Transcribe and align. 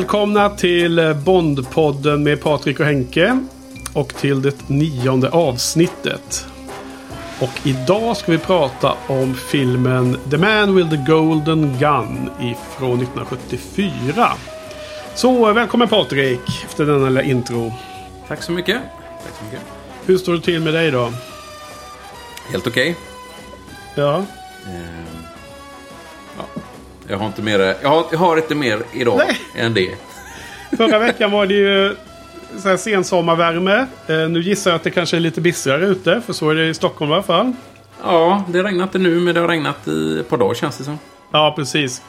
Välkomna 0.00 0.50
till 0.50 1.14
Bondpodden 1.24 2.22
med 2.22 2.40
Patrik 2.42 2.80
och 2.80 2.86
Henke. 2.86 3.40
Och 3.92 4.14
till 4.14 4.42
det 4.42 4.68
nionde 4.68 5.30
avsnittet. 5.30 6.46
Och 7.40 7.50
idag 7.64 8.16
ska 8.16 8.32
vi 8.32 8.38
prata 8.38 8.94
om 9.06 9.34
filmen 9.34 10.16
The 10.30 10.36
Man 10.36 10.76
with 10.76 10.90
the 10.90 11.12
Golden 11.12 11.78
Gun 11.78 12.30
ifrån 12.40 13.00
1974. 13.00 14.28
Så 15.14 15.52
välkommen 15.52 15.88
Patrik 15.88 16.40
efter 16.64 16.86
denna 16.86 17.08
lilla 17.08 17.22
intro. 17.22 17.72
Tack 18.28 18.42
så 18.42 18.52
mycket. 18.52 18.78
Tack 19.24 19.34
så 19.38 19.44
mycket. 19.44 19.60
Hur 20.06 20.18
står 20.18 20.32
det 20.32 20.40
till 20.40 20.60
med 20.60 20.74
dig 20.74 20.90
då? 20.90 21.12
Helt 22.52 22.66
okej. 22.66 22.96
Ja, 23.94 24.24
Ehm, 24.66 25.06
ja. 25.14 25.19
Jag 27.10 27.18
har 27.18 27.26
inte 27.26 27.42
mer, 27.42 27.58
jag 27.82 27.88
har, 27.88 28.04
jag 28.10 28.18
har 28.18 28.36
inte 28.36 28.54
mer 28.54 28.82
idag 28.92 29.18
Nej. 29.26 29.64
än 29.64 29.74
det. 29.74 29.94
förra 30.76 30.98
veckan 30.98 31.30
var 31.30 31.46
det 31.46 31.54
ju 31.54 31.96
så 32.58 32.68
här 32.68 32.76
sensommarvärme. 32.76 33.86
Eh, 34.06 34.28
nu 34.28 34.40
gissar 34.40 34.70
jag 34.70 34.76
att 34.76 34.84
det 34.84 34.90
kanske 34.90 35.16
är 35.16 35.20
lite 35.20 35.40
bistrare 35.40 35.86
ute, 35.86 36.20
för 36.26 36.32
så 36.32 36.50
är 36.50 36.54
det 36.54 36.68
i 36.68 36.74
Stockholm 36.74 37.10
i 37.10 37.14
alla 37.14 37.22
fall. 37.22 37.52
Ja, 38.02 38.44
det 38.48 38.62
regnar 38.62 38.84
inte 38.84 38.98
nu, 38.98 39.20
men 39.20 39.34
det 39.34 39.40
har 39.40 39.48
regnat 39.48 39.88
i 39.88 40.18
ett 40.20 40.28
par 40.28 40.36
dagar 40.36 40.54
känns 40.54 40.78
det 40.78 40.84
som. 40.84 40.98
Ja, 41.32 41.52
precis. 41.56 42.02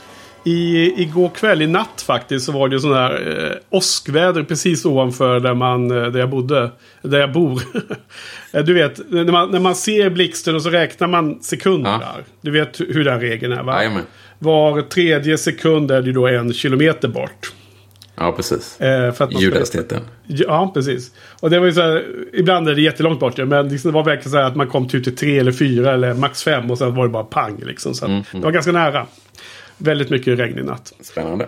I, 0.44 0.94
igår 1.02 1.30
kväll, 1.30 1.61
i 1.61 1.67
natt 1.67 2.03
faktiskt, 2.08 2.45
så 2.45 2.52
var 2.52 2.70
det 2.70 2.75
ju 2.75 2.80
sån 2.80 2.94
här 2.94 3.50
eh, 3.52 3.78
åskväder 3.78 4.44
precis 4.44 4.86
ovanför 4.86 5.39
där, 5.39 5.53
man, 5.53 5.92
eh, 5.92 6.08
där 6.08 6.20
jag 6.20 6.30
bodde. 6.30 6.72
Där 7.02 7.20
jag 7.20 7.31
bor. 7.31 7.61
Eh, 8.53 8.64
du 8.64 8.73
vet, 8.73 9.09
när 9.09 9.31
man, 9.31 9.52
när 9.52 9.59
man 9.59 9.75
ser 9.75 10.09
blixten 10.09 10.56
och 10.56 10.61
så 10.61 10.70
räknar 10.70 11.08
man 11.08 11.44
sekunder. 11.44 11.92
Ja. 11.92 12.16
Du 12.42 12.52
vet 12.52 12.80
hur 12.80 13.03
den 13.03 13.20
regeln 13.20 13.53
är 13.53 13.64
va? 13.64 13.78
Jajamän. 13.78 14.03
Var 14.39 14.81
tredje 14.81 15.38
sekund 15.38 15.92
är 15.92 16.02
det 16.02 16.11
då 16.11 16.28
en 16.28 16.53
kilometer 16.53 17.08
bort. 17.08 17.53
Ja, 18.16 18.31
precis. 18.31 18.81
Eh, 18.81 19.14
för 19.14 19.42
Ljudhastigheten. 19.42 20.02
Ja, 20.28 20.72
precis. 20.73 21.11
Och 21.39 21.50
det 21.50 21.59
var 21.59 21.66
ju 21.66 21.73
så 21.73 21.81
här, 21.81 22.05
ibland 22.33 22.70
är 22.70 22.76
det 22.76 22.81
jättelångt 22.81 23.20
bort. 23.20 23.38
Men 23.38 23.70
liksom 23.70 23.92
det 23.92 23.95
var 23.95 24.03
verkligen 24.03 24.31
så 24.31 24.38
här 24.38 24.45
att 24.45 24.55
man 24.55 24.67
kom 24.67 24.88
typ 24.88 25.03
till 25.03 25.16
tre 25.16 25.39
eller 25.39 25.52
fyra 25.52 25.94
eller 25.94 26.14
max 26.14 26.44
fem 26.44 26.72
och 26.72 26.78
sen 26.78 26.95
var 26.95 27.03
det 27.03 27.09
bara 27.09 27.23
pang. 27.23 27.61
Liksom. 27.66 27.94
Så 27.94 28.05
att 28.05 28.11
Det 28.31 28.39
var 28.39 28.52
ganska 28.52 28.72
nära. 28.72 29.08
Väldigt 29.82 30.10
mycket 30.10 30.40
regn 30.40 30.60
i 30.60 30.64
natt. 30.64 30.94
Spännande. 31.00 31.48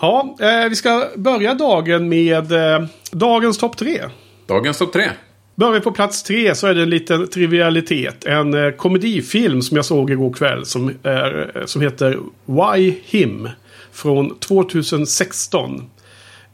Ja, 0.00 0.36
eh, 0.40 0.68
vi 0.68 0.76
ska 0.76 1.08
börja 1.16 1.54
dagen 1.54 2.08
med 2.08 2.52
eh, 2.52 2.84
dagens 3.10 3.58
topp 3.58 3.76
tre. 3.76 4.00
Dagens 4.46 4.78
topp 4.78 4.92
tre. 4.92 5.10
Börjar 5.54 5.72
vi 5.72 5.80
på 5.80 5.92
plats 5.92 6.22
tre 6.22 6.54
så 6.54 6.66
är 6.66 6.74
det 6.74 6.82
en 6.82 6.90
liten 6.90 7.28
trivialitet. 7.28 8.24
En 8.24 8.54
eh, 8.54 8.70
komedifilm 8.70 9.62
som 9.62 9.76
jag 9.76 9.84
såg 9.84 10.10
igår 10.10 10.32
kväll 10.32 10.66
som, 10.66 10.92
är, 11.02 11.52
eh, 11.54 11.64
som 11.64 11.82
heter 11.82 12.18
Why 12.44 12.94
Him? 13.04 13.48
Från 13.92 14.38
2016. 14.38 15.90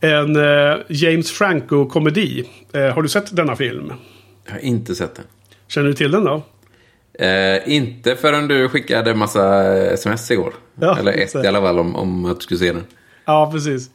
En 0.00 0.36
eh, 0.36 0.76
James 0.88 1.30
Franco-komedi. 1.30 2.44
Eh, 2.72 2.82
har 2.82 3.02
du 3.02 3.08
sett 3.08 3.36
denna 3.36 3.56
film? 3.56 3.92
Jag 4.46 4.52
har 4.52 4.60
inte 4.60 4.94
sett 4.94 5.14
den. 5.14 5.24
Känner 5.68 5.88
du 5.88 5.94
till 5.94 6.10
den 6.10 6.24
då? 6.24 6.42
Eh, 7.18 7.72
inte 7.74 8.16
förrän 8.16 8.48
du 8.48 8.68
skickade 8.68 9.14
massa 9.14 9.64
sms 9.76 10.30
igår. 10.30 10.52
Ja, 10.80 10.98
Eller 10.98 11.12
ett 11.12 11.30
så. 11.30 11.44
i 11.44 11.46
alla 11.46 11.60
fall 11.60 11.78
om, 11.78 11.96
om 11.96 12.24
att 12.24 12.36
du 12.36 12.42
skulle 12.42 12.58
se 12.58 12.72
den. 12.72 12.84
Ja, 13.24 13.50
precis. 13.52 13.86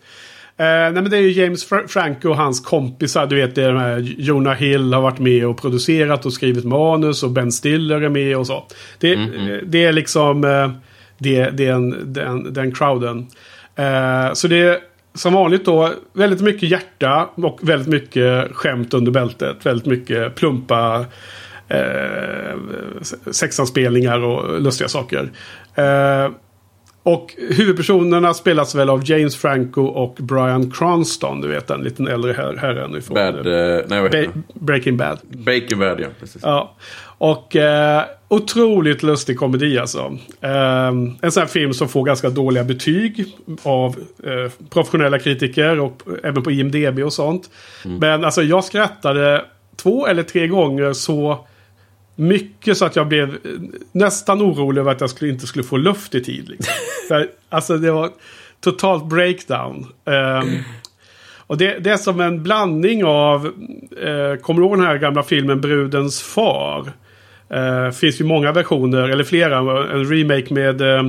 Eh, 0.58 0.66
nej, 0.66 0.92
men 0.92 1.10
det 1.10 1.18
är 1.18 1.22
ju 1.22 1.32
James 1.32 1.70
Fra- 1.70 1.88
Franco 1.88 2.30
och 2.30 2.38
hans 2.38 2.60
kompisar. 2.62 3.26
Du 3.28 3.36
vet, 3.36 3.56
det 3.56 3.64
är 3.64 3.68
de 3.72 3.78
här 3.80 4.00
Jonah 4.18 4.54
Hill 4.56 4.94
har 4.94 5.02
varit 5.02 5.20
med 5.20 5.46
och 5.48 5.62
producerat 5.62 6.26
och 6.26 6.34
skrivit 6.34 6.66
manus 6.66 7.24
och 7.24 7.30
Ben 7.32 7.52
Stiller 7.52 8.02
är 8.02 8.10
med 8.10 8.38
och 8.38 8.48
så. 8.48 8.64
Det, 9.00 9.14
eh, 9.14 9.20
det 9.64 9.86
är 9.86 9.94
liksom 9.94 10.44
eh, 10.44 10.72
det, 11.18 11.50
det 11.50 11.66
är 11.68 11.74
en, 11.74 12.14
den, 12.14 12.54
den 12.54 12.72
crowden. 12.72 13.28
Eh, 13.76 14.34
så 14.34 14.48
det 14.48 14.58
är 14.60 14.78
som 15.16 15.34
vanligt 15.34 15.66
då 15.66 15.90
väldigt 16.14 16.42
mycket 16.42 16.70
hjärta 16.70 17.30
och 17.36 17.60
väldigt 17.62 17.88
mycket 17.88 18.52
skämt 18.56 18.94
under 18.94 19.12
bältet. 19.12 19.66
Väldigt 19.66 19.86
mycket 19.86 20.36
plumpa 20.36 21.06
eh, 21.74 23.02
sexanspelningar 23.32 24.20
och 24.20 24.62
lustiga 24.62 24.88
saker. 24.88 25.32
Eh, 25.76 26.30
och 27.06 27.34
huvudpersonerna 27.50 28.34
spelas 28.34 28.76
väl 28.76 28.90
av 28.90 29.10
James 29.10 29.36
Franco 29.36 29.82
och 29.82 30.16
Brian 30.20 30.72
Cranston. 30.72 31.42
Du 31.42 31.48
vet 31.48 31.68
den 31.68 31.82
liten 31.82 32.08
äldre 32.08 32.34
her- 32.34 32.58
herren 32.58 32.96
ifrån 32.96 33.16
Bad, 33.16 33.36
eh, 33.48 33.82
nej, 33.88 34.10
Ba-? 34.10 34.42
Breaking 34.54 34.98
Bad. 34.98 35.20
Breaking 35.30 35.80
Bad, 35.80 36.00
ja. 36.00 36.08
Precis. 36.20 36.42
Ja. 36.44 36.76
Och 37.18 37.56
eh, 37.56 38.04
otroligt 38.28 39.04
lustig 39.04 39.38
komedi 39.40 39.80
alltså. 39.80 40.18
Eh, 40.42 40.88
en 41.22 41.32
sån 41.32 41.42
här 41.42 41.48
film 41.48 41.74
som 41.74 41.90
får 41.90 42.04
ganska 42.04 42.30
dåliga 42.30 42.64
betyg 42.64 43.26
av 43.64 43.96
eh, 44.24 44.52
professionella 44.70 45.20
kritiker 45.20 45.80
och 45.80 46.02
även 46.24 46.44
på 46.44 46.52
IMDB 46.52 47.00
och 47.00 47.14
sånt. 47.14 47.50
Men 47.86 48.26
alltså 48.26 48.42
jag 48.42 48.64
skrattade 48.64 49.46
två 49.76 50.08
eller 50.08 50.24
tre 50.24 50.48
gånger 50.48 50.94
så 50.94 51.46
mycket 52.16 52.78
så 52.78 52.86
att 52.86 52.96
jag 52.96 53.08
blev 53.08 53.38
nästan 53.92 54.42
orolig 54.42 54.82
över 54.82 54.92
att 54.92 55.02
jag 55.02 55.10
skulle, 55.10 55.32
inte 55.32 55.48
skulle 55.48 55.64
få 55.64 55.78
luft 55.78 56.16
i 56.16 56.24
tid. 56.24 56.50
Liksom. 56.50 56.74
För, 57.08 57.30
alltså 57.50 57.78
det 57.78 57.92
var 57.92 58.10
totalt 58.62 59.06
breakdown. 59.06 59.86
Ehm, 60.06 60.58
och 61.48 61.58
det, 61.58 61.80
det 61.80 61.90
är 61.90 61.98
som 61.98 62.22
en 62.22 62.44
blandning 62.44 63.04
av, 63.04 63.46
eh, 64.02 64.42
kommer 64.42 64.62
du 64.62 64.68
ihåg 64.68 64.78
den 64.78 64.86
här 64.86 64.98
gamla 64.98 65.24
filmen 65.24 65.62
Brudens 65.62 66.22
far? 66.22 66.92
Eh, 67.50 67.92
finns 67.92 68.22
ju 68.22 68.26
många 68.26 68.52
versioner, 68.52 69.10
eller 69.10 69.24
flera. 69.24 69.58
En 69.94 70.06
remake 70.06 70.54
med 70.54 70.82
eh, 70.82 71.04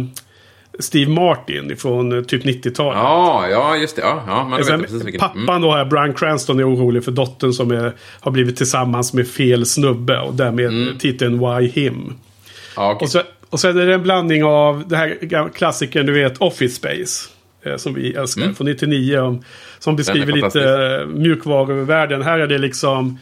Steve 0.79 1.11
Martin 1.11 1.77
från 1.77 2.13
eh, 2.19 2.23
typ 2.25 2.45
90-talet. 2.45 2.99
Ja, 3.03 3.45
ja, 3.51 3.77
just 3.77 3.97
det. 3.97 4.03
Ja, 4.03 4.23
ja 4.27 4.57
vet 4.57 4.67
Sen, 4.67 4.73
jag 4.75 4.83
precis 4.83 5.05
vilken. 5.05 5.21
pappan 5.21 5.49
Mm. 5.49 5.63
då 5.63 5.73
här, 5.73 5.85
Brian 5.85 6.15
Cranston 6.15 6.59
är 6.61 6.69
orolig 6.75 7.05
för 7.05 7.13
dottern 7.13 7.53
som 7.53 7.71
är, 7.71 7.93
har 8.21 8.31
blivit 8.33 8.57
tillsammans 8.57 9.13
med 9.13 9.29
fel 9.29 9.67
snubbe. 9.67 10.21
Och 10.21 10.35
därmed 10.35 10.67
Mm. 10.69 10.99
titeln 10.99 11.39
Why 11.39 11.69
Him. 11.69 12.15
Ja, 12.77 12.93
okej. 12.93 13.05
Och, 13.05 13.11
så, 13.11 13.21
och 13.51 13.61
sen 13.61 13.79
är 13.79 13.87
det 13.87 13.95
en 13.95 14.03
blandning 14.03 14.45
av 14.45 14.85
det 14.89 14.97
här 14.97 15.49
klassikern, 15.55 16.07
du 16.07 16.13
vet, 16.13 16.39
Office 16.39 16.75
Space. 16.75 17.29
Eh, 17.63 17.77
som 17.77 17.95
vi 17.95 18.15
älskar, 18.15 18.53
från 18.53 18.67
99. 18.67 19.19
Om, 19.19 19.43
som 19.79 19.97
beskriver 19.97 20.33
lite 20.33 20.61
Mm. 20.75 21.01
eh, 21.01 21.07
mjukvaruvärlden. 21.17 22.23
Här 22.23 22.39
är 22.39 22.47
det 22.47 22.59
liksom 22.59 23.19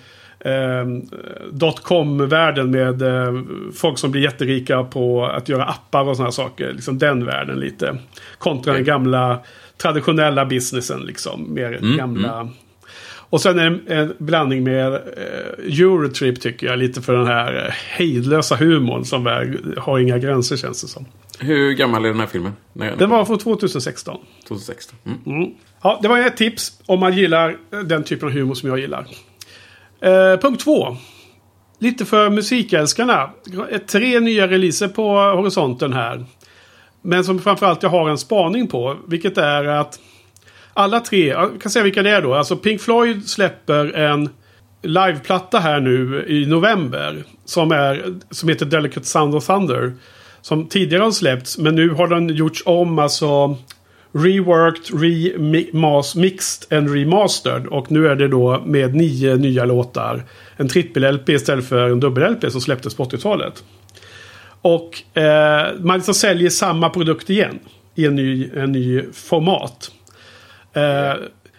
dotcom-världen 1.50 2.70
med 2.70 3.02
eh, 3.02 3.42
folk 3.74 3.98
som 3.98 4.10
blir 4.10 4.22
jätterika 4.22 4.84
på 4.84 5.26
att 5.26 5.48
göra 5.48 5.64
appar 5.64 6.08
och 6.08 6.16
sådana 6.16 6.32
saker. 6.32 6.72
Liksom 6.72 6.98
den 6.98 7.24
världen 7.24 7.60
lite. 7.60 7.98
Kontra 8.38 8.72
den 8.72 8.84
gamla 8.84 9.40
traditionella 9.76 10.44
businessen 10.46 11.00
liksom. 11.00 11.54
Mer 11.54 11.72
Mm, 11.82 11.96
gamla. 11.96 12.48
Och 13.32 13.40
sen 13.40 13.58
är 13.58 13.70
det 13.70 13.94
en 13.94 14.14
blandning 14.18 14.64
med 14.64 14.92
eh, 14.94 15.80
Eurotrip 15.80 16.40
tycker 16.40 16.66
jag. 16.66 16.78
Lite 16.78 17.02
för 17.02 17.12
den 17.16 17.26
här 17.26 17.66
eh, 17.66 17.72
hejdlösa 17.98 18.56
humorn 18.56 19.04
som 19.04 19.26
är, 19.26 19.58
har 19.78 19.98
inga 19.98 20.18
gränser 20.18 20.56
känns 20.56 20.82
det 20.82 20.88
som. 20.88 21.06
Hur 21.38 21.72
gammal 21.72 22.04
är 22.04 22.08
den 22.08 22.20
här 22.20 22.26
filmen? 22.26 22.52
Nej, 22.72 22.94
Den 22.98 23.10
var 23.10 23.24
från 23.24 23.38
2016. 23.38 24.20
2016. 24.48 24.98
Mm. 25.26 25.50
Ja, 25.82 25.98
det 26.02 26.08
var 26.08 26.18
ett 26.18 26.36
tips 26.36 26.80
om 26.86 27.00
man 27.00 27.16
gillar 27.16 27.56
den 27.84 28.04
typen 28.04 28.28
av 28.28 28.34
humor 28.34 28.54
som 28.54 28.68
jag 28.68 28.78
gillar. 28.78 29.06
Eh, 30.02 30.36
punkt 30.40 30.60
två. 30.64 30.96
Lite 31.78 32.04
för 32.04 32.30
musikälskarna. 32.30 33.30
Tre 33.86 34.20
nya 34.20 34.48
releaser 34.48 34.88
på 34.88 35.12
horisonten 35.18 35.92
här. 35.92 36.24
Men 37.02 37.24
som 37.24 37.38
framförallt 37.38 37.82
jag 37.82 37.90
har 37.90 38.10
en 38.10 38.18
spaning 38.18 38.68
på. 38.68 38.96
Vilket 39.08 39.38
är 39.38 39.64
att 39.64 39.98
alla 40.74 41.00
tre, 41.00 41.28
jag 41.28 41.60
kan 41.60 41.72
säga 41.72 41.82
vilka 41.82 42.02
det 42.02 42.10
är 42.10 42.22
då. 42.22 42.34
Alltså 42.34 42.56
Pink 42.56 42.80
Floyd 42.80 43.28
släpper 43.28 43.92
en 43.92 44.28
liveplatta 44.82 45.58
här 45.58 45.80
nu 45.80 46.24
i 46.28 46.46
november. 46.46 47.24
Som, 47.44 47.72
är, 47.72 48.14
som 48.30 48.48
heter 48.48 48.66
Delicate 48.66 49.06
Sound 49.06 49.34
of 49.34 49.46
Thunder. 49.46 49.92
Som 50.40 50.66
tidigare 50.66 51.02
har 51.02 51.10
släppts 51.10 51.58
men 51.58 51.74
nu 51.74 51.90
har 51.90 52.08
den 52.08 52.28
gjorts 52.28 52.62
om 52.66 52.98
alltså 52.98 53.56
reworked, 54.12 54.90
remixed 55.00 56.72
and 56.72 56.90
remastered. 56.90 57.66
Och 57.66 57.92
nu 57.92 58.08
är 58.08 58.16
det 58.16 58.28
då 58.28 58.62
med 58.66 58.94
nio 58.94 59.36
nya 59.36 59.64
låtar. 59.64 60.22
En 60.56 60.68
trippel-LP 60.68 61.28
istället 61.28 61.68
för 61.68 61.90
en 61.90 62.00
dubbel-LP 62.00 62.50
som 62.50 62.60
släpptes 62.60 62.94
på 62.94 63.04
80-talet. 63.04 63.64
Och 64.62 65.18
eh, 65.18 65.74
man 65.80 65.96
liksom 65.96 66.14
säljer 66.14 66.50
samma 66.50 66.90
produkt 66.90 67.30
igen. 67.30 67.58
I 67.94 68.06
en 68.06 68.14
ny, 68.14 68.50
en 68.56 68.72
ny 68.72 69.02
format. 69.12 69.90
Eh, 70.72 71.14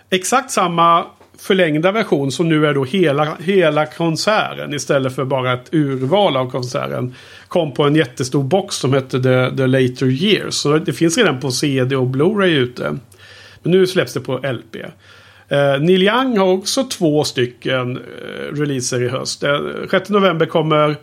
exakt 0.10 0.52
samma 0.52 1.06
förlängda 1.44 1.92
version 1.92 2.32
som 2.32 2.50
nu 2.50 2.68
är 2.68 2.74
då 2.74 2.84
hela, 2.84 3.38
hela 3.40 3.86
konserten 3.86 4.74
istället 4.74 5.16
för 5.16 5.26
bara 5.26 5.54
ett 5.54 5.68
urval 5.72 6.38
av 6.38 6.50
konserten. 6.50 7.16
Kom 7.48 7.74
på 7.74 7.84
en 7.84 7.96
jättestor 7.96 8.44
box 8.44 8.76
som 8.76 8.94
hette 8.94 9.24
The, 9.24 9.58
The 9.58 9.68
Later 9.68 10.06
Years. 10.06 10.54
Så 10.54 10.78
det 10.78 10.94
finns 10.94 11.18
redan 11.18 11.40
på 11.40 11.52
CD 11.52 11.96
och 11.96 12.08
Blu-ray 12.08 12.58
ute. 12.58 12.98
Men 13.64 13.72
nu 13.72 13.88
släpps 13.88 14.14
det 14.14 14.20
på 14.20 14.38
LP. 14.38 14.76
Eh, 15.48 15.80
Neil 15.80 16.04
Young 16.04 16.38
har 16.38 16.48
också 16.48 16.84
två 16.84 17.24
stycken 17.24 17.98
eh, 17.98 18.56
releaser 18.56 19.04
i 19.04 19.08
höst. 19.08 19.44
Eh, 19.44 19.60
6 19.92 20.10
november 20.10 20.46
kommer 20.46 20.96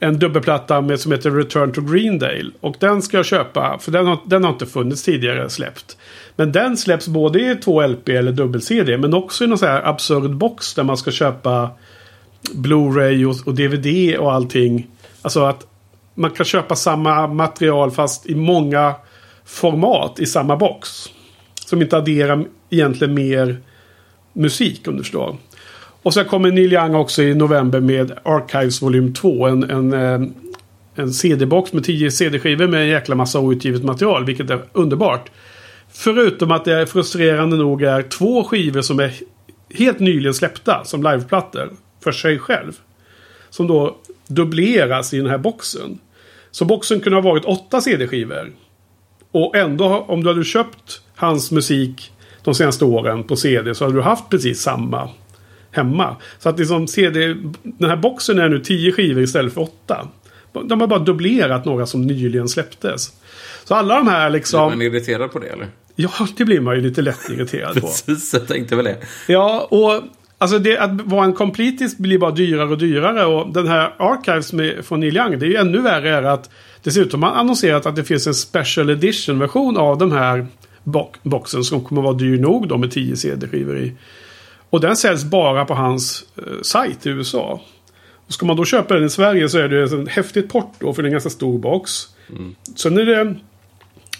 en 0.00 0.18
dubbelplatta 0.18 0.80
med, 0.80 1.00
som 1.00 1.12
heter 1.12 1.30
Return 1.30 1.72
to 1.72 1.80
Greendale. 1.80 2.50
Och 2.60 2.76
den 2.80 3.02
ska 3.02 3.16
jag 3.16 3.26
köpa, 3.26 3.78
för 3.80 3.92
den 3.92 4.06
har, 4.06 4.18
den 4.26 4.44
har 4.44 4.50
inte 4.50 4.66
funnits 4.66 5.02
tidigare 5.02 5.50
släppt. 5.50 5.96
Men 6.38 6.52
den 6.52 6.76
släpps 6.76 7.08
både 7.08 7.40
i 7.40 7.56
två 7.56 7.86
LP 7.86 8.08
eller 8.08 8.32
dubbel-CD, 8.32 8.98
men 8.98 9.14
också 9.14 9.44
i 9.44 9.46
någon 9.46 9.58
sån 9.58 9.68
här 9.68 9.82
absurd 9.82 10.36
box 10.36 10.74
där 10.74 10.82
man 10.82 10.96
ska 10.96 11.10
köpa 11.10 11.70
Blu-ray 12.54 13.24
och, 13.24 13.48
och 13.48 13.54
DVD 13.54 14.16
och 14.18 14.32
allting. 14.32 14.86
Alltså 15.22 15.44
att 15.44 15.66
man 16.14 16.30
kan 16.30 16.46
köpa 16.46 16.76
samma 16.76 17.26
material 17.26 17.90
fast 17.90 18.26
i 18.26 18.34
många 18.34 18.94
format 19.44 20.20
i 20.20 20.26
samma 20.26 20.56
box. 20.56 20.88
Som 21.66 21.82
inte 21.82 21.96
adderar 21.96 22.44
egentligen 22.70 23.14
mer 23.14 23.60
musik 24.32 24.88
om 24.88 24.96
du 24.96 25.02
förstår. 25.02 25.36
Och 26.02 26.14
sen 26.14 26.24
kommer 26.24 26.50
Neil 26.50 26.72
Young 26.72 26.94
också 26.94 27.22
i 27.22 27.34
november 27.34 27.80
med 27.80 28.12
Archives 28.22 28.82
volym 28.82 29.14
2. 29.14 29.46
En, 29.46 29.70
en, 29.70 29.92
eh, 29.92 30.28
en 30.94 31.12
CD-box 31.12 31.72
med 31.72 31.84
10 31.84 32.10
CD-skivor 32.10 32.66
med 32.66 32.80
en 32.80 32.88
jäkla 32.88 33.14
massa 33.14 33.40
outgivet 33.40 33.84
material. 33.84 34.24
Vilket 34.24 34.50
är 34.50 34.60
underbart. 34.72 35.30
Förutom 36.00 36.50
att 36.50 36.64
det 36.64 36.86
frustrerande 36.86 37.56
nog 37.56 37.82
är 37.82 38.02
två 38.02 38.44
skivor 38.44 38.80
som 38.80 39.00
är 39.00 39.14
helt 39.74 39.98
nyligen 39.98 40.34
släppta 40.34 40.84
som 40.84 41.02
liveplattor. 41.02 41.70
För 42.04 42.12
sig 42.12 42.38
själv. 42.38 42.72
Som 43.50 43.66
då 43.66 43.96
dubbleras 44.26 45.14
i 45.14 45.18
den 45.18 45.30
här 45.30 45.38
boxen. 45.38 45.98
Så 46.50 46.64
boxen 46.64 47.00
kunde 47.00 47.16
ha 47.16 47.22
varit 47.22 47.44
åtta 47.44 47.80
CD-skivor. 47.80 48.52
Och 49.30 49.56
ändå 49.56 50.04
om 50.08 50.22
du 50.22 50.28
hade 50.28 50.44
köpt 50.44 51.00
hans 51.16 51.50
musik 51.50 52.12
de 52.44 52.54
senaste 52.54 52.84
åren 52.84 53.24
på 53.24 53.36
CD 53.36 53.74
så 53.74 53.84
hade 53.84 53.96
du 53.96 54.02
haft 54.02 54.28
precis 54.28 54.60
samma 54.60 55.08
hemma. 55.70 56.16
Så 56.38 56.48
att 56.48 56.58
liksom 56.58 56.88
CD, 56.88 57.34
den 57.62 57.90
här 57.90 57.96
boxen 57.96 58.38
är 58.38 58.48
nu 58.48 58.60
tio 58.60 58.92
skivor 58.92 59.22
istället 59.22 59.54
för 59.54 59.60
åtta. 59.60 60.08
De 60.52 60.80
har 60.80 60.86
bara 60.86 60.98
dubblerat 60.98 61.64
några 61.64 61.86
som 61.86 62.02
nyligen 62.02 62.48
släpptes. 62.48 63.12
Så 63.64 63.74
alla 63.74 63.94
de 63.94 64.08
här 64.08 64.30
liksom... 64.30 64.72
Är 64.72 64.76
man 64.76 64.82
irriterad 64.82 65.32
på 65.32 65.38
det 65.38 65.46
eller? 65.46 65.68
Ja, 66.00 66.10
det 66.36 66.44
blir 66.44 66.60
man 66.60 66.74
ju 66.74 66.80
lite 66.80 67.02
lätt 67.02 67.30
irriterad 67.30 67.74
på. 67.74 67.80
Precis, 68.06 68.34
jag 68.34 68.48
tänkte 68.48 68.76
väl 68.76 68.84
det. 68.84 68.96
Ja, 69.26 69.68
och 69.70 70.02
alltså 70.38 70.58
det, 70.58 70.78
att 70.78 71.00
vara 71.00 71.24
en 71.24 71.32
completist 71.32 71.98
blir 71.98 72.18
bara 72.18 72.30
dyrare 72.30 72.68
och 72.68 72.78
dyrare. 72.78 73.24
Och 73.24 73.52
den 73.52 73.68
här 73.68 73.94
Archives 73.98 74.52
med, 74.52 74.84
från 74.84 75.00
Neil 75.00 75.16
Young, 75.16 75.38
det 75.38 75.46
är 75.46 75.48
ju 75.48 75.56
ännu 75.56 75.80
värre 75.80 76.10
är 76.10 76.22
att 76.22 76.50
dessutom 76.82 77.22
har 77.22 77.30
annonserat 77.30 77.86
att 77.86 77.96
det 77.96 78.04
finns 78.04 78.26
en 78.26 78.34
special 78.34 78.90
edition 78.90 79.38
version 79.38 79.76
av 79.76 79.98
den 79.98 80.12
här 80.12 80.46
boxen 81.22 81.64
som 81.64 81.84
kommer 81.84 82.02
vara 82.02 82.14
dyr 82.14 82.38
nog 82.38 82.68
då 82.68 82.78
med 82.78 82.90
10 82.90 83.16
CD-skivor 83.16 83.78
i. 83.78 83.92
Och 84.70 84.80
den 84.80 84.96
säljs 84.96 85.24
bara 85.24 85.64
på 85.64 85.74
hans 85.74 86.24
eh, 86.36 86.62
sajt 86.62 87.06
i 87.06 87.10
USA. 87.10 87.60
Och 88.26 88.32
ska 88.32 88.46
man 88.46 88.56
då 88.56 88.64
köpa 88.64 88.94
den 88.94 89.04
i 89.04 89.10
Sverige 89.10 89.48
så 89.48 89.58
är 89.58 89.68
det 89.68 89.82
ett 89.82 90.08
häftigt 90.08 90.48
porto 90.48 90.92
för 90.92 91.02
det 91.02 91.06
är 91.06 91.08
en 91.08 91.12
ganska 91.12 91.30
stor 91.30 91.58
box. 91.58 91.90
Mm. 92.30 92.54
Sen 92.76 92.98
är 92.98 93.04
det 93.04 93.34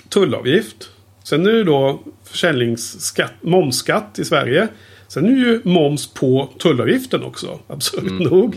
tullavgift. 0.09 0.91
Sen 1.29 1.45
det 1.45 1.65
då 1.65 2.01
försäljningsskatt, 2.25 3.33
momsskatt 3.41 4.19
i 4.19 4.25
Sverige. 4.25 4.69
Sen 5.09 5.25
är 5.25 5.31
det 5.31 5.37
ju 5.37 5.61
moms 5.65 6.15
på 6.15 6.49
tullavgiften 6.59 7.23
också. 7.23 7.59
Absurt 7.67 8.03
mm. 8.03 8.17
nog. 8.17 8.57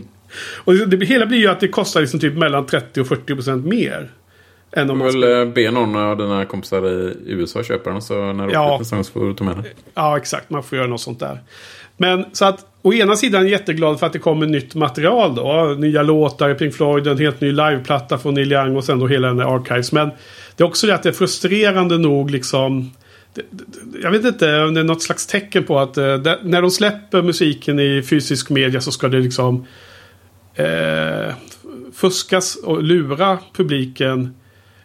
Och 0.63 0.73
det, 0.73 1.05
hela 1.05 1.25
blir 1.25 1.37
ju 1.37 1.47
att 1.47 1.59
det 1.59 1.67
kostar 1.67 2.01
liksom 2.01 2.19
typ 2.19 2.33
mellan 2.33 2.65
30 2.65 3.01
och 3.01 3.07
40 3.07 3.35
procent 3.35 3.65
mer. 3.65 4.11
Än 4.71 4.89
om 4.89 4.97
man 4.97 5.11
ska... 5.11 5.51
be 5.55 5.71
någon 5.71 5.95
av 5.95 6.17
dina 6.17 6.45
kompisar 6.45 6.89
i 6.89 7.15
USA 7.25 7.63
köpa 7.63 7.89
den. 7.89 8.01
Så 8.01 8.33
när 8.33 8.47
du 8.47 8.53
ja. 8.53 8.75
åker 8.75 9.03
till 9.03 9.11
får 9.13 9.27
du 9.27 9.33
ta 9.33 9.43
med 9.43 9.55
den. 9.55 9.65
Ja, 9.93 10.17
exakt. 10.17 10.49
Man 10.49 10.63
får 10.63 10.77
göra 10.77 10.87
något 10.87 11.01
sånt 11.01 11.19
där. 11.19 11.39
Men 11.97 12.25
så 12.33 12.45
att 12.45 12.65
å 12.81 12.93
ena 12.93 13.15
sidan 13.15 13.47
jätteglad 13.47 13.99
för 13.99 14.07
att 14.07 14.13
det 14.13 14.19
kommer 14.19 14.47
nytt 14.47 14.75
material 14.75 15.35
då. 15.35 15.75
Nya 15.77 16.03
låtar, 16.03 16.53
Pink 16.53 16.75
Floyd, 16.75 17.07
en 17.07 17.17
helt 17.17 17.41
ny 17.41 17.51
liveplatta 17.51 18.17
från 18.17 18.33
Neil 18.33 18.51
Young 18.51 18.75
och 18.75 18.83
sen 18.83 18.99
då 18.99 19.07
hela 19.07 19.27
den 19.27 19.39
här 19.39 19.55
Archives. 19.55 19.91
Men 19.91 20.11
det 20.55 20.63
är 20.63 20.67
också 20.67 20.87
det 20.87 20.95
att 20.95 21.03
det 21.03 21.09
är 21.09 21.13
frustrerande 21.13 21.97
nog 21.97 22.31
liksom. 22.31 22.91
Jag 24.01 24.11
vet 24.11 24.25
inte 24.25 24.61
om 24.63 24.73
det 24.73 24.79
är 24.79 24.83
något 24.83 25.03
slags 25.03 25.27
tecken 25.27 25.63
på 25.63 25.79
att 25.79 25.97
eh, 25.97 26.17
när 26.43 26.61
de 26.61 26.71
släpper 26.71 27.21
musiken 27.21 27.79
i 27.79 28.01
fysisk 28.01 28.49
media 28.49 28.81
så 28.81 28.91
ska 28.91 29.07
det 29.07 29.19
liksom 29.19 29.65
eh, 30.55 31.33
fuskas 31.93 32.55
och 32.55 32.83
lura 32.83 33.39
publiken. 33.53 34.35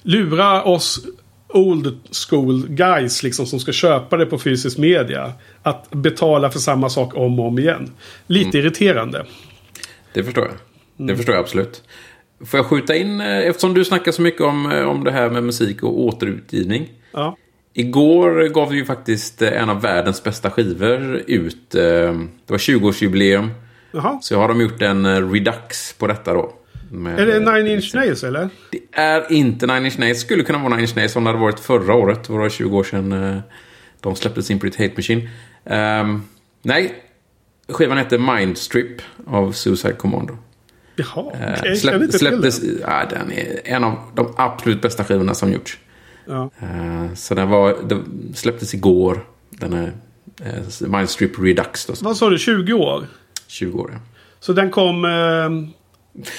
Lura 0.03 0.63
oss 0.63 1.07
old 1.49 1.99
school 2.29 2.67
guys 2.69 3.23
liksom 3.23 3.47
som 3.47 3.61
ska 3.61 3.73
köpa 3.73 4.17
det 4.17 4.27
på 4.27 4.39
fysisk 4.39 4.79
media. 4.79 5.33
Att 5.63 5.91
betala 5.91 6.51
för 6.51 6.59
samma 6.59 6.91
sak 6.91 7.17
om 7.17 7.41
och 7.41 7.47
om 7.47 7.59
igen. 7.59 7.91
Lite 8.27 8.59
mm. 8.59 8.61
irriterande. 8.61 9.27
Det 10.15 10.25
förstår 10.25 10.45
jag. 10.45 10.55
Det 10.97 11.03
mm. 11.03 11.17
förstår 11.17 11.35
jag 11.35 11.43
absolut. 11.43 11.83
Får 12.45 12.59
jag 12.59 12.67
skjuta 12.67 12.97
in, 12.97 13.21
eh, 13.21 13.39
eftersom 13.39 13.75
du 13.75 13.85
snackar 13.85 14.13
så 14.13 14.23
mycket 14.23 14.41
om, 14.41 14.73
eh, 14.73 14.89
om 14.89 15.05
det 15.05 15.13
här 15.13 15.31
med 15.31 15.45
musik 15.45 15.83
och 15.83 16.01
återutgivning. 16.01 16.89
Ja. 17.13 17.37
Igår 17.73 18.49
gav 18.49 18.71
vi 18.71 18.77
ju 18.77 18.85
faktiskt 18.85 19.43
eh, 19.43 19.63
en 19.63 19.71
av 19.71 19.83
världens 19.83 20.25
bästa 20.25 20.51
skivor 20.51 21.23
ut. 21.27 21.71
Det 21.71 22.13
var 22.47 22.59
20-årsjubileum. 22.59 23.49
Jaha. 23.93 24.19
Så 24.23 24.39
har 24.39 24.49
de 24.49 24.61
gjort 24.61 24.83
en 24.83 25.33
redux 25.33 25.93
på 25.93 26.07
detta 26.07 26.35
då. 26.35 26.53
Är 27.19 27.27
det 27.27 27.53
Nine 27.53 27.67
Inch 27.75 27.95
Nails 27.95 28.25
eller? 28.25 28.49
Det 28.71 28.81
är 28.93 29.33
inte 29.33 29.67
Nine 29.67 29.85
Inch 29.85 29.99
Nails. 29.99 30.21
Skulle 30.21 30.43
kunna 30.43 30.59
vara 30.59 30.69
Nine 30.69 30.81
Inch 30.81 30.97
Nails 30.97 31.17
om 31.17 31.25
det 31.25 31.31
hade 31.31 31.41
varit 31.41 31.61
förra 31.61 31.95
året. 31.95 32.25
Det 32.25 32.33
var 32.33 32.49
20 32.49 32.79
år 32.79 32.85
sedan 32.85 33.43
de 34.01 34.17
släppte 34.17 34.43
sin 34.43 34.59
Pretty 34.59 34.83
Hate 34.83 34.95
Machine. 34.97 35.29
Um, 35.65 36.23
nej, 36.63 36.95
skivan 37.69 37.99
heter 37.99 38.19
Mindstrip 38.19 39.03
av 39.27 39.53
Suicide 39.53 39.95
Commando. 39.95 40.39
Jaha. 40.97 41.23
Okay. 41.23 41.71
Uh, 41.71 41.77
släpp, 41.77 42.13
släpptes, 42.13 42.61
ja, 42.81 43.05
den 43.11 43.33
är 43.33 43.61
en 43.65 43.85
av 43.85 43.99
de 44.15 44.35
absolut 44.37 44.83
bästa 44.83 45.05
skivorna 45.05 45.35
som 45.35 45.53
gjorts. 45.53 45.79
Ja. 46.27 46.51
Uh, 46.63 47.15
så 47.15 47.35
den, 47.35 47.49
var, 47.49 47.77
den 47.85 48.33
släpptes 48.35 48.75
igår. 48.75 49.27
Den 49.51 49.73
är 49.73 49.93
uh, 50.47 50.89
Mindstrip 50.89 51.39
Redux. 51.39 51.87
Då. 51.87 51.95
Vad 52.03 52.17
sa 52.17 52.31
du, 52.31 52.39
20 52.39 52.73
år? 52.73 53.07
20 53.47 53.79
år, 53.79 53.91
ja. 53.93 53.99
Så 54.41 54.53
den 54.53 54.71
kom 54.71 55.05
eh, 55.05 55.11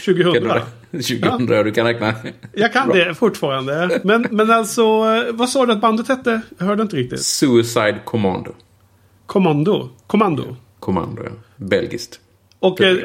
2000? 0.05 0.62
2000, 0.91 1.48
ja. 1.55 1.63
du 1.63 1.72
kan 1.72 1.86
räkna. 1.86 2.13
Jag 2.53 2.74
kan 2.74 2.88
Bra. 2.88 2.96
det 2.96 3.15
fortfarande. 3.15 4.01
Men, 4.03 4.27
men 4.32 4.51
alltså, 4.51 4.84
vad 5.32 5.50
sa 5.50 5.65
du 5.65 5.72
att 5.72 5.82
bandet 5.82 6.08
hette? 6.08 6.41
Jag 6.58 6.65
hörde 6.65 6.82
inte 6.82 6.96
riktigt. 6.96 7.22
Suicide 7.22 8.00
Commando. 8.05 8.51
Kommando? 9.25 9.89
Kommando? 10.08 10.55
Kommando, 10.79 11.24
ja. 11.24 11.32
Belgiskt. 11.55 12.20
Och 12.60 12.82
är, 12.82 12.96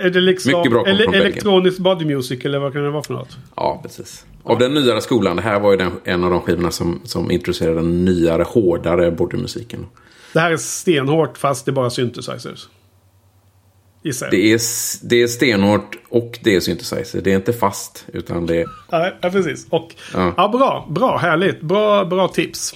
är 0.00 0.10
det 0.10 0.20
liksom 0.20 0.84
ele 0.86 1.16
elektronisk 1.16 1.78
body 1.78 2.04
music 2.04 2.44
eller 2.44 2.58
vad 2.58 2.72
kan 2.72 2.82
det 2.82 2.90
vara 2.90 3.02
för 3.02 3.14
något? 3.14 3.38
Ja, 3.56 3.80
precis. 3.82 4.26
Av 4.42 4.58
den 4.58 4.74
nyare 4.74 5.00
skolan. 5.00 5.36
Det 5.36 5.42
här 5.42 5.60
var 5.60 5.70
ju 5.70 5.76
den, 5.76 5.92
en 6.04 6.24
av 6.24 6.30
de 6.30 6.40
skivorna 6.40 6.70
som, 6.70 7.00
som 7.04 7.30
introducerade 7.30 7.76
den 7.76 8.04
nyare, 8.04 8.42
hårdare 8.42 9.10
bodymusiken. 9.10 9.86
Det 10.32 10.40
här 10.40 10.52
är 10.52 10.56
stenhårt 10.56 11.38
fast 11.38 11.64
det 11.64 11.70
är 11.70 11.72
bara 11.72 11.90
synthesizers. 11.90 12.68
Gissar 14.02 14.26
jag. 14.26 14.32
Det 14.32 14.52
är, 14.52 14.60
det 15.08 15.22
är 15.22 15.26
stenhårt 15.26 15.98
och 16.08 16.38
det 16.42 16.56
är 16.56 16.60
synthesizer. 16.60 17.20
Det 17.20 17.32
är 17.32 17.36
inte 17.36 17.52
fast. 17.52 18.06
Utan 18.12 18.46
det 18.46 18.60
är... 18.60 18.66
Ja, 18.90 19.12
precis. 19.20 19.66
Och, 19.70 19.94
ja. 20.14 20.34
ja. 20.36 20.48
bra. 20.48 20.86
Bra, 20.90 21.16
härligt. 21.16 21.60
Bra, 21.60 22.04
bra 22.04 22.28
tips. 22.28 22.74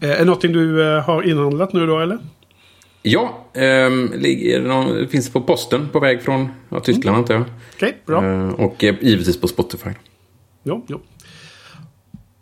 Eh, 0.00 0.20
är 0.20 0.24
någonting 0.24 0.52
du 0.52 0.82
eh, 0.82 1.02
har 1.02 1.22
inhandlat 1.22 1.72
nu 1.72 1.86
då 1.86 1.98
eller? 1.98 2.18
Ja, 3.02 3.46
ähm, 3.54 4.12
ligger, 4.14 5.06
finns 5.06 5.32
på 5.32 5.40
posten 5.40 5.88
på 5.92 6.00
väg 6.00 6.22
från 6.22 6.48
ja, 6.68 6.80
Tyskland 6.80 7.14
mm. 7.14 7.20
antar 7.20 7.34
jag. 7.34 7.44
Okej, 7.76 7.88
okay, 7.88 7.92
bra. 8.06 8.24
Äh, 8.24 8.48
och 8.48 8.84
eh, 8.84 8.94
givetvis 9.00 9.40
på 9.40 9.48
Spotify. 9.48 9.90
Jo, 10.64 10.84
jo. 10.88 11.00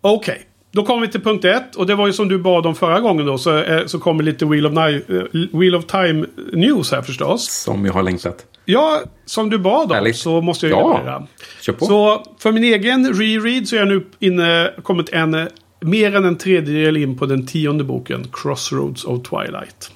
Okej. 0.01 0.33
Okay. 0.33 0.45
Då 0.73 0.83
kommer 0.83 1.07
vi 1.07 1.13
till 1.13 1.21
punkt 1.21 1.45
ett. 1.45 1.77
Och 1.77 1.87
det 1.87 1.95
var 1.95 2.07
ju 2.07 2.13
som 2.13 2.29
du 2.29 2.39
bad 2.39 2.67
om 2.67 2.75
förra 2.75 3.01
gången 3.01 3.27
då. 3.27 3.39
Så, 3.39 3.63
eh, 3.63 3.87
så 3.87 3.99
kommer 3.99 4.23
lite 4.23 4.45
Wheel 4.45 4.67
of, 4.67 4.73
uh, 4.73 5.59
Wheel 5.61 5.75
of 5.75 5.85
Time 5.85 6.27
News 6.53 6.93
här 6.93 7.03
förstås. 7.03 7.51
Som 7.51 7.87
jag 7.87 7.93
har 7.93 8.03
längtat. 8.03 8.47
Ja, 8.65 9.01
som 9.25 9.51
du 9.51 9.59
bad 9.59 9.85
om 9.85 9.91
Härligt. 9.91 10.17
så 10.17 10.41
måste 10.41 10.67
jag 10.67 10.79
ja. 10.79 11.01
göra. 11.05 11.27
Kör 11.61 11.73
på. 11.73 11.87
Så 11.87 12.25
för 12.39 12.53
min 12.53 12.65
egen 12.65 13.15
reread 13.15 13.69
så 13.69 13.77
är 13.77 13.81
jag 13.81 13.89
nu 13.89 14.07
inne, 14.19 14.71
kommit 14.83 15.09
en, 15.09 15.49
mer 15.81 16.17
än 16.17 16.25
en 16.25 16.39
tredjedel 16.39 16.97
in 16.97 17.19
på 17.19 17.27
den 17.27 17.47
tionde 17.47 17.85
boken. 17.85 18.27
Crossroads 18.33 19.05
of 19.05 19.23
Twilight. 19.23 19.91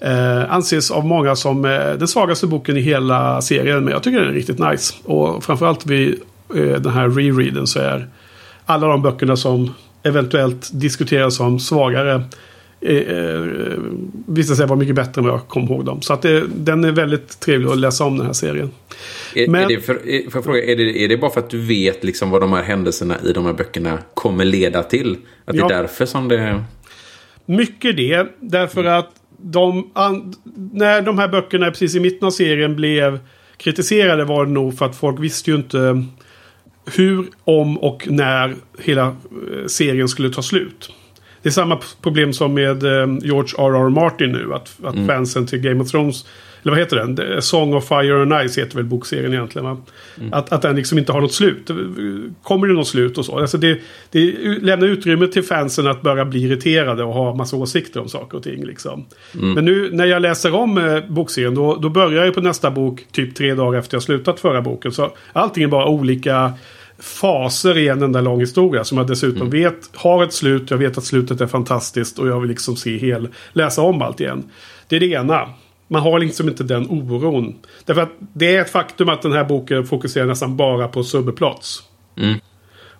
Eh, 0.00 0.52
anses 0.52 0.90
av 0.90 1.06
många 1.06 1.36
som 1.36 1.64
eh, 1.64 1.92
den 1.92 2.08
svagaste 2.08 2.46
boken 2.46 2.76
i 2.76 2.80
hela 2.80 3.42
serien. 3.42 3.84
Men 3.84 3.92
jag 3.92 4.02
tycker 4.02 4.20
den 4.20 4.28
är 4.28 4.32
riktigt 4.32 4.58
nice. 4.58 4.94
Och 5.04 5.44
framförallt 5.44 5.86
vid 5.86 6.20
eh, 6.54 6.62
den 6.62 6.92
här 6.92 7.08
rereaden 7.08 7.66
så 7.66 7.78
är 7.78 8.08
alla 8.66 8.86
de 8.86 9.02
böckerna 9.02 9.36
som 9.36 9.74
eventuellt 10.02 10.70
diskuteras 10.72 11.36
som 11.36 11.60
svagare 11.60 12.22
eh, 12.80 12.96
eh, 12.96 13.42
visade 14.26 14.56
sig 14.56 14.66
vara 14.66 14.78
mycket 14.78 14.94
bättre 14.94 15.20
än 15.20 15.24
vad 15.24 15.34
jag 15.34 15.48
kom 15.48 15.62
ihåg 15.62 15.84
dem. 15.84 16.02
Så 16.02 16.12
att 16.12 16.22
det, 16.22 16.44
den 16.54 16.84
är 16.84 16.92
väldigt 16.92 17.40
trevlig 17.40 17.68
att 17.68 17.78
läsa 17.78 18.04
om 18.04 18.16
den 18.16 18.26
här 18.26 18.32
serien. 18.32 18.70
Är, 19.34 19.48
Men, 19.48 19.62
är 19.62 19.68
det, 19.68 19.80
för, 19.80 20.08
är, 20.08 20.30
för 20.30 20.42
fråga, 20.42 20.64
är, 20.64 20.76
det, 20.76 21.04
är 21.04 21.08
det 21.08 21.16
bara 21.16 21.30
för 21.30 21.40
att 21.40 21.50
du 21.50 21.60
vet 21.60 22.04
liksom 22.04 22.30
vad 22.30 22.40
de 22.40 22.52
här 22.52 22.62
händelserna 22.62 23.16
i 23.24 23.32
de 23.32 23.46
här 23.46 23.52
böckerna 23.52 23.98
kommer 24.14 24.44
leda 24.44 24.82
till? 24.82 25.16
Att 25.44 25.56
ja, 25.56 25.68
det 25.68 25.74
är 25.74 25.78
därför 25.78 26.06
som 26.06 26.28
det... 26.28 26.64
Mycket 27.46 27.96
det. 27.96 28.26
Därför 28.40 28.84
att 28.84 29.10
de, 29.38 29.90
an, 29.92 30.34
när 30.72 31.02
de 31.02 31.18
här 31.18 31.28
böckerna 31.28 31.70
precis 31.70 31.94
i 31.94 32.00
mitten 32.00 32.26
av 32.26 32.30
serien 32.30 32.76
blev 32.76 33.18
kritiserade 33.56 34.24
var 34.24 34.46
det 34.46 34.52
nog 34.52 34.78
för 34.78 34.86
att 34.86 34.96
folk 34.96 35.20
visste 35.20 35.50
ju 35.50 35.56
inte 35.56 36.04
hur, 36.96 37.26
om 37.44 37.78
och 37.78 38.08
när 38.10 38.54
hela 38.78 39.06
eh, 39.06 39.66
serien 39.66 40.08
skulle 40.08 40.30
ta 40.30 40.42
slut. 40.42 40.92
Det 41.42 41.48
är 41.48 41.52
samma 41.52 41.78
problem 42.02 42.32
som 42.32 42.54
med 42.54 42.82
eh, 42.82 43.18
George 43.22 43.54
R.R. 43.58 43.88
Martin 43.88 44.32
nu. 44.32 44.54
Att, 44.54 44.76
att 44.84 44.94
mm. 44.94 45.06
fansen 45.06 45.46
till 45.46 45.58
Game 45.58 45.82
of 45.82 45.90
Thrones 45.90 46.26
eller 46.66 46.76
vad 46.76 46.80
heter 46.80 46.96
den? 46.96 47.42
Song 47.42 47.74
of 47.74 47.88
Fire 47.88 48.22
and 48.22 48.50
Ice 48.50 48.58
heter 48.58 48.76
väl 48.76 48.84
bokserien 48.84 49.32
egentligen. 49.32 49.64
Va? 49.64 49.76
Mm. 50.18 50.32
Att, 50.32 50.52
att 50.52 50.62
den 50.62 50.76
liksom 50.76 50.98
inte 50.98 51.12
har 51.12 51.20
något 51.20 51.32
slut. 51.32 51.70
Kommer 52.42 52.66
det 52.66 52.74
något 52.74 52.88
slut 52.88 53.18
och 53.18 53.24
så? 53.24 53.38
Alltså 53.38 53.58
det, 53.58 53.78
det 54.10 54.32
lämnar 54.62 54.86
utrymme 54.86 55.26
till 55.26 55.42
fansen 55.42 55.86
att 55.86 56.02
börja 56.02 56.24
bli 56.24 56.40
irriterade 56.40 57.04
och 57.04 57.14
ha 57.14 57.34
massa 57.34 57.56
åsikter 57.56 58.00
om 58.00 58.08
saker 58.08 58.36
och 58.36 58.42
ting. 58.42 58.64
Liksom. 58.64 59.06
Mm. 59.34 59.52
Men 59.52 59.64
nu 59.64 59.90
när 59.92 60.06
jag 60.06 60.22
läser 60.22 60.54
om 60.54 60.78
eh, 60.78 61.00
bokserien 61.08 61.54
då, 61.54 61.76
då 61.76 61.88
börjar 61.88 62.24
jag 62.24 62.34
på 62.34 62.40
nästa 62.40 62.70
bok 62.70 63.06
typ 63.12 63.34
tre 63.34 63.54
dagar 63.54 63.78
efter 63.78 63.94
jag 63.94 64.02
slutat 64.02 64.40
förra 64.40 64.62
boken. 64.62 64.92
Så 64.92 65.12
allting 65.32 65.64
är 65.64 65.68
bara 65.68 65.86
olika 65.86 66.52
faser 66.98 67.78
i 67.78 67.88
en 67.88 68.02
enda 68.02 68.20
lång 68.20 68.40
historia. 68.40 68.84
Som 68.84 68.98
jag 68.98 69.06
dessutom 69.06 69.46
mm. 69.46 69.50
vet 69.50 69.90
har 69.94 70.24
ett 70.24 70.32
slut. 70.32 70.70
Jag 70.70 70.78
vet 70.78 70.98
att 70.98 71.04
slutet 71.04 71.40
är 71.40 71.46
fantastiskt 71.46 72.18
och 72.18 72.28
jag 72.28 72.40
vill 72.40 72.50
liksom 72.50 72.76
se 72.76 72.96
hel, 72.96 73.28
läsa 73.52 73.82
om 73.82 74.02
allt 74.02 74.20
igen. 74.20 74.50
Det 74.88 74.96
är 74.96 75.00
det 75.00 75.06
ena. 75.06 75.48
Man 75.88 76.02
har 76.02 76.18
liksom 76.18 76.48
inte 76.48 76.64
den 76.64 76.90
oron. 76.90 77.54
Därför 77.84 78.02
att 78.02 78.12
det 78.18 78.56
är 78.56 78.60
ett 78.60 78.70
faktum 78.70 79.08
att 79.08 79.22
den 79.22 79.32
här 79.32 79.44
boken 79.44 79.86
fokuserar 79.86 80.26
nästan 80.26 80.56
bara 80.56 80.88
på 80.88 81.04
subplots. 81.04 81.82
Mm. 82.16 82.38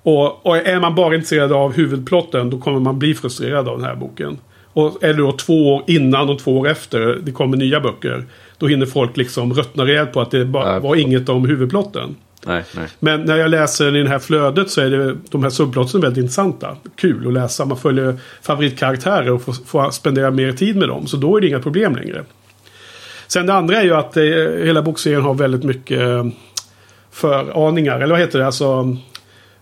Och, 0.03 0.47
och, 0.47 0.57
är 0.57 0.81
man 0.81 0.95
bara 0.95 1.15
intresserad 1.15 1.53
av 1.53 1.73
huvudplotten 1.73 2.51
då 2.51 2.59
kommer 2.59 2.81
man 2.81 2.99
bli 2.99 3.15
frustrerad 3.15 3.69
av 3.69 3.79
den 3.79 3.87
här 3.87 3.97
boken. 3.97 4.39
Och 4.73 5.05
är 5.05 5.09
det 5.09 5.23
då 5.23 5.33
två 5.33 5.75
år 5.75 5.83
innan 5.87 6.29
och 6.29 6.39
två 6.39 6.59
år 6.59 6.69
efter 6.69 7.19
det 7.23 7.33
kommer 7.33 7.57
nya 7.57 7.81
böcker. 7.81 8.25
Då 8.59 8.67
hinner 8.67 8.87
folk 8.87 9.17
liksom 9.17 9.55
ruttna 9.55 9.87
rejält 9.87 10.13
på 10.13 10.21
att 10.21 10.31
det 10.31 10.45
bara, 10.45 10.81
var 10.81 10.97
inget 10.97 11.29
om 11.29 11.45
huvudplotten. 11.45 12.17
Nej, 12.47 12.65
nej. 12.77 12.87
Men 12.99 13.23
när 13.23 13.37
jag 13.37 13.51
läser 13.51 13.97
i 13.97 14.03
det 14.03 14.09
här 14.09 14.19
flödet 14.19 14.71
så 14.71 14.81
är 14.81 14.91
det 14.91 15.17
de 15.31 15.43
här 15.43 15.51
subplotten 15.51 16.01
väldigt 16.01 16.23
intressanta. 16.23 16.77
Kul 16.97 17.27
att 17.27 17.33
läsa. 17.33 17.65
Man 17.65 17.79
följer 17.79 18.17
favoritkaraktärer 18.43 19.31
och 19.31 19.43
får, 19.43 19.53
får 19.53 19.91
spendera 19.91 20.31
mer 20.31 20.53
tid 20.53 20.77
med 20.77 20.89
dem. 20.89 21.07
Så 21.07 21.17
då 21.17 21.37
är 21.37 21.41
det 21.41 21.49
inga 21.49 21.61
problem 21.61 21.97
längre. 21.97 22.25
Sen 23.27 23.47
det 23.47 23.55
andra 23.55 23.77
är 23.77 23.85
ju 23.85 23.95
att 23.95 24.17
eh, 24.17 24.25
hela 24.65 24.83
bokserien 24.83 25.23
har 25.23 25.35
väldigt 25.35 25.65
mycket 25.65 26.01
eh, 26.01 26.27
föraningar. 27.11 28.01
Eller 28.01 28.15
vad 28.15 28.21
heter 28.21 28.39
det? 28.39 28.47
Alltså 28.47 28.97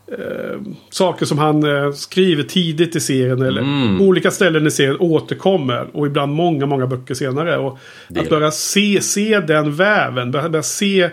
eh, 0.07 0.61
saker 0.91 1.27
som 1.27 1.39
han 1.39 1.65
eh, 1.65 1.93
skriver 1.93 2.43
tidigt 2.43 2.97
i 2.97 3.01
serien. 3.01 3.43
Eller 3.43 3.63
mm. 3.63 4.01
olika 4.01 4.31
ställen 4.31 4.67
i 4.67 4.71
serien 4.71 4.97
återkommer. 5.01 5.87
Och 5.93 6.07
ibland 6.07 6.33
många, 6.33 6.67
många 6.67 6.87
böcker 6.87 7.15
senare. 7.15 7.59
Och 7.59 7.79
att 8.17 8.29
börja 8.29 8.51
se, 8.51 9.01
se 9.01 9.41
den 9.41 9.75
väven. 9.75 10.31
Börja, 10.31 10.49
börja 10.49 10.63
se 10.63 11.11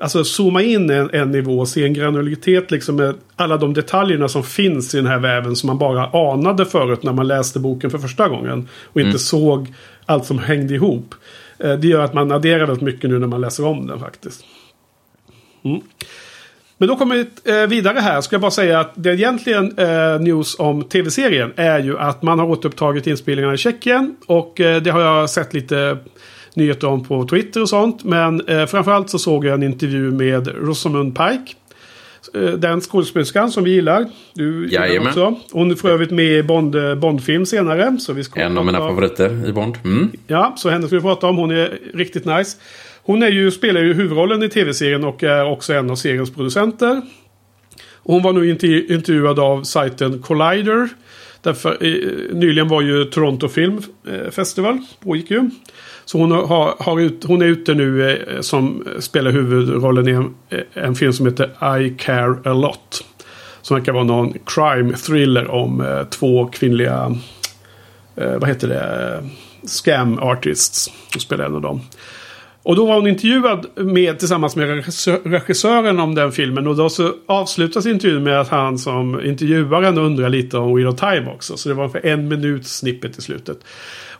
Alltså 0.00 0.24
zooma 0.24 0.62
in 0.62 0.90
en, 0.90 1.10
en 1.12 1.30
nivå 1.30 1.66
se 1.66 1.84
en 1.84 1.92
granularitet 1.92 2.70
liksom 2.70 2.96
med 2.96 3.14
alla 3.36 3.56
de 3.56 3.74
detaljerna 3.74 4.28
som 4.28 4.44
finns 4.44 4.94
i 4.94 4.96
den 4.96 5.06
här 5.06 5.18
väven 5.18 5.56
som 5.56 5.66
man 5.66 5.78
bara 5.78 6.30
anade 6.32 6.66
förut 6.66 7.02
när 7.02 7.12
man 7.12 7.28
läste 7.28 7.58
boken 7.58 7.90
för 7.90 7.98
första 7.98 8.28
gången. 8.28 8.68
Och 8.84 9.00
inte 9.00 9.08
mm. 9.08 9.18
såg 9.18 9.74
allt 10.06 10.24
som 10.24 10.38
hängde 10.38 10.74
ihop. 10.74 11.14
Eh, 11.62 11.72
det 11.72 11.88
gör 11.88 12.00
att 12.00 12.14
man 12.14 12.32
adderar 12.32 12.66
väldigt 12.66 12.82
mycket 12.82 13.10
nu 13.10 13.18
när 13.18 13.26
man 13.26 13.40
läser 13.40 13.66
om 13.66 13.86
den 13.86 14.00
faktiskt. 14.00 14.44
Mm. 15.64 15.80
Men 16.78 16.88
då 16.88 16.96
kommer 16.96 17.14
vi 17.14 17.52
eh, 17.52 17.66
vidare 17.66 17.98
här. 17.98 18.20
Ska 18.20 18.34
jag 18.34 18.40
bara 18.40 18.50
säga 18.50 18.80
att 18.80 18.92
det 18.94 19.10
egentligen 19.14 19.78
eh, 19.78 20.20
news 20.20 20.58
om 20.58 20.82
tv-serien 20.82 21.52
är 21.56 21.78
ju 21.78 21.98
att 21.98 22.22
man 22.22 22.38
har 22.38 22.46
återupptagit 22.46 23.06
inspelningarna 23.06 23.54
i 23.54 23.58
Tjeckien. 23.58 24.16
Och 24.26 24.60
eh, 24.60 24.82
det 24.82 24.90
har 24.90 25.00
jag 25.00 25.30
sett 25.30 25.54
lite 25.54 25.98
nyheter 26.54 26.86
om 26.86 27.04
på 27.04 27.26
Twitter 27.28 27.62
och 27.62 27.68
sånt. 27.68 28.04
Men 28.04 28.42
framförallt 28.46 29.10
så 29.10 29.18
såg 29.18 29.44
jag 29.44 29.54
en 29.54 29.62
intervju 29.62 30.10
med 30.10 30.48
Rosamund 30.48 31.18
Pike. 31.18 31.54
Den 32.58 32.80
skådespelerskan 32.80 33.50
som 33.50 33.64
vi 33.64 33.70
gillar. 33.70 34.06
Du 34.34 34.68
gillar 34.68 35.08
också. 35.08 35.34
Hon 35.52 35.70
är 35.70 35.74
för 35.74 35.90
övrigt 35.90 36.10
med 36.10 36.38
i 36.38 36.42
Bond, 36.42 36.98
Bondfilm 36.98 37.46
senare. 37.46 37.96
Så 38.00 38.12
vi 38.12 38.24
ska 38.24 38.40
en 38.40 38.58
av 38.58 38.66
mina 38.66 38.78
favoriter 38.78 39.48
i 39.48 39.52
Bond. 39.52 39.78
Mm. 39.84 40.10
Ja, 40.26 40.54
så 40.58 40.70
henne 40.70 40.86
ska 40.86 40.96
vi 40.96 41.02
prata 41.02 41.26
om. 41.26 41.36
Hon 41.36 41.50
är 41.50 41.78
riktigt 41.94 42.24
nice. 42.24 42.58
Hon 43.02 43.22
är 43.22 43.30
ju, 43.30 43.50
spelar 43.50 43.80
ju 43.80 43.94
huvudrollen 43.94 44.42
i 44.42 44.48
tv-serien 44.48 45.04
och 45.04 45.22
är 45.22 45.44
också 45.44 45.72
en 45.72 45.90
av 45.90 45.96
seriens 45.96 46.34
producenter. 46.34 47.02
hon 48.02 48.22
var 48.22 48.32
nu 48.32 48.50
intervjuad 48.50 49.38
av 49.38 49.62
sajten 49.62 50.22
Collider. 50.22 50.88
Därför, 51.42 51.76
nyligen 52.34 52.68
var 52.68 52.82
ju 52.82 53.04
Toronto 53.04 53.48
Film 53.48 53.82
eh, 54.08 54.30
Festival. 54.30 54.78
Pågick 55.00 55.30
ju. 55.30 55.50
Så 56.12 56.18
hon, 56.18 56.30
har, 56.30 56.74
har 56.78 57.00
ut, 57.00 57.24
hon 57.24 57.42
är 57.42 57.46
ute 57.46 57.74
nu 57.74 58.10
eh, 58.10 58.40
som 58.40 58.84
spelar 58.98 59.30
huvudrollen 59.30 60.08
i 60.08 60.10
en, 60.10 60.34
eh, 60.48 60.84
en, 60.84 60.94
film 60.94 61.12
som 61.12 61.26
heter 61.26 61.78
I 61.80 61.90
Care 61.90 62.36
A 62.44 62.52
Lot. 62.52 63.04
Som 63.62 63.76
verkar 63.76 63.92
vara 63.92 64.04
någon 64.04 64.34
crime 64.46 64.96
thriller 64.96 65.50
om 65.50 65.80
eh, 65.80 66.02
två 66.02 66.46
kvinnliga, 66.46 67.16
eh, 68.16 68.38
vad 68.38 68.48
heter 68.48 68.68
det, 68.68 69.14
eh, 69.14 69.24
scam 69.66 70.18
artists. 70.18 70.90
Hon 71.12 71.20
spelar 71.20 71.44
en 71.44 71.54
av 71.54 71.60
dem. 71.60 71.80
Och 72.62 72.76
då 72.76 72.86
var 72.86 72.94
hon 72.94 73.06
intervjuad 73.06 73.66
med, 73.76 74.18
tillsammans 74.18 74.56
med 74.56 74.68
regissören 75.24 76.00
om 76.00 76.14
den 76.14 76.32
filmen. 76.32 76.66
Och 76.66 76.76
då 76.76 76.88
så 76.88 77.14
avslutas 77.26 77.86
intervjun 77.86 78.22
med 78.22 78.40
att 78.40 78.48
han 78.48 78.78
som 78.78 79.20
intervjuaren 79.24 79.98
undrar 79.98 80.28
lite 80.28 80.58
om 80.58 80.76
Wheel 80.76 80.88
of 80.88 81.00
Time 81.00 81.30
också. 81.34 81.56
Så 81.56 81.68
det 81.68 81.74
var 81.74 81.88
för 81.88 82.06
en 82.06 82.28
minut 82.28 82.66
snippet 82.66 83.18
i 83.18 83.22
slutet. 83.22 83.58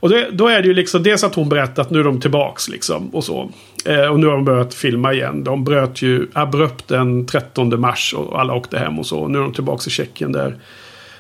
Och 0.03 0.09
det, 0.09 0.31
då 0.33 0.49
är 0.49 0.63
det 0.63 0.69
ju 0.69 0.75
liksom 0.75 1.03
dels 1.03 1.25
att 1.25 1.35
hon 1.35 1.49
berättar 1.49 1.83
att 1.83 1.91
nu 1.91 2.01
är 2.01 2.05
de 2.05 2.21
tillbaks 2.21 2.69
liksom. 2.69 3.09
Och 3.09 3.25
så. 3.25 3.51
Eh, 3.85 4.07
och 4.07 4.21
nu 4.21 4.27
har 4.27 4.35
de 4.35 4.45
börjat 4.45 4.75
filma 4.75 5.13
igen. 5.13 5.45
De 5.45 5.65
bröt 5.65 6.03
ju 6.03 6.27
abrupt 6.33 6.89
den 6.89 7.27
13 7.27 7.81
mars 7.81 8.15
och 8.15 8.41
alla 8.41 8.55
åkte 8.55 8.79
hem 8.79 8.99
och 8.99 9.07
så. 9.07 9.29
Nu 9.29 9.39
är 9.39 9.43
de 9.43 9.53
tillbaks 9.53 9.87
i 9.87 9.91
Tjeckien 9.91 10.33
där, 10.33 10.59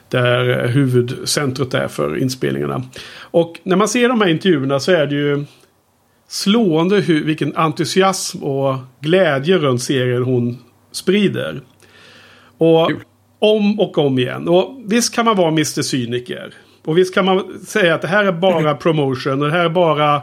där 0.08 0.66
huvudcentret 0.66 1.74
är 1.74 1.88
för 1.88 2.18
inspelningarna. 2.18 2.82
Och 3.20 3.60
när 3.62 3.76
man 3.76 3.88
ser 3.88 4.08
de 4.08 4.20
här 4.20 4.28
intervjuerna 4.28 4.80
så 4.80 4.92
är 4.92 5.06
det 5.06 5.14
ju 5.14 5.44
slående 6.28 6.96
hur, 6.96 7.24
vilken 7.24 7.56
entusiasm 7.56 8.42
och 8.42 8.76
glädje 9.00 9.58
runt 9.58 9.82
serien 9.82 10.22
hon 10.22 10.58
sprider. 10.92 11.60
Och 12.58 12.90
om 13.38 13.80
och 13.80 13.98
om 13.98 14.18
igen. 14.18 14.48
Och 14.48 14.80
visst 14.86 15.14
kan 15.14 15.24
man 15.24 15.36
vara 15.36 15.48
Mr. 15.48 15.82
Cyniker. 15.82 16.54
Och 16.84 16.98
visst 16.98 17.14
kan 17.14 17.24
man 17.24 17.58
säga 17.66 17.94
att 17.94 18.02
det 18.02 18.08
här 18.08 18.24
är 18.24 18.32
bara 18.32 18.74
promotion. 18.82 19.42
Och 19.42 19.48
det 19.48 19.54
här 19.54 19.64
är 19.64 19.68
bara 19.68 20.20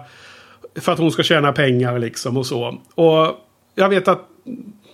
för 0.75 0.91
att 0.91 0.99
hon 0.99 1.11
ska 1.11 1.23
tjäna 1.23 1.51
pengar 1.51 1.99
liksom 1.99 2.37
och 2.37 2.45
så. 2.45 2.77
Och 2.95 3.35
jag 3.75 3.89
vet 3.89 4.07
att 4.07 4.27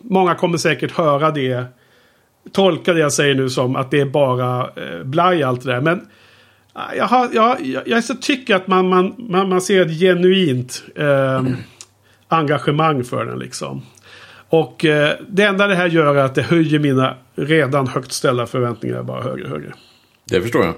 många 0.01 0.35
kommer 0.35 0.57
säkert 0.57 0.91
höra 0.91 1.31
det. 1.31 1.65
Tolka 2.51 2.93
det 2.93 2.99
jag 2.99 3.13
säger 3.13 3.35
nu 3.35 3.49
som 3.49 3.75
att 3.75 3.91
det 3.91 4.01
är 4.01 4.05
bara 4.05 4.61
eh, 4.61 5.03
blaj 5.03 5.43
allt 5.43 5.63
det 5.63 5.71
där. 5.71 5.81
Men 5.81 6.07
jag, 6.95 7.05
har, 7.05 7.29
jag, 7.33 7.65
jag, 7.65 7.87
jag 7.87 8.03
så 8.03 8.15
tycker 8.15 8.55
att 8.55 8.67
man, 8.67 8.89
man, 8.89 9.15
man, 9.17 9.49
man 9.49 9.61
ser 9.61 9.81
ett 9.81 9.99
genuint 9.99 10.83
eh, 10.95 11.43
engagemang 12.27 13.03
för 13.03 13.25
den 13.25 13.39
liksom. 13.39 13.81
Och 14.49 14.85
eh, 14.85 15.13
det 15.29 15.43
enda 15.43 15.67
det 15.67 15.75
här 15.75 15.87
gör 15.87 16.15
är 16.15 16.23
att 16.23 16.35
det 16.35 16.41
höjer 16.41 16.79
mina 16.79 17.15
redan 17.35 17.87
högt 17.87 18.11
ställda 18.11 18.45
förväntningar 18.45 19.03
bara 19.03 19.21
högre 19.21 19.43
och 19.43 19.49
högre. 19.49 19.73
Det 20.29 20.41
förstår 20.41 20.65
jag. 20.65 20.73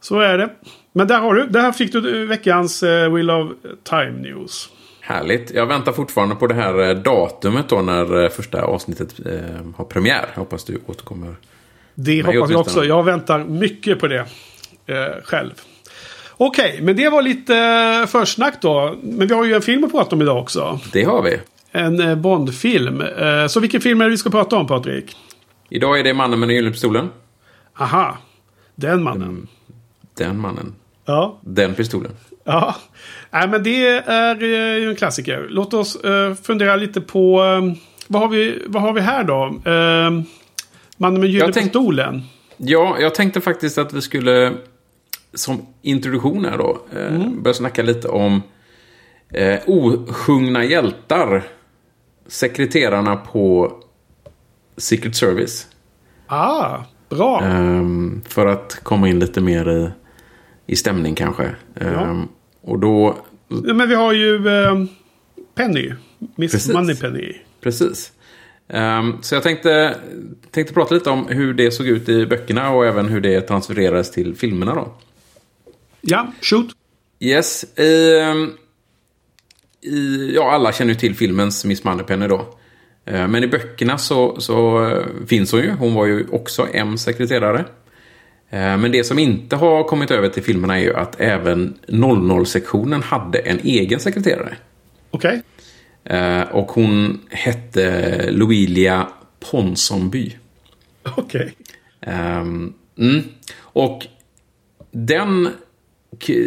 Så 0.00 0.20
är 0.20 0.38
det. 0.38 0.50
Men 0.92 1.06
där 1.06 1.20
har 1.20 1.34
du. 1.34 1.46
Där 1.46 1.72
fick 1.72 1.92
du 1.92 2.26
veckans 2.26 2.82
eh, 2.82 3.12
Will 3.12 3.30
of 3.30 3.52
Time 3.84 4.10
News. 4.10 4.70
Härligt. 5.00 5.50
Jag 5.50 5.66
väntar 5.66 5.92
fortfarande 5.92 6.34
på 6.34 6.46
det 6.46 6.54
här 6.54 6.88
eh, 6.88 6.96
datumet 6.96 7.68
då 7.68 7.82
när 7.82 8.22
eh, 8.24 8.28
första 8.28 8.62
avsnittet 8.62 9.26
eh, 9.26 9.32
har 9.76 9.84
premiär. 9.84 10.26
Jag 10.34 10.40
hoppas 10.40 10.64
du 10.64 10.80
återkommer. 10.86 11.34
Det 11.94 12.22
hoppas 12.22 12.50
jag 12.50 12.60
också. 12.60 12.84
Jag 12.84 13.02
väntar 13.02 13.38
mycket 13.38 14.00
på 14.00 14.08
det 14.08 14.26
eh, 14.86 15.22
själv. 15.24 15.52
Okej, 16.36 16.70
okay, 16.70 16.82
men 16.82 16.96
det 16.96 17.08
var 17.08 17.22
lite 17.22 17.56
eh, 17.56 18.06
försnack 18.06 18.62
då. 18.62 18.96
Men 19.02 19.28
vi 19.28 19.34
har 19.34 19.44
ju 19.44 19.54
en 19.54 19.62
film 19.62 19.84
att 19.84 19.92
prata 19.92 20.16
om 20.16 20.22
idag 20.22 20.38
också. 20.38 20.80
Det 20.92 21.04
har 21.04 21.22
vi. 21.22 21.40
En 21.72 22.00
eh, 22.00 22.14
Bond-film. 22.14 23.00
Eh, 23.00 23.46
så 23.46 23.60
vilken 23.60 23.80
film 23.80 24.00
är 24.00 24.04
det 24.04 24.10
vi 24.10 24.16
ska 24.16 24.30
prata 24.30 24.56
om 24.56 24.66
Patrik? 24.66 25.16
Idag 25.68 25.98
är 25.98 26.04
det 26.04 26.14
Mannen 26.14 26.40
med 26.40 26.48
den 26.48 26.56
gyllene 26.56 26.72
pistolen. 26.72 27.08
Aha. 27.78 28.18
Den 28.74 29.02
mannen. 29.02 29.28
Mm. 29.28 29.46
Den 30.24 30.40
mannen. 30.40 30.74
Ja. 31.04 31.38
Den 31.42 31.74
pistolen. 31.74 32.12
Ja. 32.44 32.76
Nej, 33.30 33.48
men 33.48 33.62
det 33.62 33.86
är 34.06 34.76
ju 34.78 34.88
en 34.88 34.96
klassiker. 34.96 35.46
Låt 35.50 35.74
oss 35.74 35.98
uh, 36.04 36.34
fundera 36.34 36.76
lite 36.76 37.00
på... 37.00 37.42
Uh, 37.42 37.72
vad, 38.06 38.22
har 38.22 38.28
vi, 38.28 38.62
vad 38.66 38.82
har 38.82 38.92
vi 38.92 39.00
här 39.00 39.24
då? 39.24 39.60
Mannen 40.96 41.20
med 41.20 41.30
gyllene 41.30 41.52
pistolen. 41.52 42.22
Ja, 42.56 42.96
jag 43.00 43.14
tänkte 43.14 43.40
faktiskt 43.40 43.78
att 43.78 43.92
vi 43.92 44.02
skulle 44.02 44.52
som 45.34 45.66
introduktion 45.82 46.44
här 46.44 46.58
då 46.58 46.78
mm. 46.96 47.42
börja 47.42 47.54
snacka 47.54 47.82
lite 47.82 48.08
om 48.08 48.42
eh, 49.28 49.58
osjungna 49.66 50.64
hjältar. 50.64 51.44
Sekreterarna 52.26 53.16
på 53.16 53.72
Secret 54.76 55.16
Service. 55.16 55.66
Ah, 56.26 56.78
bra. 57.08 57.42
Um, 57.44 58.22
för 58.28 58.46
att 58.46 58.80
komma 58.82 59.08
in 59.08 59.18
lite 59.18 59.40
mer 59.40 59.70
i 59.70 59.90
i 60.70 60.76
stämning 60.76 61.14
kanske. 61.14 61.54
Ja. 61.74 62.10
Um, 62.10 62.28
och 62.60 62.78
då... 62.78 63.18
Men 63.48 63.88
vi 63.88 63.94
har 63.94 64.12
ju... 64.12 64.48
Uh, 64.48 64.84
Penny. 65.54 65.92
Miss 66.36 66.52
Precis. 66.52 66.72
Moneypenny. 66.72 67.34
Precis. 67.60 68.12
Ehm, 68.68 69.22
så 69.22 69.34
jag 69.34 69.42
tänkte, 69.42 69.96
tänkte 70.50 70.74
prata 70.74 70.94
lite 70.94 71.10
om 71.10 71.26
hur 71.28 71.54
det 71.54 71.70
såg 71.70 71.86
ut 71.86 72.08
i 72.08 72.26
böckerna 72.26 72.70
och 72.70 72.86
även 72.86 73.08
hur 73.08 73.20
det 73.20 73.40
transfererades 73.40 74.10
till 74.10 74.34
filmerna 74.34 74.74
då. 74.74 74.94
Ja, 76.00 76.32
shoot. 76.40 76.70
Yes. 77.20 77.78
I, 77.78 78.18
ehm, 78.18 78.50
i, 79.80 80.32
ja, 80.34 80.52
alla 80.52 80.72
känner 80.72 80.92
ju 80.92 80.98
till 81.00 81.14
filmens 81.14 81.64
Miss 81.64 81.84
Moneypenny 81.84 82.26
då. 82.26 82.54
Men 83.04 83.44
i 83.44 83.46
böckerna 83.46 83.98
så, 83.98 84.40
så 84.40 84.86
eh, 84.88 85.06
finns 85.26 85.52
hon 85.52 85.60
ju. 85.60 85.70
Hon 85.70 85.94
var 85.94 86.06
ju 86.06 86.26
också 86.32 86.68
M-sekreterare. 86.72 87.58
Eh, 87.58 87.64
Men 88.50 88.92
det 88.92 89.04
som 89.04 89.18
inte 89.18 89.56
har 89.56 89.84
kommit 89.84 90.10
över 90.10 90.28
till 90.28 90.42
filmerna 90.42 90.78
är 90.78 90.82
ju 90.82 90.94
att 90.96 91.20
även 91.20 91.74
00-sektionen 91.86 93.02
hade 93.02 93.38
en 93.38 93.58
egen 93.58 94.00
sekreterare. 94.00 94.56
Okej. 95.10 95.42
Eh, 96.04 96.40
Och 96.40 96.72
hon 96.72 97.20
hette 97.30 98.24
Louilia 98.30 99.08
Ponsonby. 99.50 100.36
Okej. 101.16 101.54
Ehm, 102.00 102.72
mm. 102.98 103.22
Och 103.58 104.06
den, 104.90 105.48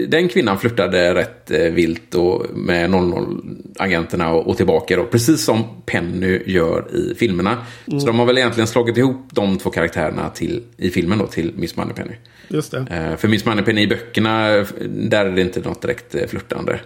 den 0.07 0.29
kvinnan 0.29 0.59
flörtade 0.59 1.15
rätt 1.15 1.51
eh, 1.51 1.59
vilt 1.59 2.15
och 2.15 2.45
med 2.53 2.89
00-agenterna 2.89 4.29
och, 4.31 4.57
tillbaka 4.57 4.95
då. 4.95 5.05
Precis 5.05 5.45
som 5.45 5.63
Penny 5.85 6.41
gör 6.45 6.95
i 6.95 7.15
filmerna. 7.15 7.57
Så 7.85 8.05
de 8.05 8.19
har 8.19 8.25
väl 8.25 8.37
egentligen 8.37 8.67
slagit 8.67 8.97
ihop 8.97 9.27
de 9.31 9.57
två 9.57 9.69
karaktärerna 9.69 10.29
till, 10.29 10.63
i 10.77 10.89
filmen 10.89 11.17
då 11.17 11.27
till 11.27 11.51
Miss 11.55 11.75
Moneypenny. 11.75 12.13
Just 12.47 12.71
det. 12.71 12.85
Eh, 12.91 13.17
för 13.17 13.27
Miss 13.27 13.45
Moneypenny 13.45 13.81
i 13.81 13.87
böckerna, 13.87 14.55
eh, 14.55 14.65
där 14.89 15.25
är 15.25 15.31
det 15.31 15.41
inte 15.41 15.59
något 15.59 15.81
direkt 15.81 16.15
eh, 16.15 16.27
flörtande. 16.27 16.79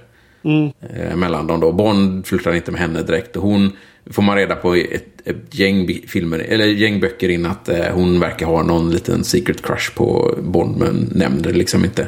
Eh, 0.43 1.15
mellan 1.15 1.47
dem 1.47 1.59
då. 1.59 1.71
Bond 1.71 2.27
flörtar 2.27 2.53
inte 2.53 2.71
med 2.71 2.81
henne 2.81 3.03
direkt. 3.03 3.35
Och 3.35 3.43
hon 3.43 3.71
får 4.11 4.23
man 4.23 4.35
reda 4.35 4.55
på 4.55 4.77
i 4.77 4.95
ett, 4.95 5.21
ett 5.25 5.55
gäng, 5.55 5.87
filmer, 6.07 6.39
eller 6.39 6.65
gäng 6.65 6.99
böcker 6.99 7.29
in 7.29 7.45
att 7.45 7.69
eh, 7.69 7.85
hon 7.93 8.19
verkar 8.19 8.45
ha 8.45 8.63
någon 8.63 8.91
liten 8.91 9.23
secret 9.23 9.61
crush 9.61 9.95
på 9.95 10.37
Bond. 10.41 10.77
Men 10.77 11.09
nämner 11.15 11.43
det 11.43 11.51
liksom 11.51 11.85
inte. 11.85 12.07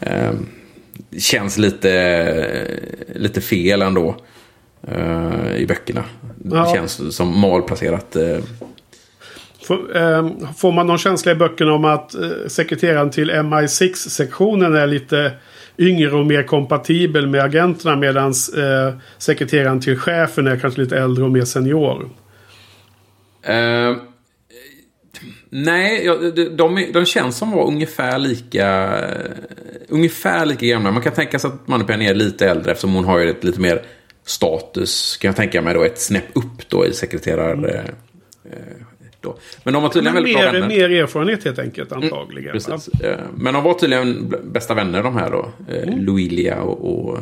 Eh, 0.00 0.32
känns 1.18 1.58
lite, 1.58 2.66
lite 3.14 3.40
fel 3.40 3.82
ändå. 3.82 4.16
Eh, 4.88 5.56
I 5.56 5.66
böckerna. 5.68 6.04
Ja. 6.44 6.64
Det 6.64 6.74
känns 6.74 7.16
som 7.16 7.40
malplacerat. 7.40 8.16
Eh, 8.16 8.38
Får, 9.66 9.96
ehm, 9.96 10.46
får 10.56 10.72
man 10.72 10.86
någon 10.86 10.98
känsla 10.98 11.32
i 11.32 11.34
böckerna 11.34 11.72
om 11.72 11.84
att 11.84 12.14
eh, 12.14 12.30
sekreteraren 12.46 13.10
till 13.10 13.30
MI6-sektionen 13.30 14.74
är 14.74 14.86
lite 14.86 15.32
yngre 15.78 16.12
och 16.12 16.26
mer 16.26 16.42
kompatibel 16.42 17.26
med 17.26 17.40
agenterna 17.44 17.96
medan 17.96 18.30
eh, 18.56 18.94
sekreteraren 19.18 19.80
till 19.80 19.98
chefen 19.98 20.46
är 20.46 20.56
kanske 20.56 20.80
lite 20.80 20.98
äldre 20.98 21.24
och 21.24 21.30
mer 21.30 21.44
senior? 21.44 22.10
Nej, 25.50 26.04
ja, 26.04 26.14
de, 26.14 26.44
de, 26.48 26.86
de 26.92 27.04
känns 27.04 27.36
som 27.38 27.50
var 27.50 27.66
ungefär 27.66 28.18
lika, 28.18 28.98
ungefär 29.88 30.46
lika 30.46 30.66
gamla. 30.66 30.90
Man 30.90 31.02
kan 31.02 31.12
tänka 31.12 31.38
sig 31.38 31.48
att 31.48 31.68
Moneypenny 31.68 32.06
är 32.06 32.14
lite 32.14 32.50
äldre 32.50 32.72
eftersom 32.72 32.94
hon 32.94 33.04
har 33.04 33.18
ju 33.18 33.30
ett 33.30 33.44
lite 33.44 33.60
mer 33.60 33.82
status, 34.26 35.16
kan 35.16 35.28
jag 35.28 35.36
tänka 35.36 35.62
mig 35.62 35.74
då, 35.74 35.84
ett 35.84 36.00
snäpp 36.00 36.24
upp 36.32 36.68
då 36.68 36.86
i 36.86 36.92
sekreterare... 36.92 37.70
eh, 37.74 37.80
eh, 38.52 38.58
då. 39.20 39.36
Men 39.64 39.74
de 39.74 39.82
var 39.82 39.90
tydligen 39.90 40.14
Men 40.14 40.22
väldigt 40.22 40.36
bra 40.42 40.52
mer, 40.52 40.60
vänner. 40.60 40.68
mer 40.68 41.02
erfarenhet 41.02 41.44
helt 41.44 41.58
enkelt 41.58 41.92
antagligen. 41.92 42.58
va? 42.58 42.60
Precis. 42.76 43.00
Eh, 43.00 43.18
Men 43.36 43.54
de 43.54 43.62
var 43.64 43.74
tydligen 43.74 44.34
bästa 44.52 44.74
vänner 44.74 45.02
de 45.02 45.16
här 45.16 45.30
då. 45.30 45.48
Mm. 45.72 46.04
Louilia 46.04 46.60
och, 46.60 47.08
och 47.08 47.18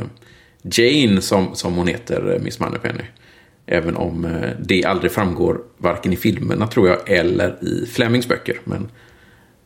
Jane 0.62 1.20
som, 1.20 1.54
som 1.54 1.74
hon 1.74 1.86
heter, 1.86 2.38
Miss 2.42 2.60
Moneypenny. 2.60 3.04
Även 3.66 3.96
om 3.96 4.24
eh, 4.24 4.50
det 4.60 4.84
aldrig 4.84 5.12
framgår 5.12 5.60
varken 5.78 6.12
i 6.12 6.16
filmerna 6.16 6.66
tror 6.66 6.88
jag 6.88 7.10
eller 7.10 7.64
i 7.64 7.86
Flemings 7.86 8.28
böcker. 8.28 8.60
Men 8.64 8.88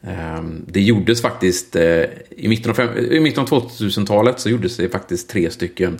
ehm, 0.02 0.64
det 0.66 0.80
gjordes 0.80 1.22
faktiskt 1.22 1.76
eh, 1.76 2.04
i 2.30 2.48
mitten 2.48 2.70
av, 2.70 2.98
i 2.98 3.20
mitten 3.20 3.42
av 3.42 3.48
2000-talet 3.48 4.40
så 4.40 4.50
gjordes 4.50 4.76
det 4.76 4.88
faktiskt 4.88 5.30
tre 5.30 5.50
stycken 5.50 5.98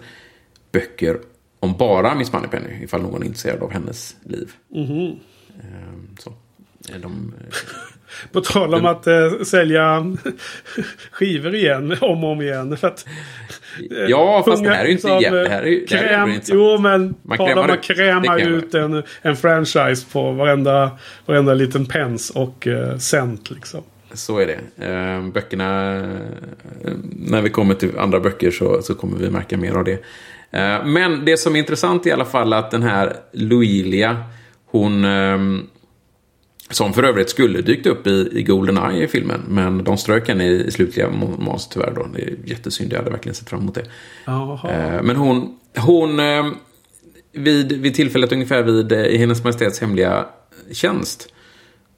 böcker 0.72 1.18
om 1.61 1.76
bara 1.76 2.14
Miss 2.14 2.32
Moneypenny. 2.32 2.84
Ifall 2.84 3.02
någon 3.02 3.22
är 3.22 3.26
intresserad 3.26 3.62
av 3.62 3.72
hennes 3.72 4.16
liv. 4.24 4.52
Ehm, 4.74 6.16
så. 6.18 6.30
Eh, 6.90 7.00
De, 7.00 7.34
eh, 7.40 7.54
På 8.33 8.40
tal 8.40 8.74
om 8.74 8.87
att 8.87 9.07
eh, 9.07 9.31
sälja 9.44 10.16
skivor 11.12 11.54
igen, 11.54 11.96
om 12.00 12.24
och 12.24 12.31
om 12.31 12.42
igen. 12.42 12.76
För 12.76 12.88
att, 12.88 13.07
eh, 13.90 13.98
Ja, 14.09 14.42
fast 14.46 14.64
det 14.64 14.70
här 14.70 14.85
är 14.85 14.87
ju 14.88 14.92
inte 14.92 15.09
eh, 15.09 15.18
det 15.20 15.48
här 15.48 15.62
är 15.62 15.66
ju- 15.66 15.87
det 15.88 15.96
här 15.96 16.04
är 16.04 16.09
kräm, 16.09 16.28
intressant. 16.28 16.59
Jo, 16.59 16.78
men 16.78 17.14
Man 17.22 17.38
tala 17.38 17.61
om 17.61 17.70
att 17.70 17.83
kräma 17.83 18.38
ut 18.38 18.74
en, 18.74 19.02
en 19.22 19.37
franchise 19.37 20.07
på 20.12 20.33
varenda, 20.33 20.90
varenda 21.26 21.54
liten 21.54 21.87
pens 21.87 22.31
och 22.31 22.66
eh, 22.66 22.96
cent. 22.98 23.50
Liksom. 23.50 23.83
Så 24.12 24.38
är 24.38 24.46
det. 24.46 24.87
Eh, 24.87 25.22
böckerna, 25.33 25.96
eh, 26.85 26.92
när 27.12 27.42
vi 27.42 27.50
kommer 27.50 27.74
till 27.74 27.98
andra 27.98 28.20
böcker 28.20 28.50
så, 28.50 28.83
så 28.83 28.94
kommer 28.94 29.18
vi 29.18 29.31
märka 29.31 29.57
mer 29.57 29.72
av 29.74 29.85
det. 29.85 29.92
Eh, 30.50 30.85
men 30.87 31.24
det 31.24 31.37
som 31.37 31.54
är 31.54 31.59
intressant 31.59 32.07
i 32.07 32.12
alla 32.12 32.24
fall 32.24 32.52
är 32.52 32.57
att 32.57 32.70
den 32.70 32.83
här 32.83 33.12
Louilia, 33.33 34.16
hon, 34.66 35.04
eh, 35.04 35.38
som 36.70 36.92
för 36.92 37.02
övrigt 37.02 37.31
skulle 37.31 37.61
dykt 37.61 37.87
upp 37.87 38.07
i, 38.07 38.28
i 38.33 38.42
Goldeneye 38.42 39.04
i 39.04 39.09
filmen, 39.09 39.40
men 39.48 39.85
de 39.85 39.96
strök 39.98 40.28
henne 40.28 40.46
i, 40.46 40.66
i 40.66 40.70
slutliga 40.70 41.11
manus 41.11 41.68
tyvärr 41.68 41.92
då. 41.96 42.07
Det 42.14 42.22
är 42.22 42.37
jättesynd, 42.44 42.92
jag 42.92 42.98
hade 42.98 43.11
verkligen 43.11 43.35
sett 43.35 43.48
fram 43.50 43.61
emot 43.61 43.74
det. 43.74 43.85
Eh, 44.70 45.02
Men 45.02 45.16
hon, 45.16 45.59
hon 45.76 46.20
eh, 46.20 46.46
vid, 47.33 47.72
vid 47.72 47.94
tillfället 47.94 48.33
ungefär 48.33 48.62
vid 48.62 48.92
eh, 48.92 48.98
i 49.04 49.16
Hennes 49.16 49.44
Majestäts 49.44 49.81
hemliga 49.81 50.26
tjänst 50.72 51.28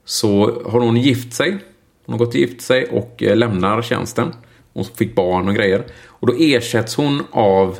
så 0.05 0.63
har 0.67 0.81
hon 0.81 0.97
gift 0.97 1.35
sig. 1.35 1.59
Hon 2.07 2.13
har 2.13 2.19
gått 2.19 2.35
och 2.35 2.41
gift 2.41 2.61
sig 2.61 2.85
och 2.85 3.23
eh, 3.23 3.37
lämnar 3.37 3.83
tjänsten. 3.83 4.33
Hon 4.73 4.85
fick 4.85 5.15
barn 5.15 5.49
och 5.49 5.55
grejer. 5.55 5.85
Och 6.07 6.27
då 6.27 6.35
ersätts 6.39 6.95
hon 6.97 7.23
av 7.31 7.79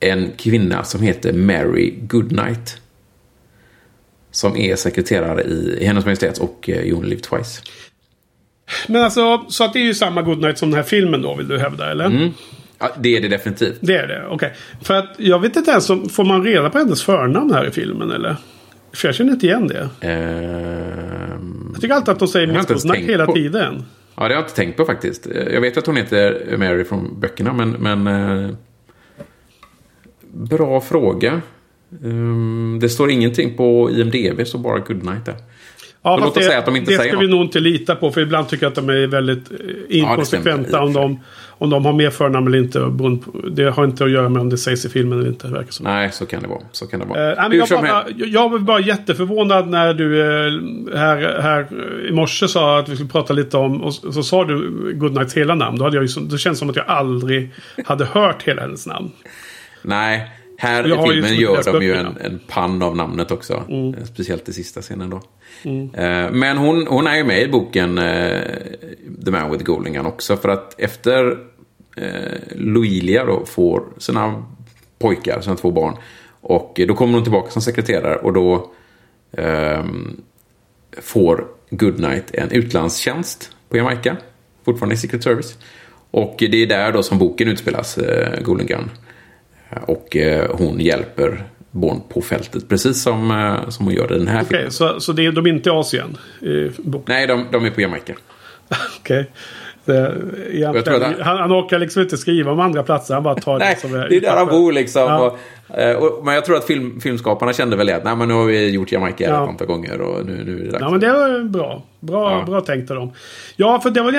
en 0.00 0.30
kvinna 0.36 0.84
som 0.84 1.02
heter 1.02 1.32
Mary 1.32 1.94
Goodnight. 2.02 2.80
Som 4.30 4.56
är 4.56 4.76
sekreterare 4.76 5.42
i, 5.42 5.78
i 5.80 5.84
Hennes 5.84 6.04
Majestäts 6.04 6.40
och 6.40 6.68
eh, 6.68 6.78
You 6.86 6.96
Only 6.98 7.08
Live 7.08 7.20
Twice. 7.20 7.62
Men 8.88 9.02
alltså, 9.02 9.44
så 9.48 9.64
att 9.64 9.72
det 9.72 9.78
är 9.78 9.84
ju 9.84 9.94
samma 9.94 10.22
Goodnight 10.22 10.58
som 10.58 10.70
den 10.70 10.76
här 10.76 10.84
filmen 10.84 11.22
då, 11.22 11.34
vill 11.34 11.48
du 11.48 11.58
hävda, 11.58 11.90
eller? 11.90 12.04
Mm. 12.04 12.28
Ja, 12.78 12.90
det 13.00 13.16
är 13.16 13.20
det 13.20 13.28
definitivt. 13.28 13.76
Det 13.80 13.96
är 13.96 14.06
det, 14.06 14.26
okej. 14.30 14.52
För 14.82 14.94
att 14.94 15.14
jag 15.16 15.38
vet 15.38 15.56
inte 15.56 15.70
ens 15.70 15.90
om, 15.90 16.08
får 16.08 16.24
man 16.24 16.44
reda 16.44 16.70
på 16.70 16.78
hennes 16.78 17.02
förnamn 17.02 17.52
här 17.52 17.66
i 17.66 17.70
filmen, 17.70 18.10
eller? 18.10 18.36
För 18.92 19.08
jag 19.08 19.14
känner 19.14 19.32
inte 19.32 19.46
igen 19.46 19.68
det. 19.68 19.88
Ehm, 20.00 21.70
Jag 21.72 21.80
tycker 21.80 21.94
alltid 21.94 22.08
att 22.08 22.18
de 22.18 22.28
säger 22.28 22.48
ens 22.48 22.66
Goodnight 22.66 23.08
hela 23.08 23.26
på- 23.26 23.32
tiden. 23.32 23.84
Ja, 24.14 24.22
det 24.22 24.28
har 24.28 24.30
jag 24.30 24.40
inte 24.42 24.54
tänkt 24.54 24.76
på 24.76 24.84
faktiskt. 24.84 25.26
Jag 25.52 25.60
vet 25.60 25.76
att 25.76 25.86
hon 25.86 25.96
heter 25.96 26.56
Mary 26.56 26.84
från 26.84 27.20
böckerna, 27.20 27.52
men... 27.52 27.70
men 27.70 28.06
eh, 28.46 28.50
bra 30.32 30.80
fråga. 30.80 31.40
Um, 32.02 32.78
det 32.80 32.88
står 32.88 33.10
ingenting 33.10 33.56
på 33.56 33.90
IMDB, 33.90 34.46
så 34.46 34.58
bara 34.58 34.78
Goodnight 34.78 35.24
där. 35.24 35.34
Ja, 36.02 36.14
Och 36.14 36.20
fast 36.20 36.26
låt 36.26 36.36
oss 36.36 36.42
det, 36.42 36.48
säga 36.48 36.58
att 36.58 36.66
de 36.66 36.76
inte 36.76 36.90
det 36.90 36.96
säger 36.96 37.10
ska 37.10 37.20
vi 37.20 37.26
något. 37.26 37.34
nog 37.36 37.44
inte 37.44 37.60
lita 37.60 37.94
på. 37.96 38.10
För 38.10 38.20
ibland 38.20 38.48
tycker 38.48 38.64
jag 38.64 38.70
att 38.70 38.74
de 38.76 38.88
är 38.88 39.06
väldigt 39.06 39.50
eh, 39.50 39.56
inkonsekventa. 39.88 40.68
stämmer. 40.68 40.84
om, 40.84 40.92
de, 40.92 41.20
om 41.48 41.70
de 41.70 41.84
har 41.84 41.92
mer 41.92 42.10
förnamn 42.10 42.46
eller 42.46 42.58
inte. 42.58 42.78
Det 43.50 43.70
har 43.70 43.84
inte 43.84 44.04
att 44.04 44.10
göra 44.10 44.28
med 44.28 44.40
om 44.42 44.50
det 44.50 44.58
sägs 44.58 44.84
i 44.84 44.88
filmen 44.88 45.18
eller 45.18 45.28
inte. 45.28 45.48
Verkar 45.48 45.70
som. 45.72 45.84
Nej, 45.84 46.12
så 46.12 46.26
kan 46.26 46.42
det 46.42 46.48
vara. 46.48 46.60
Så 46.72 46.86
kan 46.86 47.00
det 47.00 47.04
Eh, 47.06 47.08
vara. 47.10 47.48
Hur 47.48 47.58
jag, 47.58 47.68
bara, 47.68 48.04
jag 48.08 48.48
var 48.50 48.58
bara 48.58 48.80
jätteförvånad 48.80 49.68
när 49.68 49.94
du 49.94 50.20
eh, 50.20 50.98
här, 50.98 51.40
här 51.42 51.66
i 52.08 52.12
morse 52.12 52.48
sa 52.48 52.78
att 52.78 52.88
vi 52.88 52.94
skulle 52.94 53.10
prata 53.10 53.32
lite 53.32 53.56
om... 53.56 53.82
Och 53.82 53.94
så 53.94 54.22
sa 54.22 54.44
du 54.44 54.70
Goodnights 54.94 55.36
hela 55.36 55.54
namn. 55.54 55.78
Då 55.78 55.84
hade 55.84 55.96
jag 55.96 56.04
ju, 56.06 56.20
det 56.20 56.38
känns 56.38 56.58
som 56.58 56.70
att 56.70 56.76
jag 56.76 56.86
aldrig 56.88 57.50
hade 57.86 58.04
hört 58.04 58.42
hela 58.42 58.62
hennes 58.62 58.86
namn. 58.86 59.10
Nej, 59.82 60.28
här 60.60 60.86
i 60.86 61.10
filmen 61.10 61.34
gör 61.34 61.72
de 61.72 61.84
ju 61.84 61.94
en, 61.94 62.16
en 62.20 62.40
pann 62.48 62.82
av 62.82 62.96
namnet 62.96 63.30
också. 63.30 63.64
Mm. 63.68 64.06
Speciellt 64.06 64.48
i 64.48 64.52
sista 64.52 64.80
scenen 64.80 65.10
då. 65.10 65.20
Eh, 66.02 66.30
Men 66.32 66.56
hon, 66.56 66.86
hon 66.86 67.06
är 67.06 67.16
ju 67.16 67.24
med 67.24 67.42
i 67.42 67.48
boken 67.48 67.98
eh, 67.98 68.42
The 69.24 69.30
Man 69.30 69.50
with 69.50 69.64
Golden 69.64 69.92
Gun 69.92 70.06
också. 70.06 70.36
För 70.36 70.48
att 70.48 70.80
efter 70.80 71.38
eh, 71.96 72.38
Louilia 72.54 73.24
då 73.24 73.44
får 73.46 73.82
sina 73.98 74.44
pojkar, 74.98 75.40
sina 75.40 75.56
två 75.56 75.70
barn. 75.70 75.96
Och 76.40 76.80
då 76.88 76.94
kommer 76.94 77.14
hon 77.14 77.22
tillbaka 77.22 77.50
som 77.50 77.62
sekreterare 77.62 78.16
och 78.16 78.32
då 78.32 78.70
ehm, 79.32 80.20
får 81.02 81.46
Goodnight 81.70 82.34
en 82.34 82.50
utlandstjänst 82.50 83.50
på 83.68 83.76
Jamaica. 83.76 84.16
Fortfarande 84.64 84.94
i 84.94 84.98
Secret 84.98 85.22
Service. 85.22 85.58
Och 86.10 86.36
det 86.38 86.62
är 86.62 86.66
där 86.66 86.92
då 86.92 87.02
som 87.02 87.18
boken 87.18 87.48
utspelas, 87.48 87.98
eh, 87.98 88.40
Golden 88.40 88.66
Gun. 88.66 88.90
Och 89.86 90.16
eh, 90.16 90.50
hon 90.58 90.80
hjälper 90.80 91.44
Bond 91.70 92.08
på 92.08 92.20
fältet, 92.22 92.68
precis 92.68 93.02
som, 93.02 93.30
eh, 93.30 93.68
som 93.68 93.84
hon 93.86 93.94
gör 93.94 94.14
i 94.14 94.18
den 94.18 94.28
här 94.28 94.42
Okej, 94.42 94.48
filmen. 94.48 94.70
så, 94.72 95.00
så 95.00 95.12
det 95.12 95.26
är, 95.26 95.32
de 95.32 95.46
är 95.46 95.50
inte 95.50 95.68
i 95.68 95.72
Asien 95.72 96.16
i? 96.40 96.70
Nej, 97.06 97.26
de, 97.26 97.44
de 97.52 97.64
är 97.64 97.70
på 97.70 97.80
Jamaica. 97.80 98.12
Okej. 99.00 99.30
Att- 100.66 100.88
han, 101.20 101.38
han 101.38 101.52
orkar 101.52 101.78
liksom 101.78 102.02
inte 102.02 102.16
skriva 102.16 102.52
om 102.52 102.60
andra 102.60 102.82
platser. 102.82 103.14
Han 103.14 103.22
bara 103.22 103.34
tar 103.34 103.58
Nej, 103.58 103.74
det 103.74 103.80
som 103.88 103.94
är 104.00 104.08
det 104.08 104.16
är 104.16 104.20
där 104.20 104.36
han 104.36 104.46
bor 104.46 104.72
liksom. 104.72 105.02
Ja. 105.02 105.36
Och, 105.68 105.78
eh, 105.78 105.96
och, 105.96 106.24
men 106.24 106.34
jag 106.34 106.44
tror 106.44 106.56
att 106.56 106.64
film, 106.66 107.00
filmskaparna 107.00 107.52
kände 107.52 107.76
väl 107.76 107.86
det 107.86 107.96
att 107.96 108.04
nej, 108.04 108.16
men 108.16 108.28
nu 108.28 108.34
har 108.34 108.44
vi 108.44 108.70
gjort 108.70 108.92
Jamaica 108.92 109.24
Ja. 109.24 109.42
ett 109.44 109.48
antal 109.48 109.66
gånger 109.66 110.00
och 110.00 110.26
nu, 110.26 110.42
nu 110.44 110.60
är 110.60 110.64
det 110.64 110.70
dags. 110.70 110.80
Ja 110.80 110.90
men 110.90 111.00
det 111.00 111.12
var 111.12 111.44
bra. 111.44 111.82
Bra, 112.00 112.30
Ja. 112.38 112.44
bra 112.46 112.60
tänkt 112.60 112.90
av 112.90 112.96
dem. 112.96 113.12
Ja 113.56 113.80
för 113.80 113.90
det 113.90 114.02
var 114.02 114.12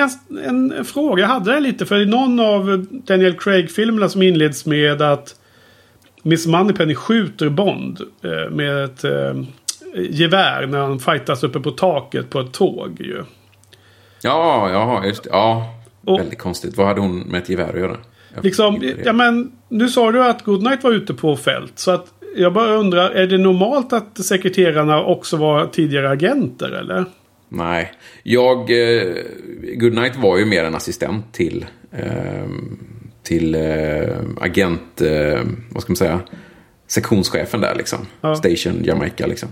en, 0.48 0.72
en 0.72 0.84
fråga 0.84 1.20
jag 1.22 1.28
hade 1.28 1.60
lite. 1.60 1.86
För 1.86 2.00
i 2.00 2.06
någon 2.06 2.40
av 2.40 2.86
Daniel 2.90 3.34
Craig-filmerna 3.38 4.08
som 4.08 4.22
inleds 4.22 4.66
med 4.66 5.02
att 5.02 5.34
Miss 6.22 6.46
Moneypenny 6.46 6.94
skjuter 6.94 7.48
Bond 7.48 8.00
eh, 8.22 8.50
med 8.50 8.84
ett 8.84 9.04
eh, 9.04 9.42
gevär 10.10 10.66
när 10.66 10.78
han 10.78 10.98
fightas 10.98 11.42
uppe 11.42 11.60
på 11.60 11.70
taket 11.70 12.30
på 12.30 12.40
ett 12.40 12.52
tåg 12.52 12.96
ju. 13.00 13.22
Ja, 14.22 14.70
ja, 14.70 15.06
just. 15.06 15.26
Ja, 15.30 15.74
Och- 16.04 16.20
väldigt 16.20 16.38
konstigt. 16.38 16.76
Vad 16.76 16.86
hade 16.86 17.00
hon 17.00 17.18
med 17.18 17.42
ett 17.42 17.48
gevär 17.48 17.72
att 17.72 17.80
göra? 17.80 17.96
Jag 18.34 18.44
Liksom, 18.44 18.92
ja 19.04 19.12
men 19.12 19.52
nu 19.68 19.88
sa 19.88 20.12
du 20.12 20.24
att 20.24 20.44
Goodnight 20.44 20.84
var 20.84 20.90
ute 20.90 21.14
på 21.14 21.36
fält. 21.36 21.72
Så 21.74 21.90
att 21.90 22.06
jag 22.36 22.52
bara 22.52 22.74
undrar, 22.74 23.10
är 23.10 23.26
det 23.26 23.38
normalt 23.38 23.92
att 23.92 24.24
sekreterarna 24.24 25.04
också 25.04 25.36
var 25.36 25.66
tidigare 25.66 26.10
agenter 26.10 26.70
eller? 26.70 27.04
Nej, 27.48 27.92
jag... 28.22 28.58
Eh, 28.58 29.14
Goodnight 29.74 30.16
var 30.16 30.38
ju 30.38 30.44
mer 30.44 30.64
en 30.64 30.74
assistent 30.74 31.32
till... 31.32 31.66
Eh, 31.92 32.44
till 33.22 33.54
eh, 33.54 34.16
agent... 34.40 35.00
Eh, 35.00 35.40
vad 35.70 35.82
ska 35.82 35.90
man 35.92 35.96
säga? 35.96 36.20
Sektionschefen 36.86 37.60
där 37.60 37.74
liksom. 37.74 37.98
Ja. 38.20 38.34
Station 38.36 38.84
Jamaica 38.84 39.26
liksom. 39.26 39.48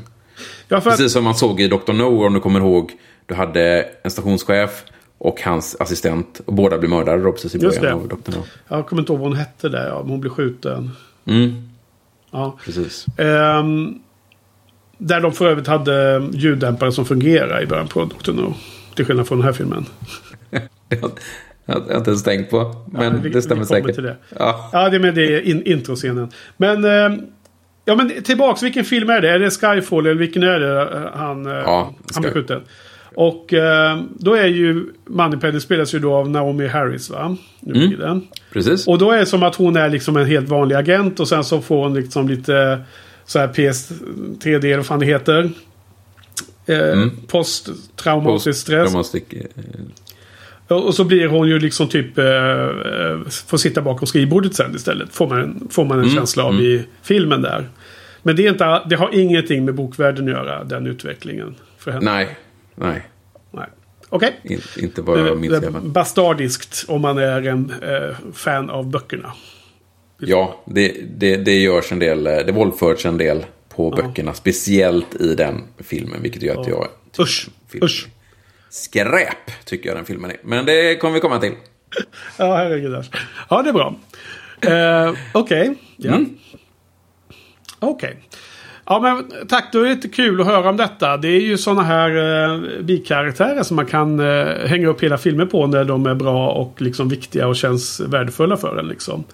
Ja, 0.68 0.80
för 0.80 0.90
Precis 0.90 1.12
som 1.12 1.24
man 1.24 1.34
såg 1.34 1.60
i 1.60 1.68
Dr. 1.68 1.92
No, 1.92 2.26
om 2.26 2.34
du 2.34 2.40
kommer 2.40 2.60
ihåg. 2.60 2.92
Du 3.26 3.34
hade 3.34 3.88
en 4.02 4.10
stationschef 4.10 4.84
och 5.18 5.42
hans 5.42 5.76
assistent. 5.80 6.40
Och 6.46 6.52
båda 6.54 6.78
blev 6.78 6.90
mördade 6.90 7.22
då 7.22 7.32
precis 7.32 7.54
i 7.54 7.58
Just 7.58 7.80
början 7.80 7.98
det. 8.08 8.14
av 8.14 8.20
Dr. 8.24 8.30
No. 8.38 8.42
jag 8.68 8.86
kommer 8.86 9.02
inte 9.02 9.12
ihåg 9.12 9.20
vad 9.20 9.28
hon 9.28 9.36
hette 9.38 9.68
där. 9.68 9.88
Ja, 9.88 10.00
men 10.02 10.10
hon 10.10 10.20
blev 10.20 10.30
skjuten. 10.30 10.90
Mm, 11.26 11.68
Ja. 12.30 12.58
precis. 12.64 13.06
Ehm, 13.16 13.98
där 14.98 15.20
de 15.20 15.32
för 15.32 15.48
övrigt 15.48 15.66
hade 15.66 16.28
ljuddämpare 16.32 16.92
som 16.92 17.04
fungerar 17.04 17.62
i 17.62 17.66
början 17.66 17.88
på 17.88 18.04
Dr. 18.04 18.32
No. 18.32 18.54
Till 18.94 19.04
skillnad 19.04 19.28
från 19.28 19.38
den 19.38 19.44
här 19.46 19.52
filmen. 19.52 19.86
Jag 21.70 21.74
har 21.74 21.96
inte 21.96 22.10
ens 22.10 22.22
tänkt 22.22 22.50
på. 22.50 22.74
Men 22.92 23.22
vi- 23.22 23.28
det 23.28 23.42
stämmer 23.42 23.64
säkert. 23.64 23.94
till 23.94 24.04
det. 24.04 24.16
Ja. 24.38 24.70
Ja, 24.72 24.88
det 24.88 24.96
är 24.96 25.00
med 25.00 25.14
det 25.14 25.34
är 25.36 25.40
in, 25.40 25.62
introscenen. 25.62 26.28
Men, 26.56 26.84
ehm, 26.84 27.20
ja, 27.84 27.94
men 27.94 28.22
tillbaks. 28.22 28.62
Vilken 28.62 28.84
film 28.84 29.10
är 29.10 29.20
det? 29.20 29.30
Är 29.30 29.38
det 29.38 29.50
Skyfall 29.50 30.06
eller 30.06 30.14
vilken 30.14 30.42
är 30.42 30.60
det 30.60 30.80
eh, 30.82 31.18
han, 31.18 31.46
eh, 31.46 31.52
Ja, 31.52 31.94
han 32.14 32.22
blir 32.22 32.32
skjuten? 32.32 32.60
Och 33.14 33.52
eh, 33.54 33.98
då 34.18 34.34
är 34.34 34.46
ju 34.46 34.84
Moneypenny 35.06 35.60
spelas 35.60 35.94
ju 35.94 35.98
då 35.98 36.14
av 36.14 36.30
Naomi 36.30 36.66
Harris 36.68 37.10
va? 37.10 37.36
Nu 37.60 37.84
Mm. 37.84 37.98
den. 37.98 38.26
Precis. 38.52 38.86
Och 38.88 38.98
då 38.98 39.10
är 39.10 39.18
det 39.18 39.26
som 39.26 39.42
att 39.42 39.54
hon 39.54 39.76
är 39.76 39.88
liksom 39.88 40.16
en 40.16 40.26
helt 40.26 40.48
vanlig 40.48 40.76
agent 40.76 41.20
och 41.20 41.28
sen 41.28 41.44
så 41.44 41.60
får 41.60 41.82
hon 41.82 41.94
liksom 41.94 42.28
lite 42.28 42.80
så 43.24 43.38
här 43.38 43.48
PS3D 43.48 44.64
eller 44.66 44.76
vad 44.76 44.86
fan 44.86 44.98
det 45.00 45.06
heter. 45.06 45.50
Eh, 46.66 46.78
Mm. 46.92 47.10
Posttraumatisk 47.26 48.60
stress. 48.60 48.94
Eh, 49.14 49.30
Och 50.68 50.94
så 50.94 51.04
blir 51.04 51.26
hon 51.28 51.48
ju 51.48 51.58
liksom 51.58 51.88
typ... 51.88 52.18
Eh, 52.18 52.24
eh, 52.26 53.20
får 53.46 53.56
sitta 53.56 53.82
bakom 53.82 54.06
skrivbordet 54.06 54.54
sen 54.54 54.74
istället. 54.76 55.08
Får 55.14 55.28
man, 55.28 55.68
får 55.70 55.84
man 55.84 55.98
en 55.98 56.04
Mm, 56.04 56.16
känsla 56.16 56.44
av 56.44 56.54
i 56.60 56.84
filmen 57.02 57.42
där. 57.42 57.68
Men 58.22 58.36
det, 58.36 58.46
är 58.46 58.50
inte, 58.50 58.82
det 58.90 58.96
har 58.96 59.10
ingenting 59.14 59.64
med 59.64 59.74
bokvärlden 59.74 60.24
att 60.24 60.30
göra, 60.30 60.64
den 60.64 60.86
utvecklingen. 60.86 61.54
För 61.78 61.90
henne. 61.90 62.12
Nej, 62.12 62.36
nej. 62.74 63.06
Nej. 63.50 63.66
Okej. 64.08 64.40
In, 64.44 64.60
inte 64.78 65.02
jag 65.06 65.18
är 65.18 65.70
fall. 65.72 65.82
Bastardiskt 65.82 66.84
om 66.88 67.00
man 67.00 67.18
är 67.18 67.46
en 67.46 67.72
eh, 67.82 68.16
fan 68.34 68.70
av 68.70 68.90
böckerna. 68.90 69.32
Ja, 70.18 70.62
det, 70.64 70.94
det, 71.16 71.36
det 71.36 71.58
görs 71.58 71.92
en 71.92 71.98
del. 71.98 72.26
eh, 72.26 72.32
Det 72.46 72.52
våldförs 72.52 73.06
en 73.06 73.18
del 73.18 73.46
på 73.68 73.90
böckerna. 73.90 74.34
Speciellt 74.34 75.20
i 75.20 75.34
den 75.34 75.62
filmen. 75.78 76.22
Vilket 76.22 76.42
gör 76.42 76.60
att 76.60 76.68
jag... 76.68 76.88
tycker 77.12 77.22
Usch. 77.22 77.48
Usch. 77.82 78.06
Skräp 78.70 79.64
tycker 79.64 79.88
jag 79.88 79.98
den 79.98 80.04
filmen 80.04 80.30
är. 80.30 80.36
Men 80.42 80.64
det 80.66 80.96
kommer 80.96 81.14
vi 81.14 81.20
komma 81.20 81.38
till. 81.38 81.52
Ja, 82.38 82.56
herregud. 82.56 82.90
Lars. 82.90 83.06
Ja, 83.50 83.62
det 83.62 83.68
är 83.68 83.72
bra. 83.72 83.94
Eh, 84.60 85.14
Okej. 85.32 85.74
Ja. 85.96 86.12
Mm. 86.14 86.30
Okej. 87.80 88.16
Ja, 88.84 89.00
men 89.00 89.46
tack. 89.48 89.72
Det 89.72 89.78
lite 89.78 90.08
kul 90.08 90.40
att 90.40 90.46
höra 90.46 90.70
om 90.70 90.76
detta. 90.76 91.16
Det 91.16 91.28
är 91.28 91.40
ju 91.40 91.58
sådana 91.58 91.82
här 91.82 92.10
eh, 92.50 92.60
bikaraktärer 92.82 93.62
som 93.62 93.76
man 93.76 93.86
kan 93.86 94.20
eh, 94.20 94.46
hänga 94.66 94.88
upp 94.88 95.02
hela 95.02 95.18
filmer 95.18 95.46
på 95.46 95.66
när 95.66 95.84
de 95.84 96.06
är 96.06 96.14
bra 96.14 96.50
och 96.50 96.82
liksom 96.82 97.08
viktiga 97.08 97.46
och 97.46 97.56
känns 97.56 98.00
värdefulla 98.00 98.56
för 98.56 98.76
en. 98.76 98.88
Liksom. 98.88 99.24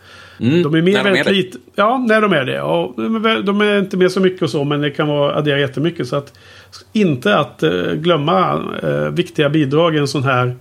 Mm. 0.40 0.62
De 0.62 0.75
är 0.75 0.83
med 0.83 0.94
När 0.94 1.05
de 1.05 1.11
är 1.11 1.25
väldigt 1.25 1.44
lite. 1.44 1.59
Ja, 1.75 2.05
när 2.09 2.20
de 2.20 2.33
är 2.33 2.44
det. 2.44 2.62
Och 2.62 2.94
de, 3.03 3.14
är, 3.16 3.20
väl- 3.20 3.44
de 3.44 3.61
är 3.61 3.79
inte 3.79 3.97
med 3.97 4.12
så 4.12 4.20
mycket 4.20 4.42
och 4.42 4.51
så, 4.51 4.64
men 4.64 4.81
det 4.81 4.90
kan 4.90 5.09
vara 5.09 5.35
addera 5.37 5.61
jättemycket. 5.61 6.09
Så 6.09 6.16
att 6.16 6.38
inte 6.92 7.37
att 7.38 7.62
eh, 7.62 7.92
glömma 7.92 8.62
eh, 8.82 9.08
viktiga 9.10 9.48
bidrag 9.50 9.94
i 9.94 9.98
en 9.98 10.08
sån 10.08 10.22
här 10.24 10.56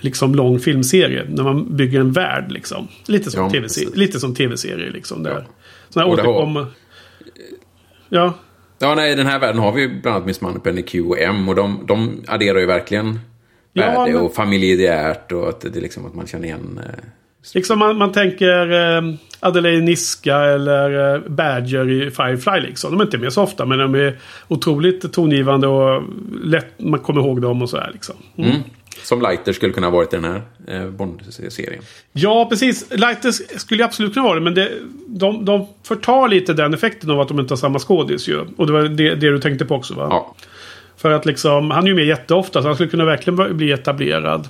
liksom 0.00 0.34
lång 0.34 0.58
filmserie. 0.58 1.24
När 1.28 1.42
man 1.44 1.76
bygger 1.76 2.00
en 2.00 2.12
värld 2.12 2.52
liksom. 2.52 2.88
Lite 3.06 3.30
som 3.30 3.42
Ja, 3.44 3.50
tv-serie. 3.50 3.90
Lite 3.94 4.20
som 4.20 4.34
tv-serier 4.34 4.90
liksom. 4.90 5.22
Där. 5.22 5.30
Ja. 5.30 5.40
Såna 5.88 6.04
här 6.04 6.10
Och 6.10 6.16
det 6.16 6.22
har- 6.22 6.30
återkom... 6.30 6.66
Ja, 8.08 8.34
Ja, 8.78 8.94
nej, 8.94 9.12
i 9.12 9.14
den 9.14 9.26
här 9.26 9.38
världen 9.38 9.58
har 9.62 9.72
vi 9.72 9.88
bland 9.88 10.06
annat 10.16 10.26
Miss 10.26 10.40
Moneypenny, 10.40 10.82
Q 10.82 11.02
och 11.02 11.18
M. 11.18 11.48
Och 11.48 11.54
de, 11.54 11.84
de 11.88 12.24
adderar 12.28 12.58
ju 12.58 12.66
verkligen 12.66 13.20
Ja, 13.72 13.82
värde 13.86 14.12
men- 14.12 14.20
och 14.22 14.34
familjärt. 14.34 15.32
Och 15.32 15.48
att 15.48 15.60
det 15.60 15.76
är 15.76 15.80
liksom 15.80 16.06
att 16.06 16.14
man 16.14 16.26
känner 16.26 16.44
igen... 16.44 16.80
Liksom 17.54 17.78
man, 17.78 17.96
man 17.96 18.12
tänker 18.12 18.70
eh, 18.72 19.14
Adelaide 19.40 19.82
Niska 19.84 20.36
eller 20.36 21.14
eh, 21.14 21.20
Badger 21.28 21.90
i 21.90 22.10
Firefly 22.10 22.60
liksom. 22.60 22.90
De 22.90 23.00
är 23.00 23.04
inte 23.04 23.18
med 23.18 23.32
så 23.32 23.42
ofta 23.42 23.66
men 23.66 23.78
de 23.78 23.94
är 23.94 24.18
otroligt 24.48 25.12
tongivande 25.12 25.66
och 25.66 26.02
lätt 26.44 26.80
man 26.80 27.00
kommer 27.00 27.20
ihåg 27.20 27.42
dem 27.42 27.62
och 27.62 27.70
så 27.70 27.76
här 27.76 27.90
liksom. 27.92 28.16
Mm. 28.36 28.50
mm. 28.50 28.62
Som 29.02 29.22
Lighter 29.22 29.52
skulle 29.52 29.72
kunna 29.72 29.86
ha 29.86 29.96
varit 29.96 30.12
i 30.12 30.16
den 30.16 30.24
här 30.24 30.42
eh, 30.66 30.90
Bond-serien. 30.90 31.82
Ja, 32.12 32.46
precis. 32.50 32.86
Lighters 32.90 33.40
skulle 33.56 33.84
absolut 33.84 34.14
kunna 34.14 34.24
vara 34.24 34.34
det. 34.34 34.40
Men 34.40 34.54
det, 34.54 34.72
de, 35.06 35.44
de 35.44 35.66
förtar 35.82 36.28
lite 36.28 36.52
den 36.52 36.74
effekten 36.74 37.10
av 37.10 37.20
att 37.20 37.28
de 37.28 37.40
inte 37.40 37.52
har 37.52 37.56
samma 37.56 37.78
skådis 37.78 38.28
ju. 38.28 38.40
Och 38.56 38.66
det 38.66 38.72
var 38.72 38.82
det, 38.82 39.14
det 39.14 39.30
du 39.30 39.38
tänkte 39.38 39.64
på 39.64 39.74
också 39.74 39.94
va? 39.94 40.06
Ja, 40.10 40.34
För 40.96 41.10
att 41.10 41.26
liksom, 41.26 41.70
han 41.70 41.84
är 41.84 41.88
ju 41.88 41.94
med 41.94 42.06
jätteofta 42.06 42.62
så 42.62 42.68
han 42.68 42.74
skulle 42.74 42.90
kunna 42.90 43.04
verkligen 43.04 43.56
bli 43.56 43.72
etablerad. 43.72 44.48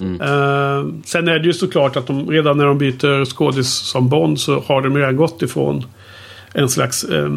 Eh, 0.00 0.86
sen 1.04 1.28
är 1.28 1.38
det 1.38 1.46
ju 1.46 1.52
såklart 1.52 1.96
att 1.96 2.06
de 2.06 2.30
redan 2.30 2.56
när 2.58 2.66
de 2.66 2.78
byter 2.78 3.24
skådis 3.24 3.68
som 3.68 4.08
Bond 4.08 4.40
så 4.40 4.60
har 4.60 4.82
de 4.82 4.92
ju 4.92 4.98
redan 4.98 5.16
gått 5.16 5.42
ifrån 5.42 5.84
en 6.54 6.68
slags 6.68 7.04
eh, 7.04 7.28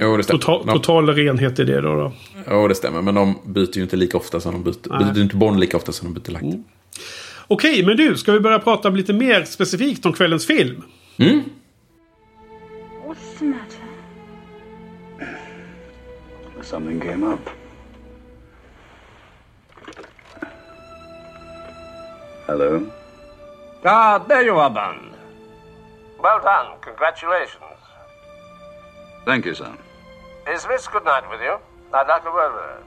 jo, 0.00 0.22
total, 0.22 0.66
De- 0.66 0.72
total 0.72 1.08
renhet 1.14 1.58
i 1.58 1.64
det 1.64 1.80
då. 1.80 1.94
då. 1.96 2.12
Ja, 2.46 2.68
det 2.68 2.74
stämmer. 2.74 3.02
Men 3.02 3.14
de 3.14 3.34
byter 3.46 3.76
ju 3.76 3.82
inte 3.82 3.96
lika 3.96 4.16
ofta 4.16 4.40
som 4.40 4.52
de 4.52 4.62
byter, 4.64 4.76
Nej. 4.90 5.12
byter 5.12 5.22
inte 5.22 5.36
Bond 5.36 5.60
lika 5.60 5.76
ofta 5.76 5.92
som 5.92 6.12
de 6.14 6.20
byter 6.20 6.30
Lighter. 6.42 6.62
Okej, 7.48 7.86
men 7.86 7.96
du, 7.96 8.16
ska 8.16 8.32
vi 8.32 8.40
börja 8.40 8.58
prata 8.58 8.88
lite 8.90 9.12
mer 9.12 9.44
specifikt 9.44 10.06
om 10.06 10.12
kvällens 10.12 10.46
film? 10.46 10.82
What's 13.06 13.38
the 13.38 13.44
matter? 13.44 13.78
Something 16.62 17.00
came 17.00 17.26
up. 17.26 17.40
Hello? 22.52 22.86
Ah, 23.82 24.18
there 24.28 24.42
you 24.42 24.58
are, 24.58 24.68
Bond. 24.68 25.14
Well 26.20 26.38
done. 26.42 26.78
Congratulations. 26.82 27.78
Thank 29.24 29.46
you, 29.46 29.54
sir. 29.54 29.74
Is 30.46 30.66
Miss 30.68 30.86
Goodnight 30.86 31.30
with 31.30 31.40
you? 31.40 31.56
I'd 31.94 32.06
like 32.06 32.26
a 32.26 32.30
word 32.30 32.52
with 32.52 32.62
her. 32.62 32.82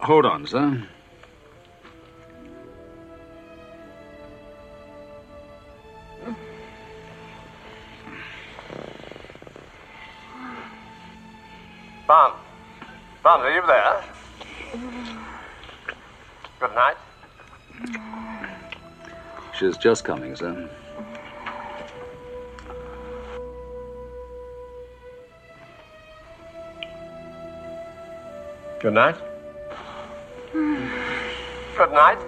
Hold 0.00 0.26
on, 0.26 0.46
sir. 0.46 0.86
Bond. 12.06 12.34
Bond, 13.22 13.42
are 13.44 13.54
you 13.54 13.66
there? 13.66 14.04
Good 16.60 16.74
night. 16.74 16.96
She's 19.58 19.76
just 19.76 20.04
coming, 20.04 20.36
sir. 20.36 20.68
Good 28.80 28.94
night. 28.94 29.16
Good 30.52 31.92
night. 31.92 32.18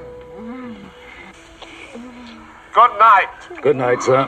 Good 2.75 2.99
night. 2.99 3.62
Good 3.62 3.77
night, 3.77 4.03
sir. 4.03 4.27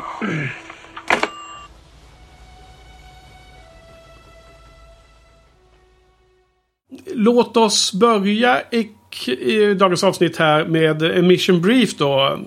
Låt 7.06 7.56
oss 7.56 7.92
börja 7.92 8.62
i 8.70 8.90
i 9.28 9.74
dagens 9.74 10.04
avsnitt 10.04 10.36
här 10.36 10.64
med 10.64 11.02
en 11.02 11.26
mission 11.26 11.60
brief 11.60 11.96
då. 11.96 12.38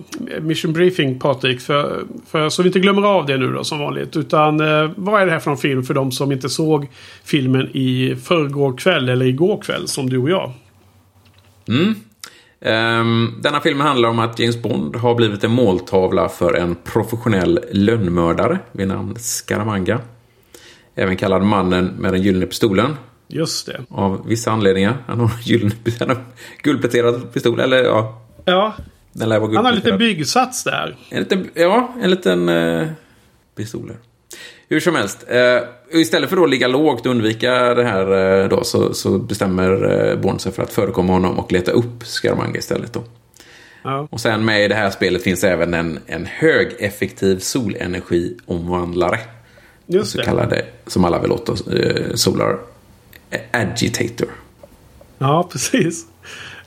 Mission 0.42 0.74
briefing 0.74 1.20
Patrik. 1.20 1.62
För, 1.62 2.04
för, 2.28 2.50
så 2.50 2.64
vi 2.64 2.70
inte 2.70 2.80
glömmer 2.80 3.02
av 3.02 3.26
det 3.26 3.38
nu 3.38 3.52
då 3.52 3.64
som 3.64 3.80
vanligt. 3.80 4.18
Utan 4.18 4.60
eh, 4.60 4.92
vad 4.96 5.22
är 5.22 5.26
det 5.26 5.32
här 5.32 5.40
för 5.40 5.52
en 5.52 5.58
film 5.58 5.84
för 5.84 5.94
de 5.94 6.12
som 6.12 6.32
inte 6.32 6.50
såg 6.50 6.88
filmen 7.24 7.70
i 7.74 8.16
förrgår 8.24 8.78
kväll 8.78 9.10
eller 9.10 9.26
igår 9.26 9.62
kväll 9.62 9.88
som 9.88 10.10
du 10.10 10.18
och 10.18 10.30
jag. 10.30 10.52
Mm. 11.68 11.96
Ehm, 12.62 13.34
denna 13.42 13.60
film 13.60 13.80
handlar 13.80 14.10
om 14.10 14.20
att 14.20 14.40
James 14.40 14.62
Bond 14.62 14.96
har 14.96 15.16
blivit 15.16 15.44
en 15.44 15.52
måltavla 15.52 16.30
för 16.30 16.54
en 16.54 16.76
professionell 16.76 17.60
lönnmördare 17.72 18.60
vid 18.72 18.88
namn 18.88 19.16
Scaramanga. 19.20 20.00
Även 20.96 21.18
kallad 21.18 21.42
mannen 21.42 21.86
med 21.86 22.14
den 22.14 22.22
gyllene 22.22 22.46
pistolen. 22.46 22.96
Just 23.28 23.66
det. 23.66 23.82
Av 23.90 24.28
vissa 24.28 24.52
anledningar. 24.52 24.98
Han 25.08 25.20
har, 25.20 25.28
har 26.08 26.18
guldpläterad 26.64 27.34
pistol. 27.34 27.60
Eller 27.60 27.84
ja, 27.84 28.22
Ja, 28.46 28.74
den 29.14 29.30
lär 29.30 29.40
vara 29.40 29.56
han 29.56 29.66
har 29.66 29.72
lite 29.72 29.90
guldpläterad. 29.90 30.00
byggsats 30.18 30.64
där. 30.64 30.96
En 31.10 31.20
liten, 31.20 31.50
ja, 31.54 31.94
en 32.02 32.10
liten 32.10 32.50
eh, 32.50 32.88
pistoler. 33.58 33.96
Hur 34.70 34.80
som 34.80 34.96
helst. 34.96 35.26
Eh, 35.28 35.60
istället 36.00 36.30
för 36.30 36.44
att 36.44 36.50
ligga 36.50 36.68
lågt 36.68 37.00
och 37.06 37.12
undvika 37.12 37.52
det 37.74 37.84
här 37.84 38.42
eh, 38.44 38.50
då, 38.50 38.64
så, 38.64 38.94
så 38.94 39.18
bestämmer 39.20 39.92
eh, 40.12 40.16
Bond 40.20 40.42
sig 40.42 40.52
för 40.52 40.64
att 40.64 40.74
förekomma 40.74 41.14
honom 41.14 41.40
och 41.40 41.52
leta 41.52 41.72
upp 41.72 42.04
Scaramanga 42.04 42.58
istället. 42.58 42.94
Då. 42.94 43.04
Ja. 43.84 44.08
Och 44.12 44.20
sen 44.20 44.46
med 44.46 44.66
i 44.66 44.68
det 44.68 44.76
här 44.76 44.90
spelet 44.90 45.24
finns 45.24 45.44
även 45.44 45.74
en, 45.74 46.00
en 46.06 46.26
högeffektiv 46.26 47.40
solenergiomvandlare. 47.40 49.20
Just 49.88 50.12
Så 50.12 50.18
det. 50.18 50.24
kallade, 50.24 50.66
som 50.88 51.06
alla 51.06 51.20
vill 51.20 51.32
åt 51.32 51.50
eh, 51.50 52.14
Solar 52.16 52.58
Agitator. 53.52 54.28
Ja, 55.18 55.50
precis. 55.52 56.06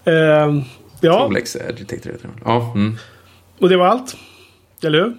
Ehm, 0.05 0.63
ja, 1.01 1.19
Solex 1.19 1.57
Agitator 1.57 2.11
heter 2.11 2.23
den. 2.29 2.41
Ja, 2.45 2.73
mm. 2.75 2.97
och 3.59 3.69
det 3.69 3.77
var 3.77 3.87
allt. 3.87 4.17
Eller 4.83 4.99
hur? 4.99 5.15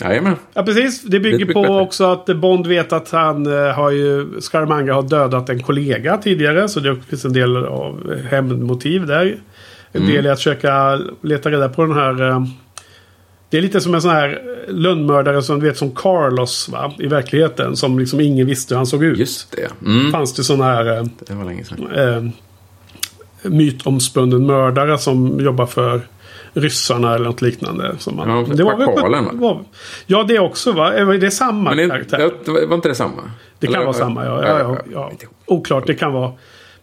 Jajamän. 0.00 0.36
Ja, 0.54 0.62
precis. 0.62 1.02
Det 1.02 1.20
bygger 1.20 1.38
Lite 1.38 1.52
på 1.52 1.62
bättre. 1.62 1.80
också 1.80 2.04
att 2.04 2.26
Bond 2.26 2.66
vet 2.66 2.92
att 2.92 3.10
han 3.10 3.46
eh, 3.46 3.72
har 3.74 3.90
ju... 3.90 4.40
Scaramanga 4.40 4.94
har 4.94 5.02
dödat 5.02 5.48
en 5.48 5.62
kollega 5.62 6.16
tidigare. 6.18 6.68
Så 6.68 6.80
det 6.80 6.96
finns 7.08 7.24
en 7.24 7.32
del 7.32 7.56
av 7.56 8.14
hämndmotiv 8.30 9.06
där. 9.06 9.38
En 9.92 10.02
Mm. 10.02 10.14
del 10.14 10.26
är 10.26 10.30
att 10.30 10.38
försöka 10.38 11.00
leta 11.22 11.50
reda 11.50 11.68
på 11.68 11.84
den 11.84 11.94
här... 11.94 12.46
eh, 13.54 13.56
Det 13.56 13.58
är 13.58 13.62
lite 13.62 13.80
som 13.80 13.94
en 13.94 14.02
sån 14.02 14.10
här 14.10 14.42
lönnmördare 14.68 15.42
som 15.42 15.60
du 15.60 15.66
vet 15.68 15.76
som 15.78 15.90
Carlos 15.94 16.68
va? 16.68 16.92
I 16.98 17.06
verkligheten. 17.06 17.76
Som 17.76 17.98
liksom 17.98 18.20
ingen 18.20 18.46
visste 18.46 18.74
hur 18.74 18.76
han 18.76 18.86
såg 18.86 19.04
ut. 19.04 19.18
Just 19.18 19.52
det. 19.52 19.86
Mm. 19.86 20.12
Fanns 20.12 20.34
det 20.34 20.44
såna 20.44 20.64
här... 20.64 20.96
eh, 20.98 21.04
Det 21.26 21.34
var 21.34 21.44
länge 21.44 21.64
sedan. 21.64 21.88
eh, 21.94 22.22
mytomspunnen 23.50 24.46
mördare 24.46 24.98
som 24.98 25.40
jobbar 25.40 25.66
för 25.66 26.00
ryssarna 26.52 27.14
eller 27.14 27.24
något 27.24 27.42
liknande. 27.42 27.94
Som 27.98 28.16
man, 28.16 28.28
Ja, 28.30 28.54
det 28.54 28.62
var 28.64 28.76
väl- 28.76 29.38
var- 29.40 29.64
Ja, 30.06 30.22
det 30.28 30.38
också 30.38 30.72
va? 30.72 30.92
Är 30.92 31.04
det 31.18 31.30
samma 31.30 31.70
Men 31.74 31.76
det, 31.88 31.94
karaktär? 31.94 32.30
det, 32.44 32.66
var 32.66 32.74
inte 32.74 32.88
det 32.88 32.94
samma? 32.94 33.22
Det 33.58 33.66
kan 33.66 33.74
Eller- 33.74 33.84
vara 33.84 33.94
samma, 33.96 34.24
ja. 34.24 34.46
ja, 34.48 34.58
ja, 34.58 34.78
ja. 34.92 35.10
Oklart, 35.46 35.86
det 35.86 35.94
kan 35.94 36.12
vara. 36.12 36.32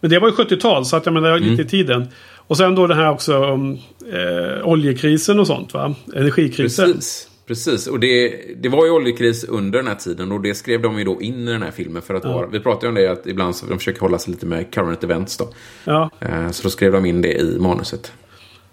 Men 0.00 0.10
det 0.10 0.18
var 0.18 0.28
ju 0.28 0.34
70-tal, 0.34 0.84
så 0.84 0.96
att 0.96 1.06
jag 1.06 1.12
menar 1.12 1.38
lite 1.38 1.62
i 1.62 1.64
tiden. 1.64 2.08
Och 2.46 2.56
sen 2.56 2.74
då 2.74 2.86
det 2.86 2.94
här 2.94 3.10
också 3.10 3.38
om 3.44 3.78
eh, 4.12 4.64
oljekrisen 4.68 5.40
och 5.40 5.46
sånt 5.46 5.74
va? 5.74 5.94
Energikrisen. 6.16 6.86
Precis. 6.92 7.28
Precis, 7.46 7.86
och 7.86 8.00
det, 8.00 8.34
det 8.62 8.68
var 8.68 8.84
ju 8.84 8.90
oljekris 8.90 9.44
under 9.44 9.78
den 9.78 9.88
här 9.88 9.94
tiden 9.94 10.32
och 10.32 10.40
det 10.42 10.54
skrev 10.54 10.82
de 10.82 10.98
ju 10.98 11.04
då 11.04 11.22
in 11.22 11.48
i 11.48 11.52
den 11.52 11.62
här 11.62 11.70
filmen 11.70 12.02
för 12.02 12.14
att 12.14 12.24
vara... 12.24 12.46
Vi 12.46 12.60
pratade 12.60 12.86
ju 12.86 12.88
om 12.88 12.94
det 12.94 13.06
att 13.12 13.26
ibland 13.26 13.56
så 13.56 13.66
de 13.66 13.78
försöker 13.78 14.00
hålla 14.00 14.18
sig 14.18 14.30
lite 14.30 14.46
med 14.46 14.74
current 14.74 15.04
events 15.04 15.36
då. 15.36 15.48
Ja, 15.84 16.10
Eh, 16.20 16.50
Så 16.50 16.62
då 16.62 16.70
skrev 16.70 16.92
de 16.92 17.04
in 17.06 17.22
det 17.22 17.32
i 17.40 17.58
manuset. 17.58 18.12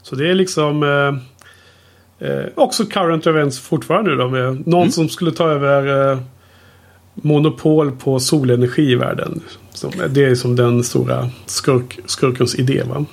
så 0.01 0.15
det 0.15 0.29
är 0.29 0.33
liksom 0.33 0.83
eh, 0.83 2.27
eh, 2.29 2.45
också 2.55 2.85
current 2.85 3.27
events 3.27 3.59
fortfarande 3.59 4.15
då 4.15 4.29
med 4.29 4.67
någon 4.67 4.81
Mm. 4.81 4.91
som 4.91 5.09
skulle 5.09 5.31
ta 5.31 5.49
över 5.49 6.11
eh, 6.11 6.19
monopol 7.13 7.91
på 7.91 8.19
solenergi 8.19 8.91
i 8.91 8.95
världen. 8.95 9.41
Det 10.09 10.25
är 10.25 10.35
som 10.35 10.55
den 10.55 10.83
stora 10.83 11.29
skurk, 11.45 11.99
skurkens 12.05 12.55
idé 12.55 12.83
va? 12.89 13.05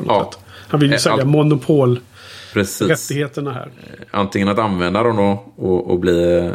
På 0.00 0.12
något 0.12 0.16
Ja. 0.24 0.30
sätt. 0.32 0.44
Han 0.68 0.80
vill 0.80 0.88
ju 0.90 0.94
Eh, 0.94 0.98
sälja 0.98 1.14
allt- 1.14 1.26
monopolrättigheterna 1.26 2.04
Precis. 2.52 3.10
här. 3.54 3.70
Antingen 4.10 4.48
att 4.48 4.58
använda 4.58 5.02
dem 5.02 5.16
då 5.16 5.44
och, 5.56 5.90
och 5.90 5.98
bli, 5.98 6.36
eh, 6.38 6.52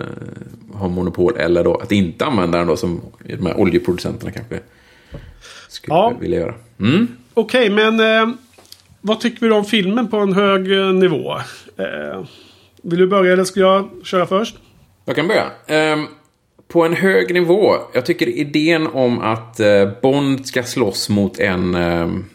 ha 0.80 0.88
monopol 0.88 1.38
eller 1.38 1.64
då 1.64 1.76
att 1.76 1.92
inte 1.92 2.26
använda 2.26 2.58
den 2.58 2.68
då 2.68 2.78
som 2.78 3.02
de 3.40 3.46
här 3.46 3.58
oljeproducenterna 3.60 4.32
kanske 4.32 4.60
skulle 5.68 5.96
Ja. 5.96 6.14
vilja 6.20 6.40
göra. 6.40 6.54
Mm. 6.80 7.08
Okej, 7.34 7.70
men 7.70 8.00
eh, 8.00 8.36
vad 9.02 9.20
tycker 9.20 9.46
vi 9.48 9.52
om 9.52 9.66
filmen 9.66 10.08
på 10.08 10.18
en 10.18 10.34
hög 10.34 10.72
eh, 10.80 10.94
nivå? 10.94 11.34
Eh, 11.78 12.24
vill 12.84 13.00
du 13.00 13.08
börja 13.08 13.34
eller 13.34 13.44
ska 13.44 13.60
jag 13.60 13.90
köra 14.04 14.26
först? 14.26 14.56
Jag 15.06 15.16
kan 15.16 15.28
börja. 15.28 15.46
Ehm, 15.68 16.06
på 16.68 16.84
en 16.86 16.94
hög 16.94 17.34
nivå. 17.34 17.76
Jag 17.94 18.06
tycker 18.06 18.28
idén 18.28 18.88
om 18.88 19.20
att 19.20 19.60
eh, 19.60 19.90
Bond 20.02 20.46
ska 20.48 20.64
slåss 20.64 21.10
mot 21.10 21.40
en, 21.40 21.76
ehm, 21.76 22.26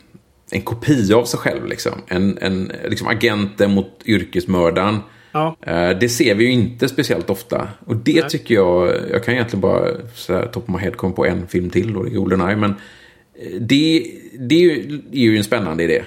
en 0.51 0.63
kopia 0.63 1.17
av 1.17 1.25
sig 1.25 1.41
själv. 1.41 1.67
Liksom. 1.67 1.93
En, 2.09 2.39
en 2.41 2.73
liksom 2.85 3.07
agenten 3.09 3.71
mot 3.71 4.03
yrkesmördaren. 4.05 4.99
Ja. 5.33 5.57
Eh, 5.63 5.91
det 5.91 6.09
ser 6.09 6.35
vi 6.35 6.45
ju 6.45 6.51
inte 6.51 6.89
speciellt 6.89 7.31
ofta. 7.31 7.69
Och 7.87 7.97
det 7.97 8.21
Nej. 8.21 8.31
tycker 8.31 8.55
jag, 8.55 8.95
jag 9.11 9.25
kan 9.25 9.35
egentligen 9.35 9.61
bara 9.61 9.89
så 10.15 10.35
här, 10.35 10.47
top 10.47 10.69
of 10.69 10.75
my 10.75 10.79
head 10.79 10.91
komma 10.91 11.15
på 11.15 11.27
en 11.27 11.47
film 11.47 11.71
till 11.71 11.97
och 11.97 12.05
det 12.05 12.11
är 12.11 12.15
Goldeneye. 12.15 12.57
Men 12.57 12.71
eh, 12.71 13.61
det, 13.61 14.13
det 14.39 14.55
är, 14.55 14.61
ju, 14.61 15.03
är 15.13 15.31
ju 15.31 15.37
en 15.37 15.45
spännande 15.45 15.85
idé. 15.85 16.03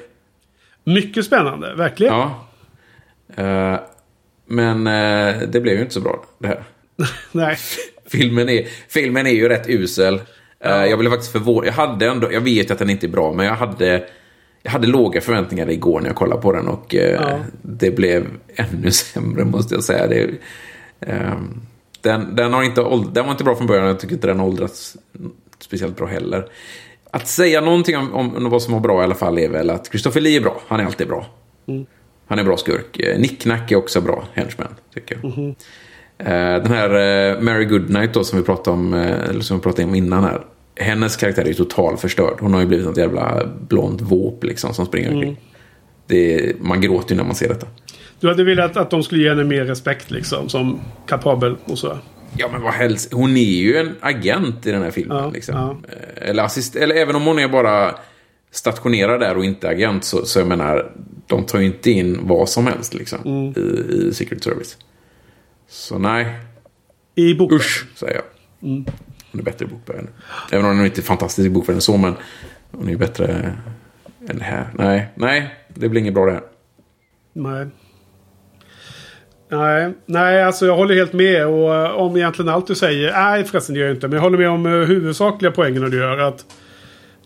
Mycket 0.84 1.26
spännande, 1.26 1.76
verkligen. 1.76 2.14
Ja. 2.14 2.48
Eh, 3.36 3.80
men 4.48 4.84
det 5.52 5.62
blev 5.62 5.76
ju 5.76 5.82
inte 5.82 5.94
så 5.94 6.02
bra 6.02 6.26
det 6.40 6.48
här. 6.48 6.64
Nej. 7.32 7.58
Filmen 8.06 8.50
är, 8.50 8.68
filmen 8.88 9.28
är 9.28 9.32
ju 9.32 9.50
rätt 9.50 9.70
usel. 9.70 10.20
Eh, 10.66 10.86
jag 10.86 11.00
blev 11.00 11.10
faktiskt 11.10 11.32
förvånad. 11.32 11.68
Jag 11.68 11.74
hade 11.74 12.08
ändå, 12.08 12.34
jag 12.34 12.42
vet 12.42 12.72
att 12.72 12.80
den 12.80 12.90
inte 12.90 13.06
är 13.06 13.10
bra, 13.10 13.34
men 13.34 13.46
jag 13.46 13.56
hade, 13.56 14.04
jag 14.64 14.72
hade 14.72 14.88
låga 14.88 15.22
förväntningar 15.22 15.70
igår 15.70 16.00
när 16.02 16.08
jag 16.10 16.16
kollade 16.16 16.42
på 16.42 16.52
den 16.52 16.68
och 16.68 16.96
eh, 16.96 17.12
Ja. 17.22 17.40
det 17.62 17.92
blev 17.92 18.28
ännu 18.56 18.92
sämre 18.92 19.46
måste 19.46 19.76
jag 19.76 19.84
säga. 19.84 20.08
Det, 20.08 20.30
ehm, 21.00 21.62
den, 22.02 22.36
den, 22.36 22.54
har 22.54 22.64
inte, 22.64 22.82
den 23.14 23.26
var 23.26 23.32
inte 23.32 23.44
bra 23.44 23.56
från 23.56 23.68
början, 23.68 23.88
jag 23.88 24.00
tycker 24.00 24.14
inte 24.16 24.28
den 24.28 24.40
har 24.40 24.48
åldrats 24.48 24.98
speciellt 25.60 25.98
bra 25.98 26.08
heller. 26.08 26.48
Att 27.12 27.28
säga 27.28 27.62
någonting 27.62 27.98
om, 27.98 28.14
om 28.14 28.50
vad 28.50 28.62
som 28.62 28.74
var 28.74 28.80
bra 28.80 29.02
i 29.02 29.04
alla 29.04 29.16
fall 29.16 29.38
är 29.40 29.50
väl 29.50 29.70
att 29.70 29.88
Christopher 29.88 30.22
Lee 30.22 30.38
är 30.38 30.42
bra. 30.42 30.62
Han 30.68 30.80
är 30.80 30.86
alltid 30.86 31.08
bra. 31.08 31.26
Han 32.28 32.40
är 32.40 32.44
bra 32.44 32.58
skurk. 32.58 33.00
Eh, 33.00 33.20
Nick 33.20 33.42
Knack 33.42 33.72
är 33.72 33.76
också 33.76 34.02
bra 34.02 34.24
henchman, 34.34 34.68
tycker 34.94 35.20
jag. 35.22 35.32
Eh, 36.18 36.64
Den 36.64 36.72
här 36.72 36.90
eh, 37.36 37.42
Mary 37.42 37.66
Goodnight 37.66 38.14
då, 38.14 38.24
som 38.24 38.40
vi 38.40 38.46
pratade 38.46 38.78
om, 38.78 38.94
eh, 38.94 39.30
eller 39.30 39.42
som 39.42 39.58
vi 39.58 39.64
pratade 39.64 39.84
om 39.88 39.96
innan 39.96 40.24
här. 40.24 40.46
Hennes 40.76 41.16
karaktär 41.16 41.42
är 41.42 41.48
ju 41.92 41.98
förstörd. 41.98 42.38
Hon 42.40 42.54
har 42.54 42.62
ju 42.62 42.68
blivit 42.68 42.86
något 42.86 42.98
jävla 42.98 43.46
blond 43.68 44.02
våp 44.02 44.44
liksom 44.44 44.74
som 44.74 44.86
springer 44.86 45.14
omkring. 45.14 45.40
Det, 46.08 46.54
man 46.62 46.82
gråter 46.82 47.12
ju 47.12 47.18
när 47.18 47.24
man 47.24 47.36
ser 47.36 47.48
detta. 47.48 47.68
Du 48.20 48.28
hade 48.28 48.44
velat 48.44 48.78
att 48.78 48.90
de 48.90 49.04
skulle 49.04 49.24
ge 49.24 49.30
henne 49.30 49.44
mer 49.44 49.66
respekt 49.66 50.12
liksom. 50.12 50.50
Som 50.50 50.80
kapabel 51.08 51.56
och 51.66 51.80
så. 51.80 51.98
Ja, 52.38 52.50
men 52.52 52.62
vad 52.62 52.74
helst. 52.74 53.14
Hon 53.14 53.38
är 53.38 53.42
ju 53.42 53.78
en 53.78 53.96
agent 54.02 54.66
i 54.68 54.72
den 54.72 54.82
här 54.82 54.92
filmen. 54.92 55.18
Ja, 55.18 55.30
liksom. 55.30 55.56
ja. 55.56 55.78
Eh, 55.90 56.30
Eller, 56.30 56.44
assist, 56.44 56.76
eller 56.76 56.96
även 56.96 57.16
om 57.16 57.26
hon 57.26 57.40
är 57.40 57.48
bara 57.48 57.96
stationerad 58.52 59.20
där 59.20 59.38
och 59.38 59.46
inte 59.46 59.70
agent 59.70 60.04
så, 60.04 60.26
så 60.26 60.40
jag 60.40 60.48
menar, 60.48 60.92
de 61.28 61.44
tar 61.46 61.60
ju 61.60 61.66
inte 61.66 61.92
in 61.92 62.20
vad 62.24 62.50
som 62.50 62.68
helst 62.68 62.94
liksom, 62.94 63.20
Mm. 63.26 63.54
i, 63.58 63.94
i 63.94 64.14
Secret 64.14 64.44
Service. 64.44 64.78
Så 65.70 65.98
nej, 65.98 66.26
I 67.16 67.34
boken. 67.34 67.56
usch, 67.58 67.86
säger 67.96 68.14
jag. 68.16 68.24
Mm. 68.72 68.86
Hon 69.34 69.42
är 69.42 69.46
bättre 69.46 69.66
i 69.66 69.68
bokvärlden. 69.68 70.10
Även 70.52 70.66
om 70.66 70.78
hon 70.78 70.86
inte 70.86 71.02
är 71.02 71.04
fantastisk 71.04 71.46
i 71.46 71.50
bokvärlden 71.50 71.82
så, 71.82 71.98
men 71.98 72.14
hon 72.72 72.88
är 72.88 72.92
ju 72.92 72.98
bättre 72.98 73.56
än 74.30 74.38
det 74.38 74.44
här. 74.44 74.68
Nej, 74.74 75.10
nej, 75.16 75.56
det 75.68 75.90
blir 75.90 76.02
inget 76.02 76.14
bra 76.14 76.26
det 76.26 76.32
här. 76.32 76.42
Nej. 77.34 77.68
Nej, 79.50 79.94
nej, 80.06 80.44
alltså 80.44 80.66
jag 80.66 80.76
håller 80.76 80.96
helt 80.96 81.14
med. 81.14 81.48
Och 81.48 81.76
eh, 81.76 81.92
om 81.92 82.18
egentligen 82.18 82.50
allt 82.50 82.68
du 82.68 82.76
säger. 82.76 83.12
Nej, 83.12 83.44
förresten 83.44 83.74
det 83.74 83.80
gör 83.80 83.88
jag 83.88 83.96
inte. 83.96 84.08
Men 84.08 84.16
jag 84.16 84.22
håller 84.22 84.38
med 84.38 84.50
om 84.50 84.66
eh, 84.66 84.72
huvudsakliga 84.72 85.52
poängen 85.52 85.92
du 85.92 85.98
gör. 85.98 86.18
Att 86.18 86.46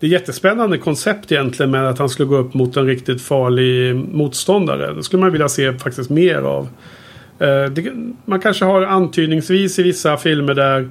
det 0.00 0.06
är 0.06 0.10
jättespännande 0.10 0.78
koncept 0.78 1.32
egentligen 1.32 1.70
med 1.70 1.88
att 1.88 1.98
han 1.98 2.08
skulle 2.08 2.28
gå 2.28 2.36
upp 2.36 2.54
mot 2.54 2.76
en 2.76 2.86
riktigt 2.86 3.22
farlig 3.22 3.94
motståndare. 3.94 4.94
Det 4.94 5.02
skulle 5.02 5.20
man 5.20 5.32
vilja 5.32 5.48
se 5.48 5.78
faktiskt 5.78 6.10
mer 6.10 6.42
av. 6.42 6.68
Eh, 7.38 7.72
man 8.24 8.40
kanske 8.40 8.64
har 8.64 8.82
antydningsvis 8.82 9.78
i 9.78 9.82
vissa 9.82 10.16
filmer 10.16 10.54
där 10.54 10.90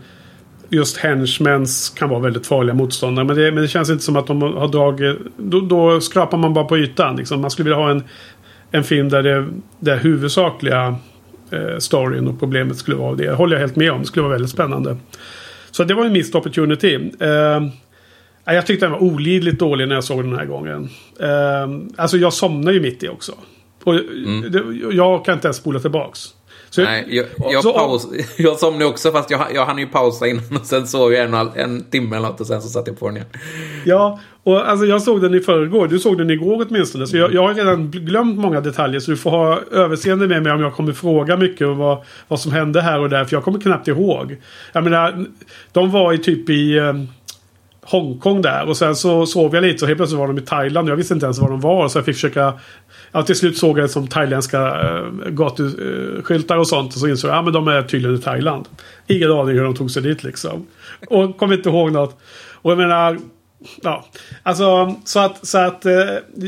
just 0.69 0.97
henchmens 0.97 1.89
kan 1.89 2.09
vara 2.09 2.19
väldigt 2.19 2.47
farliga 2.47 2.73
motståndare. 2.75 3.25
Men 3.25 3.35
det, 3.35 3.51
men 3.51 3.63
det 3.63 3.67
känns 3.69 3.89
inte 3.89 4.03
som 4.03 4.15
att 4.15 4.27
de 4.27 4.41
har 4.41 4.67
dragit... 4.67 5.17
Då, 5.37 5.61
då 5.61 6.01
skrapar 6.01 6.37
man 6.37 6.53
bara 6.53 6.65
på 6.65 6.77
ytan. 6.77 7.15
Liksom. 7.15 7.41
Man 7.41 7.51
skulle 7.51 7.63
vilja 7.63 7.77
ha 7.83 7.91
en, 7.91 8.03
en 8.71 8.83
film 8.83 9.09
där 9.09 9.23
det 9.23 9.47
där 9.79 9.97
huvudsakliga 9.97 10.95
eh, 11.51 11.77
storyn 11.77 12.27
och 12.27 12.39
problemet 12.39 12.77
skulle 12.77 12.97
vara 12.97 13.15
det. 13.15 13.31
Håller 13.31 13.55
jag 13.55 13.61
helt 13.61 13.75
med 13.75 13.91
om. 13.91 13.99
Det 13.99 14.05
skulle 14.07 14.23
vara 14.23 14.33
väldigt 14.33 14.51
spännande. 14.51 14.97
Så 15.71 15.83
det 15.83 15.93
var 15.93 16.05
en 16.05 16.13
missed 16.13 16.35
opportunity. 16.35 16.95
Eh, 17.19 17.61
Ja, 18.47 18.53
Jag 18.53 18.65
tyckte 18.65 18.85
den 18.85 18.91
var 18.91 19.03
olidligt 19.03 19.59
dålig 19.59 19.87
när 19.87 19.95
jag 19.95 20.03
såg 20.03 20.23
den 20.23 20.35
här 20.35 20.45
gången. 20.45 20.89
Ehm, 21.19 21.89
alltså 21.95 22.17
jag 22.17 22.33
somnade 22.33 22.73
ju 22.73 22.81
mitt 22.81 23.03
i 23.03 23.07
också. 23.07 23.31
Och 23.83 23.93
det, 24.49 24.63
jag 24.91 25.25
kan 25.25 25.33
inte 25.33 25.47
ens 25.47 25.57
spola 25.57 25.79
tillbaks. 25.79 26.19
Så. 26.69 26.81
Nej, 26.83 27.05
jag, 27.09 27.25
jag, 27.51 27.63
så- 27.63 27.73
paus, 27.73 28.07
jag 28.37 28.59
somnade 28.59 28.85
också 28.85 29.11
fast 29.11 29.31
jag, 29.31 29.41
jag 29.53 29.65
hann 29.65 29.77
ju 29.77 29.87
pausa 29.87 30.27
innan 30.27 30.57
och 30.59 30.65
sen 30.65 30.87
sov 30.87 31.13
jag 31.13 31.25
en, 31.25 31.33
en 31.55 31.83
timme 31.83 32.15
eller 32.15 32.27
något 32.27 32.41
och 32.41 32.47
sen 32.47 32.61
så 32.61 32.67
satte 32.69 32.89
jag 32.91 32.99
på 32.99 33.07
den 33.07 33.15
igen. 33.15 33.27
Ja, 33.85 34.19
och 34.43 34.69
alltså 34.69 34.85
jag 34.85 35.01
såg 35.01 35.21
den 35.21 35.33
i 35.33 35.39
förrgår. 35.39 35.87
Du 35.87 35.99
såg 35.99 36.17
den 36.17 36.29
igår 36.29 36.65
åtminstone. 36.69 37.07
Så 37.07 37.17
jag, 37.17 37.33
jag 37.33 37.47
har 37.47 37.53
redan 37.53 37.91
glömt 37.91 38.39
många 38.39 38.61
detaljer. 38.61 38.99
Så 38.99 39.11
du 39.11 39.17
får 39.17 39.29
ha 39.31 39.59
överseende 39.71 40.27
med 40.27 40.43
mig 40.43 40.51
om 40.51 40.61
jag 40.61 40.73
kommer 40.75 40.93
fråga 40.93 41.37
mycket 41.37 41.67
om 41.67 41.77
vad, 41.77 41.97
vad 42.27 42.39
som 42.39 42.51
hände 42.51 42.81
här 42.81 42.99
och 42.99 43.09
där. 43.09 43.25
För 43.25 43.35
jag 43.35 43.43
kommer 43.43 43.59
knappt 43.59 43.87
ihåg. 43.87 44.37
Jag 44.73 44.83
menar, 44.83 45.25
de 45.71 45.91
var 45.91 46.11
ju 46.11 46.17
typ 46.17 46.49
i 46.49 46.77
eh, 46.77 46.93
Hongkong 47.81 48.41
där. 48.41 48.67
Och 48.69 48.77
sen 48.77 48.95
så 48.95 49.25
sov 49.25 49.55
jag 49.55 49.61
lite 49.63 49.85
och 49.85 49.87
helt 49.87 49.97
plötsligt 49.97 50.19
var 50.19 50.27
de 50.27 50.37
i 50.37 50.41
Thailand. 50.41 50.89
Jag 50.89 50.95
visste 50.95 51.13
inte 51.13 51.25
ens 51.25 51.39
var 51.39 51.49
de 51.49 51.61
var. 51.61 51.89
Så 51.89 51.97
jag 51.97 52.05
fick 52.05 52.15
försöka... 52.15 52.53
Ja, 53.17 53.23
till 53.23 53.35
slut 53.35 53.57
såg 53.57 53.77
jag 53.77 53.85
det 53.85 53.89
som 53.89 54.07
thailändska 54.07 54.59
äh, 54.61 55.29
gatuskyltar 55.29 56.57
och 56.57 56.67
sånt. 56.67 56.93
Och 56.93 56.99
så 56.99 57.07
insåg 57.07 57.29
jag 57.29 57.35
att 57.35 57.39
ja, 57.39 57.43
men 57.43 57.53
de 57.53 57.67
är 57.67 57.83
tydligen 57.83 58.15
i 58.15 58.21
Thailand. 58.21 58.65
Ingen 59.07 59.31
aning 59.31 59.55
hur 59.55 59.63
de 59.63 59.75
tog 59.75 59.91
sig 59.91 60.01
dit 60.01 60.23
liksom. 60.23 60.67
Och 61.07 61.37
kom 61.37 61.53
inte 61.53 61.69
ihåg 61.69 61.91
något. 61.91 62.17
Och 62.53 62.71
jag 62.71 62.77
menar... 62.77 63.17
Ja, 63.81 64.05
alltså 64.43 64.95
så 65.05 65.19
att, 65.19 65.47
så 65.47 65.57
att 65.57 65.85
eh, 65.85 65.93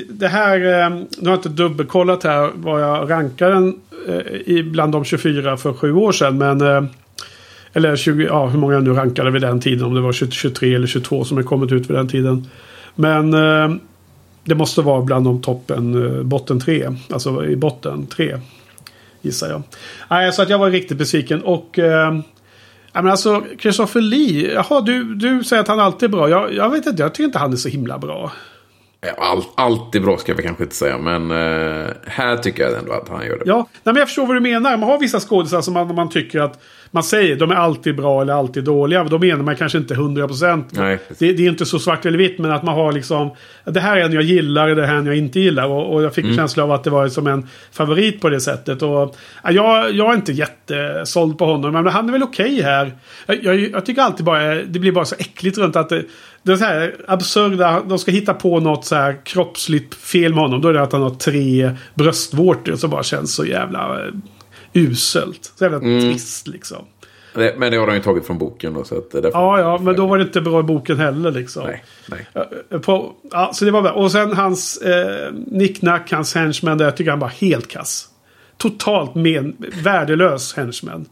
det 0.09 0.27
här... 0.27 0.55
Eh, 0.55 0.89
nu 0.89 1.05
har 1.23 1.31
jag 1.31 1.37
inte 1.37 1.49
dubbelkollat 1.49 2.23
här 2.23 2.51
vad 2.55 2.81
jag 2.81 3.11
rankar 3.11 3.49
den 3.49 3.79
i 4.45 4.63
bland 4.63 4.91
de 4.91 5.05
24 5.05 5.57
för 5.57 5.73
sju 5.73 5.93
år 5.93 6.11
sedan. 6.11 6.37
Men... 6.37 6.89
Eller 7.73 7.95
20, 7.95 8.25
ja, 8.25 8.47
hur 8.47 8.59
många 8.59 8.73
jag 8.73 8.83
nu 8.83 8.93
rankade 8.93 9.31
vid 9.31 9.41
den 9.41 9.61
tiden. 9.61 9.85
Om 9.85 9.93
det 9.93 10.01
var 10.01 10.11
23 10.11 10.75
eller 10.75 10.87
22 10.87 11.23
som 11.23 11.37
har 11.37 11.43
kommit 11.43 11.71
ut 11.71 11.89
vid 11.89 11.97
den 11.97 12.07
tiden. 12.07 12.47
Men 12.95 13.33
det 14.49 14.55
måste 14.55 14.81
vara 14.81 15.01
bland 15.01 15.25
de 15.25 15.41
toppen, 15.41 16.05
eh, 16.05 16.23
botten 16.23 16.59
tre. 16.59 16.89
Alltså 17.09 17.45
i 17.45 17.55
botten 17.55 18.07
tre. 18.07 18.39
Gissar 19.21 19.49
jag. 19.49 19.61
Nej, 20.09 20.33
så 20.33 20.41
att 20.41 20.49
jag 20.49 20.59
var 20.59 20.69
riktigt 20.69 20.97
besviken. 20.97 21.41
Och... 21.41 21.79
Eh, 21.79 22.19
Ja, 22.93 23.01
men 23.01 23.11
alltså, 23.11 23.43
Christopher 23.59 24.01
Lee. 24.01 24.53
Jaha, 24.53 24.81
du, 24.81 25.15
du 25.15 25.43
säger 25.43 25.61
att 25.61 25.67
han 25.67 25.79
alltid 25.79 26.09
är 26.09 26.11
bra. 26.11 26.29
Jag, 26.29 26.53
jag 26.53 26.69
vet 26.69 26.85
inte, 26.85 27.01
jag 27.01 27.13
tycker 27.13 27.23
inte 27.23 27.39
han 27.39 27.53
är 27.53 27.57
så 27.57 27.69
himla 27.69 27.97
bra. 27.97 28.31
All, 29.17 29.43
allt 29.55 29.95
är 29.95 29.99
bra 29.99 30.17
ska 30.17 30.33
vi 30.33 30.43
kanske 30.43 30.63
inte 30.63 30.75
säga, 30.75 30.97
men 30.97 31.31
eh, 31.31 31.87
här 32.05 32.37
tycker 32.37 32.63
jag 32.63 32.77
ändå 32.79 32.93
att 32.93 33.09
han 33.09 33.25
gör 33.25 33.37
det. 33.37 33.43
Ja, 33.45 33.57
nej, 33.57 33.93
men 33.93 33.95
jag 33.95 34.07
förstår 34.07 34.25
vad 34.25 34.35
du 34.35 34.39
menar. 34.39 34.77
Man 34.77 34.89
har 34.89 34.99
vissa 34.99 35.19
skådisar 35.19 35.61
som 35.61 35.73
man, 35.73 35.95
man 35.95 36.09
tycker 36.09 36.39
att 36.39 36.59
man 36.91 37.03
säger 37.03 37.35
de 37.35 37.51
är 37.51 37.55
alltid 37.55 37.95
bra 37.95 38.21
eller 38.21 38.33
alltid 38.33 38.63
dåliga. 38.63 39.03
Då 39.03 39.19
menar 39.19 39.43
man 39.43 39.55
kanske 39.55 39.77
inte 39.77 39.93
100%. 39.93 40.63
Nej, 40.71 40.97
precis. 40.97 41.17
det, 41.17 41.33
det 41.33 41.45
är 41.45 41.49
inte 41.49 41.65
så 41.65 41.79
svart 41.79 42.05
eller 42.05 42.17
vitt, 42.17 42.39
men 42.39 42.51
att 42.51 42.63
man 42.63 42.75
har 42.75 42.91
liksom 42.91 43.31
det 43.65 43.79
här 43.79 43.97
är 43.97 44.05
en 44.05 44.13
jag 44.13 44.23
gillar, 44.23 44.67
det 44.75 44.85
här 44.85 44.93
är 44.93 44.97
en 44.97 45.05
jag 45.05 45.17
inte 45.17 45.39
gillar. 45.39 45.67
Och, 45.67 45.93
och 45.93 46.03
jag 46.03 46.13
fick 46.13 46.25
en 46.25 46.35
känsla 46.35 46.63
av 46.63 46.71
att 46.71 46.83
det 46.83 46.89
var 46.89 47.07
som 47.07 47.27
en 47.27 47.47
favorit 47.71 48.21
på 48.21 48.29
det 48.29 48.39
sättet. 48.39 48.81
Och, 48.81 49.15
ja, 49.43 49.51
jag, 49.51 49.91
jag 49.91 50.11
är 50.11 50.15
inte 50.15 50.31
jättesåld 50.31 51.37
på 51.37 51.45
honom, 51.45 51.73
men 51.73 51.87
han 51.87 52.07
är 52.07 52.11
väl 52.11 52.23
okej 52.23 52.61
här. 52.61 52.91
Jag, 53.25 53.43
jag, 53.43 53.59
jag 53.59 53.85
tycker 53.85 54.01
alltid 54.01 54.25
bara 54.25 54.55
det 54.55 54.79
blir 54.79 54.91
bara 54.91 55.05
så 55.05 55.15
äckligt 55.19 55.57
runt 55.57 55.75
att 55.75 55.89
det, 55.89 56.03
det 56.43 56.51
är 56.51 56.57
så 56.57 56.65
här 56.65 56.95
absurda, 57.07 57.81
de 57.87 57.99
ska 57.99 58.11
hitta 58.11 58.33
på 58.33 58.59
något 58.59 58.85
så 58.85 58.95
här 58.95 59.25
kroppsligt 59.25 59.95
fel 59.95 60.33
med 60.33 60.43
honom. 60.43 60.61
Då 60.61 60.67
är 60.67 60.73
det 60.73 60.81
att 60.81 60.91
han 60.91 61.01
har 61.01 61.09
tre 61.09 61.71
bröstvårtor 61.93 62.75
som 62.75 62.89
bara 62.89 63.03
känns 63.03 63.35
så 63.35 63.45
jävla 63.45 64.05
eh, 64.05 64.13
uselt. 64.73 65.51
Så 65.55 65.63
jävla 65.63 65.79
trist 65.79 66.47
liksom. 66.47 66.85
Men 67.33 67.71
det 67.71 67.77
har 67.77 67.87
de 67.87 67.95
ju 67.95 68.01
tagit 68.01 68.25
från 68.25 68.37
boken 68.37 68.73
då, 68.73 68.83
så 68.83 68.97
att 68.97 69.11
därför- 69.11 69.29
Ja, 69.29 69.59
ja, 69.59 69.77
men 69.81 69.95
då 69.95 70.07
var 70.07 70.17
det 70.17 70.23
inte 70.23 70.41
bra 70.41 70.59
i 70.59 70.63
boken 70.63 70.97
heller 70.97 71.31
liksom. 71.31 71.63
Nej, 71.67 71.83
nej. 72.07 72.27
Eh, 72.71 72.79
På, 72.79 73.13
ja, 73.31 73.51
så 73.53 73.65
det 73.65 73.71
var 73.71 73.81
bra. 73.81 73.91
Och 73.91 74.11
sen 74.11 74.33
hans 74.33 74.77
eh, 74.77 75.31
nicknack, 75.47 76.11
hans 76.11 76.35
henchman 76.35 76.77
där, 76.77 76.85
jag 76.85 76.97
tycker 76.97 77.11
han 77.11 77.19
var 77.19 77.27
helt 77.27 77.67
kass. 77.67 78.07
Totalt 78.57 79.15
men, 79.15 79.55
värdelös 79.83 80.53
henchman. 80.53 81.05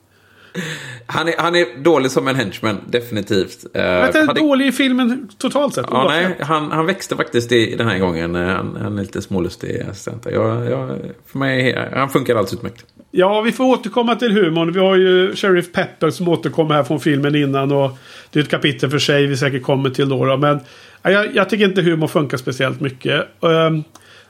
Han 1.05 1.27
är, 1.27 1.33
han 1.37 1.55
är 1.55 1.83
dålig 1.83 2.11
som 2.11 2.27
en 2.27 2.35
henchman, 2.35 2.77
definitivt. 2.89 3.65
Uh, 3.75 3.81
Jag 3.81 4.15
är 4.15 4.33
dålig 4.33 4.67
i 4.67 4.71
filmen 4.71 5.29
totalt 5.37 5.73
sett. 5.73 5.85
Ja, 5.91 6.05
nej, 6.09 6.37
han, 6.39 6.71
han 6.71 6.85
växte 6.85 7.15
faktiskt 7.15 7.51
i, 7.51 7.75
den 7.75 7.87
här 7.87 7.99
gången. 7.99 8.35
Eh, 8.35 8.47
Han, 8.47 8.77
han 8.81 8.97
är 8.97 9.01
lite 9.01 9.21
smålustig 9.21 9.81
assistent. 9.89 10.25
Jag, 10.31 10.65
jag, 10.71 10.99
för 11.25 11.37
mig, 11.39 11.89
han 11.93 12.09
funkar 12.09 12.33
alldeles 12.35 12.53
utmärkt. 12.53 12.85
Ja, 13.11 13.41
vi 13.41 13.51
får 13.51 13.63
återkomma 13.63 14.15
till 14.15 14.31
humorn. 14.31 14.71
Vi 14.71 14.79
har 14.79 14.95
ju 14.95 15.35
Sheriff 15.35 15.71
Pepper 15.71 16.09
som 16.09 16.27
återkommer 16.27 16.75
här 16.75 16.83
från 16.83 16.99
filmen 16.99 17.35
innan. 17.35 17.71
Och 17.71 17.97
det 18.31 18.39
är 18.39 18.43
ett 18.43 18.49
kapitel 18.49 18.89
för 18.89 18.99
sig 18.99 19.27
vi 19.27 19.37
säkert 19.37 19.63
kommer 19.63 19.89
till 19.89 20.09
då. 20.09 20.25
då. 20.25 20.37
Men 20.37 20.59
ja, 21.01 21.11
jag, 21.11 21.35
jag 21.35 21.49
tycker 21.49 21.65
inte 21.65 21.81
humor 21.81 22.07
funkar 22.07 22.37
speciellt 22.37 22.81
mycket. 22.81 23.43
Ehm, 23.43 23.83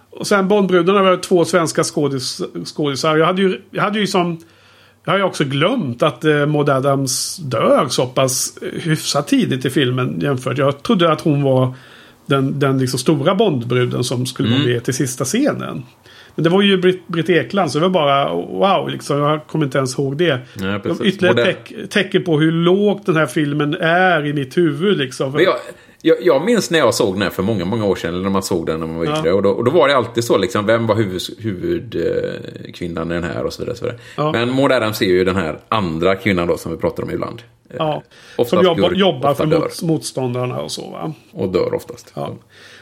och 0.09 0.27
sen 0.27 0.47
Bondbrudarna 0.47 1.03
var 1.03 1.17
två 1.17 1.45
svenska 1.45 1.83
skådis, 1.83 2.41
skådisar. 2.65 3.17
Jag 3.17 3.25
hade 3.25 3.41
ju, 3.41 3.61
jag 3.71 3.83
hade 3.83 3.99
ju 3.99 4.07
som... 4.07 4.39
Jag 5.03 5.13
har 5.13 5.17
ju 5.17 5.23
också 5.23 5.43
glömt 5.43 6.03
att 6.03 6.23
eh, 6.25 6.45
Maud 6.45 6.69
Adams 6.69 7.37
dör 7.37 7.87
så 7.89 8.05
pass 8.05 8.57
eh, 8.61 8.81
hyfsat 8.81 9.27
tidigt 9.27 9.65
i 9.65 9.69
filmen 9.69 10.19
jämfört. 10.21 10.57
Jag 10.57 10.83
trodde 10.83 11.11
att 11.11 11.21
hon 11.21 11.43
var 11.43 11.73
den, 12.25 12.59
den 12.59 12.79
liksom 12.79 12.99
stora 12.99 13.35
Bondbruden 13.35 14.03
som 14.03 14.25
skulle 14.25 14.49
vara 14.49 14.65
med 14.65 14.83
till 14.83 14.93
sista 14.93 15.25
scenen. 15.25 15.83
Men 16.37 16.43
det 16.43 16.49
var 16.49 16.61
ju 16.61 16.77
Britt, 16.77 17.07
Britt 17.07 17.29
Ekland 17.29 17.71
så 17.71 17.79
det 17.79 17.87
var 17.87 17.89
bara 17.89 18.33
wow 18.33 18.89
liksom. 18.89 19.17
Jag 19.19 19.47
kommer 19.47 19.65
inte 19.65 19.77
ens 19.77 19.99
ihåg 19.99 20.17
det. 20.17 20.39
Nej, 20.53 20.79
precis. 20.79 21.05
Ytterligare 21.05 21.35
Modern- 21.35 21.45
teck, 21.45 21.89
tecken 21.89 22.23
på 22.23 22.39
hur 22.39 22.51
lågt 22.51 23.05
den 23.05 23.15
här 23.15 23.25
filmen 23.25 23.73
är 23.73 24.25
i 24.25 24.33
mitt 24.33 24.57
huvud 24.57 24.97
liksom. 24.97 25.31
Men 25.31 25.43
jag, 25.43 25.55
jag, 26.01 26.17
jag 26.21 26.45
minns 26.45 26.71
när 26.71 26.79
jag 26.79 26.93
såg 26.93 27.15
den 27.15 27.21
här 27.21 27.29
för 27.29 27.43
många, 27.43 27.65
många 27.65 27.85
år 27.85 27.95
sedan. 27.95 28.13
Eller 28.13 28.23
när 28.23 28.29
man 28.29 28.43
såg 28.43 28.65
den 28.65 28.79
när 28.79 28.87
man 28.87 28.95
var 28.97 29.05
Ja. 29.05 29.17
yngre. 29.19 29.33
Och, 29.33 29.43
då, 29.43 29.49
och 29.49 29.63
då 29.63 29.71
var 29.71 29.87
det 29.87 29.95
alltid 29.97 30.23
så 30.23 30.37
liksom. 30.37 30.65
Vem 30.65 30.87
var 30.87 30.95
huvudkvinnan 30.95 31.41
huvud, 31.43 31.95
eh, 31.95 33.17
i 33.17 33.21
den 33.21 33.23
här 33.23 33.43
och 33.45 33.53
så 33.53 33.61
vidare. 33.61 33.71
Och 33.71 33.77
så 33.77 33.85
vidare. 33.85 33.99
Ja. 34.17 34.31
Men 34.31 34.55
Maud 34.55 34.71
Adams 34.71 35.01
är 35.01 35.05
ju 35.05 35.23
den 35.23 35.35
här 35.35 35.59
andra 35.69 36.15
kvinnan 36.15 36.47
då 36.47 36.57
som 36.57 36.71
vi 36.71 36.77
pratar 36.77 37.03
om 37.03 37.11
ibland. 37.11 37.41
Eh, 37.69 37.75
ja, 37.79 38.03
oftast 38.35 38.49
som 38.49 38.63
jobbar, 38.65 38.91
jobbar 38.91 39.33
för 39.33 39.45
mot, 39.45 39.81
motståndarna 39.83 40.59
och 40.59 40.71
så 40.71 40.89
va. 40.89 41.13
Och 41.31 41.49
dör 41.51 41.73
oftast. 41.73 42.11
Ja. 42.15 42.35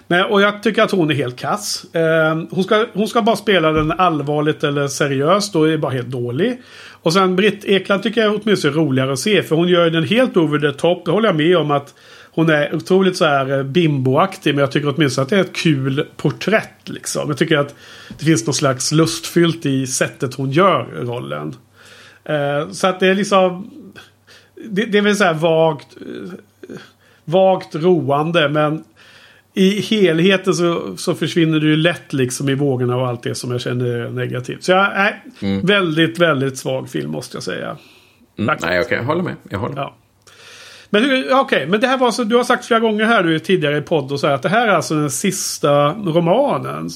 Nej, 0.07 0.23
och 0.23 0.41
jag 0.41 0.63
tycker 0.63 0.83
att 0.83 0.91
hon 0.91 1.11
är 1.11 1.15
helt 1.15 1.35
kass. 1.35 1.85
Eh, 1.95 2.35
hon, 2.49 2.63
ska, 2.63 2.85
hon 2.93 3.07
ska 3.07 3.21
bara 3.21 3.35
spela 3.35 3.71
den 3.71 3.91
allvarligt 3.91 4.63
eller 4.63 4.87
seriöst. 4.87 5.53
Då 5.53 5.63
är 5.63 5.71
det 5.71 5.77
bara 5.77 5.91
helt 5.91 6.07
dålig. 6.07 6.61
Och 7.01 7.13
sen 7.13 7.35
Britt 7.35 7.65
Ekland 7.65 8.03
tycker 8.03 8.21
jag 8.21 8.41
åtminstone 8.43 8.73
är 8.73 8.75
roligare 8.75 9.13
att 9.13 9.19
se. 9.19 9.43
För 9.43 9.55
hon 9.55 9.67
gör 9.67 9.89
den 9.89 10.03
helt 10.03 10.37
over 10.37 10.59
the 10.59 10.77
top. 10.77 11.05
Det 11.05 11.11
håller 11.11 11.29
jag 11.29 11.35
med 11.35 11.57
om 11.57 11.71
att 11.71 11.93
hon 12.31 12.49
är 12.49 12.75
otroligt 12.75 13.17
så 13.17 13.25
här 13.25 13.57
eh, 13.57 13.63
bimboaktig. 13.63 14.55
Men 14.55 14.59
jag 14.59 14.71
tycker 14.71 14.93
åtminstone 14.95 15.23
att 15.23 15.29
det 15.29 15.35
är 15.35 15.41
ett 15.41 15.55
kul 15.55 16.07
porträtt. 16.17 16.89
Liksom. 16.89 17.29
Jag 17.29 17.37
tycker 17.37 17.57
att 17.57 17.75
det 18.17 18.25
finns 18.25 18.47
något 18.47 18.55
slags 18.55 18.91
lustfyllt 18.91 19.65
i 19.65 19.87
sättet 19.87 20.33
hon 20.33 20.51
gör 20.51 20.87
rollen. 20.93 21.55
Eh, 22.23 22.69
så 22.71 22.87
att 22.87 22.99
det 22.99 23.07
är 23.07 23.15
liksom... 23.15 23.71
Det, 24.69 24.85
det 24.85 24.97
är 24.97 25.01
väl 25.01 25.15
så 25.15 25.23
här 25.23 25.33
vagt... 25.33 25.87
Eh, 26.01 26.33
vagt 27.25 27.75
roande 27.75 28.49
men 28.49 28.83
i 29.57 29.81
helheten 29.81 30.53
så, 30.53 30.97
så 30.97 31.15
försvinner 31.15 31.59
det 31.59 31.65
ju 31.65 31.75
lätt 31.75 32.13
liksom 32.13 32.49
i 32.49 32.55
vågorna 32.55 32.95
och 32.97 33.07
allt 33.07 33.23
det 33.23 33.35
som 33.35 33.51
jag 33.51 33.61
känner 33.61 33.85
är 33.85 34.09
negativt. 34.09 34.63
Så 34.63 34.71
jag 34.71 34.95
är 34.95 35.21
väldigt, 35.65 36.19
väldigt 36.19 36.57
svag 36.57 36.89
film 36.89 37.11
måste 37.11 37.37
jag 37.37 37.43
säga. 37.43 37.77
Mm, 38.39 38.57
nej, 38.61 38.79
okej. 38.81 38.97
Jag 38.97 39.03
håller 39.03 39.23
med. 39.23 39.35
Jag 39.49 39.59
håller 39.59 39.75
med. 39.75 39.81
Ja. 39.83 39.95
Men 40.89 41.25
okej, 41.31 41.67
men 41.67 41.79
det 41.79 41.87
här 41.87 41.97
var 41.97 42.11
så, 42.11 42.23
du 42.23 42.35
har 42.35 42.43
sagt 42.43 42.65
flera 42.65 42.79
gånger 42.79 43.05
här 43.05 43.23
nu 43.23 43.39
tidigare 43.39 43.77
i 43.77 43.81
podd 43.81 44.11
och 44.11 44.19
så 44.19 44.27
här, 44.27 44.33
att 44.33 44.41
det 44.41 44.49
här 44.49 44.67
är 44.67 44.71
alltså 44.71 44.95
den 44.95 45.11
sista 45.11 45.87
romanen 45.89 46.89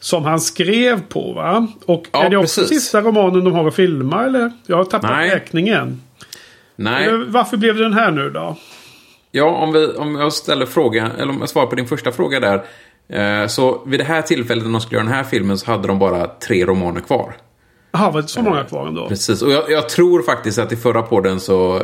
som 0.00 0.24
han 0.24 0.40
skrev 0.40 1.00
på 1.02 1.32
va? 1.32 1.66
Och 1.86 2.06
Ja, 2.12 2.24
är 2.24 2.30
det 2.30 2.36
också 2.36 2.60
precis. 2.60 2.82
sista 2.82 3.00
romanen 3.00 3.44
de 3.44 3.52
har 3.52 3.68
att 3.68 3.74
filma 3.74 4.24
eller? 4.24 4.52
Jag 4.66 4.76
har 4.76 4.84
tappat 4.84 5.10
Nej. 5.10 5.30
räkningen. 5.30 6.02
Nej. 6.76 7.06
Eller 7.06 7.24
Varför 7.24 7.56
blev 7.56 7.76
det 7.76 7.82
den 7.82 7.92
här 7.92 8.10
nu 8.10 8.30
då? 8.30 8.56
Ja, 9.36 9.44
om, 9.44 9.72
vi, 9.72 9.86
om 9.86 10.14
jag 10.14 10.32
ställer 10.32 10.66
frågan, 10.66 11.10
eller 11.10 11.32
om 11.32 11.40
jag 11.40 11.48
svarar 11.48 11.66
på 11.66 11.74
din 11.74 11.86
första 11.86 12.12
fråga 12.12 12.40
där. 12.40 12.64
Eh, 13.08 13.46
så 13.46 13.82
vid 13.86 14.00
det 14.00 14.04
här 14.04 14.22
tillfället 14.22 14.64
när 14.64 14.72
de 14.72 14.80
skulle 14.80 14.96
göra 14.98 15.06
den 15.06 15.14
här 15.14 15.24
filmen 15.24 15.58
så 15.58 15.70
hade 15.70 15.88
de 15.88 15.98
bara 15.98 16.26
tre 16.26 16.64
romaner 16.66 17.00
kvar. 17.00 17.36
Jaha, 17.92 18.10
var 18.10 18.22
det 18.22 18.28
så 18.28 18.42
många 18.42 18.64
kvar 18.64 18.86
ändå? 18.86 19.08
Precis, 19.08 19.42
och 19.42 19.52
jag, 19.52 19.70
jag 19.70 19.88
tror 19.88 20.22
faktiskt 20.22 20.58
att 20.58 20.72
i 20.72 20.76
förra 20.76 21.02
podden 21.02 21.40
så, 21.40 21.82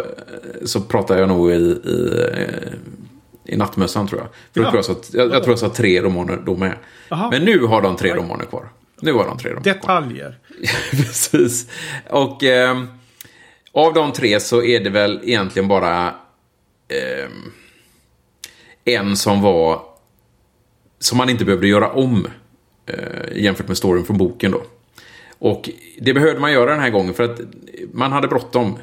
så 0.64 0.80
pratade 0.80 1.20
jag 1.20 1.28
nog 1.28 1.50
i, 1.50 1.54
i, 1.54 2.24
eh, 2.36 3.52
i 3.54 3.56
nattmössan 3.56 4.08
tror 4.08 4.20
jag. 4.20 4.28
För 4.54 4.60
Ja. 4.60 4.76
jag, 4.76 4.84
tror 4.84 4.96
jag, 5.12 5.26
jag, 5.26 5.34
jag 5.36 5.42
tror 5.42 5.52
jag 5.52 5.58
sa 5.58 5.68
tre 5.68 6.02
romaner 6.02 6.38
då 6.46 6.56
med. 6.56 6.74
Jaha. 7.08 7.30
Men 7.30 7.42
nu 7.44 7.66
har 7.66 7.82
de 7.82 7.96
tre 7.96 8.14
romaner 8.14 8.44
kvar. 8.44 8.68
Nu 9.00 9.12
har 9.12 9.24
de 9.24 9.38
tre 9.38 9.50
romaner 9.50 9.62
kvar. 9.62 9.74
Detaljer. 9.74 10.38
Precis. 10.90 11.66
Och 12.10 12.42
ehm, 12.42 12.88
av 13.72 13.94
de 13.94 14.12
tre 14.12 14.40
så 14.40 14.62
är 14.62 14.80
det 14.80 14.90
väl 14.90 15.20
egentligen 15.24 15.68
bara 15.68 16.14
eh, 16.90 17.28
en 18.84 19.16
som 19.16 19.42
var 19.42 19.82
som 20.98 21.18
man 21.18 21.30
inte 21.30 21.44
behövde 21.44 21.66
göra 21.66 21.90
om 21.90 22.26
eh, 22.86 23.42
jämfört 23.42 23.68
med 23.68 23.76
storyn 23.76 24.04
från 24.04 24.18
boken 24.18 24.50
då. 24.50 24.62
Och 25.38 25.70
det 26.00 26.14
behövde 26.14 26.40
man 26.40 26.52
göra 26.52 26.70
den 26.70 26.80
här 26.80 26.90
gången 26.90 27.14
för 27.14 27.24
att 27.24 27.40
man 27.92 28.12
hade 28.12 28.28
bråttom. 28.28 28.78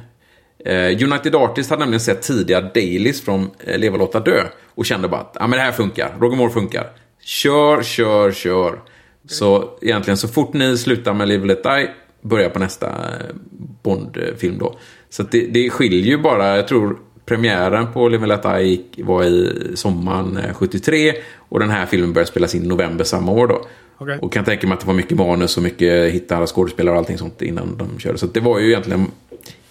Eh, 0.66 1.03
United 1.03 1.36
Artists 1.36 1.70
hade 1.70 1.80
nämligen 1.80 1.99
sett 1.99 2.22
tidiga 2.22 2.62
dailies 2.62 3.22
från 3.22 3.49
eh, 3.60 3.80
Leva 3.80 3.97
låta 3.97 4.20
dö 4.20 4.43
och 4.76 4.86
kände 4.86 5.08
bara 5.08 5.22
att 5.22 5.38
ah, 5.39 5.47
men 5.47 5.58
det 5.58 5.66
här 5.66 5.72
funkar, 5.72 6.16
Roger 6.20 6.38
Moore 6.38 6.51
funkar. 6.51 6.89
Kör, 7.22 7.84
kör, 7.84 8.32
kör. 8.32 8.80
Så 9.28 9.78
egentligen 9.82 10.18
så 10.18 10.28
fort 10.28 10.53
ni 10.53 10.78
slutar 10.78 11.14
med 11.14 11.28
Live 11.28 11.45
Let 11.45 11.64
Die, 11.64 11.89
börja 12.22 12.49
på 12.49 12.60
nästa 12.60 12.88
eh, 12.88 13.36
Bond-film 13.84 14.58
då. 14.58 14.78
Så 15.10 15.22
att 15.22 15.32
det, 15.32 15.47
det 15.47 15.70
skiljer 15.70 16.01
ju 16.01 16.18
bara, 16.18 16.55
jag 16.55 16.68
tror 16.68 16.99
premiären 17.28 17.88
på 17.93 18.09
Live 18.09 18.28
Let 18.28 18.43
Die 18.43 18.61
gick- 18.63 18.99
var 19.05 19.23
i 19.23 19.53
sommaren 19.75 20.38
eh, 20.38 20.53
73 20.53 21.13
och 21.49 21.59
den 21.59 21.69
här 21.69 21.86
filmen 21.86 22.13
började 22.13 22.30
spelas 22.32 22.55
in 22.55 22.63
i 22.63 22.67
november 22.67 23.03
samma 23.03 23.32
år 23.32 23.47
då. 23.47 23.61
Okej. 23.97 24.19
Och 24.21 24.34
kan 24.34 24.45
tänka 24.45 24.67
mig 24.67 24.73
att 24.73 24.80
det 24.82 24.88
var 24.88 24.93
mycket 24.93 25.17
manus 25.17 25.57
och 25.57 25.63
mycket 25.63 26.13
hitta 26.13 26.38
alla 26.38 26.47
skådespelare 26.47 26.93
och 26.95 26.99
allting 26.99 27.17
sånt 27.17 27.41
innan 27.41 27.78
de 27.78 27.99
körde. 27.99 28.17
Så 28.17 28.25
det 28.28 28.39
var 28.39 28.59
ju 28.59 28.67
egentligen, 28.69 29.05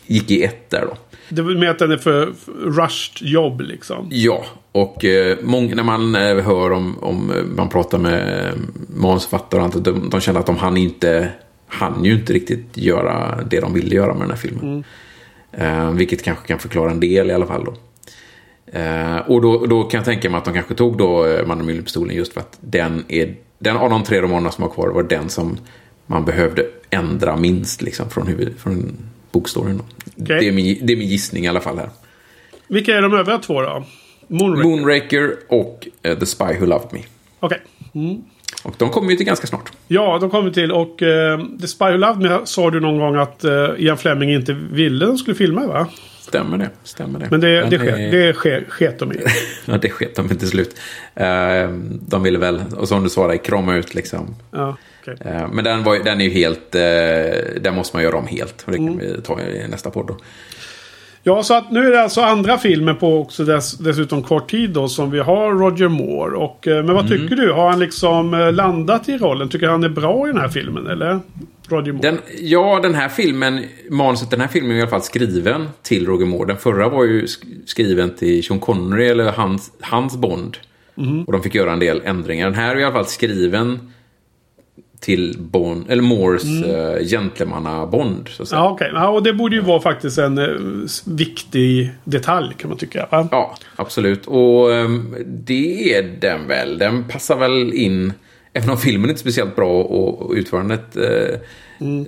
gick 0.06 0.30
i 0.30 0.42
ett 0.42 0.70
där 0.70 0.80
då. 0.90 0.96
Det 1.28 1.42
med 1.42 1.70
att 1.70 1.78
den 1.78 1.90
är 1.90 1.96
för 1.96 2.32
rushed 2.64 3.28
jobb 3.28 3.60
liksom. 3.60 4.08
Ja, 4.10 4.44
och 4.72 5.04
eh, 5.04 5.36
många, 5.42 5.74
när 5.74 5.82
man 5.82 6.14
eh, 6.14 6.36
hör 6.44 6.70
om, 6.72 6.98
om 6.98 7.30
eh, 7.30 7.42
man 7.56 7.68
pratar 7.68 7.98
med 7.98 8.44
eh, 8.46 8.52
manusförfattare 8.96 9.60
och 9.60 9.64
annat, 9.66 9.84
de, 9.84 10.10
de 10.10 10.20
känner 10.20 10.40
att 10.40 10.46
de 10.46 10.56
hann 10.56 10.76
inte, 10.76 11.28
hann 11.66 12.04
ju 12.04 12.12
inte 12.12 12.32
riktigt 12.32 12.76
göra 12.76 13.42
det 13.50 13.60
de 13.60 13.74
ville 13.74 13.94
göra 13.94 14.12
med 14.12 14.22
den 14.22 14.30
här 14.30 14.36
filmen. 14.36 14.84
Eh, 15.58 15.90
vilket 15.90 16.22
kanske 16.22 16.46
kan 16.46 16.58
förklara 16.58 16.90
en 16.90 17.00
del 17.00 17.30
i 17.30 17.34
alla 17.34 17.46
fall 17.46 17.64
då. 17.64 17.74
Eh, 18.78 19.16
och 19.16 19.42
då, 19.42 19.66
då 19.66 19.82
kan 19.82 19.98
jag 19.98 20.04
tänka 20.04 20.30
mig 20.30 20.38
att 20.38 20.44
de 20.44 20.54
kanske 20.54 20.74
tog 20.74 20.98
då 20.98 21.26
eh, 21.26 21.46
Mannen 21.46 21.66
med 21.66 21.72
Gyllenpistolen 21.72 22.16
just 22.16 22.32
för 22.32 22.40
att 22.40 22.58
den 22.60 23.04
är, 23.08 23.34
den 23.58 23.76
av 23.76 23.90
de 23.90 24.02
tre 24.02 24.22
romanerna 24.22 24.50
som 24.50 24.64
var 24.64 24.70
kvar 24.70 24.88
var 24.88 25.02
den 25.02 25.28
som 25.28 25.58
man 26.06 26.24
behövde 26.24 26.66
ändra 26.90 27.36
minst 27.36 27.82
liksom 27.82 28.10
från, 28.10 28.26
huvud, 28.26 28.58
från 28.58 28.96
bokstoryn. 29.32 29.82
Okej. 30.06 30.40
Det, 30.40 30.48
är 30.48 30.52
min, 30.52 30.86
det 30.86 30.92
är 30.92 30.96
min 30.96 31.08
gissning 31.08 31.44
i 31.44 31.48
alla 31.48 31.60
fall 31.60 31.78
här. 31.78 31.90
Vilka 32.68 32.96
är 32.96 33.02
de 33.02 33.14
övriga 33.14 33.38
två 33.38 33.62
då? 33.62 33.84
Moonraker? 34.26 34.68
Moonraker 34.68 35.36
och 35.48 35.88
eh, 36.02 36.18
The 36.18 36.26
Spy 36.26 36.58
Who 36.60 36.66
Loved 36.66 36.92
Me. 36.92 37.00
Okej. 37.40 37.60
Och 38.66 38.74
de 38.78 38.90
kommer 38.90 39.10
ju 39.10 39.16
till 39.16 39.26
ganska 39.26 39.46
snart. 39.46 39.72
Ja, 39.88 40.18
de 40.20 40.30
kommer 40.30 40.50
till 40.50 40.72
och 40.72 41.02
uh, 41.02 41.44
The 41.60 41.66
Spy 41.66 41.84
Who 41.84 41.96
Loved 41.96 42.30
Me 42.30 42.38
sa 42.44 42.70
du 42.70 42.80
någon 42.80 42.98
gång 42.98 43.16
att 43.16 43.44
uh, 43.44 43.68
Ian 43.78 43.98
Fleming 43.98 44.32
inte 44.34 44.52
ville 44.52 45.06
de 45.06 45.18
skulle 45.18 45.34
filma 45.36 45.66
va? 45.66 45.86
Stämmer 46.20 46.58
det? 46.58 46.70
Stämmer 46.84 47.18
det? 47.18 47.26
Men 47.30 47.40
det, 47.40 47.64
det, 47.70 47.78
det 48.10 48.32
sker, 48.34 48.64
sket 48.68 48.98
de 48.98 49.12
i. 49.12 49.16
ja, 49.64 49.78
det 49.78 49.90
sket 49.90 50.16
de 50.16 50.28
till 50.28 50.48
slut. 50.48 50.76
Eh, 51.14 51.70
de 52.00 52.22
ville 52.22 52.38
väl, 52.38 52.62
och 52.76 52.88
som 52.88 53.02
du 53.02 53.08
svarade, 53.10 53.38
krama 53.38 53.76
ut 53.76 53.94
liksom. 53.94 54.34
Ja. 54.50 54.76
Eh, 55.20 55.48
men 55.52 55.64
den, 55.64 55.84
var, 55.84 56.04
den 56.04 56.20
är 56.20 56.24
ju 56.24 56.30
helt, 56.30 56.74
eh, 56.74 57.60
den 57.60 57.74
måste 57.74 57.96
man 57.96 58.02
göra 58.02 58.16
om 58.16 58.26
helt. 58.26 58.62
Och 58.66 58.72
det 58.72 58.78
kan 58.78 58.88
Mm. 58.88 58.98
vi 58.98 59.22
ta 59.22 59.40
i 59.40 59.68
nästa 59.68 59.90
podd 59.90 60.06
då. 60.06 60.16
Ja, 61.28 61.42
så 61.42 61.54
att 61.54 61.70
nu 61.70 61.86
är 61.86 61.90
det 61.90 62.02
alltså 62.02 62.20
andra 62.20 62.58
filmer 62.58 62.94
på 62.94 63.20
också 63.20 63.44
dess, 63.44 63.78
dessutom 63.78 64.22
kort 64.22 64.50
tid 64.50 64.70
då 64.70 64.88
som 64.88 65.10
vi 65.10 65.18
har 65.18 65.52
Roger 65.52 65.88
Moore. 65.88 66.36
Och, 66.36 66.68
eh, 66.68 66.84
men 66.84 66.94
vad 66.94 67.06
Mm. 67.06 67.18
tycker 67.18 67.36
du? 67.36 67.52
Har 67.52 67.70
han 67.70 67.78
liksom 67.78 68.34
eh, 68.34 68.52
landat 68.52 69.08
i 69.08 69.18
rollen? 69.18 69.48
Tycker 69.48 69.66
han 69.68 69.84
är 69.84 69.88
bra 69.88 70.28
i 70.28 70.32
den 70.32 70.40
här 70.40 70.48
filmen 70.48 70.86
eller? 70.86 71.20
Roger 71.68 71.92
Moore? 71.92 72.10
Den, 72.10 72.18
ja, 72.40 72.80
den 72.82 72.94
här 72.94 73.08
filmen, 73.08 73.64
manuset 73.90 74.30
den 74.30 74.40
här 74.40 74.48
filmen 74.48 74.70
är 74.72 74.76
i 74.76 74.80
alla 74.80 74.90
fall 74.90 75.02
skriven 75.02 75.68
till 75.82 76.06
Roger 76.06 76.26
Moore. 76.26 76.46
Den 76.46 76.56
förra 76.56 76.88
var 76.88 77.04
ju 77.04 77.24
sk- 77.24 77.44
skriven 77.66 78.10
till 78.14 78.44
Sean 78.44 78.58
Connery, 78.60 79.06
eller 79.06 79.32
hans, 79.32 79.72
hans 79.80 80.16
Bond. 80.16 80.56
Mhm. 80.94 81.22
Och 81.24 81.32
de 81.32 81.42
fick 81.42 81.54
göra 81.54 81.72
en 81.72 81.78
del 81.80 82.02
ändringar. 82.04 82.46
Den 82.46 82.54
här 82.58 82.76
är 82.76 82.80
i 82.80 82.84
alla 82.84 82.92
fall 82.94 83.06
skriven 83.06 83.92
till 85.00 85.36
Bond, 85.38 85.90
eller 85.90 86.02
Moores 86.02 86.44
mm. 86.44 87.04
gentlemanna-Bond. 87.04 88.28
Så 88.28 88.42
att 88.42 88.48
säga. 88.48 88.58
Ja, 88.58 88.70
okej. 88.70 88.90
Ja, 88.94 89.08
och 89.08 89.22
det 89.22 89.32
borde 89.32 89.56
ju 89.56 89.62
vara 89.62 89.80
faktiskt 89.80 90.18
en 90.18 90.38
eh, 90.38 90.48
viktig 91.04 91.90
detalj 92.04 92.54
kan 92.58 92.68
man 92.68 92.78
tycka. 92.78 93.06
Va? 93.10 93.28
Ja, 93.30 93.56
absolut. 93.76 94.26
Och 94.26 94.74
ehm, 94.74 95.16
det 95.26 95.94
är 95.94 96.02
den 96.20 96.48
väl. 96.48 96.78
Den 96.78 97.04
passar 97.04 97.36
väl 97.36 97.72
in, 97.72 98.12
även 98.52 98.70
om 98.70 98.78
filmen 98.78 99.10
inte 99.10 99.18
är 99.18 99.20
speciellt 99.20 99.56
bra 99.56 99.82
och, 99.82 100.22
och 100.22 100.32
utförandet 100.32 100.96
eh, 100.96 101.38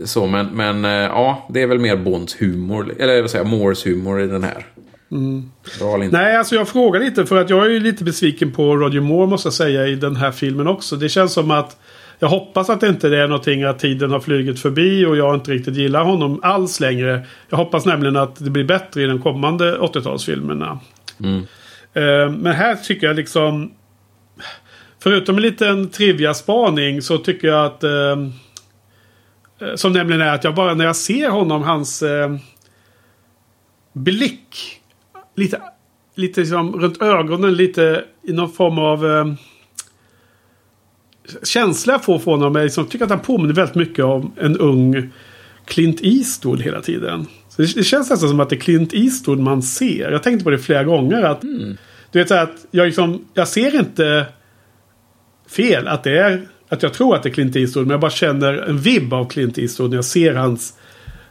så. 0.05 0.27
Men, 0.27 0.47
men 0.47 0.85
eh, 0.85 0.91
ja, 0.91 1.49
det 1.51 1.63
är 1.63 1.67
väl 1.67 1.79
mer 1.79 1.97
Bonds 1.97 2.43
humor, 2.43 2.95
eller 2.99 3.21
vad 3.21 3.31
säger 3.31 3.45
Moores 3.45 3.87
humor 3.87 4.21
i 4.21 4.27
den 4.27 4.45
här. 4.45 4.67
Inte? 5.11 6.09
Nej, 6.11 6.37
alltså 6.37 6.55
jag 6.55 6.69
frågar 6.69 7.01
lite 7.01 7.27
för 7.27 7.37
att 7.37 7.51
jag 7.51 7.67
är 7.67 7.71
ju 7.71 7.81
lite 7.81 8.05
besviken 8.05 8.53
på 8.53 8.77
Roger 8.77 9.01
Moore 9.01 9.27
måste 9.27 9.47
jag 9.47 9.55
säga 9.55 9.87
i 9.87 9.95
den 9.95 10.17
här 10.17 10.33
filmen 10.33 10.67
också. 10.67 10.97
Det 10.97 11.09
känns 11.09 11.33
som 11.33 11.51
att 11.51 11.77
jag 12.19 12.29
hoppas 12.29 12.71
att 12.71 12.81
det 12.81 12.89
inte 12.89 13.09
är 13.17 13.29
någonting 13.29 13.63
att 13.63 13.79
tiden 13.79 14.11
har 14.11 14.21
flugit 14.21 14.61
förbi 14.61 15.07
och 15.07 15.17
jag 15.17 15.35
inte 15.35 15.51
riktigt 15.51 15.77
gillar 15.77 16.05
honom 16.05 16.41
alls 16.43 16.81
längre. 16.81 17.27
Jag 17.49 17.57
hoppas 17.59 17.87
nämligen 17.87 18.17
att 18.17 18.45
det 18.45 18.51
blir 18.51 18.65
bättre 18.65 19.03
i 19.03 19.07
de 19.07 19.23
kommande 19.23 19.79
80-talsfilmerna. 19.79 20.79
Eh, 21.95 22.31
Men 22.31 22.53
här 22.53 22.75
tycker 22.77 23.07
jag 23.07 23.17
liksom... 23.17 23.73
Förutom 25.03 25.37
en 25.37 25.43
liten 25.43 25.89
trivia-spaning 25.89 27.03
så 27.03 27.19
tycker 27.19 27.49
jag 27.49 27.67
att... 27.67 27.85
eh, 27.85 27.91
eh, 29.61 29.75
Som 29.75 29.93
nämligen 29.93 30.23
är 30.23 30.35
att 30.35 30.45
jag 30.45 30.55
bara 30.55 30.75
när 30.75 30.85
jag 30.85 30.97
ser 30.97 31.29
honom, 31.31 31.63
hans 31.63 32.03
blick. 33.93 34.81
Lite, 35.37 35.61
lite 36.15 36.41
liksom 36.41 36.81
runt 36.81 37.03
ögonen, 37.03 37.55
lite 37.55 38.05
i 38.23 38.33
någon 38.33 38.53
form 38.53 38.79
av... 38.79 39.37
Känsla 41.43 41.93
jag 41.93 42.05
får 42.05 42.19
från 42.19 42.41
honom 42.41 42.57
är 42.57 42.63
liksom, 42.63 42.85
jag 42.85 42.91
tycker 42.91 43.05
att 43.05 43.11
han 43.11 43.21
påminner 43.21 43.55
väldigt 43.55 43.75
mycket 43.75 44.05
om 44.05 44.33
en 44.37 44.57
ung 44.57 45.11
Clint 45.65 46.01
Eastwood 46.03 46.61
hela 46.61 46.81
tiden. 46.81 47.27
Så 47.49 47.63
det, 47.63 47.75
det 47.75 47.85
känns 47.85 48.11
nästan 48.11 48.29
som 48.29 48.41
att 48.41 48.51
det 48.51 48.57
är 48.57 48.61
Clint 48.61 48.95
Eastwood 48.95 49.39
man 49.39 49.63
ser. 49.63 50.11
Jag 50.11 50.23
tänkte 50.23 50.45
på 50.45 50.51
det 50.51 50.59
flera 50.59 50.85
gånger. 50.85 51.23
att 51.23 51.41
Du 52.11 52.19
vet 52.19 52.29
så 52.29 52.35
här 52.35 52.43
att 52.43 52.67
jag, 52.71 52.87
liksom, 52.87 53.25
jag 53.35 53.49
ser 53.49 53.75
inte 53.75 54.27
fel 55.49 55.89
att 55.89 56.05
det 56.05 56.19
är 56.19 56.49
att 56.69 56.83
jag 56.83 56.95
tror 56.95 57.15
att 57.15 57.23
det 57.23 57.29
är 57.29 57.33
Clint 57.33 57.57
Eastwood. 57.57 57.87
Men 57.87 57.91
jag 57.91 58.01
bara 58.01 58.11
känner 58.11 58.53
en 58.55 58.79
vibb 58.79 59.13
av 59.13 59.29
Clint 59.29 59.59
Eastwood 59.59 59.91
när 59.91 59.97
jag 59.97 60.05
ser 60.05 60.35
hans, 60.35 60.75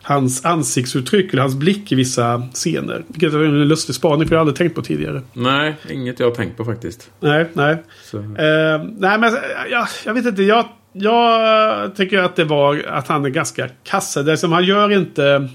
hans 0.07 0.45
ansiktsuttryck 0.45 1.33
eller 1.33 1.41
hans 1.41 1.55
blick 1.55 1.91
i 1.91 1.95
vissa 1.95 2.43
scener. 2.53 3.03
Vilket 3.07 3.33
är 3.33 3.43
en 3.43 3.67
lustig 3.67 3.95
spaning 3.95 4.27
för 4.27 4.35
jag 4.35 4.39
har 4.39 4.41
aldrig 4.41 4.55
tänkt 4.55 4.75
på 4.75 4.81
tidigare. 4.81 5.21
Nej, 5.33 5.75
inget 5.89 6.19
jag 6.19 6.27
har 6.27 6.35
tänkt 6.35 6.57
på 6.57 6.65
faktiskt. 6.65 7.11
Nej, 7.19 7.45
nej. 7.53 7.71
Eh, 8.13 8.83
nej, 8.97 9.19
men 9.19 9.37
jag, 9.71 9.87
jag 10.05 10.13
vet 10.13 10.25
inte. 10.25 10.43
Jag, 10.43 10.65
jag 10.93 11.95
tycker 11.95 12.19
att 12.19 12.35
det 12.35 12.43
var 12.43 12.83
att 12.89 13.07
han 13.07 13.25
är 13.25 13.29
ganska 13.29 13.69
kasse. 13.83 14.23
Det 14.23 14.37
som 14.37 14.51
han 14.51 14.63
gör 14.63 14.91
inte... 14.91 15.49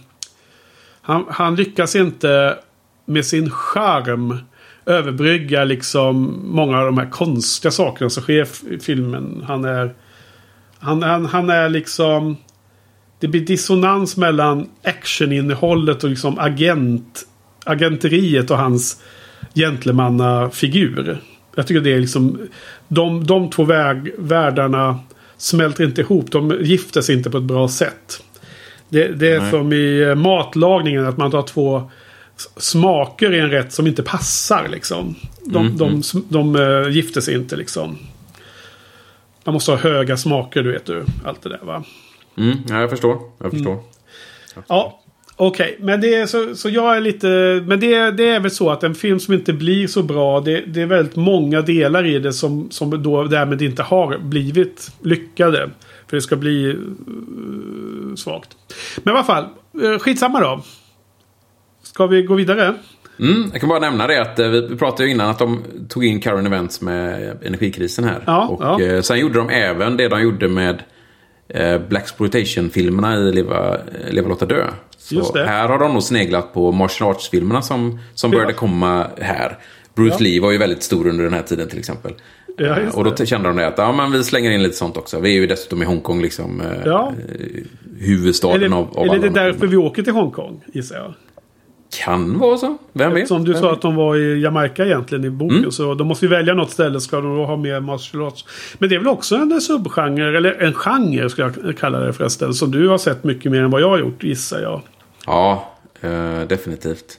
Han, 1.02 1.24
han 1.28 1.56
lyckas 1.56 1.96
inte 1.96 2.58
med 3.04 3.26
sin 3.26 3.50
charm 3.50 4.38
överbrygga 4.86 5.64
liksom 5.64 6.40
många 6.44 6.78
av 6.78 6.86
de 6.86 6.98
här 6.98 7.10
konstiga 7.10 7.70
sakerna 7.72 8.10
som 8.10 8.22
sker 8.22 8.48
i 8.70 8.78
filmen. 8.78 9.44
Han 9.48 9.64
är... 9.64 9.94
Han, 10.78 11.02
han, 11.02 11.26
han 11.26 11.50
är 11.50 11.68
liksom... 11.68 12.36
Det 13.22 13.28
blir 13.28 13.40
dissonans 13.40 14.16
mellan 14.16 14.68
actioninnehållet 14.82 16.04
och 16.04 16.10
liksom 16.10 16.38
agent, 16.38 17.26
agenteriet 17.64 18.50
och 18.50 18.58
hans 18.58 19.02
gentlemannafigur. 19.54 21.20
Jag 21.56 21.66
tycker 21.66 21.80
det 21.80 21.92
är 21.92 22.00
liksom... 22.00 22.48
De, 22.88 23.26
de 23.26 23.50
två 23.50 23.64
väg, 23.64 24.14
världarna 24.18 24.98
smälter 25.36 25.84
inte 25.84 26.00
ihop. 26.00 26.30
De 26.30 26.58
gifter 26.60 27.00
sig 27.00 27.14
inte 27.14 27.30
på 27.30 27.38
ett 27.38 27.44
bra 27.44 27.68
sätt. 27.68 28.22
Det, 28.88 29.08
det 29.08 29.32
är 29.32 29.40
Nej. 29.40 29.50
som 29.50 29.72
i 29.72 30.00
eh, 30.02 30.14
matlagningen 30.14 31.06
att 31.06 31.16
man 31.16 31.30
tar 31.30 31.42
två 31.42 31.90
smaker 32.56 33.34
i 33.34 33.38
en 33.38 33.50
rätt 33.50 33.72
som 33.72 33.86
inte 33.86 34.02
passar 34.02 34.68
liksom. 34.68 35.14
De, 35.44 35.76
de, 35.76 36.02
de, 36.12 36.24
de, 36.28 36.56
eh, 36.56 36.88
gifter 36.88 37.20
sig 37.20 37.34
inte 37.34 37.56
liksom. 37.56 37.98
Man 39.44 39.52
måste 39.52 39.70
ha 39.70 39.78
höga 39.78 40.16
smaker, 40.16 40.62
du 40.62 40.72
vet 40.72 40.86
du. 40.86 41.04
Allt 41.24 41.42
det 41.42 41.48
där 41.48 41.60
va. 41.62 41.84
Mm, 42.36 42.56
ja, 42.68 42.80
jag 42.80 42.90
förstår. 42.90 43.18
Jag 43.38 43.50
förstår. 43.50 43.82
Ja, 44.68 45.00
okej. 45.36 45.76
Men 45.80 46.00
det 46.00 46.14
är 46.14 46.26
så, 46.26 46.54
så 46.54 46.68
jag 46.68 46.96
är 46.96 47.00
lite... 47.00 47.26
Men 47.66 47.80
det, 47.80 48.10
det 48.10 48.28
är 48.28 48.40
väl 48.40 48.50
så 48.50 48.70
att 48.70 48.82
en 48.82 48.94
film 48.94 49.20
som 49.20 49.34
inte 49.34 49.52
blir 49.52 49.86
så 49.86 50.02
bra. 50.02 50.40
Det, 50.40 50.60
det 50.60 50.82
är 50.82 50.86
väldigt 50.86 51.16
många 51.16 51.60
delar 51.60 52.06
i 52.06 52.18
det 52.18 52.32
som, 52.32 52.70
som 52.70 53.02
då 53.02 53.24
därmed 53.24 53.62
inte 53.62 53.82
har 53.82 54.18
blivit 54.18 54.90
lyckade. 55.02 55.70
För 56.06 56.16
det 56.16 56.22
ska 56.22 56.36
bli 56.36 56.66
uh, 56.66 58.14
svagt. 58.16 58.48
Men 59.02 59.14
i 59.14 59.16
alla 59.16 59.26
fall, 59.26 59.44
uh, 59.82 59.98
skitsamma 59.98 60.40
då. 60.40 60.62
Ska 61.82 62.06
vi 62.06 62.22
gå 62.22 62.34
vidare? 62.34 62.74
Mm, 63.20 63.50
jag 63.52 63.60
kan 63.60 63.68
bara 63.68 63.78
nämna 63.78 64.06
det 64.06 64.20
att 64.20 64.38
eh, 64.38 64.48
vi 64.48 64.76
pratade 64.76 65.04
ju 65.04 65.10
innan 65.10 65.30
att 65.30 65.38
de 65.38 65.64
tog 65.88 66.04
in 66.04 66.20
Current 66.20 66.46
Events 66.46 66.80
med 66.80 67.36
energikrisen 67.44 68.04
här. 68.04 68.22
Ja, 68.26 68.46
och 68.46 68.62
ja. 68.62 68.80
eh, 68.80 69.00
sen 69.00 69.18
gjorde 69.18 69.38
de 69.38 69.48
även 69.50 69.96
det 69.96 70.08
de 70.08 70.22
gjorde 70.22 70.48
med 70.48 70.82
eh, 71.48 71.78
Black 71.88 72.08
filmerna 72.72 73.16
i 73.16 73.32
Leva, 73.32 73.76
Leva 74.10 74.28
Låta 74.28 74.46
Dö. 74.46 74.66
Så 74.98 75.14
Just 75.14 75.32
det. 75.34 75.44
här 75.46 75.68
har 75.68 75.78
de 75.78 75.92
nog 75.92 76.02
sneglat 76.02 76.54
på 76.54 76.72
martial 76.72 77.10
arts-filmerna 77.10 77.62
som, 77.62 77.98
som 78.14 78.30
Ja. 78.32 78.36
började 78.36 78.52
komma 78.54 79.06
här. 79.20 79.58
Bruce 79.94 80.14
Ja. 80.18 80.24
Lee 80.24 80.40
var 80.40 80.50
ju 80.52 80.58
väldigt 80.58 80.82
stor 80.82 81.06
under 81.08 81.24
den 81.24 81.32
här 81.34 81.42
tiden 81.42 81.68
till 81.68 81.78
exempel. 81.78 82.12
Ja, 82.56 82.80
Eh, 82.80 82.98
och 82.98 83.04
då 83.04 83.10
det. 83.10 83.26
kände 83.26 83.48
de 83.48 83.56
det 83.56 83.66
att 83.66 83.78
ja, 83.78 83.92
men 83.92 84.12
vi 84.12 84.24
slänger 84.24 84.50
in 84.50 84.62
lite 84.62 84.76
sånt 84.76 84.96
också. 84.96 85.20
Vi 85.20 85.30
är 85.36 85.40
ju 85.40 85.46
dessutom 85.46 85.82
i 85.82 85.84
Hongkong, 85.84 86.22
liksom, 86.22 86.60
eh, 86.60 86.66
Ja. 86.84 87.12
eh, 87.28 87.62
huvudstaden 87.98 88.62
Eller, 88.62 88.76
av, 88.76 88.98
av 88.98 89.06
det 89.06 89.12
är 89.12 89.18
de 89.18 89.38
här 89.38 89.46
därför 89.46 89.66
vi 89.66 89.76
åker 89.76 90.02
till 90.02 90.12
Hongkong, 90.12 90.64
gissar 90.72 90.96
jag. 90.96 91.14
Kan 92.04 92.38
vara 92.38 92.56
så. 92.58 92.78
Vem 92.92 93.14
vet? 93.14 93.28
Som 93.28 93.44
du 93.44 93.54
sa 93.54 93.60
vet? 93.60 93.72
att 93.72 93.82
de 93.82 93.96
var 93.96 94.16
i 94.16 94.40
Jamaica 94.40 94.84
egentligen 94.86 95.24
i 95.24 95.30
boken. 95.30 95.58
Mm. 95.58 95.70
Så 95.72 95.94
de 95.94 96.06
måste 96.08 96.24
ju 96.24 96.30
välja 96.30 96.54
något 96.54 96.70
ställe 96.70 97.00
ska 97.00 97.16
de 97.20 97.36
då 97.36 97.44
ha 97.44 97.56
med 97.56 97.82
martial 97.82 98.22
arts. 98.26 98.44
Men 98.78 98.88
det 98.88 98.94
är 98.94 98.98
väl 98.98 99.08
också 99.08 99.36
en 99.36 99.60
subgenre, 99.60 100.36
eller 100.36 100.52
en 100.62 100.74
genre 100.74 101.30
skulle 101.30 101.52
jag 101.64 101.78
kalla 101.78 101.98
det 102.00 102.12
förresten. 102.12 102.54
Som 102.54 102.70
du 102.70 102.88
har 102.88 102.98
sett 102.98 103.24
mycket 103.24 103.52
mer 103.52 103.62
än 103.62 103.70
vad 103.70 103.80
jag 103.80 103.88
har 103.88 103.98
gjort 103.98 104.22
gissar 104.24 104.60
jag. 104.60 104.80
Ja, 105.26 105.72
eh, 106.00 106.40
definitivt. 106.48 107.18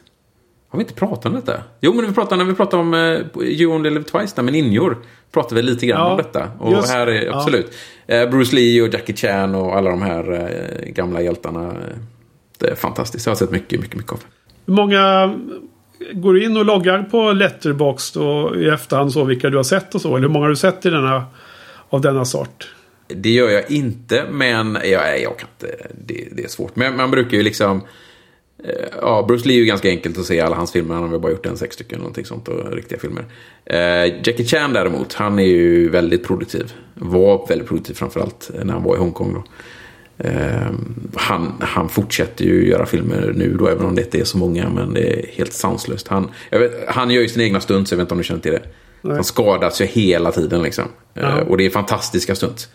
Har 0.70 0.78
vi 0.80 0.84
inte 0.84 0.94
pratat 0.94 1.26
om 1.26 1.34
detta? 1.34 1.54
Jo, 1.82 1.94
men 1.94 2.06
vi 2.08 2.14
pratade, 2.14 2.36
när 2.44 2.46
vi 2.52 2.56
pratade 2.56 2.82
om 2.82 2.94
uh, 2.94 3.22
You 3.44 3.74
Only 3.76 3.90
Live 3.90 4.04
Twice, 4.04 4.34
där 4.36 4.44
med 4.44 4.54
ninjor. 4.54 4.98
Pratade 5.32 5.56
vi 5.56 5.62
lite 5.62 5.86
grann 5.86 6.00
Ja, 6.00 6.12
om 6.12 6.18
detta. 6.18 6.52
Och 6.60 6.72
just- 6.72 6.90
här 6.94 7.08
är 7.08 7.26
ja. 7.26 7.36
absolut. 7.38 7.74
Eh, 8.08 8.30
Bruce 8.30 8.56
Lee 8.56 8.82
och 8.82 8.94
Jackie 8.94 9.16
Chan 9.16 9.56
och 9.56 9.76
alla 9.78 9.90
de 9.90 10.02
här 10.02 10.32
eh, 10.32 10.90
gamla 10.92 11.22
hjältarna. 11.22 11.68
eh, 11.68 11.74
Det 12.58 12.68
är 12.70 12.76
fantastiskt. 12.76 13.26
Jag 13.26 13.32
har 13.32 13.36
sett 13.36 13.52
mycket, 13.52 13.80
mycket, 13.82 13.96
mycket 13.98 14.12
av 14.12 14.20
det. 14.20 14.26
Hur 14.66 14.74
många 14.74 15.34
går 16.14 16.34
du 16.34 16.46
in 16.46 16.58
och 16.58 16.66
loggar 16.66 17.04
på 17.04 17.32
Letterboxd 17.32 18.18
och 18.18 18.56
i 18.56 18.68
efterhand 18.68 19.14
så 19.14 19.24
vilka 19.24 19.50
du 19.50 19.58
har 19.58 19.64
sett 19.64 19.96
och 19.96 20.02
så? 20.02 20.16
Eller 20.16 20.28
hur 20.28 20.34
många 20.34 20.46
har 20.46 20.50
du 20.50 20.56
sett 20.56 20.86
i 20.86 20.90
denna, 20.90 21.26
av 21.90 22.02
denna 22.02 22.26
sort? 22.26 22.74
Det 23.08 23.30
gör 23.30 23.50
jag 23.50 23.72
inte, 23.72 24.26
men 24.32 24.78
jag, 24.84 25.22
jag 25.22 25.38
kan 25.38 25.50
inte. 25.60 25.88
Det, 26.06 26.28
det 26.32 26.44
är 26.44 26.48
svårt. 26.48 26.76
Men 26.76 26.96
man 26.96 27.12
brukar 27.12 27.38
ju 27.38 27.44
liksom... 27.44 27.82
Eh, 28.64 28.88
ja, 29.02 29.26
Bruce 29.28 29.48
Lee 29.48 29.58
är 29.58 29.60
ju 29.60 29.66
ganska 29.66 29.90
enkelt 29.90 30.18
att 30.18 30.26
se 30.26 30.42
alla 30.42 30.56
hans 30.56 30.72
filmer. 30.72 30.94
Han 30.94 31.04
har 31.04 31.10
väl 31.10 31.20
bara 31.20 31.32
gjort 31.32 31.46
en 31.46 31.58
sex 31.58 31.76
stycken 31.76 32.00
någonting 32.00 32.26
sånt. 32.26 32.48
Och 32.48 32.72
riktiga 32.72 33.00
filmer. 33.00 33.26
Eh, 33.66 34.06
Jackie 34.06 34.46
Chan 34.46 34.74
däremot, 34.74 35.14
han 35.14 35.40
är 35.40 35.44
ju 35.44 35.90
väldigt 35.90 36.24
produktiv. 36.24 36.74
Var 36.94 37.48
väldigt 37.48 37.68
produktiv 37.68 37.94
framförallt 37.94 38.52
när 38.64 38.74
han 38.74 38.84
var 38.84 38.96
i 38.96 39.00
Hongkong 39.00 39.34
då. 39.34 39.44
Eh, 40.18 40.72
han, 41.16 41.54
han 41.60 41.90
fortsätter 41.90 42.46
ju 42.46 42.68
göra 42.68 42.86
filmer 42.86 43.34
nu 43.36 43.58
då, 43.60 43.68
även 43.68 43.86
om 43.86 43.96
det 43.96 44.02
inte 44.02 44.20
är 44.20 44.24
så 44.24 44.38
många. 44.38 44.70
Men 44.70 44.94
det 44.94 45.14
är 45.14 45.28
helt 45.28 45.54
sanslöst. 45.54 46.08
Han, 46.08 46.32
vet, 46.52 46.72
han 46.88 47.12
gör 47.12 47.22
ju 47.22 47.28
sina 47.28 47.44
egna 47.44 47.60
stunts, 47.60 47.92
jag 47.92 47.98
vet 47.98 48.04
inte 48.04 48.14
om 48.14 48.18
du 48.18 48.24
känner 48.24 48.42
till 48.42 48.52
det. 48.52 48.62
Han 49.14 49.24
skadas 49.24 49.82
ju 49.82 49.86
hela 49.86 50.32
tiden 50.32 50.62
liksom. 50.64 50.86
Ja. 51.14 51.42
och 51.42 51.58
det 51.58 51.66
är 51.66 51.70
fantastiska 51.70 52.36
stunts. 52.36 52.70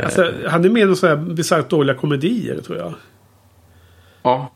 Alltså, 0.00 0.32
han 0.46 0.64
är 0.64 0.68
med 0.68 0.90
i 0.90 0.96
sådana 0.96 1.22
här 1.22 1.34
bisarrt 1.34 1.70
dåliga 1.70 1.96
komedier 1.96 2.60
tror 2.60 2.78
jag. 2.78 2.94
Ja, 4.22 4.52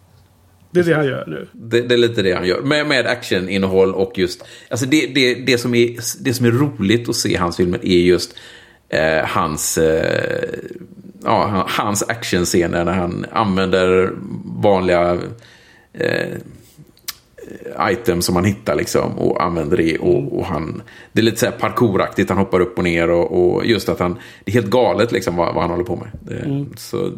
Det 0.71 0.81
är 0.81 0.85
det 0.85 0.95
han 0.95 1.07
gör 1.07 1.25
nu. 1.27 1.47
Det, 1.53 1.81
det 1.81 1.95
är 1.95 1.99
lite 1.99 2.23
det 2.23 2.33
han 2.33 2.47
gör. 2.47 2.61
Med, 2.61 2.87
med 2.87 3.07
actioninnehåll 3.07 3.95
och 3.95 4.19
just... 4.19 4.45
Alltså 4.69 4.87
det, 4.87 5.07
det, 5.07 5.35
det, 5.35 5.59
som 5.59 5.75
är, 5.75 5.97
det 6.25 6.35
som 6.35 6.47
är 6.47 6.51
roligt 6.51 7.09
att 7.09 7.17
se 7.17 7.37
hans 7.37 7.57
filmer 7.57 7.79
är 7.83 8.01
just 8.01 8.37
eh, 8.89 9.25
hans... 9.25 9.79
Eh, 9.79 10.49
ja, 11.25 11.47
han- 11.47 11.65
hans 11.87 12.03
actionscener 12.09 12.85
när 12.85 12.93
han 12.93 13.27
använder 13.33 14.11
vanliga 14.63 15.19
eh, 15.93 16.37
items 17.91 18.27
som 18.27 18.35
man 18.35 18.45
hittar 18.45 18.75
liksom 18.77 19.19
och 19.19 19.43
använder 19.43 19.77
det. 19.77 19.99
Och, 19.99 20.39
och 20.39 20.45
han, 20.47 20.83
det 21.13 21.21
är 21.21 21.25
lite 21.25 21.37
så 21.37 21.47
här 21.47 21.53
parkouraktigt, 21.53 22.29
han 22.31 22.39
hoppar 22.39 22.61
upp 22.61 22.79
och 22.79 22.85
ner 22.85 23.11
och, 23.11 23.55
och 23.55 23.67
just 23.67 23.89
att 23.89 23.99
han... 24.01 24.15
Det 24.45 24.51
är 24.51 24.55
helt 24.55 24.71
galet 24.71 25.13
liksom 25.13 25.37
vad, 25.37 25.55
vad 25.55 25.63
han 25.63 25.71
håller 25.71 25.85
på 25.85 25.97
med. 25.97 26.09
Det, 26.21 26.67
Så 26.81 27.11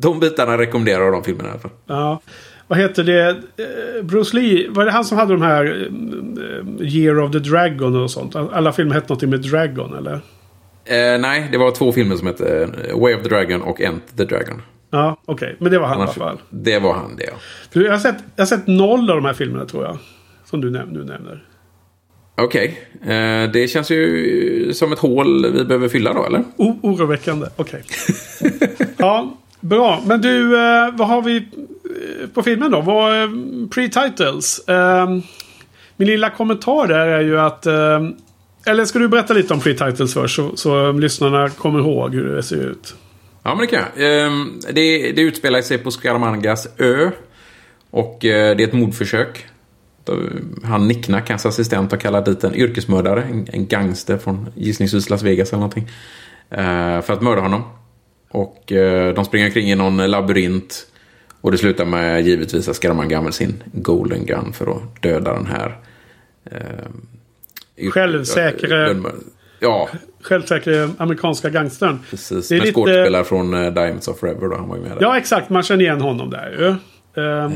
de 0.00 0.20
bitarna 0.20 0.58
rekommenderar 0.58 1.04
jag 1.04 1.12
de 1.12 1.24
filmerna 1.24 1.48
i 1.48 1.52
alla 1.52 1.60
fall. 1.60 1.70
Ja. 1.86 2.20
Vad 2.68 2.78
heter 2.78 3.04
det? 3.04 3.28
Eh, 3.30 4.04
Bruce 4.04 4.36
Lee, 4.36 4.70
var 4.70 4.84
det 4.84 4.90
han 4.90 5.04
som 5.04 5.18
hade 5.18 5.32
de 5.32 5.42
här 5.42 5.88
eh, 6.80 6.86
Year 6.96 7.20
of 7.20 7.32
the 7.32 7.38
Dragon 7.38 7.96
och 8.02 8.10
sånt? 8.10 8.36
Alla 8.36 8.72
filmer 8.72 8.94
hette 8.94 9.06
någonting 9.08 9.30
med 9.30 9.40
Dragon 9.40 9.94
eller? 9.98 10.20
Eh, 10.84 11.18
nej, 11.20 11.48
det 11.52 11.58
var 11.58 11.70
två 11.70 11.92
filmer 11.92 12.16
som 12.16 12.26
hette 12.26 12.68
eh, 12.88 12.98
Way 13.00 13.14
of 13.14 13.22
the 13.22 13.28
Dragon 13.28 13.62
och 13.62 13.80
Enter 13.80 14.16
the 14.16 14.24
Dragon. 14.24 14.62
Ja, 14.90 15.16
okej. 15.24 15.56
Men 15.60 15.72
det 15.72 15.78
var 15.78 15.86
han 15.86 15.96
Annars- 16.00 16.16
i 16.18 16.20
alla 16.20 16.30
fall. 16.30 16.40
Det 16.50 16.78
var 16.78 16.94
han 16.94 17.16
det, 17.16 17.24
ja. 17.24 17.32
För 17.72 17.80
jag, 17.80 17.92
har 17.92 17.98
sett, 17.98 18.16
jag 18.36 18.42
har 18.42 18.46
sett 18.46 18.66
noll 18.66 19.10
av 19.10 19.16
de 19.16 19.24
här 19.24 19.32
filmerna 19.32 19.64
tror 19.66 19.84
jag. 19.84 19.98
Som 20.44 20.60
du 20.60 20.70
näm- 20.70 20.92
nu 20.92 20.98
nämner. 21.04 21.44
Okej, 22.36 22.80
eh, 23.02 23.50
det 23.52 23.70
känns 23.70 23.90
ju 23.90 24.72
som 24.74 24.92
ett 24.92 24.98
hål 24.98 25.52
vi 25.52 25.64
behöver 25.64 25.88
fylla 25.88 26.12
då, 26.12 26.24
eller? 26.26 26.44
O- 26.56 26.78
oroväckande. 26.82 27.46
Okej. 27.56 27.82
ja, 28.96 29.36
bra. 29.60 30.02
Men 30.06 30.20
du, 30.20 30.56
eh, 30.58 30.94
vad 30.94 31.08
har 31.08 31.22
vi 31.22 31.36
eh, 31.36 32.28
på 32.34 32.42
filmen 32.42 32.70
då? 32.70 32.80
Vad, 32.80 33.22
eh, 33.22 33.28
pre-titles. 33.70 34.60
Min 35.96 36.08
lilla 36.08 36.30
kommentar 36.30 36.86
där 36.86 37.06
är 37.06 37.20
ju 37.20 37.40
att... 37.40 37.66
Eller 38.66 38.84
ska 38.84 38.98
du 38.98 39.08
berätta 39.08 39.34
lite 39.34 39.54
om 39.54 39.60
free 39.60 39.74
titles 39.74 40.14
först? 40.14 40.36
Så, 40.36 40.56
så 40.56 40.92
lyssnarna 40.92 41.48
kommer 41.48 41.78
ihåg 41.78 42.14
hur 42.14 42.36
det 42.36 42.42
ser 42.42 42.56
ut. 42.56 42.94
Ja, 43.42 43.54
men 43.54 43.58
det 43.58 43.66
kan 43.66 43.80
jag. 43.96 44.26
Ehm, 44.26 44.60
det, 44.72 45.12
det 45.12 45.22
utspelar 45.22 45.62
sig 45.62 45.78
på 45.78 45.90
Scaramangas 45.90 46.68
ö. 46.78 47.10
Och 47.90 48.24
eh, 48.24 48.56
det 48.56 48.62
är 48.62 48.68
ett 48.68 48.72
mordförsök. 48.72 49.46
Han 50.64 50.88
Nicknack, 50.88 51.30
hans 51.30 51.46
assistent, 51.46 51.90
har 51.90 51.98
kallat 51.98 52.24
dit 52.24 52.44
en 52.44 52.54
yrkesmördare. 52.54 53.22
En, 53.22 53.46
en 53.52 53.66
gangster 53.66 54.18
från 54.18 54.48
gissningsvis 54.54 55.10
Las 55.10 55.22
Vegas 55.22 55.48
eller 55.48 55.60
någonting. 55.60 55.88
Eh, 56.50 57.00
för 57.00 57.12
att 57.12 57.22
mörda 57.22 57.40
honom. 57.40 57.62
Och 58.30 58.72
eh, 58.72 59.14
de 59.14 59.24
springer 59.24 59.46
omkring 59.46 59.70
i 59.70 59.74
någon 59.74 60.10
labyrint. 60.10 60.86
Och 61.40 61.50
det 61.52 61.58
slutar 61.58 61.84
med 61.84 62.26
givetvis 62.26 62.68
att 62.68 62.76
Scaramanga 62.76 63.18
använder 63.18 63.36
sin 63.36 63.62
Golden 63.72 64.26
Gun 64.26 64.52
för 64.52 64.70
att 64.70 65.02
döda 65.02 65.32
den 65.32 65.46
här... 65.46 65.78
Eh, 66.44 66.90
Självsäkre- 67.80 69.02
Ja, 69.60 69.88
Självsäkra 70.22 70.90
amerikanska 70.98 71.50
gangstern. 71.50 71.98
precis. 72.10 72.48
Det 72.48 72.54
är 72.54 72.58
Med 72.58 72.66
lite- 72.66 72.74
skådespelare 72.74 73.24
från 73.24 73.54
eh, 73.54 73.72
Diamonds 73.74 74.08
of 74.08 74.18
Forever 74.18 74.48
då, 74.48 74.56
han 74.56 74.68
var 74.68 74.76
ju 74.76 74.82
med 74.82 74.90
där. 74.90 74.98
Ja, 75.00 75.18
exakt. 75.18 75.50
Man 75.50 75.62
känner 75.62 75.84
igen 75.84 76.00
honom 76.00 76.30
där 76.30 76.50
ju. 76.58 76.66
Eh, 77.22 77.50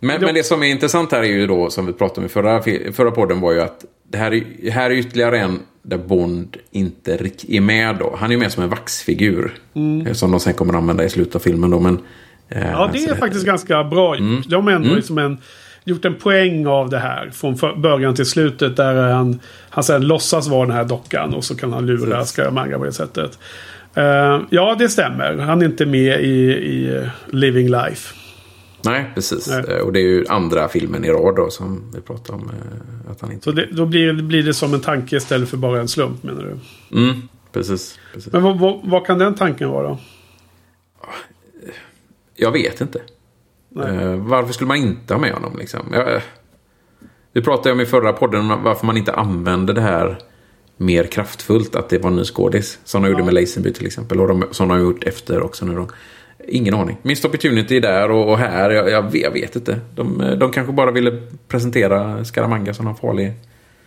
Men, 0.00 0.20
men 0.20 0.34
det 0.34 0.42
som 0.46 0.62
är 0.62 0.66
intressant 0.66 1.12
här 1.12 1.20
är 1.22 1.26
ju 1.26 1.46
då, 1.46 1.70
som 1.70 1.86
vi 1.86 1.92
pratade 1.92 2.20
om 2.20 2.26
i 2.26 2.28
förra, 2.28 2.62
förra 2.92 3.10
podden, 3.10 3.40
var 3.40 3.52
ju 3.52 3.60
att 3.60 3.84
det 4.10 4.18
här 4.18 4.32
är, 4.34 4.70
här 4.70 4.90
är 4.90 4.94
ytterligare 4.94 5.38
en 5.38 5.58
där 5.82 5.98
Bond 5.98 6.56
inte 6.70 7.14
är 7.48 7.60
med 7.60 7.96
då. 7.96 8.16
Han 8.18 8.30
är 8.30 8.34
ju 8.34 8.40
med 8.40 8.52
som 8.52 8.62
en 8.62 8.68
vaxfigur. 8.70 9.52
eh, 10.06 10.12
Som 10.12 10.30
de 10.30 10.40
sen 10.40 10.54
kommer 10.54 10.72
att 10.72 10.78
använda 10.78 11.04
i 11.04 11.08
slutet 11.08 11.34
av 11.34 11.40
filmen 11.40 11.70
då, 11.70 11.80
men... 11.80 11.98
eh, 12.48 12.70
Ja, 12.70 12.90
det 12.92 12.98
är 12.98 13.08
så- 13.08 13.14
faktiskt 13.16 13.46
ganska 13.46 13.84
bra 13.84 14.16
gjort. 14.16 14.48
De 14.48 14.66
har 14.66 14.72
ändå 14.72 14.94
liksom 14.94 15.18
en, 15.18 15.38
gjort 15.84 16.04
en 16.04 16.14
poäng 16.14 16.66
av 16.66 16.90
det 16.90 16.98
här. 16.98 17.30
Från 17.30 17.56
början 17.82 18.14
till 18.14 18.26
slutet. 18.26 18.76
Där 18.76 18.94
han, 19.12 19.40
han 19.70 19.84
sen 19.84 20.06
låtsas 20.06 20.48
vara 20.48 20.66
den 20.66 20.76
här 20.76 20.84
dockan. 20.84 21.34
Och 21.34 21.44
så 21.44 21.56
kan 21.56 21.72
han 21.72 21.86
lura 21.86 22.24
Scaramanga 22.24 22.78
på 22.78 22.84
det 22.84 22.92
sättet. 22.92 23.38
Eh, 23.94 24.40
ja, 24.50 24.76
det 24.78 24.88
stämmer. 24.88 25.36
Han 25.36 25.62
är 25.62 25.66
inte 25.66 25.86
med 25.86 26.20
i, 26.20 26.50
i 26.52 27.06
Living 27.30 27.68
Life. 27.68 28.14
Nej, 28.84 29.10
precis. 29.14 29.48
Nej. 29.48 29.64
Eh, 29.68 29.76
Och 29.80 29.92
det 29.92 29.98
är 29.98 30.04
ju 30.08 30.24
andra 30.28 30.68
filmen 30.68 31.04
i 31.04 31.08
rad 31.10 31.36
då 31.36 31.50
som 31.50 31.92
vi 31.94 32.00
pratade 32.00 32.38
om. 32.38 32.50
eh, 32.50 33.10
Att 33.10 33.20
han 33.20 33.32
inte... 33.32 33.44
Så 33.44 33.52
det, 33.52 33.66
då 33.72 33.86
blir, 33.86 34.12
blir 34.12 34.42
det 34.42 34.54
som 34.54 34.74
en 34.74 34.80
tanke 34.80 35.16
istället 35.16 35.48
för 35.48 35.56
bara 35.56 35.80
en 35.80 35.88
slump 35.88 36.22
menar 36.22 36.42
du? 36.42 36.98
Mm, 36.98 37.28
precis. 37.52 37.98
precis. 38.14 38.32
Men 38.32 38.42
vad, 38.42 38.58
vad, 38.58 38.80
vad 38.84 39.06
kan 39.06 39.18
den 39.18 39.34
tanken 39.34 39.70
vara? 39.70 39.98
Jag 42.36 42.52
vet 42.52 42.80
inte. 42.80 43.00
Eh, 43.76 44.14
varför 44.14 44.52
skulle 44.52 44.68
man 44.68 44.76
inte 44.76 45.14
ha 45.14 45.20
med 45.20 45.32
honom 45.32 45.56
liksom? 45.58 45.80
Jag, 45.92 46.20
vi 47.32 47.42
pratade 47.42 47.72
om 47.72 47.80
i 47.80 47.86
förra 47.86 48.12
podden 48.12 48.48
varför 48.48 48.86
man 48.86 48.96
inte 48.96 49.12
använde 49.12 49.72
det 49.72 49.80
här 49.80 50.18
mer 50.76 51.04
kraftfullt. 51.04 51.76
Att 51.76 51.88
det 51.88 51.98
var 51.98 52.10
en 52.10 52.16
ny 52.16 52.24
skådis. 52.24 52.78
Som 52.84 53.02
de 53.02 53.10
gjorde 53.10 53.24
med 53.24 53.34
Lazenby 53.34 53.72
till 53.72 53.86
exempel. 53.86 54.20
Och 54.20 54.28
de, 54.28 54.44
som 54.50 54.68
de 54.68 54.74
har 54.74 54.80
gjort 54.80 55.04
efter 55.04 55.42
också 55.42 55.66
nu 55.66 55.74
då. 55.74 55.88
Ingen 56.48 56.74
aning. 56.74 56.98
Missed 57.02 57.28
opportunity 57.28 57.80
där 57.80 58.10
och, 58.10 58.30
och 58.30 58.38
här. 58.38 58.70
Jag, 58.70 58.90
jag, 58.90 59.02
vet, 59.02 59.22
jag 59.22 59.30
vet 59.30 59.56
inte. 59.56 59.80
De, 59.94 60.36
de 60.40 60.52
kanske 60.52 60.72
bara 60.72 60.90
ville 60.90 61.22
presentera 61.48 62.24
Scaramanga 62.24 62.74
som 62.74 62.84
någon 62.84 62.96
farlig... 62.96 63.32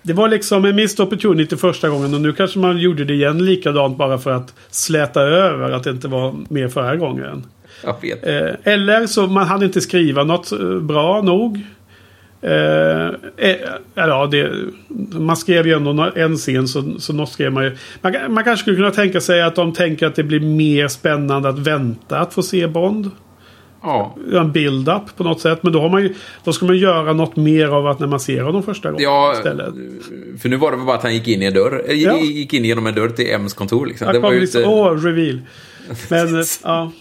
Det 0.02 0.14
var 0.14 0.28
liksom 0.28 0.66
en 0.66 0.76
missed 0.76 1.06
opportunity 1.06 1.58
första 1.58 1.90
gången. 1.90 2.14
Och 2.14 2.22
nu 2.22 2.34
kanske 2.34 2.60
man 2.60 2.78
gjorde 2.78 3.06
det 3.06 3.14
igen 3.14 3.46
likadant 3.46 3.98
bara 3.98 4.18
för 4.18 4.32
att 4.32 4.54
släta 4.70 5.22
över 5.22 5.72
att 5.72 5.84
det 5.84 5.90
inte 5.90 6.08
var 6.08 6.36
med 6.50 6.74
förra 6.74 6.96
gången. 6.96 7.46
Jag 7.84 7.96
vet. 8.02 8.28
Eh, 8.28 8.74
eller 8.74 9.08
så 9.08 9.28
man 9.28 9.48
hade 9.48 9.66
inte 9.66 9.82
skriva 9.82 10.24
något 10.24 10.52
eh, 10.52 10.80
bra 10.80 11.22
nog. 11.22 11.60
Eh, 12.42 13.08
eh, 13.38 13.56
ja, 13.96 14.28
det, 14.32 14.52
man 15.20 15.38
skrev 15.38 15.68
ju 15.68 15.74
ändå 15.74 16.12
en 16.16 16.36
scen 16.38 16.68
så, 16.68 17.00
så 17.00 17.14
något 17.14 17.30
skrev 17.32 17.52
man 17.54 17.64
ju. 17.64 17.78
Man, 18.02 18.14
man 18.30 18.44
kanske 18.44 18.62
skulle 18.64 18.76
kunna 18.76 18.92
tänka 18.92 19.22
sig 19.22 19.42
att 19.42 19.56
de 19.56 19.74
tänker 19.74 20.08
att 20.08 20.16
det 20.16 20.24
blir 20.24 20.40
mer 20.40 20.88
spännande 20.88 21.50
att 21.50 21.60
vänta 21.60 22.20
att 22.20 22.34
få 22.34 22.44
se 22.44 22.68
Bond. 22.68 23.12
Ja. 23.82 24.16
En 24.34 24.52
build-up 24.52 25.18
på 25.18 25.24
något 25.24 25.42
sätt. 25.42 25.60
Men 25.64 25.74
då, 25.74 25.82
har 25.82 25.90
man 25.90 26.04
ju, 26.04 26.14
då 26.44 26.54
ska 26.54 26.66
man 26.66 26.78
göra 26.78 27.14
något 27.14 27.36
mer 27.36 27.68
av 27.68 27.88
att 27.88 28.00
när 28.00 28.08
man 28.08 28.20
ser 28.20 28.42
honom 28.42 28.64
första 28.64 28.92
gången 28.92 29.04
Ja, 29.04 29.34
istället. 29.38 29.74
för 30.42 30.50
nu 30.50 30.56
var 30.56 30.72
det 30.72 30.78
bara 30.78 30.96
att 30.96 31.04
han 31.04 31.14
gick 31.14 31.28
in 31.28 31.42
i 31.42 31.46
en 31.46 31.54
dör. 31.54 31.84
eh, 31.88 31.94
Ja. 31.96 32.18
Gick 32.18 32.54
in 32.54 32.66
genom 32.66 32.88
en 32.88 32.96
dörr 32.96 33.10
till 33.10 33.26
M's 33.26 33.56
kontor 33.56 33.86
liksom. 33.86 34.14
Det 34.14 34.20
var 34.20 34.32
ju 34.32 34.40
liksom, 34.40 34.62
inte... 34.62 34.70
åh, 34.72 34.92
reveal. 35.04 35.42
Men, 36.10 36.44
ja. 36.64 36.92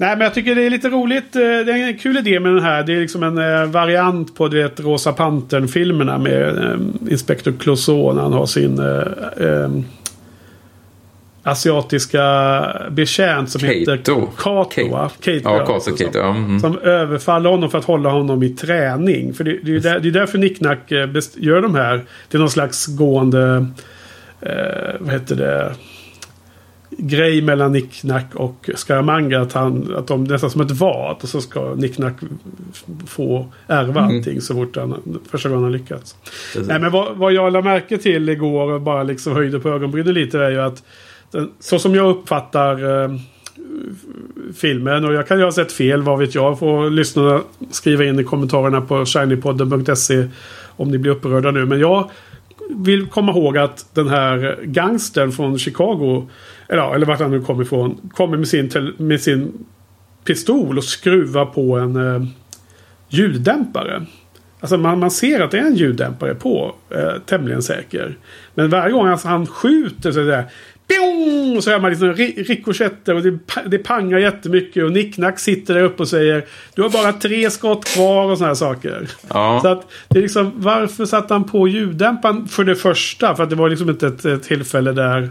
Nej, 0.00 0.10
men 0.16 0.20
jag 0.20 0.34
tycker 0.34 0.54
det 0.54 0.66
är 0.66 0.70
lite 0.70 0.88
roligt. 0.88 1.36
eh, 1.36 1.40
Det 1.40 1.72
är 1.72 1.86
en 1.88 1.98
kul 1.98 2.16
idé 2.16 2.40
med 2.40 2.52
den 2.54 2.62
här. 2.62 2.82
Det 2.82 2.92
är 2.92 3.00
liksom 3.00 3.22
en 3.22 3.38
eh, 3.38 3.64
variant 3.66 4.34
på 4.36 4.48
du 4.48 4.62
vet, 4.62 4.80
Rosa 4.80 5.12
Pantern-filmerna 5.12 6.18
med 6.18 6.48
eh, 6.58 6.78
Inspector 7.12 7.52
Clouseau 7.60 8.12
när 8.14 8.22
han 8.22 8.32
har 8.32 8.46
sin... 8.46 8.78
Eh, 8.78 9.46
eh, 9.46 9.70
asiatiska 11.42 12.22
betjänt 12.90 13.50
som 13.50 13.60
heter 13.64 13.96
Kato. 13.96 14.26
Kato. 14.38 14.64
Kato. 14.70 14.88
va? 14.90 15.10
Kato 15.20 15.40
Ja, 15.44 15.58
Kato, 15.58 15.72
alltså, 15.74 15.90
Kato, 15.90 16.12
som- 16.12 16.36
mm. 16.44 16.60
Som 16.60 16.78
överfaller 16.78 17.50
honom 17.50 17.70
för 17.70 17.78
att 17.78 17.84
hålla 17.84 18.08
honom 18.10 18.42
i 18.42 18.48
träning. 18.50 19.34
För 19.34 19.44
det, 19.44 19.58
det, 19.62 19.74
är, 19.76 19.80
där, 19.80 20.00
det 20.00 20.08
är 20.08 20.12
därför 20.12 20.38
Nicknack 20.38 20.90
gör 21.36 21.62
de 21.62 21.74
här. 21.74 22.04
Det 22.30 22.36
är 22.36 22.38
någon 22.38 22.50
slags 22.50 22.86
gående... 22.86 23.66
Eh, 24.40 24.94
vad 25.00 25.12
heter 25.12 25.36
det? 25.36 25.72
Grej 27.02 27.42
mellan 27.42 27.72
Nicknack 27.72 28.34
och 28.34 28.70
Scaramanga. 28.74 29.40
Att, 29.40 29.52
han, 29.52 29.94
att 29.96 30.06
de 30.06 30.24
nästan 30.24 30.50
som 30.50 30.60
ett 30.60 30.70
vad. 30.70 31.16
Och 31.22 31.28
så 31.28 31.40
ska 31.40 31.74
Nicknack 31.74 32.14
få 33.06 33.46
ärva 33.66 34.00
Mm. 34.00 34.16
allting 34.16 34.40
så 34.40 34.54
fort 34.54 34.76
han, 34.76 35.18
första 35.30 35.48
gången 35.48 35.62
han 35.62 35.72
lyckats. 35.72 36.16
Precis. 36.52 36.68
Nej, 36.68 36.80
men 36.80 36.90
vad, 36.90 37.16
vad 37.16 37.32
jag 37.32 37.52
lade 37.52 37.64
märke 37.64 37.98
till 37.98 38.28
igår 38.28 38.72
och 38.72 38.80
bara 38.80 39.02
liksom 39.02 39.32
höjde 39.32 39.60
på 39.60 39.68
ögonbrynen 39.68 40.14
lite 40.14 40.38
är 40.38 40.50
ju 40.50 40.60
att 40.60 40.82
den, 41.30 41.50
så 41.60 41.78
som 41.78 41.94
jag 41.94 42.10
uppfattar 42.10 43.02
eh, 43.04 43.10
filmen 44.56 45.04
och 45.04 45.14
jag 45.14 45.28
kan 45.28 45.38
ju 45.38 45.44
ha 45.44 45.52
sett 45.52 45.72
fel, 45.72 46.02
vad 46.02 46.18
vet 46.18 46.34
jag. 46.34 46.58
Får 46.58 46.90
lyssnarna 46.90 47.40
skriva 47.70 48.04
in 48.04 48.20
i 48.20 48.24
kommentarerna 48.24 48.80
på 48.80 49.06
shinypodden.se 49.06 50.28
om 50.76 50.90
ni 50.90 50.98
blir 50.98 51.12
upprörda 51.12 51.50
nu. 51.50 51.66
Men 51.66 51.80
jag 51.80 52.10
vill 52.70 53.06
komma 53.06 53.32
ihåg 53.32 53.58
att 53.58 53.86
den 53.94 54.08
här 54.08 54.58
gangstern 54.64 55.32
från 55.32 55.58
Chicago, 55.58 56.28
eller, 56.70 56.82
ja, 56.82 56.94
eller 56.94 57.06
vart 57.06 57.20
han 57.20 57.30
nu 57.30 57.40
kommer 57.40 57.62
ifrån, 57.62 58.10
kommer 58.14 58.36
med 58.36 58.48
sin, 58.48 58.94
med 58.98 59.20
sin 59.20 59.52
pistol 60.24 60.78
och 60.78 60.84
skruvar 60.84 61.46
på 61.46 61.78
en 61.78 61.96
eh, 61.96 62.22
ljuddämpare. 63.08 64.02
Alltså 64.60 64.76
man, 64.78 64.98
man 64.98 65.10
ser 65.10 65.40
att 65.40 65.50
det 65.50 65.58
är 65.58 65.66
en 65.66 65.74
ljuddämpare 65.74 66.34
på. 66.34 66.74
Eh, 66.90 67.20
tämligen 67.26 67.62
säker. 67.62 68.16
Men 68.54 68.70
varje 68.70 68.92
gång 68.92 69.06
alltså 69.08 69.28
han 69.28 69.46
skjuter 69.46 70.12
så 70.12 70.20
är 70.20 70.24
det. 70.24 70.44
Pjong! 70.88 71.62
Så 71.62 71.70
hör 71.70 71.80
man 71.80 71.90
liksom 71.90 72.12
ri- 72.12 72.44
rikoschetter 72.44 73.14
och 73.14 73.22
det, 73.22 73.38
det 73.66 73.78
pangar 73.78 74.18
jättemycket. 74.18 74.84
Och 74.84 74.92
Nicknack 74.92 75.38
sitter 75.38 75.74
där 75.74 75.82
uppe 75.82 76.02
och 76.02 76.08
säger 76.08 76.44
Du 76.74 76.82
har 76.82 76.90
bara 76.90 77.12
tre 77.12 77.50
skott 77.50 77.84
kvar 77.84 78.30
och 78.30 78.38
såna 78.38 78.48
här 78.48 78.54
saker. 78.54 79.08
Ja. 79.28 79.60
Så 79.62 79.68
att 79.68 79.86
det 80.08 80.18
är 80.18 80.22
liksom 80.22 80.52
Varför 80.56 81.04
satte 81.04 81.34
han 81.34 81.44
på 81.44 81.68
ljuddämparen 81.68 82.48
för 82.48 82.64
det 82.64 82.76
första? 82.76 83.34
För 83.36 83.42
att 83.42 83.50
det 83.50 83.56
var 83.56 83.68
liksom 83.68 83.90
inte 83.90 84.06
ett, 84.06 84.24
ett 84.24 84.42
tillfälle 84.42 84.92
där 84.92 85.30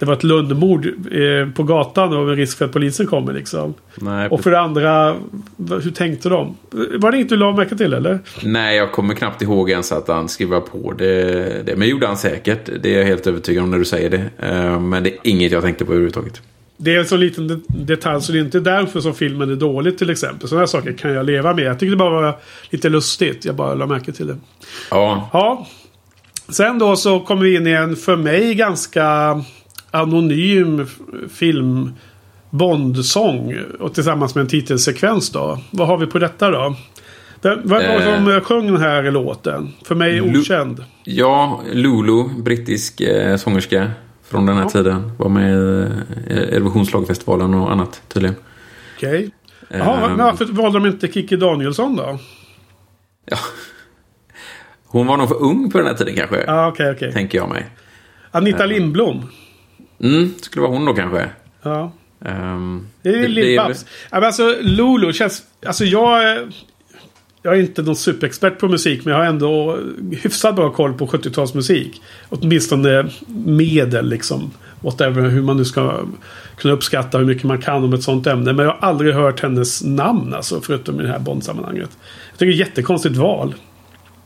det 0.00 0.06
var 0.06 0.12
ett 0.14 0.24
lönnmord 0.24 0.86
eh, 0.86 1.48
på 1.54 1.62
gatan 1.62 2.16
och 2.16 2.36
risk 2.36 2.58
för 2.58 2.64
att 2.64 2.72
polisen 2.72 3.06
kommer 3.06 3.32
liksom. 3.32 3.74
Nej, 3.96 4.28
Och 4.28 4.40
för 4.40 4.50
det 4.50 4.60
andra, 4.60 5.16
hur 5.82 5.90
tänkte 5.90 6.28
de? 6.28 6.56
Var 6.98 7.10
det 7.10 7.16
inget 7.16 7.28
du 7.28 7.36
la 7.36 7.52
märke 7.52 7.76
till 7.76 7.92
eller? 7.92 8.18
Nej, 8.44 8.76
jag 8.76 8.92
kommer 8.92 9.14
knappt 9.14 9.42
ihåg 9.42 9.70
ens 9.70 9.92
att 9.92 10.08
han 10.08 10.28
skrev 10.28 10.60
på 10.60 10.92
det. 10.92 11.22
det. 11.66 11.76
Men 11.76 11.88
gjorde 11.88 12.06
han 12.06 12.16
säkert. 12.16 12.70
Det 12.82 12.94
är 12.94 12.98
jag 12.98 13.06
helt 13.06 13.26
övertygad 13.26 13.64
om 13.64 13.70
när 13.70 13.78
du 13.78 13.84
säger 13.84 14.10
det. 14.10 14.46
Eh, 14.48 14.80
Men 14.80 15.02
det 15.02 15.10
är 15.10 15.18
inget 15.22 15.52
jag 15.52 15.62
tänkte 15.62 15.84
på 15.84 15.92
överhuvudtaget. 15.92 16.42
Det 16.78 16.94
är 16.94 16.98
en 16.98 17.06
så 17.06 17.16
liten 17.16 17.48
de- 17.48 17.62
detalj 17.68 18.22
så 18.22 18.32
det 18.32 18.38
är 18.38 18.40
inte 18.40 18.60
därför 18.60 19.00
som 19.00 19.14
filmen 19.14 19.50
är 19.50 19.56
dålig 19.56 19.98
till 19.98 20.10
exempel. 20.10 20.48
Sådana 20.48 20.60
här 20.62 20.66
saker 20.66 20.92
kan 20.92 21.12
jag 21.12 21.26
leva 21.26 21.54
med. 21.54 21.64
Jag 21.64 21.78
tycker 21.78 21.90
det 21.90 21.96
bara 21.96 22.10
var 22.22 22.36
lite 22.70 22.88
lustigt. 22.88 23.44
Jag 23.44 23.54
bara 23.54 23.74
la 23.74 23.86
märke 23.86 24.12
till 24.12 24.26
det. 24.26 24.36
Ja, 24.90 25.30
Ja. 25.32 25.66
Sen 26.48 26.78
då 26.78 26.96
så 26.96 27.20
kommer 27.20 27.42
vi 27.42 27.56
in 27.56 27.66
i 27.66 27.70
en 27.70 27.96
för 27.96 28.16
mig 28.16 28.54
ganska 28.54 29.40
anonym 29.90 30.86
film 31.34 31.92
Bond-sång. 32.50 33.58
Och 33.80 33.94
tillsammans 33.94 34.34
med 34.34 34.42
en 34.42 34.48
titelsekvens 34.48 35.30
då. 35.32 35.58
Vad 35.70 35.86
har 35.88 35.98
vi 35.98 36.06
på 36.06 36.18
detta 36.18 36.50
då? 36.50 36.74
Den, 37.40 37.60
vad 37.64 37.82
var 37.86 37.92
det 37.98 38.16
som 38.16 38.30
eh, 38.32 38.40
sjöng 38.40 38.66
den 38.66 38.76
här 38.80 39.10
låten? 39.10 39.72
För 39.84 39.94
mig 39.94 40.20
Lu- 40.20 40.40
okänd. 40.40 40.84
ja 41.04 41.60
Lulu, 41.72 42.24
brittisk 42.42 43.00
eh, 43.00 43.36
sångerska 43.36 43.90
från 44.28 44.46
den 44.46 44.56
här 44.56 44.62
Ja. 44.62 44.68
tiden. 44.70 45.12
Var 45.18 45.28
med 45.28 45.50
i 45.52 45.90
eh, 46.30 46.38
Eurovisionsschlagerfestivalen 46.56 47.54
och 47.54 47.72
annat 47.72 48.02
tydligen. 48.08 48.36
Okej. 48.96 49.30
Jaha, 49.68 50.10
Ehm. 50.10 50.16
varför 50.18 50.44
valde 50.44 50.78
de 50.78 50.86
inte 50.86 51.08
Kikki 51.08 51.36
Danielsson 51.36 51.96
då? 51.96 52.18
Ja. 53.30 53.36
Hon 54.86 55.06
var 55.06 55.16
nog 55.16 55.28
för 55.28 55.42
ung 55.42 55.70
på 55.70 55.78
den 55.78 55.86
här 55.86 55.94
tiden 55.94 56.14
kanske. 56.16 56.44
Ja, 56.46 56.68
okej, 56.68 56.90
okej. 56.90 57.12
Tänker 57.12 57.38
jag 57.38 57.48
mig. 57.48 57.66
Anita 58.30 58.66
Lindblom. 58.66 59.22
Mm, 60.02 60.34
skulle 60.42 60.62
vara 60.62 60.72
hon 60.72 60.84
då 60.84 60.94
kanske. 60.94 61.28
Ja. 61.62 61.92
Um, 62.18 62.86
Det 63.02 63.08
är 63.08 63.28
Lill-Babs. 63.28 63.86
Men 64.10 64.24
alltså 64.24 64.54
Lulu 64.60 65.12
känns... 65.12 65.42
Alltså 65.66 65.84
jag... 65.84 66.24
är- 66.30 66.48
Jag 67.42 67.56
är 67.56 67.60
inte 67.60 67.82
någon 67.82 67.96
superexpert 67.96 68.58
på 68.58 68.68
musik 68.68 69.04
men 69.04 69.12
jag 69.14 69.20
har 69.20 69.26
ändå 69.26 69.78
hyfsat 70.22 70.56
bra 70.56 70.70
koll 70.72 70.92
på 70.94 71.06
70-talsmusik. 71.06 71.90
Åtminstone 72.28 73.10
medel 73.44 74.08
liksom. 74.08 74.50
Whatever, 74.80 75.28
hur 75.28 75.42
man 75.42 75.56
nu 75.56 75.64
ska 75.64 76.00
kunna 76.56 76.74
uppskatta 76.74 77.18
hur 77.18 77.24
mycket 77.24 77.44
man 77.44 77.62
kan 77.62 77.84
om 77.84 77.92
ett 77.92 78.02
sånt 78.02 78.26
ämne. 78.26 78.52
Men 78.52 78.64
jag 78.66 78.72
har 78.72 78.88
aldrig 78.88 79.14
hört 79.14 79.40
hennes 79.42 79.84
namn 79.84 80.34
alltså. 80.34 80.60
Förutom 80.60 81.00
i 81.00 81.02
det 81.02 81.08
här 81.08 81.18
Bond-sammanhanget. 81.18 81.90
Jag 82.30 82.38
tycker 82.38 82.46
det 82.46 82.52
är 82.52 82.62
ett 82.62 82.68
jättekonstigt 82.68 83.16
val. 83.16 83.54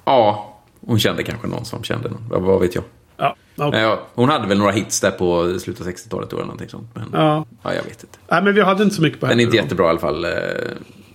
Ja, 0.04 0.56
hon 0.86 0.98
kände 0.98 1.22
kanske 1.22 1.46
någon 1.48 1.64
som 1.64 1.82
kände 1.82 2.08
någon. 2.10 2.44
Vad 2.44 2.60
vet 2.60 2.74
jag. 2.74 2.84
Ja, 3.20 3.36
okej. 3.56 3.80
Ja, 3.80 4.06
hon 4.14 4.28
hade 4.28 4.48
väl 4.48 4.58
några 4.58 4.72
hits 4.72 5.00
där 5.00 5.10
på 5.10 5.58
slutet 5.58 5.86
av 5.86 5.92
60-talet 5.92 6.30
då 6.30 6.36
eller 6.36 6.46
någonting 6.46 6.68
sånt. 6.68 6.88
Men 6.94 7.04
ja. 7.12 7.46
ja. 7.62 7.74
jag 7.74 7.82
vet 7.82 8.02
inte. 8.02 8.18
Nej 8.30 8.42
men 8.42 8.54
vi 8.54 8.60
hade 8.60 8.82
inte 8.82 8.96
så 8.96 9.02
mycket 9.02 9.20
på 9.20 9.26
Den 9.26 9.30
är 9.30 9.34
henne 9.34 9.42
inte 9.42 9.56
jättebra 9.56 9.86
i 9.86 9.88
alla 9.88 9.98
fall, 9.98 10.24
eh, 10.24 10.30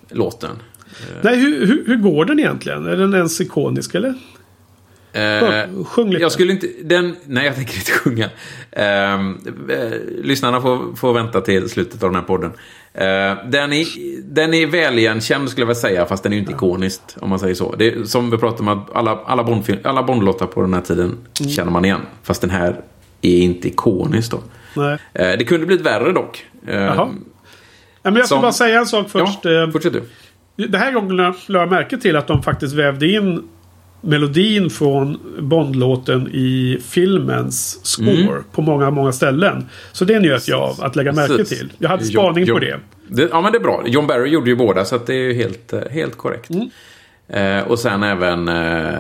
låten. 0.10 0.56
Nej, 1.22 1.36
hur, 1.40 1.66
hur, 1.66 1.88
hur 1.88 1.96
går 1.96 2.26
den 2.26 2.40
egentligen? 2.40 2.86
Är 2.86 2.98
den 2.98 3.14
ens 3.14 3.42
ikonisk 3.42 3.96
eller? 3.96 4.14
Eh, 5.14 5.84
Sjung 5.86 6.10
lite. 6.10 6.22
jag 6.22 6.32
skulle 6.32 6.52
inte... 6.52 6.68
Den, 6.84 7.16
nej, 7.26 7.46
jag 7.46 7.56
tänker 7.56 7.76
inte 7.76 7.92
sjunga. 7.92 8.30
Ehm, 8.72 9.38
Eh, 9.70 9.92
lyssnarna 10.24 10.62
får, 10.62 10.96
får 10.96 11.14
vänta 11.14 11.42
till 11.42 11.70
slutet 11.70 12.04
av 12.04 12.10
den 12.10 12.16
här 12.16 12.28
podden. 12.28 12.52
Eh, 12.98 13.38
den, 13.50 13.74
är, 13.74 13.86
den 14.34 14.54
är 14.54 14.68
väligenkänd 14.68 15.50
skulle 15.50 15.62
jag 15.62 15.68
vilja 15.68 15.80
säga, 15.82 16.06
fast 16.06 16.24
den 16.24 16.32
är 16.32 16.36
ju 16.36 16.40
inte 16.42 16.52
ikonisk 16.54 17.02
om 17.20 17.30
man 17.30 17.40
säger 17.40 17.56
så. 17.56 17.76
Det 17.76 17.88
är, 17.88 18.04
som 18.04 18.32
vi 18.32 18.38
pratade 18.38 18.72
om, 18.72 18.80
att 18.80 18.96
alla, 18.96 19.20
alla, 19.26 19.44
Bondfilm, 19.44 19.80
alla 19.84 20.04
Bondlåtar 20.04 20.46
på 20.46 20.62
den 20.62 20.74
här 20.74 20.82
tiden 20.82 21.18
Mm. 21.40 21.52
känner 21.52 21.72
man 21.72 21.86
igen. 21.86 22.02
Fast 22.24 22.42
den 22.42 22.50
här 22.50 22.82
är 23.22 23.38
inte 23.38 23.68
ikonisk 23.68 24.32
då. 24.32 24.40
Nej. 24.76 24.98
Eh, 25.14 25.38
det 25.38 25.44
kunde 25.46 25.66
blivit 25.66 25.86
värre 25.86 26.12
dock. 26.12 26.46
Eh, 26.68 26.76
Jaha. 26.82 26.96
Ja, 26.96 28.12
men 28.12 28.16
jag 28.16 28.26
ska 28.26 28.36
Som- 28.36 28.42
bara 28.42 28.52
säga 28.52 28.80
en 28.80 28.86
sak 28.86 29.10
först. 29.10 29.40
Ja, 29.46 29.70
fortsätt 29.74 29.94
du. 29.94 30.04
Det 30.68 30.78
här 30.78 30.92
gången 30.92 31.16
lade 31.18 31.34
jag 31.48 31.70
märke 31.70 31.98
till 31.98 32.16
att 32.16 32.28
de 32.28 32.44
faktiskt 32.44 32.76
vävde 32.76 33.08
in 33.08 33.44
melodin 34.06 34.70
från 34.70 35.20
Bondlåten 35.40 36.28
i 36.34 36.78
filmens 36.88 37.86
score 37.86 38.44
på 38.52 38.62
många, 38.62 38.92
många 38.92 39.12
ställen. 39.12 39.66
Så 39.92 40.06
det 40.06 40.20
njöt 40.20 40.48
jag 40.48 40.62
av 40.62 40.82
att 40.82 40.96
lägga 40.96 41.12
märke 41.12 41.38
Precis. 41.38 41.60
till. 41.60 41.72
Jag 41.78 41.90
hade 41.90 42.06
spaning 42.06 42.48
på 42.48 42.60
det. 42.60 42.80
det. 43.08 43.28
Ja, 43.32 43.42
men 43.42 43.52
det 43.52 43.58
är 43.58 43.64
bra. 43.64 43.84
John 43.86 44.08
Barry 44.08 44.30
gjorde 44.30 44.50
ju 44.50 44.56
båda, 44.56 44.86
så 44.86 44.98
det 44.98 45.14
är 45.14 45.18
ju 45.18 45.34
helt, 45.34 45.74
eh, 45.74 45.82
helt 45.92 46.18
korrekt. 46.18 46.50
Mm. 46.50 46.70
Eh, 47.28 47.68
och 47.68 47.80
sen 47.80 48.04
även 48.04 48.48
eh, 48.48 48.94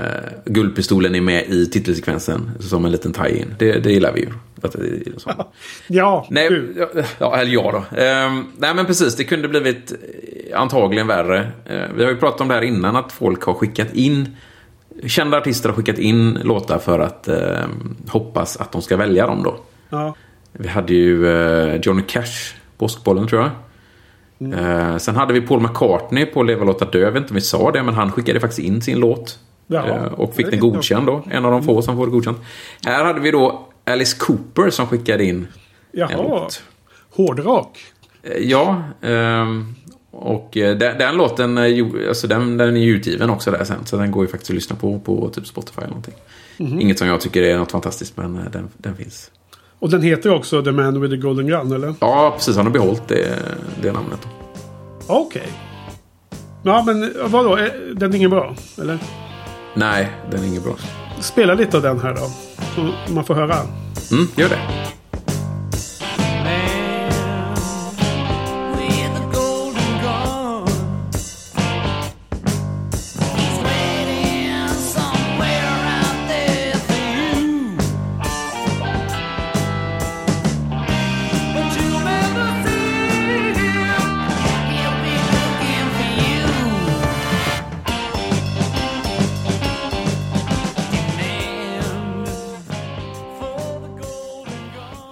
Guldpistolen 0.45 1.15
är 1.15 1.21
med 1.21 1.43
i 1.49 1.65
titelsekvensen 1.65 2.51
som 2.59 2.85
en 2.85 2.91
liten 2.91 3.13
tie-in. 3.13 3.55
Det, 3.59 3.71
det 3.79 3.91
gillar 3.91 4.13
vi 4.13 4.21
ju. 4.21 4.29
Ja, 5.87 6.27
Nej, 6.29 6.49
du. 6.49 6.87
ja, 7.17 7.37
eller 7.37 7.51
ja 7.51 7.71
då. 7.71 8.01
Ehm, 8.01 8.45
nej, 8.57 8.75
men 8.75 8.85
precis. 8.85 9.15
Det 9.15 9.23
kunde 9.23 9.47
blivit 9.47 9.91
eh, 9.91 10.59
antagligen 10.61 11.07
värre. 11.07 11.51
Eh, 11.65 11.83
vi 11.95 12.03
har 12.03 12.11
ju 12.11 12.17
pratat 12.17 12.41
om 12.41 12.47
det 12.47 12.53
här 12.53 12.61
innan, 12.61 12.95
att 12.95 13.11
folk 13.11 13.43
har 13.43 13.53
skickat 13.53 13.93
in 13.93 14.35
Kända 15.03 15.37
artister 15.37 15.69
har 15.69 15.75
skickat 15.75 15.97
in 15.97 16.33
låtar 16.43 16.79
för 16.79 16.99
att 16.99 17.27
eh, 17.27 17.59
hoppas 18.07 18.57
att 18.57 18.71
de 18.71 18.81
ska 18.81 18.97
välja 18.97 19.27
dem 19.27 19.43
då. 19.43 19.57
Ja. 19.89 20.15
Vi 20.51 20.67
hade 20.67 20.93
ju 20.93 21.27
eh, 21.27 21.75
Johnny 21.81 22.03
Cash, 22.07 22.53
Påskbollen 22.77 23.27
tror 23.27 23.41
jag. 23.41 23.51
Eh, 24.53 24.97
sen 24.97 25.15
hade 25.15 25.33
vi 25.33 25.41
Paul 25.41 25.61
McCartney 25.61 26.25
på 26.25 26.43
Leva 26.43 26.65
låta 26.65 26.85
dö. 26.85 26.99
Jag 26.99 27.11
vet 27.11 27.21
inte 27.21 27.31
om 27.31 27.35
vi 27.35 27.41
sa 27.41 27.71
det, 27.71 27.83
men 27.83 27.93
han 27.93 28.11
skickade 28.11 28.39
faktiskt 28.39 28.59
in 28.67 28.81
sin 28.81 28.99
låt. 28.99 29.39
Jaha. 29.67 29.87
Eh, 29.87 30.03
och 30.05 30.35
fick 30.35 30.49
den 30.51 30.59
godkänd 30.59 31.05
då. 31.05 31.23
En 31.31 31.45
av 31.45 31.51
de 31.51 31.63
få 31.63 31.81
som 31.81 31.95
får 31.97 32.07
godkänt. 32.07 32.37
Här 32.85 33.05
hade 33.05 33.19
vi 33.19 33.31
då 33.31 33.67
Alice 33.85 34.17
Cooper 34.19 34.69
som 34.69 34.87
skickade 34.87 35.23
in 35.25 35.35
en 35.35 35.47
Jaha. 35.91 36.09
låt. 36.17 36.63
Hårdrock. 37.15 37.79
Eh, 38.23 38.37
Ja, 38.37 38.83
ehm, 39.01 39.75
och 40.15 40.57
eh, 40.57 40.77
den, 40.77 40.97
den 40.97 41.15
låten, 41.17 41.57
eh, 41.57 41.85
alltså 42.07 42.27
den, 42.27 42.57
den 42.57 42.77
är 42.77 42.81
ju 42.81 42.91
utgiven 42.95 43.29
också 43.29 43.51
där 43.51 43.63
sen. 43.63 43.85
Så 43.85 43.97
den 43.97 44.11
går 44.11 44.23
ju 44.23 44.31
faktiskt 44.31 44.51
att 44.51 44.55
lyssna 44.55 44.75
på 44.75 44.99
på 44.99 45.29
typ 45.29 45.47
Spotify 45.47 45.77
eller 45.77 45.87
någonting. 45.87 46.13
Mhm. 46.57 46.79
Inget 46.81 46.99
som 46.99 47.07
jag 47.07 47.21
tycker 47.21 47.41
är 47.43 47.57
något 47.57 47.71
fantastiskt, 47.71 48.17
men 48.17 48.37
eh, 48.37 48.43
den, 48.51 48.69
den 48.77 48.95
finns. 48.95 49.31
Och 49.79 49.89
den 49.89 50.01
heter 50.01 50.33
också 50.33 50.61
The 50.63 50.71
Man 50.71 51.01
with 51.01 51.13
the 51.13 51.17
Golden 51.17 51.47
Gun, 51.47 51.71
eller? 51.71 51.93
Ja, 51.99 52.33
precis. 52.37 52.55
Han 52.55 52.65
har 52.65 52.73
behållit 52.73 53.07
det, 53.07 53.27
det 53.81 53.91
namnet. 53.91 54.19
Okej. 55.07 55.47
Ja, 56.63 56.83
men 56.85 57.13
vadå? 57.25 57.59
Den 57.95 58.11
är 58.11 58.15
ingen 58.15 58.29
bra? 58.29 58.55
Eller? 58.81 58.97
Nej, 59.73 60.11
den 60.31 60.43
är 60.43 60.47
inget 60.47 60.63
bra. 60.63 60.75
Spela 61.19 61.53
lite 61.53 61.77
av 61.77 61.83
den 61.83 61.99
här 61.99 62.13
då. 62.13 62.31
Så 62.75 63.13
man 63.13 63.25
får 63.25 63.33
höra. 63.33 63.55
Mm, 64.11 64.27
gör 64.35 64.49
det. 64.49 64.59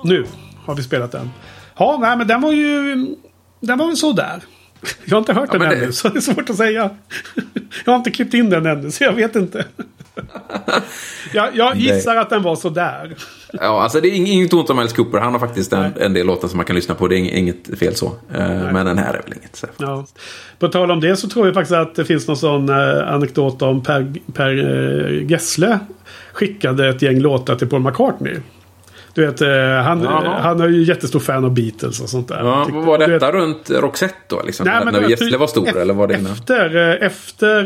Nu 0.04 0.26
har 0.66 0.76
vi 0.76 0.84
spelat 0.84 1.12
den. 1.12 1.30
Ja, 1.78 1.98
nej, 2.02 2.18
men 2.18 2.28
den 2.28 2.42
var 2.42 2.52
ju... 2.52 2.96
Den 3.60 3.78
var 3.78 3.88
väl 3.88 3.98
sådär. 3.98 4.42
Jag 5.06 5.16
har 5.16 5.20
inte 5.20 5.34
hört 5.34 5.50
Ja, 5.54 5.60
den 5.60 5.72
ännu, 5.72 5.86
det- 5.86 5.94
så 5.94 6.10
det 6.10 6.18
är 6.20 6.22
svårt 6.22 6.50
att 6.50 6.56
säga. 6.56 6.90
Jag 7.86 7.92
har 7.94 7.98
inte 7.98 8.12
klippt 8.12 8.34
in 8.34 8.50
den 8.50 8.66
ännu, 8.66 8.92
så 8.92 9.04
jag 9.04 9.14
vet 9.14 9.36
inte. 9.36 9.66
Jag, 11.34 11.56
jag 11.56 11.76
gissar 11.78 12.16
att 12.16 12.30
den 12.30 12.44
var 12.44 12.56
sådär. 12.56 13.16
Ja, 13.54 13.84
alltså 13.84 14.02
det 14.02 14.08
är 14.08 14.12
ing- 14.12 14.28
inget 14.28 14.54
ont 14.54 14.70
om 14.70 14.80
Alice 14.80 14.96
Cooper. 14.96 15.18
Han 15.20 15.34
har 15.34 15.40
faktiskt 15.40 15.74
en, 15.74 15.82
Nej. 15.82 15.92
en 16.00 16.14
del 16.14 16.26
låtar 16.28 16.48
som 16.48 16.58
man 16.58 16.66
kan 16.66 16.76
lyssna 16.76 16.96
på. 16.96 17.08
Det 17.08 17.16
är 17.16 17.20
ing- 17.20 17.34
inget 17.34 17.80
fel 17.80 17.96
så. 17.96 18.06
Eh, 18.34 18.72
men 18.72 18.86
den 18.86 18.98
här 18.98 19.14
är 19.14 19.22
väl 19.24 19.34
inget. 19.40 19.56
Så. 19.56 19.68
Ja. 19.78 20.06
På 20.60 20.68
tal 20.68 20.92
om 20.92 21.00
det 21.00 21.16
så 21.16 21.30
tror 21.30 21.46
jag 21.46 21.54
faktiskt 21.54 21.76
att 21.76 21.96
det 21.96 22.06
finns 22.06 22.28
någon 22.28 22.38
sån 22.38 22.70
eh, 22.70 23.14
anekdot 23.14 23.62
om 23.62 23.84
Per, 23.84 24.14
per 24.34 24.50
eh, 25.20 25.32
Gessle 25.32 25.80
skickade 26.34 26.90
ett 26.90 27.02
gäng 27.02 27.20
låtar 27.20 27.56
till 27.56 27.70
Paul 27.70 27.82
McCartney. 27.82 28.36
Du 29.16 29.26
vet, 29.26 29.42
eh, 29.42 29.48
han, 29.84 30.02
Jaha. 30.04 30.40
han 30.42 30.62
är 30.62 30.68
ju 30.68 30.84
jättestor 30.84 31.20
fan 31.20 31.46
av 31.46 31.54
Beatles 31.54 32.00
och 32.02 32.10
sånt 32.10 32.28
där. 32.28 32.40
Ja, 32.44 32.68
var 32.72 32.98
detta 32.98 33.12
vet- 33.26 33.34
runt 33.36 33.70
Roxette 33.70 34.14
då? 34.28 34.42
Liksom, 34.46 34.66
Nej, 34.68 34.86
när 34.86 35.10
Gessle 35.10 35.38
var 35.38 35.48
stor? 35.48 35.66
ef- 35.66 35.78
eller 35.82 35.94
var 35.94 36.08
det 36.08 36.14
innan? 36.20 36.32
Efter, 36.32 36.76
eh, 37.02 37.06
efter 37.08 37.64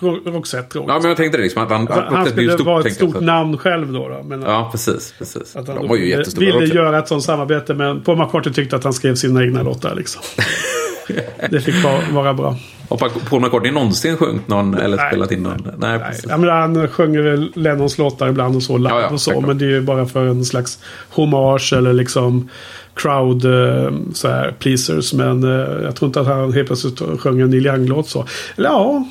Ro- 0.00 0.20
Roxette 0.32 0.78
jag. 0.78 0.84
Ja, 0.88 0.98
men 0.98 1.08
jag 1.08 1.16
tänkte 1.16 1.38
det 1.38 1.42
liksom 1.42 1.62
att 1.62 1.70
han, 1.70 1.86
han 1.90 2.22
blev 2.22 2.26
skulle 2.32 2.52
stort. 2.52 2.66
vara 2.66 2.80
ett 2.80 2.84
jag, 2.86 2.94
stort 2.94 3.16
att- 3.16 3.22
namn 3.22 3.58
själv 3.58 3.92
då. 3.92 4.08
då 4.08 4.22
men, 4.24 4.42
Ja, 4.42 4.68
precis. 4.72 5.14
precis. 5.18 5.56
Att 5.56 5.66
han 5.68 5.76
De 5.76 5.88
var 5.88 5.96
ju 5.96 6.08
jättestora. 6.08 6.44
ville 6.46 6.58
Roxette. 6.58 6.76
göra 6.76 6.98
ett 6.98 7.08
sånt 7.08 7.22
samarbete. 7.24 7.74
Men 7.74 8.00
Paul 8.00 8.18
McCartney 8.18 8.54
tyckte 8.54 8.76
att 8.76 8.84
han 8.84 8.92
skrev 8.92 9.14
sina 9.14 9.42
egna 9.42 9.62
låtar 9.62 9.94
liksom. 9.94 10.22
det 11.50 11.60
fick 11.60 11.84
vara, 11.84 12.00
vara 12.12 12.34
bra. 12.34 12.56
Har 12.88 13.28
Paul 13.30 13.40
McCartney 13.42 13.72
någonsin 13.72 14.16
sjungit 14.16 14.48
någon 14.48 14.74
eller 14.74 14.96
Nej. 14.96 15.06
spelat 15.10 15.32
in 15.32 15.42
någon? 15.42 15.62
Nej, 15.64 15.74
Nej, 15.78 15.98
precis. 15.98 16.26
ja, 16.28 16.36
men 16.36 16.48
han 16.48 16.88
sjunger 16.88 17.22
väl 17.22 17.52
Lennons 17.54 17.98
låtar 17.98 18.28
ibland 18.28 18.56
och 18.56 18.62
så 18.62 18.78
live 18.78 18.90
Ja, 18.90 19.00
ja, 19.00 19.08
och 19.08 19.20
så. 19.20 19.40
Men 19.40 19.58
det 19.58 19.64
är 19.64 19.68
ju 19.68 19.80
bara 19.80 20.06
för 20.06 20.26
en 20.26 20.44
slags 20.44 20.78
hommage 21.10 21.72
eller 21.72 21.92
liksom 21.92 22.48
crowd 22.94 23.44
eh, 23.44 23.92
så 24.14 24.28
här, 24.28 24.54
pleasers. 24.58 25.12
Men 25.12 25.44
eh, 25.44 25.84
jag 25.84 25.96
tror 25.96 26.06
inte 26.06 26.20
att 26.20 26.26
han 26.26 26.52
helt 26.52 26.66
plötsligt 26.66 27.02
sjunger 27.20 27.44
en 27.44 27.50
Neil 27.50 27.66
Young-låt 27.66 28.08
så. 28.08 28.24
Eller 28.56 28.68
ja. 28.68 29.04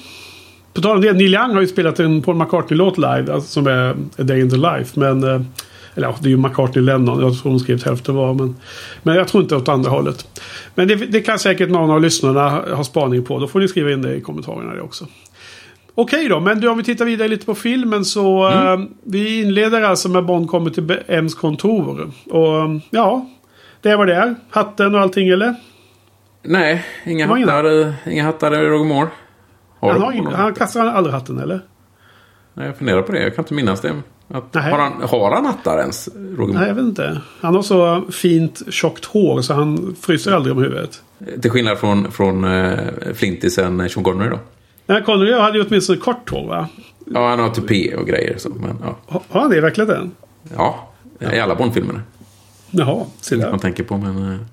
På 0.73 0.81
tal 0.81 0.95
om 0.95 1.01
det, 1.01 1.13
Neil 1.13 1.33
Young 1.33 1.53
har 1.53 1.61
ju 1.61 1.67
spelat 1.67 1.99
en 1.99 2.21
Paul 2.21 2.35
McCartney-låt 2.35 2.97
live. 2.97 3.33
Alltså, 3.33 3.49
som 3.49 3.67
är 3.67 3.89
A 3.89 4.23
Day 4.23 4.39
in 4.39 4.49
the 4.49 4.57
Life. 4.57 4.99
Men 4.99 5.23
eh, 5.23 5.41
eller 5.97 6.07
ja, 6.07 6.15
det 6.21 6.27
är 6.27 6.31
ju 6.31 6.37
McCartney 6.37 6.83
Lennon. 6.85 7.21
Jag 7.21 7.39
tror 7.41 7.51
hon 7.51 7.59
skrivit 7.59 7.83
hälften 7.83 8.15
var. 8.15 8.33
Men, 8.33 8.55
men 9.03 9.15
jag 9.15 9.27
tror 9.27 9.43
inte 9.43 9.55
åt 9.55 9.69
andra 9.69 9.89
hållet. 9.89 10.27
Men 10.75 10.87
det, 10.87 10.95
det 10.95 11.21
kan 11.21 11.39
säkert 11.39 11.69
någon 11.69 11.91
av 11.91 12.01
lyssnarna 12.01 12.49
ha 12.49 12.83
spaning 12.83 13.23
på. 13.25 13.39
Då 13.39 13.47
får 13.47 13.59
ni 13.59 13.67
skriva 13.67 13.91
in 13.91 14.01
det 14.01 14.15
i 14.15 14.21
kommentarerna 14.21 14.73
det 14.75 14.81
också. 14.81 15.05
Okej 15.95 16.27
då, 16.29 16.39
men 16.39 16.59
du, 16.59 16.67
om 16.67 16.77
vi 16.77 16.83
tittar 16.83 17.05
vidare 17.05 17.27
lite 17.27 17.45
på 17.45 17.55
filmen 17.55 18.05
så 18.05 18.49
eh, 18.49 18.77
vi 19.03 19.41
inleder 19.41 19.81
alltså 19.81 20.09
med 20.09 20.25
Bond 20.25 20.49
kommer 20.49 20.69
till 20.69 20.83
M's 21.07 21.35
kontor. 21.39 22.11
Och 22.29 22.57
eh, 22.57 22.77
ja, 22.89 23.29
det 23.81 23.89
är 23.89 23.97
vad 23.97 24.07
det 24.07 24.15
är. 24.15 24.35
Hatten 24.49 24.95
och 24.95 25.01
allting 25.01 25.27
eller? 25.27 25.55
Nej, 26.43 26.85
inga 27.05 27.27
var 27.27 27.37
hattar, 27.37 27.71
i- 27.71 27.93
inga 28.11 28.23
hattar 28.23 28.53
i 28.53 28.57
Roger 28.69 28.85
Moore. 28.85 29.09
Har 29.79 29.91
Han, 29.91 30.01
har 30.01 30.11
ingen, 30.11 30.33
han 30.33 30.53
kastar 30.53 30.85
aldrig 30.85 31.13
hatten 31.13 31.39
eller? 31.39 31.61
Nej, 32.53 32.65
jag 32.67 32.77
funderar 32.77 33.01
på 33.01 33.11
det. 33.11 33.23
Jag 33.23 33.35
kan 33.35 33.43
inte 33.43 33.53
minnas 33.53 33.81
det. 33.81 33.93
Att, 34.27 34.55
har, 34.55 34.79
han, 34.79 34.93
har 35.01 35.31
han 35.31 35.45
hattar 35.45 35.79
ens, 35.79 36.09
Roger 36.37 36.53
Nej, 36.53 36.67
jag 36.67 36.75
vet 36.75 36.83
inte. 36.83 37.21
Han 37.41 37.55
har 37.55 37.61
så 37.61 38.03
fint 38.11 38.61
tjockt 38.69 39.05
hår 39.05 39.41
så 39.41 39.53
han 39.53 39.95
fryser 40.01 40.31
aldrig 40.31 40.55
om 40.55 40.63
huvudet. 40.63 41.01
Till 41.41 41.51
skillnad 41.51 41.77
från, 41.77 42.11
från 42.11 42.43
uh, 42.43 42.79
flintisen 43.13 43.89
Sean 43.89 44.03
Connery 44.03 44.29
då. 44.29 44.39
Nej, 44.85 45.03
Connery 45.03 45.33
hade 45.33 45.57
ju 45.57 45.65
åtminstone 45.67 45.99
kort 45.99 46.29
hår 46.29 46.47
va? 46.47 46.67
Ja, 47.05 47.29
han 47.29 47.39
har 47.39 47.49
tupé 47.49 47.95
och 47.95 48.07
grejer. 48.07 48.37
Så, 48.37 48.49
men, 48.49 48.77
ja. 48.83 48.97
Har- 49.07 49.41
han 49.41 49.49
det 49.49 49.57
i 49.57 49.61
verkligheten? 49.61 50.11
ja, 50.55 50.89
i 51.19 51.39
alla 51.39 51.55
Bond-filmerna. 51.55 52.01
Jaha, 52.71 53.05
se 53.21 53.35
där. 53.35 53.49
man 53.49 53.59
tänker 53.59 53.83
på, 53.83 53.97
men... 53.97 54.45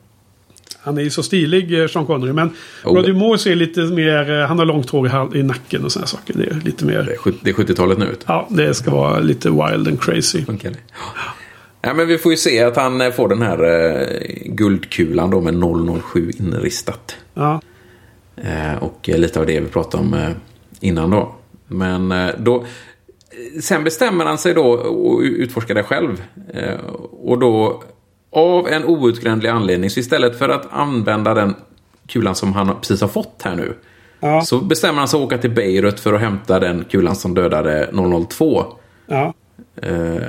eh, 0.75 0.81
Han 0.83 0.99
är 0.99 1.03
ju 1.03 1.11
så 1.11 1.23
stilig, 1.23 1.81
eh, 1.83 1.87
Sean 1.89 2.07
Connery. 2.07 2.33
Men 2.33 2.51
Oh. 2.85 2.95
Roger 2.97 3.13
Moore 3.13 3.39
ser 3.39 3.55
lite 3.55 3.81
mer... 3.81 4.31
eh, 4.41 4.47
Han 4.47 4.59
har 4.59 4.67
långt 4.67 4.91
hår 4.91 5.37
i, 5.37 5.43
nacken 5.43 5.85
och 5.85 5.93
sådana 5.93 6.07
saker. 6.07 6.35
Det 6.39 6.45
är 6.45 6.61
lite 6.65 6.85
mer... 6.85 7.03
det 7.03 7.13
är 7.13 7.17
sjut- 7.17 7.39
det 7.43 7.51
är 7.51 7.55
70-talet 7.55 7.99
nu. 7.99 8.09
Ja, 8.27 8.47
det 8.51 8.75
ska 8.75 8.91
vara 8.91 9.19
lite 9.21 9.49
wild 9.51 9.89
and 9.89 10.03
crazy. 10.03 10.45
Det? 10.63 10.75
Ja, 11.83 11.95
men 11.95 12.07
vi 12.09 12.19
får 12.19 12.33
ju 12.33 12.37
se 12.39 12.63
att 12.63 12.77
han 12.77 13.01
eh, 13.01 13.11
får 13.11 13.29
den 13.29 13.43
här 13.43 13.63
eh, 13.65 14.07
guldkulan 14.45 15.31
då 15.31 15.41
med 15.41 15.55
007 16.03 16.31
inristat. 16.39 17.17
Ja. 17.35 17.61
Eh, 18.37 18.83
och 18.83 19.09
eh, 19.09 19.19
lite 19.19 19.41
av 19.41 19.47
det 19.47 19.61
vi 19.61 19.67
pratade 19.69 20.03
om 20.03 20.15
eh, 20.15 20.29
innan 20.81 21.11
då. 21.11 21.35
Men 21.69 22.13
eh, 22.13 22.31
då... 22.39 22.57
eh, 22.57 23.61
Sen 23.61 23.85
bestämmer 23.85 24.25
han 24.25 24.39
sig 24.39 24.55
då 24.55 24.63
och 24.73 25.21
utforskar 25.21 25.75
det 25.75 25.83
själv. 25.83 26.23
Eh, 26.55 26.75
och 27.13 27.39
då 27.39 27.83
av 28.35 28.69
en 28.69 28.85
outgrundlig 28.85 29.51
anledning, 29.51 29.91
så 29.91 30.01
istället 30.01 30.39
för 30.39 30.49
att 30.49 30.67
använda 30.71 31.35
den 31.35 31.55
kulan 32.07 32.35
som 32.35 32.53
han 32.53 32.81
precis 32.81 33.01
har 33.01 33.09
fått 33.09 33.43
här 33.45 33.57
nu. 33.57 33.75
Ja. 34.21 34.41
Så 34.41 34.59
bestämmer 34.59 34.99
han 34.99 35.09
sig 35.09 35.19
att 35.19 35.25
åka 35.25 35.39
till 35.39 35.51
Beirut 35.51 36.01
för 36.01 36.13
att 36.13 36.21
hämta 36.21 36.61
den 36.61 36.85
kulan 36.85 37.17
som 37.17 37.35
dödade 37.35 37.91
002. 38.29 38.65
ja. 39.07 39.35
Eh, 39.83 40.23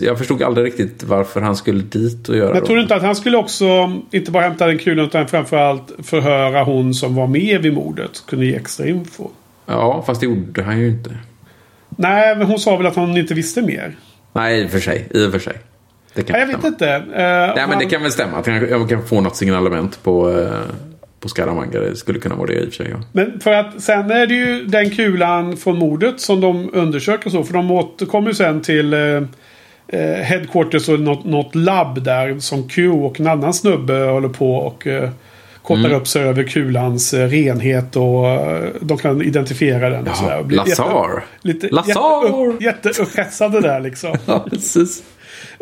jag 0.00 0.18
förstod 0.18 0.42
aldrig 0.42 0.66
riktigt 0.66 1.02
varför 1.02 1.40
han 1.40 1.56
skulle 1.56 1.82
dit 1.82 2.28
och 2.28 2.36
göra 2.36 2.48
Men 2.48 2.56
jag 2.56 2.66
tror 2.66 2.80
inte 2.80 2.94
att 2.94 3.02
han 3.02 3.16
skulle 3.16 3.36
också 3.36 3.92
inte 4.10 4.30
bara 4.30 4.42
hämta 4.42 4.66
den 4.66 4.78
kulan 4.78 5.06
utan 5.06 5.28
framförallt 5.28 5.92
förhöra 6.02 6.64
hon 6.64 6.94
som 6.94 7.14
var 7.14 7.26
med 7.26 7.62
vid 7.62 7.72
mordet. 7.74 8.22
Kunde 8.26 8.46
ge 8.46 8.56
extra 8.56 8.86
info. 8.86 9.28
Ja, 9.66 10.02
fast 10.06 10.20
det 10.20 10.26
gjorde 10.26 10.62
han 10.62 10.80
ju 10.80 10.88
inte. 10.88 11.10
Nej, 11.88 12.36
men 12.36 12.46
hon 12.46 12.58
sa 12.58 12.76
väl 12.76 12.86
att 12.86 12.96
hon 12.96 13.16
inte 13.16 13.34
visste 13.34 13.62
mer. 13.62 13.96
Nej, 14.32 14.62
i 14.62 14.66
och 14.66 14.70
för 14.70 14.80
sig. 14.80 15.08
I 15.10 15.26
och 15.26 15.32
för 15.32 15.38
sig. 15.38 15.54
Det 16.14 16.22
kan 16.22 16.32
Nej, 16.32 16.40
jag 16.40 16.46
vet 16.46 16.56
stämma. 16.58 16.68
inte. 16.68 16.94
Eh, 17.22 17.54
Nej, 17.56 17.64
men 17.68 17.78
det 17.78 17.84
kan 17.86 18.02
väl 18.02 18.12
stämma. 18.12 18.38
Att 18.38 18.46
jag, 18.46 18.88
kan 18.88 19.06
få 19.06 19.20
något 19.20 19.36
signalement 19.36 20.02
på, 20.02 20.30
eh, 20.40 20.46
på 21.20 21.28
Scaramanga. 21.28 21.80
Det 21.80 21.96
skulle 21.96 22.18
kunna 22.18 22.34
vara 22.34 22.46
det 22.46 22.54
i 22.54 22.60
och 22.68 22.72
för 22.72 22.84
sig. 22.84 22.88
Ja. 22.90 22.96
Men 23.12 23.40
för 23.40 23.52
att 23.52 23.82
sen 23.82 24.10
är 24.10 24.26
det 24.26 24.34
ju 24.34 24.64
den 24.64 24.90
kulan 24.90 25.56
från 25.56 25.76
mordet 25.78 26.20
som 26.20 26.40
de 26.40 26.70
undersöker 26.72 27.30
så. 27.30 27.44
För 27.44 27.52
de 27.54 27.70
återkommer 27.70 28.28
ju 28.28 28.34
sen 28.34 28.60
till 28.60 28.92
eh, 28.92 30.00
headquarters 30.22 30.88
och 30.88 31.00
något, 31.00 31.24
något 31.24 31.54
labb 31.54 32.02
där 32.04 32.38
som 32.38 32.68
Q 32.68 32.88
och 32.90 33.20
en 33.20 33.26
annan 33.26 33.54
snubbe 33.54 33.92
håller 33.94 34.28
på 34.28 34.56
och 34.56 34.86
eh, 34.86 35.10
kottar 35.62 35.80
Mm. 35.84 35.96
upp 35.96 36.08
sig 36.08 36.22
över 36.22 36.42
kulans 36.44 37.14
renhet 37.14 37.96
och 37.96 38.24
de 38.80 38.98
kan 38.98 39.22
identifiera 39.22 39.90
den. 39.90 40.08
och 40.08 40.16
sådär. 40.16 40.44
Lazar. 40.50 41.24
Lite 41.42 41.68
Lazar! 41.68 41.94
jätteupp- 41.94 42.62
jätteupphetsade 42.62 43.60
där 43.60 43.80
liksom. 43.80 44.16
ja, 44.26 44.46
precis. 44.50 45.02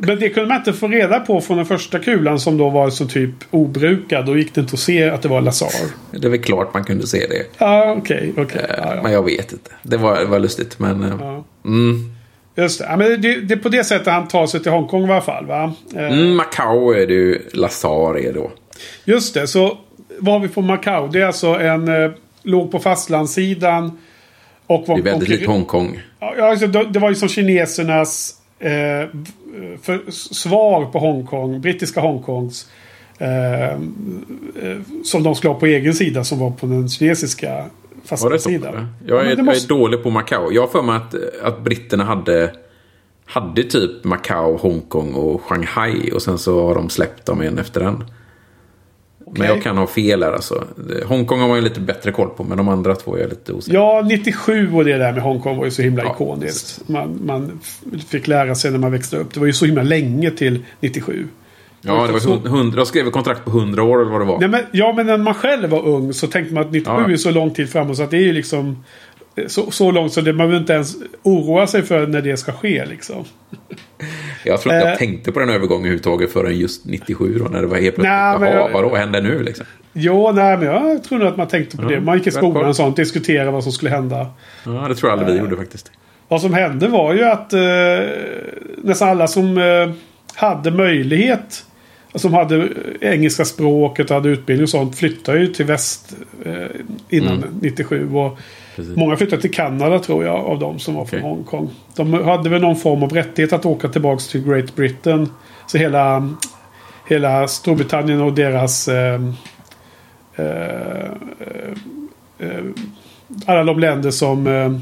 Men 0.03 0.18
det 0.20 0.28
kunde 0.28 0.48
man 0.48 0.57
inte 0.59 0.72
få 0.72 0.88
reda 0.88 1.20
på 1.20 1.40
från 1.40 1.57
den 1.57 1.66
första 1.66 1.98
kulan 1.98 2.40
som 2.40 2.59
då 2.59 2.68
var 2.70 2.90
så 2.90 3.07
typ 3.07 3.30
obrukad. 3.51 4.26
Då 4.26 4.36
gick 4.38 4.55
det 4.55 4.61
inte 4.61 4.74
att 4.74 4.80
se 4.80 5.11
att 5.11 5.22
det 5.22 5.28
var 5.28 5.40
Lazar. 5.40 5.68
Det 6.11 6.26
är 6.26 6.30
väl 6.30 6.42
klart 6.42 6.74
man 6.74 6.84
kunde 6.84 7.07
se 7.07 7.26
det. 7.26 7.42
Ja, 7.59 7.94
okej. 7.98 8.32
okej. 8.36 8.61
Eh, 8.68 8.74
Ja, 8.78 8.94
ja. 8.96 9.03
Men 9.03 9.12
jag 9.12 9.22
vet 9.24 9.53
inte. 9.53 9.70
Det 9.82 9.96
var, 9.96 10.18
det 10.20 10.24
var 10.26 10.38
lustigt. 10.38 10.78
Men 10.78 11.03
eh, 11.03 11.12
Ja. 11.20 11.44
mm, 11.64 12.14
Just 12.55 12.78
det. 12.78 12.86
Ja, 12.90 12.96
men 12.96 13.20
det. 13.20 13.40
Det 13.40 13.55
är 13.55 13.59
på 13.59 13.68
det 13.68 13.84
sättet 13.84 14.07
han 14.12 14.28
tar 14.28 14.46
sig 14.46 14.62
till 14.62 14.72
Hongkong 14.72 15.03
i 15.09 15.12
alla 15.12 15.20
fall. 15.20 15.46
Va? 15.46 15.72
Eh, 15.96 16.05
mm, 16.12 16.36
Macau 16.36 16.90
är 16.92 17.07
det 17.07 17.14
ju 17.14 17.38
Lazar 17.53 18.18
är 18.18 18.32
då. 18.32 18.51
Just 19.05 19.34
det. 19.34 19.46
Så 19.46 19.78
vad 20.18 20.34
har 20.34 20.40
vi 20.40 20.48
på 20.48 20.62
Macau? 20.62 21.09
Det 21.09 21.20
är 21.20 21.26
alltså 21.26 21.46
en... 21.46 21.88
Eh, 22.05 22.11
låg 22.42 22.70
på 22.72 22.78
fastlandssidan. 22.78 23.98
Och 24.66 24.88
var, 24.88 24.94
Det 24.96 25.01
är 25.01 25.05
väldigt 25.05 25.22
och- 25.22 25.28
likt 25.28 25.46
Hongkong. 25.46 26.01
Ja, 26.20 26.51
alltså, 26.51 26.66
det, 26.66 26.84
det 26.90 26.98
var 26.98 27.09
ju 27.09 27.14
som 27.14 27.28
kinesernas 27.28 28.34
eh, 28.61 29.08
för, 29.82 30.11
svar 30.11 30.86
på 30.86 30.98
Hongkong. 30.98 31.61
Brittiska 31.61 32.00
Hongkongs. 32.00 32.70
Eh, 33.18 33.64
eh, 33.64 33.78
som 35.04 35.22
de 35.22 35.34
skulle 35.34 35.52
ha 35.52 35.61
på 35.61 35.66
egen 35.66 35.94
sida 35.94 36.24
som 36.24 36.38
var 36.38 36.50
på 36.50 36.66
den 36.66 36.88
kinesiska 36.88 37.64
eller? 38.68 38.86
Ja, 39.06 39.14
Jag, 39.16 39.26
är, 39.32 39.36
det 39.36 39.42
måste- 39.42 39.72
jag 39.72 39.78
är 39.78 39.82
dålig 39.82 40.02
på 40.02 40.11
Macau. 40.11 40.52
Jag 40.52 40.62
har 40.62 40.68
för 40.68 40.82
mig 40.82 40.96
att, 40.96 41.14
att 41.42 41.61
britterna 41.64 42.04
hade, 42.04 42.54
hade 43.24 43.62
typ 43.62 44.04
Macau, 44.04 44.56
Hongkong 44.56 45.14
och 45.14 45.42
Shanghai. 45.42 46.11
Och 46.11 46.22
sen 46.22 46.38
så 46.38 46.66
har 46.66 46.74
de 46.74 46.90
släppt 46.90 47.26
dem 47.26 47.40
en 47.40 47.58
efter 47.58 47.80
en. 49.34 49.38
Men 49.38 49.48
jag 49.48 49.62
kan 49.62 49.76
ha 49.76 49.86
fel 49.86 50.22
här 50.22 50.32
alltså. 50.32 50.64
Hongkong 51.06 51.40
har 51.40 51.48
man 51.48 51.56
ju 51.56 51.62
lite 51.64 51.80
bättre 51.80 52.12
koll 52.12 52.28
på. 52.28 52.44
Men 52.44 52.56
de 52.56 52.68
andra 52.68 52.94
två 52.94 53.16
är 53.16 53.20
jag 53.20 53.30
lite 53.30 53.52
osäker 53.52 53.78
Ja, 53.78 54.02
97 54.08 54.72
och 54.74 54.84
det 54.84 54.98
där 54.98 55.12
med 55.12 55.22
Hongkong 55.22 55.56
var 55.56 55.64
ju 55.64 55.70
så 55.70 55.82
himla 55.82 56.02
Ja, 56.02 56.12
ikoniskt. 56.14 56.88
Man, 56.88 57.18
man 57.24 57.60
fick 58.08 58.28
lära 58.28 58.54
sig 58.54 58.70
när 58.70 58.78
man 58.78 58.92
växte 58.92 59.16
upp. 59.16 59.34
Det 59.34 59.40
var 59.40 59.46
ju 59.46 59.52
så 59.52 59.64
himla 59.66 59.82
länge 59.82 60.30
till 60.30 60.64
97. 60.80 61.28
Ja, 61.82 62.06
det 62.06 62.12
var 62.12 62.18
så- 62.20 62.40
så... 62.42 62.46
100, 62.48 62.78
jag 62.78 62.86
skrev 62.86 63.10
kontrakt 63.10 63.44
på 63.44 63.50
100 63.50 63.82
år 63.82 64.00
eller 64.00 64.10
vad 64.10 64.20
det 64.20 64.24
var. 64.24 64.38
Nej, 64.40 64.48
men, 64.48 64.60
ja, 64.72 64.92
men 64.96 65.06
när 65.06 65.16
man 65.18 65.34
själv 65.34 65.70
var 65.70 65.86
ung 65.86 66.12
så 66.12 66.26
tänkte 66.26 66.54
man 66.54 66.64
att 66.64 66.72
97 66.72 67.02
Ja. 67.06 67.12
är 67.12 67.16
så 67.16 67.30
lång 67.30 67.50
tid 67.50 67.68
framåt 67.70 67.96
så 67.96 68.02
att 68.02 68.10
det 68.10 68.16
är 68.16 68.22
ju 68.22 68.32
liksom 68.32 68.84
så, 69.49 69.70
så 69.70 69.91
långt 69.91 70.12
så 70.12 70.20
det, 70.20 70.32
man 70.32 70.47
behöver 70.47 70.61
inte 70.61 70.72
ens 70.72 70.97
oroa 71.22 71.66
sig 71.66 71.82
för 71.82 72.07
när 72.07 72.22
det 72.22 72.36
ska 72.36 72.53
ske 72.53 72.86
liksom. 72.86 73.24
Jag 74.45 74.61
tror 74.61 74.74
inte 74.74 74.84
Eh. 74.86 74.91
jag 74.91 74.99
tänkte 74.99 75.32
på 75.32 75.41
den 75.41 75.49
övergången 75.49 75.80
överhuvudtaget 75.80 76.32
förrän 76.32 76.59
just 76.59 76.84
97 76.84 77.38
då. 77.38 77.45
När 77.45 77.61
det 77.61 77.66
var 77.66 77.76
helt 77.76 77.95
plötsligt. 77.95 78.11
Nej, 78.11 78.38
men 78.41 78.53
Jaha, 78.53 78.70
vadå 78.72 78.97
händer 78.97 79.22
nu 79.22 79.43
liksom? 79.43 79.66
Jo, 79.93 80.32
nej, 80.32 80.57
men 80.57 80.66
jag 80.66 81.05
tror 81.05 81.18
nog 81.18 81.28
att 81.28 81.36
man 81.36 81.49
tänkte 81.49 81.76
på 81.76 81.82
det. 81.82 82.01
Man 82.01 82.18
gick 82.18 82.26
i 82.26 82.30
skolan 82.30 82.64
och 82.68 82.76
sånt, 82.76 82.97
diskuterade 82.97 83.51
vad 83.51 83.62
som 83.62 83.72
skulle 83.72 83.91
hända. 83.91 84.26
Ja, 84.64 84.70
det 84.88 84.95
tror 84.95 85.11
jag 85.11 85.18
aldrig 85.18 85.34
vi 85.34 85.45
gjorde 85.45 85.57
faktiskt. 85.57 85.91
Vad 86.28 86.41
som 86.41 86.55
hände 86.55 86.88
var 86.88 87.14
ju 87.14 87.24
att 87.24 87.53
eh, 87.53 87.61
nästan 88.82 89.09
alla 89.09 89.26
som 89.28 89.59
eh, 89.59 89.91
hade 90.34 90.70
möjlighet. 90.70 91.64
Som 92.14 92.34
hade 92.34 92.68
engelska 93.01 93.45
språket 93.45 94.11
och 94.11 94.16
hade 94.16 94.28
utbildning 94.28 94.62
och 94.62 94.68
sånt. 94.70 94.97
Flyttade 94.97 95.38
ju 95.41 95.47
till 95.47 95.66
väst 95.66 96.16
eh, 96.45 96.53
innan 97.09 97.45
97. 97.61 98.11
Och 98.14 98.38
Precis. 98.80 98.96
Många 98.96 99.16
flyttade 99.16 99.42
till 99.42 99.54
Kanada 99.54 99.98
tror 99.98 100.24
jag. 100.24 100.36
Av 100.36 100.58
de 100.58 100.78
som 100.78 100.94
var 100.94 101.04
från 101.04 101.20
Okej. 101.20 101.30
Hongkong. 101.30 101.70
De 101.96 102.12
hade 102.12 102.48
väl 102.48 102.60
någon 102.60 102.76
form 102.76 103.02
av 103.02 103.10
rättighet 103.12 103.52
att 103.52 103.66
åka 103.66 103.88
tillbaka 103.88 104.20
till 104.20 104.44
Great 104.44 104.76
Britain. 104.76 105.28
Så 105.66 105.78
hela, 105.78 106.34
hela 107.08 107.48
Storbritannien 107.48 108.20
och 108.20 108.32
deras... 108.32 108.88
Eh, 108.88 109.22
eh, 110.36 111.10
eh, 112.38 112.64
alla 113.46 113.64
de 113.64 113.78
länder 113.78 114.10
som 114.10 114.46
eh, 114.46 114.72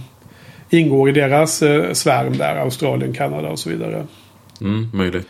ingår 0.78 1.09
i 1.09 1.12
deras 1.12 1.62
eh, 1.62 1.92
svärm 1.92 2.38
där. 2.38 2.57
Australien, 2.57 3.12
Kanada 3.12 3.49
och 3.49 3.59
så 3.59 3.70
vidare. 3.70 4.07
Mm, 4.61 4.90
möjligt. 4.92 5.28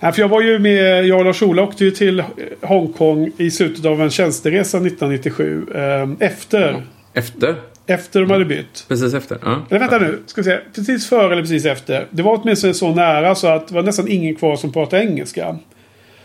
Nej, 0.00 0.12
för 0.12 0.20
jag 0.20 0.28
var 0.28 0.40
ju 0.40 0.58
med, 0.58 1.06
jag 1.06 1.18
och 1.18 1.24
Lars-Ola 1.24 1.62
åkte 1.62 1.84
ju 1.84 1.90
till 1.90 2.24
Hongkong 2.62 3.30
i 3.36 3.50
slutet 3.50 3.84
av 3.84 4.02
en 4.02 4.10
tjänsteresa 4.10 4.78
1997. 4.78 5.66
Eh, 5.74 6.26
efter, 6.28 6.82
Efter? 7.14 7.56
Efter 7.86 8.20
de 8.20 8.30
hade 8.30 8.44
bytt. 8.44 8.84
Precis 8.88 9.14
efter? 9.14 9.38
Ja. 9.42 9.62
Eller 9.70 9.80
vänta 9.80 9.98
nu, 9.98 10.18
ska 10.26 10.40
vi 10.40 10.44
se. 10.44 10.58
Precis 10.74 11.08
före 11.08 11.32
eller 11.32 11.42
precis 11.42 11.64
efter. 11.64 12.06
Det 12.10 12.22
var 12.22 12.40
åtminstone 12.42 12.74
så 12.74 12.94
nära 12.94 13.34
så 13.34 13.46
att 13.48 13.68
det 13.68 13.74
var 13.74 13.82
nästan 13.82 14.08
ingen 14.08 14.34
kvar 14.34 14.56
som 14.56 14.72
pratade 14.72 15.02
engelska. 15.04 15.58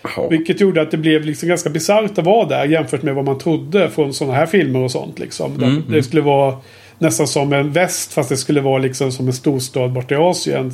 Jaha. 0.02 0.28
Vilket 0.30 0.62
gjorde 0.62 0.82
att 0.82 0.92
det 0.92 0.98
blev 0.98 1.26
liksom 1.26 1.50
ganska 1.50 1.70
bisarrt 1.70 2.18
att 2.18 2.26
vara 2.26 2.48
där 2.48 2.66
jämfört 2.66 3.04
med 3.04 3.16
vad 3.16 3.26
man 3.26 3.38
trodde 3.38 3.90
från 3.90 4.14
sådana 4.14 4.36
här 4.38 4.46
filmer 4.46 4.80
och 4.80 4.92
sånt. 4.92 5.20
Liksom. 5.20 5.58
Där 5.58 5.82
Det 5.96 6.04
skulle 6.04 6.22
vara 6.22 6.58
nästan 7.00 7.28
som 7.28 7.54
en 7.54 7.72
väst 7.72 8.14
fast 8.14 8.30
det 8.30 8.38
skulle 8.38 8.62
vara 8.62 8.78
liksom 8.78 9.12
som 9.12 9.28
en 9.28 9.34
storstad 9.34 9.92
borta 9.92 10.16
i 10.16 10.18
Asien. 10.18 10.74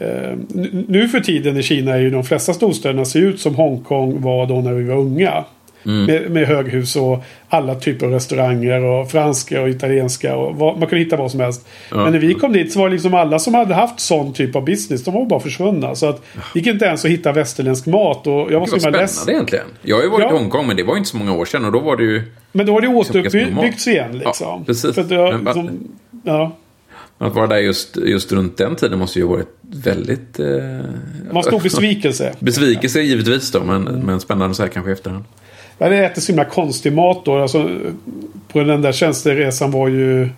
N- 0.00 0.84
nu 0.88 1.08
för 1.08 1.20
tiden 1.20 1.56
i 1.56 1.62
Kina 1.62 1.94
är 1.94 1.98
ju 1.98 2.10
de 2.10 2.24
flesta 2.24 2.54
storstäderna 2.54 3.04
ser 3.04 3.20
ut 3.20 3.40
som 3.40 3.54
Hongkong 3.54 4.20
var 4.22 4.46
då 4.46 4.60
när 4.60 4.72
vi 4.72 4.84
var 4.84 4.96
unga. 4.96 5.44
Med, 5.82 6.30
med 6.30 6.46
höghus 6.46 6.96
och 6.96 7.24
alla 7.48 7.74
typer 7.74 8.06
av 8.06 8.12
restauranger 8.12 8.84
och 8.84 9.10
franska 9.10 9.62
och 9.62 9.68
italienska. 9.68 10.36
Och 10.36 10.56
vad, 10.56 10.78
man 10.78 10.88
kunde 10.88 11.04
hitta 11.04 11.16
vad 11.16 11.30
som 11.30 11.40
helst. 11.40 11.66
Men 11.90 12.12
när 12.12 12.18
vi 12.18 12.34
kom 12.34 12.52
dit 12.52 12.72
så 12.72 12.78
var 12.78 12.88
det 12.88 12.92
liksom 12.92 13.14
alla 13.14 13.38
som 13.38 13.54
hade 13.54 13.74
haft 13.74 14.00
sån 14.00 14.32
typ 14.32 14.56
av 14.56 14.64
business. 14.64 15.04
De 15.04 15.14
var 15.14 15.26
bara 15.26 15.40
försvunna. 15.40 15.94
Så 15.94 16.06
att 16.08 16.22
det 16.52 16.58
gick 16.58 16.66
inte 16.68 16.84
ens 16.84 17.04
att 17.04 17.10
hitta 17.10 17.32
västerländsk 17.32 17.86
mat. 17.86 18.26
Och 18.26 18.32
jag 18.52 18.60
var 18.60 18.66
så 18.66 18.72
himla 18.74 18.78
spännande 18.80 18.98
ledsen. 18.98 19.28
egentligen. 19.34 19.66
Jag 19.82 19.96
har 19.96 20.02
ju 20.02 20.08
varit 20.10 20.26
Ja. 20.30 20.34
i 20.34 20.38
Hongkong 20.38 20.66
men 20.66 20.76
det 20.76 20.82
var 20.82 20.96
inte 20.96 21.08
så 21.08 21.16
många 21.16 21.32
år 21.34 21.44
sedan 21.44 21.64
och 21.64 21.72
då 21.72 21.78
var 21.78 21.96
det 21.96 22.02
ju... 22.04 22.22
Men 22.52 22.66
då 22.66 22.72
har 22.72 22.80
det 22.80 22.88
återuppbyggts 22.88 23.86
igen 23.86 24.20
Ja, 24.22 24.28
liksom. 24.28 24.64
precis. 24.64 24.94
För 24.94 25.02
att 25.02 25.08
bara- 25.08 25.30
liksom, 25.38 25.70
ja. 26.24 26.56
Att 27.20 27.34
vara 27.34 27.46
där 27.46 27.58
just, 27.58 27.96
just 27.96 28.32
runt 28.32 28.56
den 28.56 28.76
tiden 28.76 28.98
måste 28.98 29.18
ju 29.18 29.24
ha 29.24 29.32
varit 29.34 29.48
väldigt... 29.62 30.40
Eh, 30.40 30.46
en 31.34 31.42
stor 31.42 31.60
besvikelse. 31.62 32.32
Besvikelse 32.38 33.00
givetvis 33.00 33.50
då, 33.52 33.64
men, 33.64 33.82
men 33.82 34.20
spännande 34.20 34.54
så 34.54 34.62
här 34.62 34.70
kanske 34.70 34.90
i 34.90 34.92
efterhand. 34.92 35.24
Jag 35.78 35.86
hade 35.86 36.04
ätit 36.06 36.22
så 36.24 36.32
himla 36.32 36.44
konstig 36.44 36.92
mat 36.92 37.24
då. 37.24 37.38
Alltså, 37.38 37.70
på 38.52 38.60
den 38.60 38.82
där 38.82 38.92
tjänsteresan 38.92 39.70
var 39.70 39.88
ju 39.88 40.28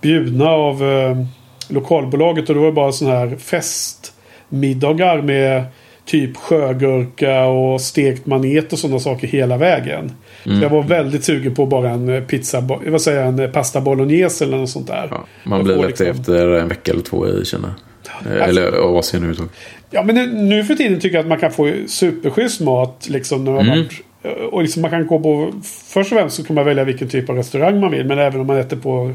bjudna 0.00 0.48
av 0.50 0.82
eh, 0.84 1.16
lokalbolaget. 1.68 2.48
Och 2.48 2.54
det 2.54 2.60
var 2.60 2.72
bara 2.72 2.92
sån 2.92 3.08
här 3.08 3.36
festmiddagar 3.36 5.22
med 5.22 5.64
typ 6.06 6.36
sjögurka 6.36 7.44
och 7.44 7.80
stekt 7.80 8.26
manet 8.26 8.72
och 8.72 8.78
sådana 8.78 8.98
saker 8.98 9.26
hela 9.26 9.56
vägen. 9.56 10.12
Så 10.44 10.50
jag 10.62 10.70
var 10.70 10.82
väldigt 10.82 11.24
sugen 11.24 11.54
på 11.54 11.66
bara 11.66 11.90
en 11.90 12.08
eh, 12.08 12.22
pizza, 12.22 12.60
vad 12.86 13.02
säger 13.02 13.18
jag, 13.18 13.28
en 13.28 13.38
eh, 13.38 13.50
pasta 13.50 13.80
bolognese 13.80 14.44
eller 14.44 14.56
något 14.58 14.70
sånt 14.70 14.86
där. 14.86 15.08
Ja, 15.10 15.26
man 15.44 15.64
blir 15.64 15.76
lätt 15.76 15.86
liksom- 15.86 16.06
efter 16.06 16.48
en 16.48 16.68
vecka 16.68 16.92
eller 16.92 17.02
två 17.02 17.28
i 17.28 17.44
Kina. 17.44 17.74
Eh, 18.26 18.48
Eller 18.48 18.98
Asien 18.98 19.22
överhuvudtaget. 19.22 19.52
Ja 19.90 20.02
men 20.02 20.14
nu, 20.14 20.26
nu 20.26 20.64
för 20.64 20.74
tiden 20.74 21.00
tycker 21.00 21.16
jag 21.16 21.22
att 21.22 21.28
man 21.28 21.38
kan 21.38 21.50
få 21.52 21.72
superschysst 21.86 22.60
mat. 22.60 23.06
Liksom, 23.08 23.44
när 23.44 23.52
man 23.52 23.60
Mm. 23.66 23.78
varit, 23.78 23.92
och 24.50 24.62
liksom 24.62 24.82
man 24.82 24.90
kan 24.90 25.06
gå 25.06 25.20
på... 25.20 25.52
Först 25.88 26.12
och 26.12 26.18
främst 26.18 26.36
så 26.36 26.44
kan 26.44 26.56
man 26.56 26.64
välja 26.64 26.84
vilken 26.84 27.08
typ 27.08 27.30
av 27.30 27.36
restaurang 27.36 27.80
man 27.80 27.90
vill. 27.90 28.06
Men 28.06 28.18
även 28.18 28.40
om 28.40 28.46
man 28.46 28.56
äter 28.56 28.76
på 28.76 29.14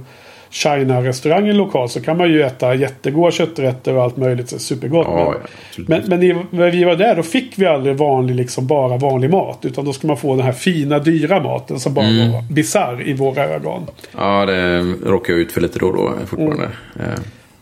China-restaurangen 0.52 1.58
lokalt 1.58 1.92
så 1.92 2.02
kan 2.02 2.18
man 2.18 2.30
ju 2.32 2.42
äta 2.42 2.76
jättegoda 2.76 3.32
kötträtter 3.32 3.96
och 3.96 4.04
allt 4.04 4.18
möjligt. 4.18 4.50
Så 4.50 4.60
supergott. 4.60 5.08
Ja, 5.10 5.36
men, 5.78 6.02
men, 6.08 6.20
men 6.20 6.46
när 6.50 6.72
vi 6.72 6.84
var 6.84 6.96
där 6.96 7.16
då 7.16 7.24
fick 7.24 7.54
vi 7.56 7.66
aldrig 7.66 7.96
vanlig, 7.96 8.36
liksom 8.36 8.68
bara 8.68 8.98
vanlig 8.98 9.30
mat. 9.30 9.66
Utan 9.66 9.86
då 9.86 9.94
ska 9.94 10.08
man 10.08 10.18
få 10.18 10.36
den 10.36 10.46
här 10.46 10.52
fina, 10.52 11.00
dyra 11.00 11.40
maten 11.44 11.80
som 11.80 11.94
bara 11.94 12.06
Mm. 12.06 12.32
var 12.32 12.42
bisarr 12.54 13.08
i 13.08 13.14
våra 13.14 13.44
ögon. 13.44 13.88
Ja, 14.18 14.46
det 14.46 14.80
råkar 15.06 15.34
jag 15.34 15.40
ut 15.40 15.52
för 15.52 15.62
lite 15.62 15.80
då 15.80 15.88
och 15.88 15.94
då 15.94 16.14
fortfarande. 16.28 16.70
Mm. 17.00 17.12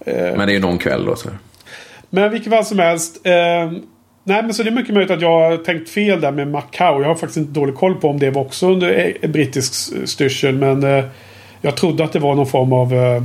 Eh, 0.06 0.38
Men 0.38 0.48
det 0.48 0.52
är 0.52 0.56
ju 0.56 0.60
någon 0.60 0.78
kväll 0.78 1.06
då. 1.06 1.16
Så. 1.16 1.30
Men 2.10 2.32
vilket 2.32 2.54
fall 2.54 2.66
som 2.66 2.80
helst. 2.80 3.26
Eh, 3.26 3.72
nej 4.28 4.44
men 4.44 4.54
så 4.54 4.64
det 4.64 4.70
är 4.70 4.72
mycket 4.72 4.94
möjligt 4.94 5.12
att 5.12 5.22
jag 5.22 5.50
har 5.50 5.58
tänkt 5.58 5.90
fel 5.90 6.22
där 6.22 6.32
med 6.32 6.48
Macau. 6.48 7.02
Jag 7.02 7.08
har 7.08 7.16
faktiskt 7.16 7.38
inte 7.38 7.52
dålig 7.60 7.76
koll 7.76 7.96
på 7.96 8.10
om 8.10 8.20
det 8.20 8.30
var 8.30 8.42
också 8.42 8.68
under 8.72 9.14
eh, 9.22 9.30
brittisk 9.30 9.74
styrsel. 10.10 10.56
Men 10.56 10.84
eh, 10.84 11.06
jag 11.62 11.78
trodde 11.78 12.04
att 12.04 12.14
det 12.14 12.20
var 12.20 12.36
någon 12.36 12.48
form 12.48 12.74
av, 12.74 12.94
eh, 12.94 13.24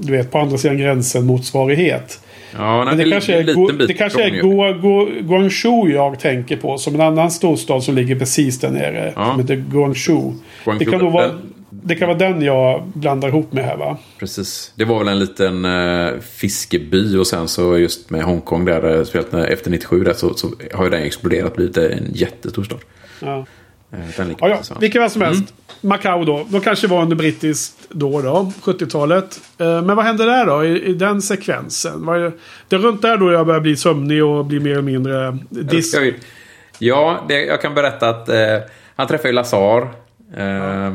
du 0.00 0.12
vet, 0.12 0.30
på 0.30 0.38
andra 0.38 0.58
sidan 0.58 0.78
gränsen 0.78 1.26
motsvarighet. 1.26 2.20
Ja, 2.58 2.84
Men 2.84 2.96
det, 2.96 3.04
ligger 3.04 3.12
kanske 3.12 3.34
är, 3.38 3.54
Go- 3.54 3.68
det 3.88 3.94
kanske 3.94 4.22
är 4.22 4.34
ifrån 4.34 4.50
ju. 4.50 4.56
Gua- 4.56 4.80
Gua- 4.82 5.22
Guangzhou 5.28 5.88
jag 5.90 6.20
tänker 6.20 6.56
på. 6.56 6.78
Som 6.78 6.94
en 6.94 7.00
annan 7.00 7.30
storstad 7.30 7.82
som 7.82 7.94
ligger 7.94 8.14
precis 8.16 8.60
där 8.60 8.70
nere. 8.70 9.12
Ja. 9.16 9.30
Som 9.30 9.40
heter 9.40 9.56
Guangzhou. 9.56 10.32
Det 10.32 10.64
Guangzhou, 10.64 10.90
kan, 10.92 11.00
nog 11.00 11.12
vara, 11.12 11.26
den- 11.26 11.53
det 11.86 11.94
kan 11.94 12.08
vara 12.08 12.18
den 12.18 12.42
jag 12.42 12.82
blandar 12.94 13.28
ihop 13.28 13.52
med 13.52 13.64
här 13.64 13.76
va? 13.76 13.96
Precis. 14.18 14.72
Det 14.74 14.84
var 14.84 14.98
väl 14.98 15.08
en 15.08 15.18
liten 15.18 15.64
eh, 15.64 16.20
fiskeby 16.20 17.16
och 17.16 17.26
sen 17.26 17.48
så 17.48 17.78
just 17.78 18.10
med 18.10 18.22
Hongkong 18.22 18.64
där, 18.64 18.96
eh, 18.98 19.04
speciellt 19.04 19.34
efter 19.34 19.70
97 19.70 20.04
där, 20.04 20.12
så, 20.12 20.34
så 20.34 20.50
har 20.74 20.84
ju 20.84 20.90
den 20.90 21.02
exploderat 21.02 21.56
blivit 21.56 21.76
en 21.76 22.10
jättestor 22.14 22.64
stad. 22.64 22.78
Ja. 23.20 23.46
Eh, 23.92 23.98
Den 24.16 24.34
Ja, 24.40 24.48
ja. 24.48 24.76
Vilket 24.80 25.02
väl 25.02 25.10
som 25.10 25.22
helst. 25.22 25.54
Macau 25.80 26.24
då. 26.24 26.46
De 26.48 26.60
kanske 26.60 26.86
var 26.86 27.02
under 27.02 27.16
brittiskt 27.16 27.76
då 27.88 28.22
då. 28.22 28.52
70-talet. 28.62 29.40
Eh, 29.58 29.82
Men 29.82 29.96
vad 29.96 30.04
hände 30.04 30.24
där 30.24 30.46
då? 30.46 30.64
I, 30.64 30.82
i 30.82 30.94
den 30.94 31.22
sekvensen? 31.22 32.06
Det, 32.68 32.76
är 32.76 32.80
runt 32.80 33.02
där 33.02 33.16
då 33.16 33.32
jag 33.32 33.46
börjar 33.46 33.60
bli 33.60 33.76
sömnig 33.76 34.24
och 34.24 34.44
bli 34.44 34.60
mer 34.60 34.72
eller 34.72 34.82
mindre 34.82 35.38
disk. 35.48 35.96
Ja, 36.78 37.24
det, 37.28 37.44
jag 37.44 37.62
kan 37.62 37.74
berätta 37.74 38.08
att 38.08 38.28
eh, 38.28 38.58
han 38.96 39.06
träffar 39.06 39.28
ju 39.28 39.32
Lazar. 39.32 39.88
Eh, 40.36 40.86
eh, 40.86 40.94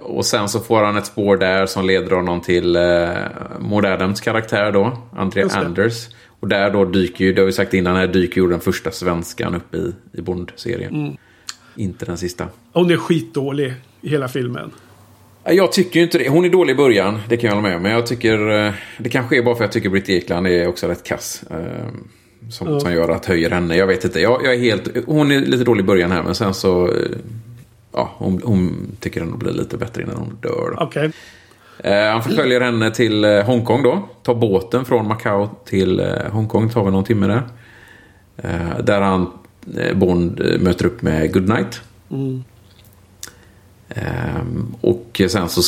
och 0.00 0.24
sen 0.26 0.48
så 0.48 0.60
får 0.60 0.82
han 0.82 0.96
ett 0.96 1.06
spår 1.06 1.36
där 1.36 1.66
som 1.66 1.86
leder 1.86 2.10
honom 2.16 2.40
till 2.40 2.76
eh, 2.76 3.12
Adams 3.72 4.20
karaktär 4.20 4.72
då. 4.72 4.98
Det. 5.34 5.54
Anders. 5.54 6.08
Och 6.40 6.48
där 6.48 6.70
då 6.70 6.84
dyker 6.84 7.24
ju, 7.24 7.32
det 7.32 7.40
har 7.40 7.46
vi 7.46 7.52
sagt 7.52 7.74
innan, 7.74 7.96
här 7.96 8.06
dyker 8.06 8.40
ju 8.40 8.48
den 8.48 8.60
första 8.60 8.90
svenskan 8.90 9.54
upp 9.54 9.74
i, 9.74 9.92
i 10.12 10.20
Bond-serien. 10.20 10.94
Mm. 10.94 11.16
Inte 11.76 12.04
den 12.04 12.16
sista. 12.18 12.48
Hon 12.72 12.90
är 12.90 12.96
skitdålig 12.96 13.74
i 14.00 14.08
hela 14.08 14.28
filmen. 14.28 14.70
Jag 15.44 15.72
tycker 15.72 16.00
ju 16.00 16.04
inte 16.04 16.18
det. 16.18 16.28
Hon 16.28 16.44
är 16.44 16.48
dålig 16.48 16.72
i 16.72 16.76
början, 16.76 17.18
det 17.28 17.36
kan 17.36 17.48
jag 17.48 17.56
hålla 17.56 17.68
med 17.68 17.76
om. 17.76 17.82
Men 17.82 17.92
jag 17.92 18.06
tycker, 18.06 18.66
eh, 18.66 18.72
det 18.98 19.08
kanske 19.10 19.38
är 19.38 19.42
bara 19.42 19.54
för 19.54 19.64
att 19.64 19.68
jag 19.68 19.72
tycker 19.72 19.88
Britt 19.90 20.08
Ekland 20.08 20.46
är 20.46 20.68
också 20.68 20.86
rätt 20.86 21.04
kass. 21.04 21.44
eh, 21.50 21.88
Som, 22.50 22.80
som 22.80 22.92
gör 22.92 23.08
att 23.08 23.26
höjer 23.26 23.50
henne. 23.50 23.76
Jag 23.76 23.86
vet 23.86 24.04
inte. 24.04 24.20
Jag, 24.20 24.44
jag 24.44 24.54
är 24.54 24.58
helt, 24.58 25.06
hon 25.06 25.30
är 25.30 25.40
lite 25.40 25.64
dålig 25.64 25.84
i 25.84 25.86
början 25.86 26.10
här, 26.10 26.22
men 26.22 26.34
sen 26.34 26.54
så... 26.54 26.94
Ja, 27.98 28.10
hon, 28.16 28.40
hon 28.44 28.96
tycker 29.00 29.20
den 29.20 29.38
blir 29.38 29.52
lite 29.52 29.76
bättre 29.76 30.02
innan 30.02 30.16
hon 30.16 30.38
dör. 30.42 30.76
Okej. 30.82 31.10
Eh, 31.78 32.10
han 32.12 32.22
förföljer 32.22 32.60
henne 32.60 32.90
till 32.90 33.24
eh, 33.24 33.42
Hongkong 33.42 33.82
då. 33.82 34.08
Tar 34.22 34.34
båten 34.34 34.84
från 34.84 35.08
Macau 35.08 35.48
till 35.64 36.00
eh, 36.00 36.06
Hongkong. 36.30 36.70
Tar 36.70 36.84
väl 36.84 36.92
någon 36.92 37.04
timme 37.04 37.26
där. 37.26 37.42
Eh, 38.36 38.78
där 38.84 39.00
han, 39.00 39.30
Bond, 39.94 40.40
möter 40.60 40.86
upp 40.86 41.02
med 41.02 41.32
Goodnight. 41.32 41.80
Ehm, 43.88 44.74
och 44.80 45.20
sen 45.28 45.48
så 45.48 45.62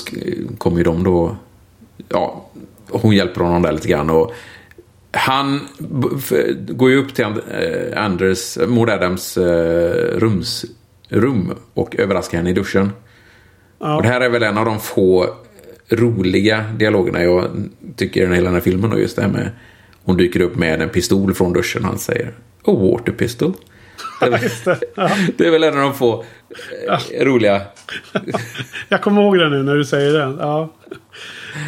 kommer 0.59 0.79
ju 0.79 0.85
de 0.85 1.05
då... 1.05 1.37
Ja, 2.09 2.47
hon 2.89 3.17
hjälper 3.17 3.41
honom 3.41 3.63
där 3.63 3.73
lite 3.73 3.89
grann. 3.89 4.11
Och 4.11 4.33
han 5.11 5.61
går 6.69 6.91
ju 6.91 6.97
upp 6.97 7.15
till 7.15 7.25
And- 7.25 7.95
Anders, 7.97 8.59
Maud 8.69 8.91
Adams 8.91 9.37
rums, 10.17 10.65
rum 11.11 11.55
och 11.75 11.97
överraskar 11.97 12.39
henne 12.39 12.51
i 12.51 12.53
duschen. 12.53 12.93
Och 13.79 14.03
det 14.03 14.09
här 14.09 14.21
är 14.21 14.29
väl 14.29 14.43
en 14.43 14.59
av 14.59 14.65
de 14.65 14.81
få 14.81 15.37
roliga 15.89 16.65
dialogerna 16.77 17.23
jag 17.23 17.69
tycker 17.97 18.21
i 18.21 18.35
hela 18.35 18.45
den 18.45 18.55
här 18.55 18.61
filmen. 18.61 18.93
Och 18.93 19.01
just 19.01 19.17
det 19.17 19.23
här 19.23 19.29
med 19.29 19.51
hon 20.05 20.17
dyker 20.17 20.41
upp 20.41 20.57
med 20.57 20.83
en 20.83 20.89
pistol 20.89 21.35
från 21.35 21.53
duschen 21.53 21.83
och 21.83 21.89
han 21.89 21.99
säger 21.99 22.33
Oh, 22.65 22.91
water 22.91 23.13
pistol. 23.13 23.53
Det 24.21 24.27
är, 24.27 24.65
det. 24.65 24.81
Ja. 24.95 25.11
det 25.37 25.47
är 25.47 25.51
väl 25.51 25.65
en 25.65 25.79
av 25.79 25.83
de 25.83 25.95
få 25.95 26.25
eh, 26.89 27.25
roliga 27.25 27.63
Jag 28.89 29.03
kommer 29.03 29.23
ihåg 29.23 29.39
den 29.39 29.51
nu 29.51 29.63
när 29.63 29.75
du 29.75 29.85
säger 29.85 30.13
den. 30.13 30.37
Ja. 30.41 30.73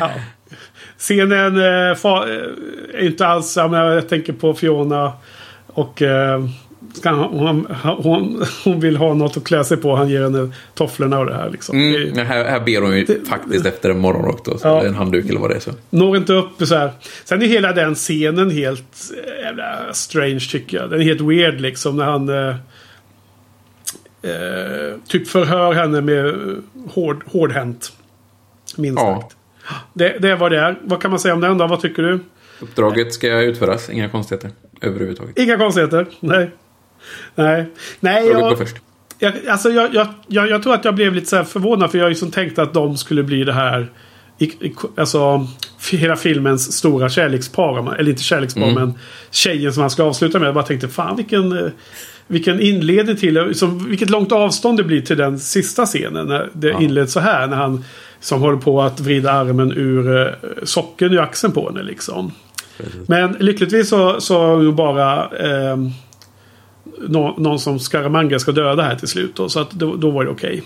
Ja. 0.00 0.10
Scenen 0.98 1.56
eh, 1.56 1.90
eh, 1.90 1.96
är 2.94 3.04
inte 3.04 3.26
alls... 3.26 3.56
Jag, 3.56 3.70
menar, 3.70 3.92
jag 3.92 4.08
tänker 4.08 4.32
på 4.32 4.54
Fiona 4.54 5.12
och... 5.66 6.02
Eh, 6.02 6.40
ska 6.92 7.10
hon, 7.10 7.66
hon, 7.82 8.44
hon 8.64 8.80
vill 8.80 8.96
ha 8.96 9.14
något 9.14 9.36
att 9.36 9.44
klä 9.44 9.64
sig 9.64 9.76
på. 9.76 9.96
Han 9.96 10.08
ger 10.08 10.22
henne 10.22 10.50
tofflorna 10.74 11.18
och 11.18 11.26
det 11.26 11.34
här. 11.34 11.50
Liksom. 11.50 11.78
Det 11.78 11.96
är- 11.96 12.06
Mm, 12.12 12.26
här, 12.26 12.44
här 12.44 12.60
ber 12.60 12.80
hon 12.82 12.96
ju 12.96 13.24
faktiskt 13.24 13.66
efter 13.66 13.90
en 13.90 13.98
morgonrock 13.98 14.44
då. 14.44 14.58
Ja. 14.62 14.84
en 14.84 14.94
handduk 14.94 15.28
eller 15.30 15.40
vad 15.40 15.50
det 15.50 15.56
är. 15.56 15.60
Så. 15.60 15.70
når 15.90 16.16
inte 16.16 16.32
upp 16.32 16.48
så 16.66 16.74
här. 16.76 16.90
Sen 17.24 17.42
är 17.42 17.46
hela 17.46 17.72
den 17.72 17.94
scenen 17.94 18.50
helt 18.50 19.12
eh, 19.26 19.44
jävla 19.44 19.78
strange 19.92 20.40
tycker 20.50 20.76
jag. 20.76 20.90
Den 20.90 21.00
är 21.00 21.04
helt 21.04 21.20
weird 21.20 21.60
liksom 21.60 21.96
när 21.96 22.04
han 22.04 22.28
eh, 22.28 22.54
eh, 24.22 24.94
typ 25.08 25.28
förhör 25.28 25.72
henne 25.72 26.00
med 26.00 26.34
hård, 26.90 27.24
hårdhänt. 27.26 27.92
Minst 28.76 29.00
Ja. 29.02 29.20
sagt. 29.20 29.36
Det, 29.94 30.18
det 30.18 30.34
var 30.36 30.50
det 30.50 30.58
är. 30.58 30.78
Vad 30.84 31.02
kan 31.02 31.10
man 31.10 31.20
säga 31.20 31.34
om 31.34 31.40
den 31.40 31.58
då? 31.58 31.66
Vad 31.66 31.80
tycker 31.80 32.02
du? 32.02 32.18
Uppdraget 32.60 33.14
ska 33.14 33.40
utföras. 33.40 33.90
Inga 33.90 34.08
konstigheter 34.08 34.50
överhuvudtaget. 34.80 35.38
Inga 35.38 35.58
konstigheter? 35.58 36.06
Nej. 36.20 36.50
Nej. 37.34 37.66
Nej, 38.00 38.24
gå 38.28 38.40
jag, 38.40 38.58
först. 38.58 38.76
jag, 39.18 39.32
alltså 39.48 39.70
jag, 39.70 39.94
jag, 39.94 40.06
jag, 40.26 40.50
jag 40.50 40.62
tror 40.62 40.74
att 40.74 40.84
jag 40.84 40.94
blev 40.94 41.14
lite 41.14 41.26
så 41.26 41.44
förvånad. 41.44 41.90
För 41.90 41.98
jag 41.98 42.04
har 42.04 42.08
ju 42.08 42.14
som 42.14 42.30
tänkt 42.30 42.58
att 42.58 42.74
de 42.74 42.96
skulle 42.96 43.22
bli 43.22 43.44
det 43.44 43.52
här. 43.52 43.90
I, 44.38 44.44
i, 44.44 44.74
alltså 44.96 45.46
hela 45.92 46.16
filmens 46.16 46.72
stora 46.72 47.08
kärlekspar. 47.08 47.94
Eller 47.98 48.10
inte 48.10 48.22
kärlekspar 48.22 48.62
Mm. 48.62 48.74
men 48.74 48.94
tjejen 49.30 49.72
som 49.72 49.80
han 49.80 49.90
ska 49.90 50.02
avsluta 50.04 50.38
med. 50.38 50.46
Jag 50.46 50.54
bara 50.54 50.64
tänkte 50.64 50.88
fan 50.88 51.16
vilken, 51.16 51.58
eh, 51.58 51.70
vilken 52.26 52.60
inledning 52.60 53.16
till. 53.16 53.54
Som, 53.54 53.88
vilket 53.88 54.10
långt 54.10 54.32
avstånd 54.32 54.78
det 54.78 54.84
blir 54.84 55.00
till 55.00 55.16
den 55.16 55.38
sista 55.38 55.86
scenen. 55.86 56.26
När 56.26 56.50
det 56.52 56.68
Ja. 56.68 56.80
inleds 56.80 57.12
så 57.12 57.20
här. 57.20 57.46
När 57.46 57.56
han 57.56 57.84
som 58.20 58.40
håller 58.40 58.58
på 58.58 58.82
att 58.82 59.00
vrida 59.00 59.32
armen 59.32 59.72
ur 59.72 60.20
eh, 60.26 60.32
socken 60.62 61.12
i 61.12 61.18
axeln 61.18 61.52
på 61.52 61.68
henne 61.68 61.82
liksom. 61.82 62.32
Men 63.06 63.32
lyckligtvis 63.40 63.88
så, 63.88 64.20
så 64.20 64.72
bara 64.72 65.14
eh, 65.24 65.76
nå, 67.08 67.34
någon 67.38 67.58
som 67.58 67.78
Scaramanga 67.78 68.38
ska 68.38 68.52
döda 68.52 68.82
här 68.82 68.96
till 68.96 69.08
slut. 69.08 69.34
Då, 69.34 69.48
så 69.48 69.60
att 69.60 69.70
då, 69.70 69.96
då 69.96 70.10
var 70.10 70.24
det 70.24 70.30
okej. 70.30 70.62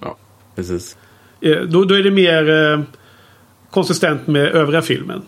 Ja, 0.00 0.16
precis. 0.56 0.96
Eh, 1.40 1.60
då, 1.60 1.84
då 1.84 1.94
är 1.94 2.02
det 2.02 2.10
mer 2.10 2.72
eh, 2.72 2.80
konsistent 3.70 4.26
med 4.26 4.48
övriga 4.48 4.82
filmen. 4.82 5.22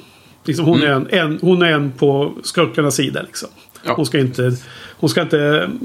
Liksom 0.44 0.64
hon, 0.64 0.82
är 0.82 0.86
en, 0.86 1.08
en, 1.10 1.38
hon 1.42 1.62
är 1.62 1.72
en 1.72 1.92
på 1.92 2.32
skurkarnas 2.42 2.94
sida. 2.94 3.22
Liksom. 3.22 3.48
Ja. 3.84 3.94
Hon 3.96 4.06
ska 4.06 4.18
inte, 4.18 4.56
hon 5.00 5.10
ska 5.10 5.22
inte 5.22 5.38
mm, 5.38 5.78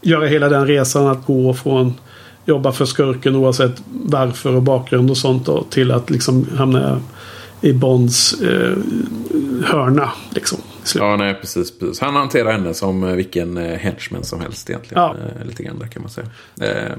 göra 0.00 0.26
hela 0.26 0.48
den 0.48 0.66
resan 0.66 1.06
att 1.06 1.26
gå 1.26 1.54
från 1.54 1.94
jobba 2.46 2.72
för 2.72 2.84
skurken 2.84 3.36
oavsett 3.36 3.82
varför 3.92 4.54
och 4.54 4.62
bakgrund 4.62 5.10
och 5.10 5.16
sånt. 5.16 5.46
Då, 5.46 5.62
till 5.70 5.90
att 5.90 6.10
liksom 6.10 6.46
hamna 6.56 7.00
i 7.60 7.72
Bonds 7.72 8.42
eh, 8.42 8.76
hörna. 9.64 10.10
Liksom, 10.30 10.58
i 10.84 10.86
slutet. 10.86 11.08
Ja, 11.08 11.16
nej, 11.16 11.34
precis, 11.40 11.78
precis. 11.78 12.00
Han 12.00 12.16
hanterar 12.16 12.52
henne 12.52 12.74
som 12.74 13.04
eh, 13.04 13.14
vilken 13.14 13.56
eh, 13.56 13.78
henchman 13.78 14.24
som 14.24 14.40
helst 14.40 14.70
egentligen. 14.70 15.02
Ja. 15.02 15.16
Eh, 15.40 15.46
lite 15.46 15.62
grann 15.62 15.78
där 15.78 15.86
kan 15.86 16.02
man 16.02 16.10
säga. 16.10 16.26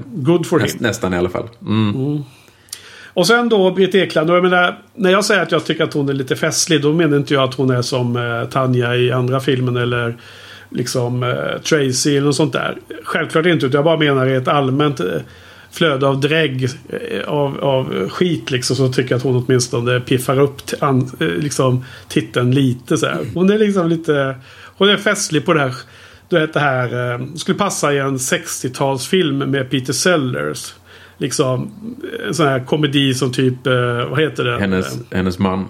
Good 0.04 0.46
for 0.46 0.58
him. 0.58 0.64
näst, 0.64 0.80
nästan 0.80 1.14
i 1.14 1.16
alla 1.16 1.28
fall. 1.28 1.48
Mm. 1.60 2.22
Och 3.16 3.26
sen 3.26 3.48
då 3.48 3.70
Britt 3.70 3.94
Ekland. 3.94 4.30
Jag 4.30 4.42
menar, 4.42 4.78
när 4.94 5.10
jag 5.10 5.24
säger 5.24 5.42
att 5.42 5.52
jag 5.52 5.64
tycker 5.64 5.84
att 5.84 5.94
hon 5.94 6.08
är 6.08 6.12
lite 6.12 6.36
festlig. 6.36 6.82
Då 6.82 6.92
menar 6.92 7.16
inte 7.16 7.34
jag 7.34 7.42
att 7.42 7.54
hon 7.54 7.70
är 7.70 7.82
som 7.82 8.16
eh, 8.16 8.48
Tanja 8.48 8.96
i 8.96 9.12
andra 9.12 9.40
filmen. 9.40 9.76
Eller 9.76 10.16
liksom 10.70 11.22
eh, 11.22 11.60
Tracy 11.62 12.16
eller 12.16 12.26
något 12.26 12.36
sånt 12.36 12.52
där. 12.52 12.78
Självklart 13.04 13.46
inte. 13.46 13.66
Utan 13.66 13.78
jag 13.78 13.84
bara 13.84 13.96
menar 13.96 14.26
i 14.26 14.34
ett 14.34 14.48
allmänt 14.48 15.00
eh, 15.00 15.06
flöde 15.76 16.06
av 16.06 16.20
drägg. 16.20 16.64
Eh, 16.64 17.28
av, 17.28 17.64
av 17.64 18.08
skit 18.08 18.50
liksom. 18.50 18.76
Så 18.76 18.88
tycker 18.88 19.10
jag 19.10 19.16
att 19.16 19.22
hon 19.22 19.44
åtminstone 19.46 20.00
piffar 20.00 20.40
upp 20.40 20.60
an, 20.80 21.10
eh, 21.20 21.26
liksom, 21.26 21.84
titeln 22.08 22.50
lite 22.50 22.96
så 22.96 23.06
här. 23.06 23.26
Hon 23.34 23.50
är 23.50 23.58
liksom 23.58 23.88
lite... 23.88 24.36
Hon 24.78 24.88
är 24.88 24.96
festlig 24.96 25.46
på 25.46 25.52
det 25.52 25.60
här. 25.60 25.74
Du 26.28 26.40
vet 26.40 26.52
det 26.52 26.60
här. 26.60 27.12
Eh, 27.12 27.26
skulle 27.34 27.58
passa 27.58 27.92
i 27.92 27.98
en 27.98 28.16
60-talsfilm 28.16 29.46
med 29.46 29.70
Peter 29.70 29.92
Sellers. 29.92 30.74
Liksom 31.18 31.70
en 32.26 32.34
sån 32.34 32.46
här 32.46 32.64
komedi 32.64 33.14
som 33.14 33.32
typ, 33.32 33.66
vad 34.10 34.20
heter 34.20 34.44
det? 34.44 34.58
Hennes, 34.58 34.98
hennes 35.10 35.38
man. 35.38 35.68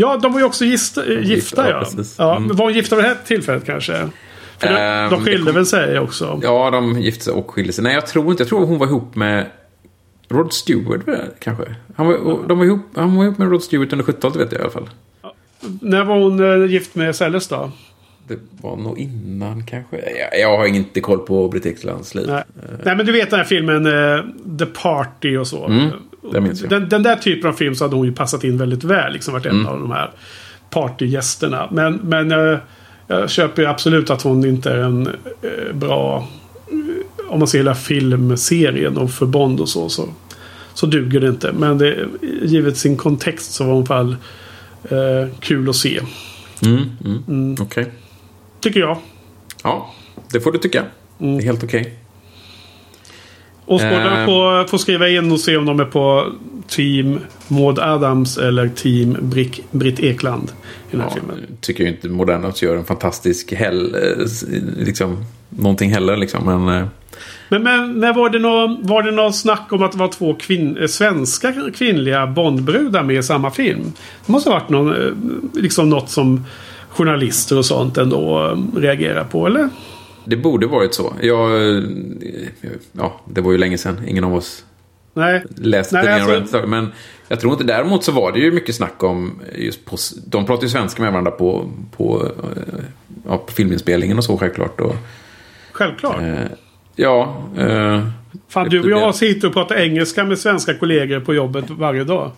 Ja, 0.00 0.16
de 0.22 0.32
var 0.32 0.40
ju 0.40 0.46
också 0.46 0.64
gifta, 0.64 1.04
eh, 1.04 1.26
gifta 1.26 1.70
ja, 1.70 1.86
ja. 2.18 2.36
Mm. 2.36 2.56
var 2.56 2.64
hon 2.64 2.74
gifta 2.74 2.96
vid 2.96 3.04
det 3.04 3.08
här 3.08 3.16
tillfället 3.26 3.66
kanske? 3.66 4.08
För 4.58 4.68
de, 4.68 4.74
Ehm, 4.74 5.10
de 5.10 5.24
skilde 5.24 5.52
väl 5.52 5.66
sig 5.66 5.98
också? 5.98 6.40
Ja, 6.42 6.70
de 6.70 7.00
gifte 7.00 7.24
sig 7.24 7.32
och 7.32 7.50
skilde 7.50 7.72
sig. 7.72 7.84
Nej, 7.84 7.94
jag 7.94 8.06
tror 8.06 8.30
inte. 8.30 8.42
Jag 8.42 8.48
tror 8.48 8.66
hon 8.66 8.78
var 8.78 8.86
ihop 8.86 9.14
med 9.16 9.46
Rod 10.28 10.52
Stewart 10.52 11.00
kanske. 11.40 11.64
Han 11.96 12.06
var, 12.06 12.48
de 12.48 12.58
var 12.58 12.64
ihop, 12.64 12.80
han 12.94 13.16
var 13.16 13.24
ihop 13.24 13.38
med 13.38 13.50
Rod 13.50 13.62
Stewart 13.62 13.92
under 13.92 14.04
70-talet 14.06 14.36
vet 14.36 14.52
jag 14.52 14.60
i 14.60 14.62
alla 14.62 14.70
fall. 14.72 14.88
När 15.80 16.04
var 16.04 16.18
hon 16.18 16.62
eh, 16.64 16.70
gift 16.70 16.94
med 16.94 17.16
Sellers 17.16 17.48
då? 17.48 17.70
Det 18.28 18.38
var 18.62 18.76
nog 18.76 18.98
innan 18.98 19.66
kanske. 19.66 19.96
Jag, 19.96 20.40
jag 20.40 20.58
har 20.58 20.66
inte 20.66 21.00
koll 21.00 21.18
på 21.18 21.48
Britt 21.48 21.66
Eklands 21.66 22.14
liv. 22.14 22.26
Nej. 22.28 22.42
Nej, 22.84 22.96
men 22.96 23.06
du 23.06 23.12
vet 23.12 23.30
den 23.30 23.38
här 23.38 23.46
filmen 23.46 23.86
eh, 23.86 24.24
The 24.58 24.66
Party 24.66 25.36
och 25.36 25.46
så. 25.46 25.66
Mm. 25.66 25.90
Den, 26.68 26.88
den 26.88 27.02
där 27.02 27.16
typen 27.16 27.50
av 27.50 27.54
film 27.54 27.74
så 27.74 27.84
hade 27.84 27.96
hon 27.96 28.06
ju 28.06 28.12
passat 28.12 28.44
in 28.44 28.58
väldigt 28.58 28.84
väl. 28.84 29.12
Liksom 29.12 29.32
varit 29.34 29.46
en 29.46 29.52
Mm. 29.52 29.66
av 29.66 29.80
de 29.80 29.90
här 29.90 30.10
partygästerna. 30.70 31.68
Men, 31.72 31.94
men 31.94 32.32
eh, 32.32 32.58
jag 33.08 33.30
köper 33.30 33.62
ju 33.62 33.68
absolut 33.68 34.10
att 34.10 34.22
hon 34.22 34.44
inte 34.44 34.70
är 34.70 34.78
en 34.78 35.06
eh, 35.42 35.74
bra... 35.74 36.28
eh, 36.70 37.28
Om 37.32 37.38
man 37.38 37.48
ser 37.48 37.58
hela 37.58 37.74
filmserien 37.74 38.96
och 38.96 39.10
för 39.10 39.26
Bond 39.26 39.60
och 39.60 39.68
så. 39.68 39.88
Så, 39.88 40.08
så 40.74 40.86
duger 40.86 41.20
det 41.20 41.28
inte. 41.28 41.52
Men 41.52 41.78
det, 41.78 42.06
givet 42.42 42.76
sin 42.76 42.96
kontext 42.96 43.52
så 43.52 43.64
var 43.64 43.72
hon 43.74 43.82
i 43.82 43.86
alla 43.86 43.86
fall 43.86 44.16
eh, 44.90 45.28
kul 45.40 45.68
att 45.68 45.76
se. 45.76 46.00
Mm, 46.62 46.84
mm. 47.28 47.56
Okej. 47.60 47.92
Tycker 48.60 48.80
jag. 48.80 48.98
Ja, 49.62 49.94
det 50.32 50.40
får 50.40 50.52
du 50.52 50.58
tycka. 50.58 50.84
Mm. 51.20 51.36
Det 51.36 51.42
är 51.42 51.46
helt 51.46 51.64
okej. 51.64 51.97
Åskådarna 53.68 54.20
Eh. 54.20 54.26
får, 54.26 54.64
får 54.68 54.78
skriva 54.78 55.08
in 55.08 55.32
och 55.32 55.40
se 55.40 55.56
om 55.56 55.66
de 55.66 55.80
är 55.80 55.84
på 55.84 56.26
Team 56.68 57.18
Maud 57.48 57.78
Adams 57.78 58.38
eller 58.38 58.68
Team 58.68 59.16
Brick, 59.20 59.62
Britt 59.70 60.00
Ekland. 60.00 60.50
I 60.50 60.90
den 60.90 61.00
här 61.00 61.08
Ja, 61.08 61.14
filmen. 61.14 61.36
tycker 61.60 61.84
ju 61.84 61.90
inte 61.90 62.08
Modernas 62.08 62.62
gör 62.62 62.76
en 62.76 62.84
fantastisk 62.84 63.52
hell, 63.52 63.94
eh, 63.94 64.26
liksom, 64.76 65.24
någonting 65.48 65.90
heller 65.92 66.16
liksom. 66.16 66.44
Men 66.64 66.78
eh, 66.82 66.86
Men, 67.48 67.62
men 67.62 67.92
när 68.00 68.12
var 68.14 68.30
det 68.30 68.38
någon, 68.38 68.86
var 68.86 69.02
det 69.02 69.10
någon 69.10 69.32
snack 69.32 69.66
om 69.72 69.82
att 69.82 69.92
det 69.92 69.98
var 69.98 70.08
två 70.08 70.34
kvinn, 70.34 70.76
eh, 70.76 70.86
svenska 70.86 71.54
kvinnliga 71.76 72.26
Bondbrudar 72.26 73.02
med 73.02 73.16
i 73.16 73.22
samma 73.22 73.50
film? 73.50 73.92
Det 74.26 74.32
måste 74.32 74.50
ha 74.50 74.58
varit 74.58 74.68
någon, 74.68 74.92
eh, 75.06 75.12
liksom 75.62 75.90
något 75.90 76.10
som 76.10 76.44
journalister 76.88 77.58
och 77.58 77.64
sånt 77.64 77.98
ändå 77.98 78.56
reagerar 78.76 79.24
på, 79.24 79.46
eller? 79.46 79.68
Det 80.28 80.36
borde 80.36 80.66
varit 80.66 80.94
så. 80.94 81.14
Jag, 81.22 81.50
ja, 82.92 83.20
det 83.24 83.40
var 83.40 83.52
ju 83.52 83.58
länge 83.58 83.78
sedan. 83.78 84.00
Ingen 84.06 84.24
av 84.24 84.34
oss 84.34 84.64
Nej. 85.14 85.42
läste 85.56 85.94
Nej, 85.94 86.04
tidningen 86.04 86.40
alltså- 86.40 86.56
alltså... 86.56 86.68
Men 86.70 86.92
jag 87.28 87.40
tror 87.40 87.52
inte 87.52 87.64
däremot 87.64 88.04
så 88.04 88.12
var 88.12 88.32
det 88.32 88.38
ju 88.38 88.52
mycket 88.52 88.74
snack 88.74 89.02
om 89.02 89.40
just 89.54 89.84
på, 89.84 89.96
de 90.26 90.46
pratar 90.46 90.62
ju 90.62 90.68
svenska 90.68 91.02
med 91.02 91.12
varandra 91.12 91.30
på, 91.30 91.70
på, 91.96 92.26
eh, 92.26 92.84
ja, 93.26 93.38
på 93.38 93.52
filminspelningen 93.52 94.18
och 94.18 94.24
så 94.24 94.38
självklart. 94.38 94.80
Och, 94.80 94.94
Självklart. 95.72 96.20
eh, 96.20 96.34
ja, 96.96 97.44
eh, 97.58 98.06
Fan, 98.48 98.68
du 98.68 98.80
och 98.80 98.90
jag 99.00 99.14
sitter 99.14 99.48
och 99.48 99.54
pratar 99.54 99.76
engelska 99.76 100.24
med 100.24 100.38
svenska 100.38 100.74
kollegor 100.74 101.20
på 101.20 101.34
jobbet 101.34 101.70
varje 101.70 102.04
dag. 102.04 102.30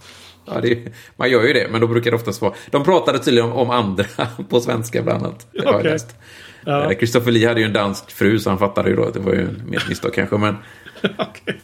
ja 0.46 0.60
det, 0.62 0.78
man 1.16 1.30
gör 1.30 1.42
ju 1.42 1.52
det, 1.52 1.68
men 1.70 1.80
då 1.80 1.86
brukar 1.86 2.10
det 2.10 2.16
oftast 2.16 2.42
vara... 2.42 2.52
De 2.70 2.84
pratade 2.84 3.18
tydligen 3.18 3.50
om, 3.50 3.56
om 3.58 3.70
andra 3.70 4.04
på 4.48 4.60
svenska 4.60 5.02
bland 5.02 5.22
annat. 5.24 5.46
Det 5.52 5.98
Ja. 6.64 6.90
Eh, 6.90 6.98
Christopher 6.98 7.32
Lee 7.32 7.48
hade 7.48 7.60
ju 7.60 7.66
en 7.66 7.72
dansk 7.72 8.10
fru 8.10 8.38
så 8.38 8.50
han 8.50 8.58
fattade 8.58 8.90
ju 8.90 8.96
då 8.96 9.04
att 9.04 9.14
det 9.14 9.20
var 9.20 9.32
ju 9.32 9.42
ett 9.76 9.88
misstag 9.88 10.14
kanske. 10.14 10.36
Men, 10.36 10.56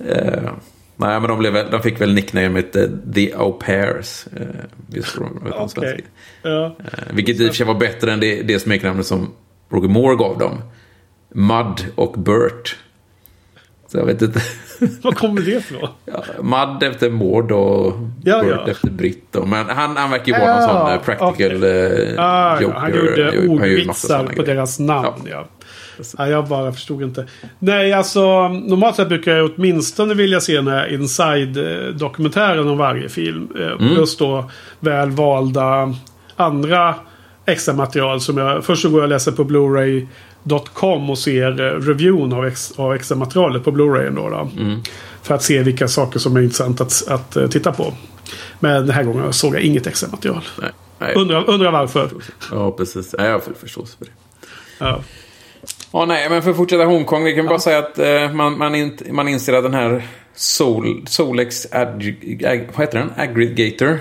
eh, 0.09 0.53
nej, 0.97 1.21
men 1.21 1.23
de, 1.23 1.39
blev, 1.39 1.71
de 1.71 1.83
fick 1.83 2.01
väl 2.01 2.15
nicknamet 2.15 2.77
eh, 2.77 2.85
The 3.15 3.33
Au 3.35 3.53
Pairs. 3.53 4.27
Eh, 4.37 4.47
just 4.89 5.09
svenska. 5.09 6.11
Ja. 6.43 6.77
Eh, 6.79 7.15
vilket 7.15 7.41
i 7.41 7.45
och 7.45 7.49
för 7.49 7.55
sig 7.55 7.67
var 7.67 7.75
bättre 7.75 8.13
än 8.13 8.21
det, 8.21 8.43
det 8.43 8.59
smeknamnet 8.59 9.07
som 9.07 9.33
Roger 9.71 9.89
Moore 9.89 10.17
gav 10.17 10.39
dem. 10.39 10.63
Mud 11.29 11.93
och 11.95 12.13
Burt. 12.13 12.77
Så 13.87 13.99
jag 13.99 14.07
vet 14.07 14.23
inte. 14.23 14.41
Vad 15.03 15.17
kommer 15.17 15.41
det 15.41 15.51
ifrån? 15.51 15.89
Ja, 16.05 16.23
Mud 16.43 16.83
efter 16.83 17.11
Maud 17.11 17.53
och 17.53 17.93
Ja, 18.25 18.43
Burt 18.43 18.61
ja. 18.67 18.71
efter 18.71 18.91
Britt. 18.91 19.25
då. 19.31 19.47
Men 19.47 19.67
han, 19.67 19.97
han 19.97 20.11
verkar 20.11 20.27
ju 20.27 20.33
vara 20.47 20.61
någon 20.61 20.69
sån 20.69 20.93
eh, 20.93 20.99
practical 21.01 21.63
eh, 21.65 22.25
Ah, 22.25 22.61
joker. 22.61 22.75
ja, 22.75 22.81
han 22.81 22.95
gjorde 22.95 23.49
ordvitsar 23.49 24.25
på 24.25 24.29
grejer. 24.33 24.55
deras 24.55 24.79
namn. 24.79 25.07
Ja. 25.25 25.31
Ja. 25.31 25.47
Ja, 26.19 26.29
jag 26.29 26.47
bara 26.49 26.73
förstod 26.73 27.03
inte. 27.03 27.27
Nej, 27.59 27.93
alltså 27.93 28.49
normalt 28.49 28.97
sett 28.97 29.09
brukar 29.09 29.33
jag 29.33 29.51
åtminstone 29.57 30.15
vilja 30.15 30.41
se 30.41 30.55
den 30.57 30.69
här 30.69 30.87
inside-dokumentären 30.95 32.69
om 32.69 32.79
varje 32.79 33.09
film. 33.09 33.49
Eh, 33.61 33.67
Mm. 33.67 33.95
Plus 33.95 34.17
då 34.17 34.51
väl 34.81 35.11
valda 35.11 35.95
andra 36.37 36.95
extra 37.47 37.75
material 37.75 38.21
som 38.21 38.39
jag... 38.39 38.65
Först 38.65 38.83
så 38.83 38.89
går 38.91 38.99
jag 39.01 39.05
och 39.05 39.09
läser 39.09 39.33
på 39.33 39.45
Blu-ray.com 40.47 41.11
och 41.11 41.19
ser 41.19 41.61
eh, 41.61 41.81
reviewn 41.81 42.33
av, 42.33 42.47
ex, 42.47 42.73
av 42.77 42.95
extra 42.95 43.17
materialet 43.17 43.65
på 43.65 43.71
Blu-rayen 43.71 44.15
då. 44.15 44.29
då. 44.29 44.51
Mm. 44.61 44.81
För 45.23 45.35
att 45.35 45.43
se 45.43 45.63
vilka 45.63 45.89
saker 45.89 46.19
som 46.19 46.37
är 46.37 46.41
intressant 46.41 46.81
att, 46.81 47.09
att 47.09 47.37
eh, 47.37 47.49
titta 47.49 47.73
på. 47.73 47.93
Men 48.61 48.87
den 48.87 48.95
här 48.95 49.03
gången 49.03 49.33
såg 49.33 49.55
jag 49.55 49.63
inget 49.63 49.87
extra 49.87 50.09
material. 50.11 50.43
Nej, 50.61 50.71
nej. 50.99 51.15
Undrar, 51.15 51.51
undrar 51.51 51.73
varför. 51.73 52.11
Ja, 52.51 52.71
precis. 52.73 53.15
Nej, 53.19 53.27
jag 53.27 53.33
har 53.33 53.41
full 53.41 53.55
förståelse 53.55 53.99
för 53.99 54.05
det. 54.05 54.11
Ja. 54.79 55.01
Ja, 55.93 56.05
nej, 56.05 56.31
men 56.31 56.43
för 56.43 56.51
att 56.51 56.57
fortsätta 56.57 56.85
Hongkong. 56.85 57.25
Vi 57.25 57.35
kan 57.35 57.47
bara 57.47 57.59
säga 57.59 57.79
att 57.79 57.99
eh, 57.99 58.33
man, 58.33 58.59
man, 58.59 58.75
in, 58.75 58.99
man 59.11 59.29
inser 59.29 59.53
att 59.53 59.65
den 59.65 59.75
här 59.75 60.09
Sol, 60.35 61.05
Solex 61.07 61.67
ag, 61.73 62.17
ag, 62.45 62.69
vad 62.75 62.87
heter 62.87 62.99
den? 62.99 63.13
Aggregator 63.17 64.01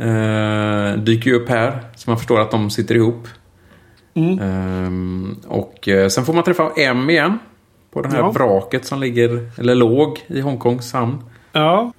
eh, 0.00 0.98
dyker 0.98 1.30
ju 1.30 1.36
upp 1.36 1.48
här. 1.48 1.80
Så 1.96 2.10
man 2.10 2.18
förstår 2.18 2.40
att 2.40 2.50
de 2.50 2.70
sitter 2.70 2.94
ihop. 2.94 3.28
Mm. 4.16 4.38
Ehm, 4.38 5.36
och 5.48 5.88
eh, 5.88 6.08
sen 6.08 6.24
får 6.24 6.32
man 6.32 6.44
träffa 6.44 6.70
M 6.76 7.10
igen. 7.10 7.38
På 7.92 8.02
det 8.02 8.08
här 8.08 8.18
Ja. 8.18 8.30
vraket 8.30 8.84
som 8.84 9.00
ligger, 9.00 9.48
eller 9.58 9.74
låg, 9.74 10.18
i 10.26 10.40
Hongkongs 10.40 10.92
hamn. 10.92 11.16
Ja. 11.52 11.92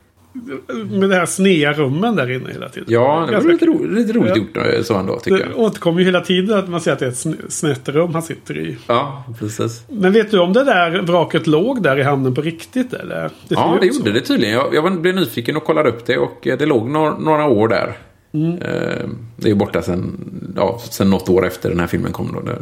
Med 0.91 1.09
det 1.09 1.15
här 1.15 1.25
snea 1.25 1.73
rummen 1.73 2.15
där 2.15 2.31
inne 2.31 2.51
hela 2.53 2.69
tiden. 2.69 2.87
Ja, 2.91 3.25
det 3.29 3.35
var 3.37 3.51
lite, 3.51 3.65
ro, 3.65 3.83
lite 3.85 4.13
roligt 4.13 4.31
Ja. 4.35 4.37
gjort 4.65 4.73
eh, 4.75 4.81
så 4.83 4.95
ändå, 4.95 5.19
tycker 5.19 5.37
Det 5.37 5.45
jag. 5.49 5.59
återkommer 5.59 5.99
ju 5.99 6.05
hela 6.05 6.21
tiden 6.21 6.59
att 6.59 6.69
man 6.69 6.81
ser 6.81 6.93
att 6.93 6.99
det 6.99 7.05
är 7.05 7.09
ett 7.09 7.15
sn- 7.15 7.49
snett 7.49 7.89
rum 7.89 8.13
han 8.13 8.21
sitter 8.21 8.57
i. 8.57 8.77
Ja, 8.87 9.23
precis. 9.39 9.83
Men 9.89 10.13
vet 10.13 10.31
du 10.31 10.39
om 10.39 10.53
det 10.53 10.63
där 10.63 11.01
vraket 11.01 11.47
låg 11.47 11.83
där 11.83 11.99
i 11.99 12.03
hamnen 12.03 12.35
på 12.35 12.41
riktigt 12.41 12.93
eller? 12.93 13.21
Det 13.23 13.29
Ja, 13.55 13.77
det 13.81 13.93
så. 13.93 13.97
gjorde 13.99 14.11
det 14.11 14.21
tydligen. 14.21 14.55
Jag, 14.55 14.73
jag 14.75 15.01
blev 15.01 15.15
nyfiken 15.15 15.57
och 15.57 15.63
kollade 15.63 15.89
upp 15.89 16.05
det 16.05 16.17
och 16.17 16.47
eh, 16.47 16.57
det 16.57 16.65
låg 16.65 16.89
några, 16.89 17.17
några 17.17 17.45
år 17.45 17.67
där. 17.67 17.97
Mm. 18.45 19.17
Det 19.35 19.49
är 19.49 19.55
borta 19.55 19.81
sen, 19.81 20.17
ja, 20.55 20.81
sen 20.91 21.09
något 21.09 21.29
år 21.29 21.47
efter 21.47 21.69
den 21.69 21.79
här 21.79 21.87
filmen 21.87 22.11
kom. 22.11 22.31
Då. 22.33 22.39
Där- 22.41 22.59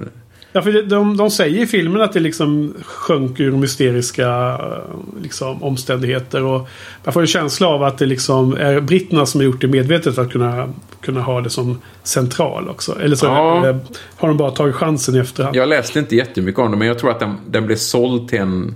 Ja, 0.54 0.62
för 0.62 0.82
de, 0.84 1.18
de 1.18 1.32
säger 1.32 1.64
i 1.64 1.68
filmen 1.68 2.02
att 2.02 2.14
det 2.14 2.20
liksom 2.20 2.74
sjönk 2.86 3.40
ur 3.40 3.52
mysteriska 3.52 4.28
eh, 4.62 5.22
liksom, 5.22 5.64
omständigheter. 5.64 6.44
Och 6.44 6.68
man 7.04 7.14
får 7.14 7.22
en 7.22 7.28
känsla 7.28 7.68
av 7.68 7.84
att 7.84 7.98
det 7.98 8.06
liksom 8.06 8.54
är 8.58 8.82
britterna 8.82 9.26
som 9.26 9.40
har 9.42 9.46
gjort 9.46 9.62
det 9.62 9.68
medvetet 9.68 10.16
för 10.16 10.22
att 10.22 10.32
kunna, 10.32 10.70
kunna 11.02 11.22
ha 11.22 11.42
det 11.42 11.50
som 11.50 11.78
central 12.04 12.70
också. 12.70 13.00
Eller 13.02 13.16
så 13.16 13.26
Ja. 13.26 13.70
eh, 13.70 13.76
har 14.16 14.28
de 14.28 14.38
bara 14.38 14.52
tagit 14.52 14.76
chansen 14.76 15.16
i 15.16 15.20
efterhand. 15.20 15.56
Jag 15.56 15.70
läste 15.70 16.00
inte 16.00 16.16
jättemycket 16.16 16.60
om 16.60 16.72
det 16.72 16.78
men 16.78 16.88
jag 16.88 17.00
tror 17.00 17.12
att 17.12 17.20
den, 17.20 17.36
den 17.50 17.66
blev 17.66 17.76
såld 17.76 18.30
till 18.30 18.40
en 18.40 18.76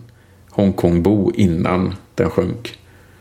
Hongkongbo 0.50 1.32
innan 1.36 1.93
den 2.16 2.30
sjönk. 2.30 2.78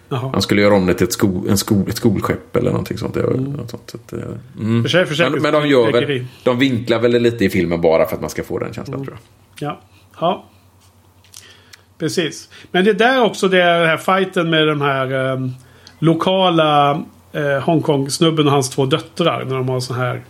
Jaha. 0.08 0.30
Han 0.32 0.42
skulle 0.42 0.62
göra 0.62 0.74
om 0.74 0.86
det 0.86 0.94
till 0.94 1.06
ett, 1.06 1.12
sko, 1.12 1.44
en 1.48 1.58
sko, 1.58 1.84
ett 1.88 1.96
skolskepp 1.96 2.56
eller 2.56 2.70
någonting 2.70 2.98
sånt. 2.98 3.14
Något 3.14 3.70
sånt. 3.70 3.90
Så 3.90 3.96
att, 3.96 4.12
mm. 4.58 4.82
För 4.82 4.88
sig- 4.88 5.06
för 5.06 5.14
sig- 5.14 5.30
men, 5.30 5.42
men 5.42 5.52
de, 5.52 5.68
gör 5.68 5.92
väl, 5.92 6.26
de 6.44 6.58
vinklar 6.58 6.98
väl 6.98 7.22
lite 7.22 7.44
i 7.44 7.50
filmen 7.50 7.80
bara 7.80 8.06
för 8.06 8.14
att 8.14 8.20
man 8.20 8.30
ska 8.30 8.44
få 8.44 8.58
den 8.58 8.72
känslan 8.74 9.04
tror 9.04 9.16
jag. 9.60 9.68
Ja. 9.70 9.80
ja. 10.20 10.44
Precis. 11.98 12.48
Men 12.70 12.84
det 12.84 12.92
där 12.92 13.24
också 13.24 13.48
det 13.48 13.62
är 13.62 13.78
den 13.80 13.88
här 13.88 13.96
fighten 13.96 14.50
med 14.50 14.66
de 14.68 14.80
här 14.80 15.32
eh, 15.32 15.48
lokala 15.98 17.02
eh, 17.32 17.60
Hongkong-snubben 17.62 18.46
och 18.46 18.52
hans 18.52 18.70
två 18.70 18.86
döttrar. 18.86 19.44
När 19.44 19.56
de 19.56 19.68
har 19.68 19.80
sån 19.80 19.96
här... 19.96 20.24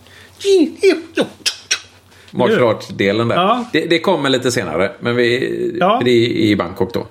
Martial 2.31 2.63
arts-delen 2.63 3.27
där. 3.27 3.35
Ja. 3.35 3.65
Det, 3.73 3.85
det 3.85 3.99
kommer 3.99 4.29
lite 4.29 4.51
senare. 4.51 4.91
Men 4.99 5.15
vi, 5.15 5.77
Ja. 5.79 6.01
det 6.05 6.11
är 6.11 6.27
i 6.27 6.55
Bangkok 6.55 6.93
då. 6.93 7.07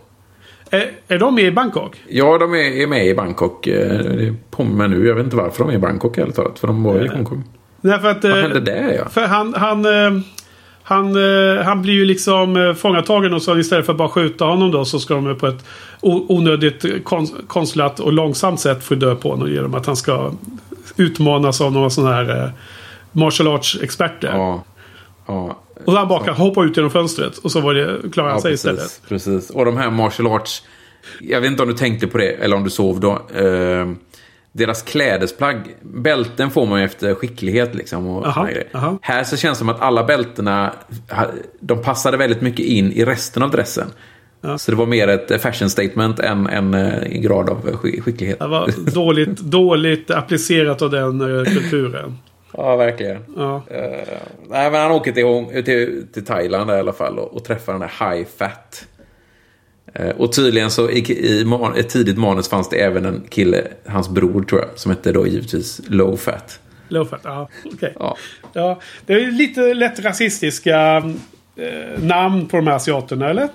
Är, 0.71 0.91
är 1.09 1.19
de 1.19 1.35
med 1.35 1.45
i 1.45 1.51
Bangkok? 1.51 1.97
Ja, 2.09 2.39
de 2.39 2.55
är, 2.55 2.83
är 2.83 2.87
med 2.87 3.07
i 3.07 3.15
Bangkok. 3.15 3.67
eh, 3.67 3.89
Det 3.99 4.35
påminner 4.51 4.89
nu. 4.89 5.07
Jag 5.07 5.15
vet 5.15 5.25
inte 5.25 5.37
varför 5.37 5.65
de 5.65 5.71
är 5.71 5.75
i 5.75 5.79
Bangkok 5.79 6.17
helt 6.17 6.35
talat. 6.37 6.59
För 6.59 6.67
de 6.67 6.83
var 6.83 6.95
ju 6.99 7.05
i 7.05 7.09
Hongkong. 7.09 7.45
Nej, 7.81 7.99
för 8.01 8.09
att, 8.11 8.25
Vad 8.25 8.33
eh, 8.33 8.39
hände 8.43 8.61
där 8.61 8.93
ja? 8.99 9.09
För 9.09 9.27
han, 9.27 9.55
han, 9.55 9.85
eh, 9.85 10.21
han, 10.83 11.07
eh, 11.17 11.63
han 11.65 11.83
blir 11.83 11.95
ju 11.95 12.05
liksom 12.05 12.57
eh, 12.57 12.75
fångatagen 12.75 13.35
och 13.35 13.43
så 13.43 13.59
istället 13.59 13.87
för 13.87 13.93
att 13.93 13.99
bara 13.99 14.09
skjuta 14.09 14.45
honom 14.45 14.71
då 14.71 14.85
så 14.85 14.99
ska 15.01 15.15
de 15.15 15.37
på 15.37 15.47
ett 15.47 15.65
onödigt 16.01 17.05
kon, 17.05 17.27
konstlat 17.47 18.01
och 18.01 18.13
långsamt 18.13 18.61
sätt 18.61 18.85
få 18.85 18.95
dö 18.95 19.15
på 19.15 19.31
honom 19.31 19.51
genom 19.51 19.75
att 19.75 19.87
han 19.87 19.97
ska 19.97 20.33
utmanas 20.97 21.61
av 21.61 21.73
några 21.73 21.91
sådana 21.91 22.15
här 22.17 22.45
eh, 22.45 22.51
martial 23.13 23.49
arts-experter. 23.49 24.29
Ja. 24.35 24.65
Ja. 25.29 25.59
Och 25.85 25.93
så 25.93 25.99
han 25.99 26.09
bara 26.09 26.25
kan 26.25 26.35
hoppa 26.35 26.65
ut 26.65 26.77
genom 26.77 26.91
fönstret 26.91 27.39
och 27.39 27.53
så 27.53 27.61
var 27.61 27.75
det, 27.75 28.13
klarar 28.13 28.29
han 28.29 28.37
Ja, 28.37 28.43
sig 28.43 28.51
precis, 28.53 28.65
istället. 28.71 29.03
precis. 29.09 29.51
Och 29.51 29.65
de 29.65 29.77
här 29.77 29.91
martial 29.91 30.27
arts. 30.33 30.63
Jag 31.21 31.41
vet 31.41 31.51
inte 31.51 31.63
om 31.63 31.69
du 31.69 31.75
tänkte 31.75 32.07
på 32.07 32.19
det 32.19 32.31
eller 32.33 32.57
om 32.57 32.65
du 32.65 32.71
sov 32.71 33.01
då. 33.01 33.13
Eh, 33.35 33.89
deras 34.53 34.83
klädesplagg. 34.83 35.57
Bälten 35.83 36.51
får 36.51 36.67
man 36.67 36.79
ju 36.79 36.85
efter 36.85 37.15
skicklighet 37.15 37.75
liksom. 37.75 38.07
Och 38.07 38.27
Aha, 38.27 38.49
aha. 38.75 38.99
Här 39.03 39.25
så 39.25 39.37
känns 39.37 39.59
det 39.59 39.59
som 39.59 39.69
att 39.69 39.81
alla 39.81 40.05
bältena. 40.05 40.73
De 41.61 41.83
passade 41.83 42.17
väldigt 42.17 42.41
mycket 42.41 42.67
in 42.67 42.93
i 42.93 43.05
resten 43.05 43.43
av 43.43 43.51
dressen. 43.51 43.87
Så 44.59 44.71
det 44.71 44.77
var 44.77 44.87
mer 44.87 45.09
ett 45.09 45.43
fashion 45.43 45.71
statement 45.71 46.21
än 46.21 46.47
en, 46.47 46.75
en 46.75 47.23
grad 47.23 47.51
av 47.51 47.63
skick- 47.73 48.03
skicklighet. 48.03 48.39
Det 48.39 48.47
var 48.47 48.91
dåligt, 48.95 49.39
dåligt 49.39 50.11
applicerat 50.11 50.83
av 50.83 50.91
den 50.91 51.21
eh, 51.39 51.45
kulturen. 51.45 52.19
Ja, 52.53 52.77
verkligen. 52.77 53.25
Ja. 53.37 53.63
Eh, 53.71 54.19
nej, 54.49 54.71
men 54.71 54.81
han 54.81 54.91
åker 54.93 55.13
till, 55.13 55.65
till, 55.65 56.07
till 56.13 56.25
Thailand 56.25 56.71
i 56.71 56.75
alla 56.75 56.93
fall 56.93 57.19
och, 57.19 57.35
och 57.35 57.45
träffar 57.45 57.73
den 57.73 57.81
där 57.81 58.11
High 58.15 58.27
Fat. 58.39 58.87
Eh, 59.95 60.09
och 60.11 60.33
tydligen 60.33 60.71
så 60.71 60.91
i, 60.91 61.27
i 61.41 61.45
man, 61.45 61.77
ett 61.77 61.89
tidigt 61.89 62.19
manus 62.19 62.49
fanns 62.49 62.69
det 62.69 62.77
även 62.77 63.05
en 63.05 63.23
kille, 63.31 63.63
hans 63.87 64.09
bror 64.09 64.43
tror 64.43 64.61
jag, 64.61 64.69
som 64.75 64.91
hette 64.91 65.13
då 65.13 65.27
givetvis 65.27 65.81
Low 65.89 66.17
Fat. 66.17 66.61
Low 66.91 67.05
fat, 67.05 67.21
ja. 67.25 67.49
okej. 67.75 67.93
Ja. 67.99 68.17
Ja, 68.53 68.81
det 69.07 69.13
är 69.13 69.31
lite 69.31 69.75
lätt 69.75 70.01
rasistiska 70.01 70.97
eh, 71.57 72.03
namn 72.03 72.47
på 72.47 72.57
de 72.57 72.67
här 72.67 72.75
asiaterna, 72.75 73.31
eller? 73.31 73.49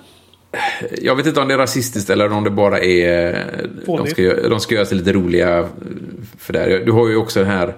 Jag 1.02 1.16
vet 1.16 1.26
inte 1.26 1.40
om 1.40 1.48
det 1.48 1.54
är 1.54 1.58
rasistiskt 1.58 2.10
eller 2.10 2.32
om 2.32 2.44
det 2.44 2.50
bara 2.50 2.78
är... 2.78 3.34
eh, 3.34 3.68
De 3.86 4.06
ska, 4.06 4.48
de 4.48 4.60
ska 4.60 4.74
göra 4.74 4.86
sig 4.86 4.98
lite 4.98 5.12
roliga 5.12 5.68
för 6.38 6.52
det 6.52 6.58
här. 6.58 6.82
Du 6.86 6.92
har 6.92 7.08
ju 7.08 7.16
också 7.16 7.40
den 7.40 7.48
här 7.50 7.74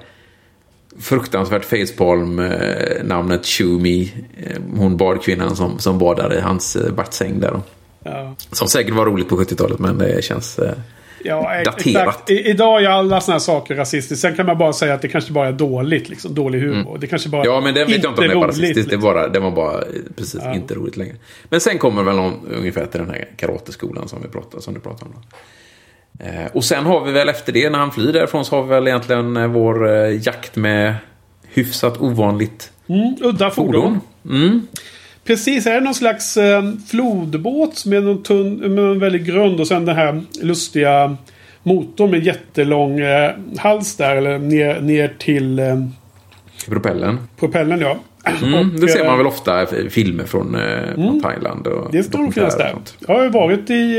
fruktansvärt 1.00 1.64
facepalm-namnet 1.64 3.46
Shumi. 3.46 4.12
eh, 4.36 4.62
Hon 4.76 4.96
badkvinnan 4.96 5.56
som, 5.56 5.78
som 5.78 5.98
badar 5.98 6.34
i 6.34 6.40
hans 6.40 6.76
eh, 6.76 6.92
bassäng 6.92 7.40
där. 7.40 7.60
Ja. 8.04 8.34
Som 8.52 8.68
säkert 8.68 8.94
var 8.94 9.06
roligt 9.06 9.28
på 9.28 9.36
70-talet 9.36 9.78
men 9.78 9.98
det 9.98 10.24
känns... 10.24 10.58
eh, 10.58 10.72
Ja, 11.24 11.62
Daterat. 11.64 11.86
exakt. 12.08 12.30
I, 12.30 12.48
idag 12.50 12.82
är 12.84 12.88
alla 12.88 13.20
såna 13.20 13.34
här 13.34 13.38
saker 13.38 13.74
rasistiskt. 13.74 14.20
Sen 14.22 14.36
kan 14.36 14.46
man 14.46 14.58
bara 14.58 14.72
säga 14.72 14.94
att 14.94 15.02
det 15.02 15.08
kanske 15.08 15.32
bara 15.32 15.48
är 15.48 15.52
dåligt. 15.52 16.08
Liksom, 16.08 16.34
dålig 16.34 16.60
humor. 16.60 16.98
Det 17.00 17.06
kanske 17.06 17.28
bara 17.28 17.42
Mm. 17.42 17.54
Ja, 17.54 17.60
men 17.60 17.74
det 17.74 17.84
vet 17.84 18.02
jag 18.02 18.12
inte 18.12 18.20
om 18.22 18.28
det 18.28 18.34
var 18.34 18.46
rasistiskt. 18.46 18.74
Det, 18.74 18.80
liksom. 18.82 19.00
bara, 19.00 19.28
det 19.28 19.40
var 19.40 19.50
bara 19.50 19.78
eh, 19.82 19.86
precis 20.16 20.40
inte 20.54 20.74
roligt 20.74 20.96
längre. 20.96 21.14
Men 21.48 21.60
sen 21.60 21.78
kommer 21.78 22.02
väl 22.02 22.16
någon, 22.16 22.34
ungefär 22.58 22.86
till 22.86 23.00
den 23.00 23.10
här 23.10 23.28
karateskolan 23.36 24.08
som 24.08 24.22
vi 24.22 24.28
pratade, 24.28 24.62
som 24.62 24.74
du 24.74 24.80
pratade 24.80 25.04
om. 25.04 25.10
Då. 25.14 25.36
Eh, 26.18 26.46
och 26.52 26.64
sen 26.64 26.86
har 26.86 27.04
vi 27.04 27.12
väl 27.12 27.28
efter 27.28 27.52
det, 27.52 27.70
när 27.70 27.78
han 27.78 27.90
flyr 27.92 28.12
därifrån, 28.12 28.44
så 28.44 28.56
har 28.56 28.62
vi 28.62 28.68
väl 28.68 28.88
egentligen 28.88 29.36
eh, 29.36 29.46
vår 29.46 29.88
eh, 29.96 30.26
jakt 30.26 30.56
med 30.56 30.94
hyfsat 31.48 32.00
ovanligt 32.00 32.72
Mm, 32.88 33.16
udda 33.22 33.50
fordon. 33.50 34.00
fordon. 34.22 34.66
Precis, 35.24 35.66
är 35.66 35.74
det 35.74 35.80
någon 35.80 35.94
slags 35.94 36.38
flodbåt 36.90 37.86
med 37.86 38.02
någon 38.02 38.22
tunn, 38.22 38.74
med 38.74 38.84
en 38.84 38.98
väldigt 38.98 39.22
grund 39.26 39.60
och 39.60 39.68
sen 39.68 39.84
den 39.84 39.96
här 39.96 40.22
lustiga 40.42 41.16
motorn 41.62 42.10
med 42.10 42.24
jättelång 42.24 43.00
eh, 43.00 43.30
hals 43.58 43.96
där. 43.96 44.16
Eller 44.16 44.38
ner, 44.38 44.80
ner 44.80 45.14
till 45.18 45.58
eh, 45.58 45.76
Propellen. 46.68 47.18
propellen 47.38 47.80
ja. 47.80 47.96
Mm, 48.42 48.54
Och, 48.54 48.66
det 48.80 48.88
ser 48.88 49.04
man 49.04 49.18
väl 49.18 49.26
ofta 49.26 49.76
i 49.78 49.90
filmer 49.90 50.24
från, 50.24 50.54
eh, 50.54 50.94
från 50.94 51.20
Thailand. 51.20 51.66
Och 51.66 51.92
Det 51.92 52.02
ska 52.02 52.18
nog 52.18 52.34
finnas 52.34 52.56
där. 52.56 52.74
Jag 53.06 53.14
har 53.14 53.22
ju 53.22 53.30
varit 53.30 53.70
i 53.70 53.98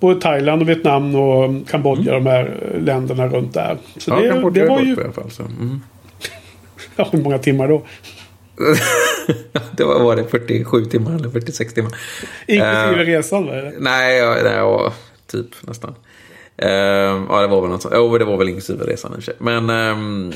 både 0.00 0.20
Thailand 0.20 0.62
och 0.62 0.68
Vietnam 0.68 1.14
och 1.14 1.68
Kambodja. 1.68 2.12
De 2.12 2.26
här 2.26 2.70
eh, 2.74 2.80
länderna 2.82 3.28
runt 3.28 3.54
där. 3.54 3.78
Så 3.96 4.10
Mm. 4.12 4.24
Ja, 4.24 4.28
det, 4.28 4.34
Kambodja 4.34 4.62
det 4.62 4.68
var 4.70 4.76
jag 4.78 4.86
ju... 4.86 4.94
i 4.94 5.00
alla 5.04 5.12
fall. 5.12 5.30
Så. 5.30 5.42
Mm. 5.42 5.80
Ja, 6.96 7.08
hur 7.12 7.22
många 7.22 7.38
timmar 7.38 7.68
då? 7.68 7.82
det 9.76 9.84
var, 9.84 10.00
var 10.04 10.16
det 10.16 10.24
47 10.24 10.84
timmar 10.84 11.14
eller 11.14 11.30
46 11.30 11.74
timmar. 11.74 11.92
Inklusive 12.46 13.02
Eh, 13.02 13.06
resan 13.06 13.48
eller? 13.48 13.74
Nej, 13.78 14.16
ja, 14.18 14.36
nej 14.44 14.52
ja, 14.56 14.92
typ 15.26 15.46
nästan. 15.60 15.94
Ehm, 16.58 17.26
ja, 17.28 17.40
det 17.40 17.46
var 17.46 17.60
väl 17.60 17.70
något 17.70 17.82
sånt. 17.82 17.94
Jo, 17.96 18.18
det 18.18 18.24
var 18.24 18.36
väl 18.36 18.48
inklusive 18.48 18.84
resan 18.84 19.10
i 19.12 19.14
och 19.14 19.16
för 19.16 19.22
sig. 19.22 19.34
Men 19.38 19.70
ehm, 19.70 20.32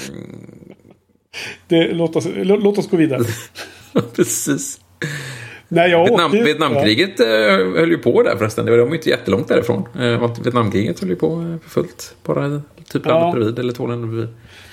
Det, 1.68 1.92
låt, 1.92 2.16
oss, 2.16 2.26
lå- 2.26 2.60
låt 2.62 2.78
oss 2.78 2.90
gå 2.90 2.96
vidare. 2.96 3.22
precis. 4.16 4.80
Nej, 5.72 5.90
jag 5.90 6.04
Vietnam, 6.04 6.26
åkte 6.26 6.42
Vietnamkriget 6.42 7.20
eh, 7.20 7.26
höll 7.80 7.90
ju 7.90 7.98
på 7.98 8.22
där 8.22 8.36
förresten. 8.36 8.64
Det 8.64 8.70
var 8.70 8.78
de 8.78 8.94
inte 8.94 9.08
jättelångt 9.08 9.48
därifrån. 9.48 9.88
Eh, 10.00 10.30
Vietnamkriget 10.42 11.00
höll 11.00 11.08
ju 11.08 11.16
på 11.16 11.26
eh, 11.26 11.58
för 11.62 11.70
fullt. 11.70 12.14
Bara 12.24 12.62
typ 12.92 13.02
Ja. 13.06 13.10
landet 13.12 13.34
bredvid 13.34 13.58
eller 13.58 13.72
två 13.72 13.86
länder 13.86 14.08
bredvid. 14.08 14.28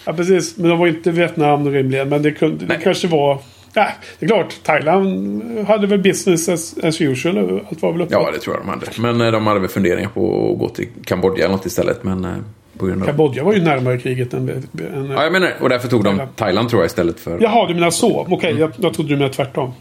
Ja, 0.05 0.13
precis. 0.13 0.57
Men 0.57 0.69
de 0.69 0.79
var 0.79 0.87
inte 0.87 1.11
Vietnam 1.11 1.69
rimligen. 1.69 2.09
Men 2.09 2.21
det, 2.23 2.31
kunde, 2.31 2.57
det 2.57 2.65
Nej. 2.65 2.79
kanske 2.83 3.07
var... 3.07 3.39
Ja, 3.73 3.87
det 4.19 4.25
är 4.25 4.27
klart. 4.27 4.55
Thailand 4.63 5.41
hade 5.67 5.87
väl 5.87 5.99
business 5.99 6.49
as, 6.49 6.75
as 6.83 7.01
usual. 7.01 7.61
Allt 7.69 7.81
var 7.81 7.91
väl 7.91 8.01
uppe. 8.01 8.13
Ja, 8.13 8.31
det 8.33 8.39
tror 8.39 8.55
jag 8.55 8.65
de 8.65 8.69
hade. 8.69 9.15
Men 9.15 9.31
de 9.33 9.47
hade 9.47 9.59
väl 9.59 9.69
funderingar 9.69 10.09
på 10.09 10.51
att 10.51 10.59
gå 10.59 10.69
till 10.69 10.87
Kambodja 11.05 11.45
eller 11.45 11.55
något 11.55 11.65
istället. 11.65 12.03
Men 12.03 12.43
på. 12.77 13.05
Kambodja 13.05 13.43
var 13.43 13.53
ju 13.53 13.61
närmare 13.61 13.97
kriget 13.97 14.33
än... 14.33 14.49
än 14.49 15.11
Ja, 15.15 15.23
jag 15.23 15.31
menar 15.31 15.51
Och 15.61 15.69
därför 15.69 15.87
tog 15.87 16.03
de 16.03 16.09
Thailand. 16.09 16.35
Thailand 16.35 16.69
tror 16.69 16.81
jag 16.81 16.85
istället 16.87 17.19
för... 17.19 17.39
Jaha, 17.41 17.67
du 17.67 17.73
menar 17.73 17.89
så. 17.89 18.27
Okej, 18.29 18.55
jag, 18.59 18.71
jag 18.77 18.93
trodde 18.93 19.09
du 19.09 19.15
menade 19.15 19.33
tvärtom. 19.33 19.73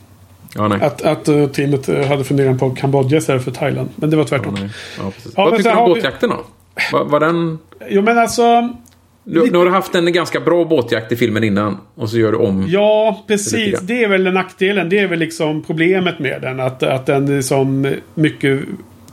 Ja. 0.56 0.74
Att, 0.80 1.02
att 1.02 1.28
uh, 1.28 1.46
teamet 1.46 1.88
uh, 1.88 2.04
hade 2.04 2.24
funderat 2.24 2.58
på 2.58 2.70
Kambodja 2.70 3.18
istället 3.18 3.44
för 3.44 3.50
Thailand. 3.50 3.88
Men 3.96 4.10
det 4.10 4.16
var 4.16 4.24
tvärtom. 4.24 4.56
Ja, 4.98 5.12
Vad 5.36 5.56
tycker 5.56 5.70
du 5.70 5.76
om 5.76 5.88
båtjakten 5.88 6.30
då? 6.30 6.44
Var, 6.92 7.04
var 7.04 7.20
den... 7.20 7.58
Jo 7.88 8.02
men 8.02 8.18
alltså. 8.18 8.74
Du, 9.24 9.50
nu 9.50 9.58
har 9.58 9.64
du 9.64 9.70
haft 9.70 9.94
en 9.94 10.12
ganska 10.12 10.40
bra 10.40 10.64
båtjakt 10.64 11.12
i 11.12 11.16
filmen 11.16 11.44
innan. 11.44 11.78
Och 11.94 12.10
så 12.10 12.18
gör 12.18 12.32
du 12.32 12.38
om. 12.38 12.66
Ja, 12.68 13.24
precis. 13.26 13.80
Det 13.80 14.04
är 14.04 14.08
väl 14.08 14.32
nackdelen. 14.32 14.88
Det 14.88 14.98
är 14.98 15.06
väl 15.06 15.18
liksom 15.18 15.62
problemet 15.62 16.18
med 16.18 16.42
den. 16.42 16.60
Att, 16.60 16.82
att 16.82 17.06
den 17.06 17.36
är 17.36 17.42
som 17.42 17.94
mycket 18.14 18.60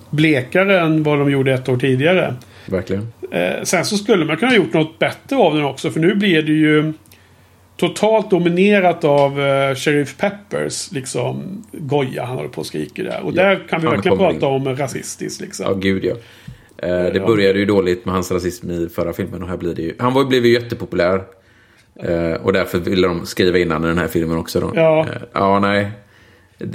blekare 0.10 0.80
än 0.80 1.03
vad 1.03 1.20
de 1.20 1.32
gjorde 1.32 1.53
ett 1.53 1.70
år 1.70 1.78
tidigare. 1.78 2.36
Verkligen. 2.65 3.07
Eh, 3.32 3.64
sen 3.64 3.86
så 3.86 3.98
skulle 3.98 4.26
man 4.26 4.38
kunna 4.38 4.52
ha 4.52 4.57
gjort 4.57 4.74
något 4.74 4.99
bättre 4.99 5.36
av 5.36 5.56
den 5.56 5.65
också. 5.65 5.91
För 5.91 5.99
nu 5.99 6.15
blir 6.15 6.41
det 6.41 6.52
ju 6.52 6.94
totalt 7.88 8.30
dominerat 8.30 9.03
av 9.03 9.41
eh, 9.41 9.76
Sheriff 9.76 10.18
Peppers 10.18 10.91
liksom 10.91 11.64
goja 11.72 12.23
han 12.23 12.35
håller 12.35 12.49
på 12.49 12.60
och 12.60 12.65
skriker 12.65 13.03
där. 13.03 13.22
Och 13.23 13.31
Ja, 13.35 13.43
där 13.43 13.68
kan 13.69 13.81
vi 13.81 13.88
verkligen 13.88 14.18
prata 14.18 14.47
om 14.47 14.76
rasistiskt 14.76 15.41
liksom. 15.41 15.65
Ja, 15.65 15.73
gud 15.73 16.05
ja. 16.05 16.11
Eh, 16.77 16.89
det 16.89 17.18
Ja. 17.18 17.27
började 17.27 17.60
ju 17.60 17.65
dåligt 17.65 18.05
med 18.05 18.14
hans 18.14 18.31
rasism 18.31 18.72
i 18.72 18.89
förra 18.95 19.14
filmen 19.14 19.43
och 19.43 19.49
här 19.49 19.57
blir 19.57 19.73
det 19.76 19.81
ju... 19.81 19.93
Han 19.99 20.14
var, 20.14 20.26
blev 20.26 20.45
ju 20.45 20.53
jättepopulär. 20.53 21.22
Eh, 22.03 22.34
och 22.34 22.53
därför 22.53 22.80
ville 22.80 23.07
de 23.07 23.26
skriva 23.26 23.57
in 23.57 23.72
honom 23.72 23.85
i 23.85 23.88
den 23.88 23.97
här 23.97 24.07
filmen 24.07 24.38
också 24.38 24.60
då. 24.60 24.72
Ja. 24.76 24.99
Eh, 24.99 25.22
ja, 25.34 25.60
nej. 25.60 25.91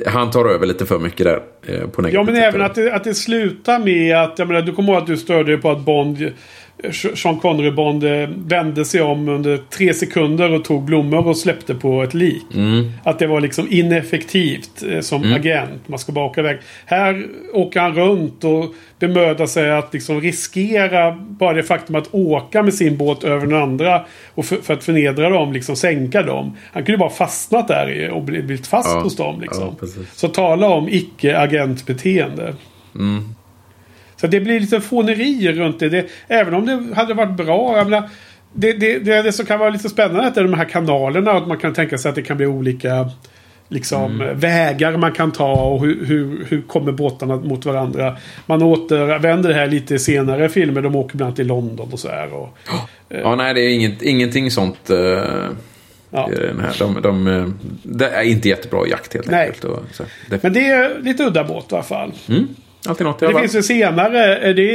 Han 0.07 0.31
tar 0.31 0.45
över 0.45 0.67
lite 0.67 0.87
för 0.87 0.99
mycket 0.99 1.27
där. 1.27 1.41
Eh, 1.67 1.89
på 1.89 2.09
Ja, 2.11 2.23
men 2.23 2.37
även 2.37 2.63
att 2.63 2.75
det, 2.75 2.95
att 2.95 3.05
det 3.05 3.15
slutar 3.15 3.79
med 3.79 4.17
att... 4.17 4.39
Jag 4.39 4.49
menar, 4.49 4.63
du 4.63 4.73
kommer 4.73 4.93
ihåg 4.93 5.03
att 5.03 5.07
du 5.07 5.17
störde 5.17 5.53
dig 5.53 5.63
på 5.63 5.71
att 5.71 5.81
Bond... 5.81 6.33
Sean 7.15 7.39
Connery 7.39 7.71
Bond 7.71 8.05
eh, 8.05 8.29
vände 8.37 8.85
sig 8.85 9.01
om 9.03 9.29
under 9.29 9.57
tre 9.71 9.95
sekunder 9.95 10.53
och 10.53 10.65
tog 10.65 10.83
blommor 10.85 11.27
och 11.29 11.37
släppte 11.37 11.75
på 11.75 12.03
ett 12.03 12.15
lik. 12.15 12.45
Mm. 12.55 12.91
Att 13.05 13.19
det 13.19 13.27
var 13.27 13.41
liksom 13.41 13.67
ineffektivt 13.71 14.83
eh, 14.91 15.01
som 15.01 15.33
agent. 15.33 15.89
Man 15.89 15.99
ska 15.99 16.13
bara 16.13 16.25
åka 16.25 16.41
iväg. 16.41 16.59
Här 16.87 17.27
åker 17.53 17.81
han 17.81 17.95
runt 17.95 18.45
och 18.45 18.65
bemödar 18.99 19.47
sig 19.47 19.71
att 19.71 19.93
liksom 19.95 20.21
riskera 20.21 21.11
bara 21.13 21.53
det 21.53 21.63
faktum 21.63 21.95
att 21.97 22.15
åka 22.15 22.63
med 22.63 22.75
sin 22.75 22.97
båt 22.97 23.25
över 23.25 23.47
den 23.47 23.63
andra. 23.63 24.05
Och 24.35 24.45
för, 24.45 24.57
för 24.57 24.75
att 24.75 24.85
förnedra 24.85 25.31
dem, 25.31 25.53
liksom 25.53 25.77
sänka 25.77 26.23
dem. 26.23 26.57
Han 26.73 26.85
kunde 26.85 26.99
bara 26.99 27.11
fastnat 27.11 27.69
där 27.69 28.11
och 28.11 28.23
bli- 28.23 28.43
blivit 28.43 28.67
fast 28.67 28.89
Ja, 28.95 29.01
hos 29.01 29.17
dem. 29.17 29.41
Liksom. 29.41 29.77
ja. 29.81 29.87
Så 30.15 30.29
tala 30.29 30.69
om 30.69 30.89
icke-agentbeteende. 30.89 32.55
Mm. 32.95 33.35
Så 34.21 34.27
det 34.27 34.41
blir 34.41 34.61
lite 34.61 34.81
fånerier 34.81 35.53
runt 35.53 35.79
det. 35.81 35.89
det. 35.89 36.07
Även 36.29 36.55
om 36.55 36.67
det 36.67 36.95
hade 36.97 37.15
varit 37.15 37.37
bra. 37.37 37.77
Jag 37.77 37.91
menar, 37.91 38.09
det, 38.53 38.73
det, 38.73 38.99
det, 38.99 39.23
det 39.23 39.33
som 39.33 39.47
kan 39.47 39.59
vara 39.59 39.71
lite 39.71 39.89
spännande 39.89 40.41
är 40.41 40.45
de 40.45 40.55
här 40.55 40.65
kanalerna. 40.65 41.31
Att 41.33 41.49
man 41.49 41.57
kan 41.59 41.75
tänka 41.75 41.99
sig 41.99 42.09
att 42.09 42.15
det 42.15 42.23
kan 42.23 42.37
bli 42.37 42.47
olika 42.47 43.11
liksom, 43.69 44.21
Mm. 44.21 44.39
vägar 44.39 44.97
man 44.97 45.13
kan 45.13 45.33
ta. 45.33 45.53
Och 45.53 45.81
hur, 45.87 46.05
hur, 46.07 46.45
hur 46.49 46.63
kommer 46.63 46.93
båtarna 46.93 47.37
mot 47.37 47.67
varandra. 47.67 48.17
Man 48.47 48.63
återvänder 48.63 49.49
det 49.49 49.55
här 49.55 49.67
lite 49.67 49.99
senare 49.99 50.45
i 50.45 50.49
filmer. 50.49 50.81
De 50.83 50.97
åker 50.97 51.17
bland 51.17 51.29
annat 51.29 51.37
till 51.37 51.47
London 51.47 51.89
och 51.93 51.99
så 51.99 52.09
här. 52.09 52.33
Och, 52.35 52.59
Ja, 53.09 53.35
nej, 53.35 53.55
det 53.55 53.61
är 53.61 53.69
inget, 53.69 54.03
ingenting 54.03 54.51
sånt. 54.51 54.91
eh, 54.91 54.97
ja. 56.11 56.29
den 56.37 56.61
här. 56.61 56.77
De, 56.79 57.03
de, 57.03 57.27
eh, 57.27 57.47
det 57.83 58.09
är 58.09 58.23
inte 58.23 58.49
jättebra 58.49 58.87
jakt 58.87 59.15
helt 59.15 59.31
Nej. 59.31 59.47
enkelt. 59.47 59.65
Och, 59.65 59.79
så, 59.93 60.03
det, 60.31 60.43
Men 60.43 60.53
det 60.53 60.67
är 60.71 60.99
lite 61.03 61.23
udda 61.25 61.45
båt 61.45 61.73
i 61.73 61.75
alla 61.75 61.85
fall. 61.85 62.13
mm, 62.29 62.49
alltid 62.87 63.07
något 63.07 63.19
Det 63.21 63.41
finns 63.41 63.55
ju 63.55 63.63
senare, 63.63 64.37
är 64.37 64.55
det, 64.55 64.75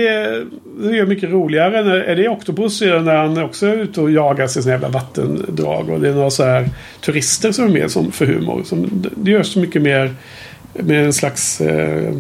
det 0.90 0.98
är 0.98 1.06
mycket 1.06 1.30
roligare, 1.30 1.84
när, 1.84 1.96
är 1.96 2.16
det 2.16 2.30
Octopus 2.30 2.82
när 2.82 3.16
han 3.16 3.44
också 3.44 3.68
är 3.68 3.78
ute 3.78 4.02
och 4.02 4.12
jagar 4.12 4.48
sig 4.48 4.68
jävla 4.68 4.90
vattendrag. 4.90 5.90
Och 5.90 6.00
det 6.00 6.10
är 6.10 6.14
några 6.14 6.30
så 6.30 6.44
här 6.44 6.70
turister 7.02 7.52
som 7.52 7.66
är 7.66 7.70
med 7.70 7.92
som, 7.92 8.12
för 8.12 8.26
humor. 8.26 8.64
Som, 8.64 9.04
det 9.16 9.32
görs 9.32 9.54
så 9.54 9.60
mycket 9.60 9.82
mer 9.82 10.14
med 10.74 11.06
en 11.06 11.14
slags 11.14 11.62
eh, 11.62 12.14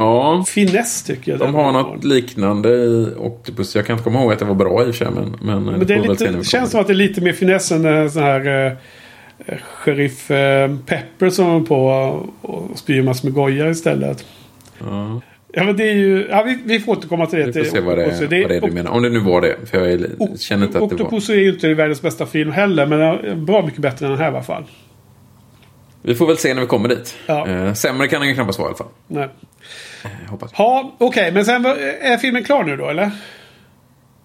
Ja, 0.00 0.44
finess 0.48 1.02
tycker 1.02 1.32
jag. 1.32 1.40
de 1.40 1.54
har 1.54 1.72
något 1.72 2.04
liknande 2.04 2.68
i 2.68 3.14
Octopus. 3.18 3.76
Jag 3.76 3.86
kan 3.86 3.94
inte 3.94 4.04
komma 4.04 4.20
ihåg 4.20 4.32
att 4.32 4.38
det 4.38 4.44
var 4.44 4.54
bra 4.54 4.80
i 4.86 4.90
och 4.90 4.94
för 4.94 5.04
sig. 5.04 5.14
Men, 5.14 5.36
men, 5.40 5.64
Men 5.64 5.86
det 5.86 5.96
när 5.96 6.08
lite, 6.08 6.44
känns 6.44 6.70
som 6.70 6.80
att 6.80 6.86
det 6.86 6.92
är 6.92 6.94
lite 6.94 7.20
mer 7.20 7.32
finess 7.32 7.72
än 7.72 7.84
en 7.84 8.10
sån 8.10 8.22
här 8.22 8.66
eh, 8.66 8.72
Sheriff 9.62 10.30
eh, 10.30 10.76
Pepper 10.86 11.30
som 11.30 11.46
håller 11.46 11.66
på 11.66 11.86
och 12.42 12.78
spyr 12.78 13.02
massor 13.02 13.28
med 13.28 13.34
goja 13.34 13.70
istället. 13.70 14.24
Ja, 14.78 15.20
Ja 15.52 15.64
men 15.64 15.76
det 15.76 15.84
är 15.90 15.94
ju, 15.94 16.26
ja, 16.30 16.42
vi, 16.42 16.58
vi 16.64 16.80
får 16.80 16.92
återkomma 16.92 17.26
till 17.26 17.38
det. 17.38 17.44
vi 17.46 17.52
får 17.52 17.60
till 17.60 17.70
se 17.70 17.80
vad 17.80 17.98
det, 17.98 18.06
Octopus. 18.06 18.20
är, 18.20 18.40
vad 18.42 18.50
det 18.50 18.56
är 18.56 18.60
du 18.60 18.70
menar. 18.70 18.90
Om 18.90 19.02
det 19.02 19.08
nu 19.10 19.18
var 19.18 19.40
det. 19.40 19.56
För 19.66 19.78
jag 19.78 19.92
är, 19.92 20.36
känner 20.38 20.66
inte 20.66 20.78
att 20.78 20.90
det 20.90 20.96
var... 20.96 21.04
Octopus 21.04 21.28
är 21.30 21.34
ju 21.34 21.48
inte 21.54 21.74
världens 21.74 22.02
bästa 22.02 22.26
film 22.26 22.52
heller. 22.52 22.86
Men 22.86 23.00
är 23.00 23.34
bra 23.34 23.62
mycket 23.66 23.80
bättre 23.80 24.06
än 24.06 24.12
den 24.12 24.20
här 24.20 24.26
i 24.26 24.34
alla 24.34 24.42
fall. 24.42 24.64
Vi 26.02 26.14
får 26.14 26.26
väl 26.26 26.36
se 26.36 26.54
när 26.54 26.60
vi 26.60 26.66
kommer 26.66 26.88
dit. 26.88 27.16
Ja. 27.26 27.46
Eh, 27.48 27.72
sämre 27.72 28.08
kan 28.08 28.20
den 28.20 28.28
ju 28.28 28.34
knappast 28.34 28.58
vara 28.58 28.68
i 28.68 28.70
alla 28.70 28.76
fall. 28.78 28.86
Nej. 29.06 29.28
Hoppas. 30.28 30.50
Ja, 30.56 30.94
okej. 30.98 31.32
men 31.32 31.44
sen 31.44 31.62
var- 31.62 31.76
är 32.00 32.16
filmen 32.16 32.44
klar 32.44 32.64
nu 32.64 32.76
då 32.76 32.88
eller? 32.88 33.10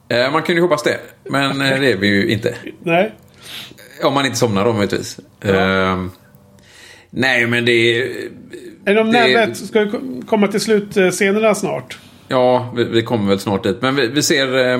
Eh, 0.09 0.31
man 0.31 0.43
kan 0.43 0.55
ju 0.55 0.61
hoppas 0.61 0.83
det. 0.83 0.97
Men 1.29 1.61
eh, 1.61 1.79
det 1.79 1.91
är 1.91 1.97
vi 1.97 2.07
ju 2.07 2.27
inte. 2.27 2.55
Nej. 2.83 3.11
Om 4.03 4.13
man 4.13 4.25
inte 4.25 4.37
somnar 4.37 4.65
då 4.65 4.73
möjligtvis. 4.73 5.19
Eh, 5.41 6.05
nej, 7.09 7.47
men 7.47 7.65
det 7.65 7.71
är... 7.71 8.01
Är 8.85 8.95
de 8.95 9.11
Det- 9.11 9.19
närmare? 9.19 9.55
Ska 9.55 9.79
vi 9.83 9.91
ko- 9.91 10.21
komma 10.27 10.47
till 10.47 10.61
slutscenerna 10.61 11.55
snart? 11.55 11.97
Ja, 12.27 12.73
vi, 12.77 12.83
vi 12.83 13.01
kommer 13.03 13.29
väl 13.29 13.39
snart 13.39 13.63
dit. 13.63 13.77
Men 13.81 13.95
vi, 13.95 14.07
vi 14.07 14.23
ser 14.23 14.71
eh, 14.73 14.79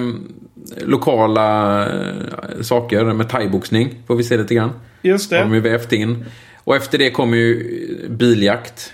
lokala 0.81 1.81
eh, 1.85 2.61
saker 2.61 3.03
med 3.05 3.29
thaiboxning. 3.29 3.95
Får 4.07 4.15
vi 4.15 4.23
se 4.23 4.37
lite 4.37 4.55
grann. 4.55 4.71
Just 5.01 5.31
Har 5.31 5.39
de 5.39 5.49
det. 5.49 5.55
ju 5.55 5.61
vävt 5.61 5.91
in. 5.91 6.25
Och 6.63 6.75
efter 6.75 6.97
det 6.97 7.11
kommer 7.11 7.37
ju 7.37 7.79
biljakt. 8.09 8.93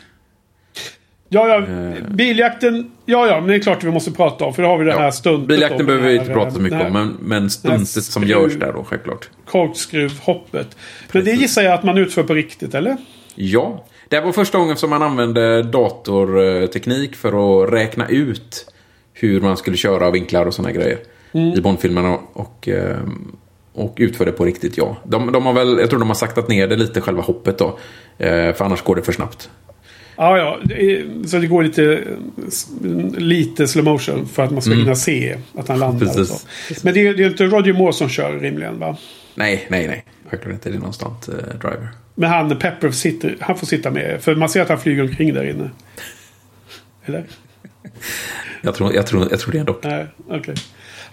Ja, 1.34 1.48
ja. 1.48 1.58
Eh. 1.58 2.04
Biljakten. 2.10 2.92
Ja, 3.06 3.28
ja. 3.28 3.40
Men 3.40 3.48
det 3.50 3.56
är 3.56 3.60
klart 3.60 3.84
vi 3.84 3.92
måste 3.92 4.12
prata 4.12 4.46
om. 4.46 4.54
För 4.54 4.64
då 4.64 4.70
har 4.70 4.78
vi 4.78 4.86
det 4.86 4.94
här 4.94 5.04
Ja, 5.06 5.12
stuntet. 5.12 5.48
Biljakten 5.48 5.78
då, 5.80 5.86
behöver 5.86 6.08
vi 6.08 6.14
inte 6.16 6.28
här, 6.28 6.34
prata 6.34 6.52
så 6.52 6.60
mycket 6.60 6.80
den 6.80 6.88
om. 6.88 6.96
här 6.96 7.04
Men, 7.06 7.18
men 7.22 7.50
stuntet 7.50 8.04
som 8.04 8.24
görs 8.24 8.54
där 8.54 8.74
då, 8.74 8.84
självklart. 8.84 9.30
Korkskruvhoppet. 9.46 10.78
Men 11.12 11.26
det 11.26 11.32
gissar 11.32 11.62
jag 11.62 11.74
att 11.74 11.84
man 11.84 11.98
utför 11.98 12.24
på 12.24 12.34
riktigt, 12.34 12.76
eller? 12.76 12.98
Ja, 13.36 13.86
det 14.10 14.16
här 14.16 14.24
var 14.24 14.32
första 14.32 14.58
gången 14.58 14.78
som 14.78 14.90
man 14.90 15.02
använde 15.04 15.64
datorteknik 15.64 17.16
för 17.16 17.64
att 17.64 17.74
räkna 17.74 18.08
ut 18.08 18.66
hur 19.14 19.42
man 19.42 19.58
skulle 19.58 19.78
köra 19.78 20.12
vinklar 20.12 20.46
och 20.46 20.54
sådana 20.54 20.72
grejer. 20.74 20.98
I 21.56 21.62
Bondfilmerna 21.62 22.18
och, 22.34 22.68
ehm, 22.68 23.36
och 23.74 23.94
utförde 23.98 24.32
på 24.32 24.46
riktigt, 24.46 24.78
ja. 24.78 24.98
De, 25.04 25.32
de 25.32 25.46
har 25.46 25.54
väl, 25.54 25.78
jag 25.80 25.90
tror 25.90 26.00
de 26.00 26.08
har 26.08 26.16
saktat 26.16 26.48
ner 26.50 26.68
det 26.68 26.76
lite, 26.76 27.02
själva 27.02 27.22
hoppet 27.22 27.58
då. 27.58 27.78
Eh, 28.18 28.54
För 28.54 28.62
annars 28.66 28.82
går 28.84 28.96
det 28.96 29.02
för 29.02 29.12
snabbt. 29.12 29.50
Ja, 30.16 30.38
ja. 30.38 30.60
Så 31.28 31.38
det 31.38 31.48
går 31.48 31.64
lite, 31.64 32.04
lite 33.18 33.68
slow 33.68 33.86
motion 33.86 34.28
för 34.28 34.44
att 34.44 34.52
man 34.52 34.62
ska 34.62 34.74
hinna 34.74 34.96
se 34.96 35.38
att 35.56 35.68
han 35.68 35.80
landar. 35.80 36.06
Mm. 36.06 36.16
Precis. 36.16 36.84
Men 36.84 36.94
det 36.94 37.08
är, 37.08 37.20
är 37.20 37.28
inte 37.28 37.46
Roger 37.46 37.74
Moore 37.74 37.94
som 37.94 38.10
kör 38.10 38.40
rimligen, 38.40 38.80
va? 38.80 38.98
Nej, 39.36 39.68
nej, 39.70 39.88
nej. 39.88 40.06
Självklart 40.30 40.54
inte. 40.54 40.70
Det 40.70 40.76
är 40.76 40.80
någonstans 40.80 41.30
eh, 41.30 41.36
driver. 41.36 41.88
Men 42.16 42.30
han, 42.30 42.60
Pepper, 42.60 42.92
sitter, 42.92 43.38
han 43.40 43.58
får 43.58 43.68
sitta 43.68 43.92
med. 43.92 44.22
För 44.22 44.36
man 44.36 44.50
ser 44.50 44.62
att 44.62 44.70
han 44.70 44.80
flyger 44.80 45.04
omkring 45.04 45.34
där 45.34 45.50
inne. 45.50 45.70
Eller? 47.06 47.24
Jag 48.62 48.76
tror, 48.76 48.94
jag 48.94 49.08
tror, 49.08 49.28
jag 49.32 49.40
tror 49.40 49.52
det 49.52 49.60
ändå. 49.60 49.80
Nej, 49.84 50.08
okej. 50.30 50.56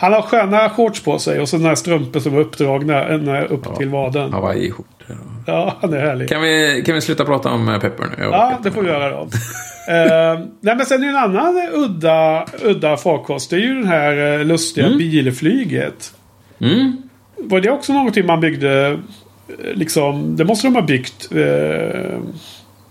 Han 0.00 0.12
har 0.12 0.22
sköna 0.22 0.70
shorts 0.70 1.02
på 1.02 1.18
sig 1.18 1.40
och 1.40 1.48
så 1.48 1.56
den 1.56 1.66
här 1.66 1.74
strumpor 1.74 2.20
som 2.20 2.34
är 2.34 2.40
uppdragna 2.40 3.04
ända 3.08 3.44
upp 3.44 3.76
till 3.76 3.88
vaden. 3.88 4.28
Ja. 4.32 4.36
Hawaii-skjortor. 4.36 5.72
han 5.80 5.92
är 5.92 5.98
härlig. 6.00 6.28
Kan 6.28 6.42
vi, 6.42 6.82
kan 6.86 6.94
vi 6.94 7.00
sluta 7.00 7.24
prata 7.24 7.50
om 7.50 7.68
eh, 7.68 7.80
Pepper 7.80 8.04
nu? 8.04 8.24
Ja, 8.24 8.58
det 8.62 8.70
får 8.70 8.82
vi 8.82 8.88
göra 8.88 9.10
då. 9.10 9.20
uh, 9.22 10.40
nej, 10.60 10.76
men 10.76 10.86
sen 10.86 11.02
är 11.02 11.06
det 11.06 11.10
en 11.10 11.16
annan 11.16 11.68
udda, 11.74 12.46
udda 12.62 12.96
farkost. 12.96 13.50
Det 13.50 13.56
är 13.56 13.60
ju 13.60 13.74
den 13.74 13.86
här 13.88 14.38
eh, 14.38 14.44
lustiga 14.44 14.88
bilflyget. 14.88 16.14
Mm. 16.60 16.96
Var 17.36 17.60
det 17.60 17.70
också 17.70 17.92
någonting 17.92 18.26
man 18.26 18.40
byggde? 18.40 18.86
eh, 18.88 19.74
Liksom, 19.74 20.36
det 20.36 20.44
måste 20.44 20.66
de 20.66 20.74
ha 20.74 20.82
byggt. 20.82 21.28
Uh, 21.34 22.18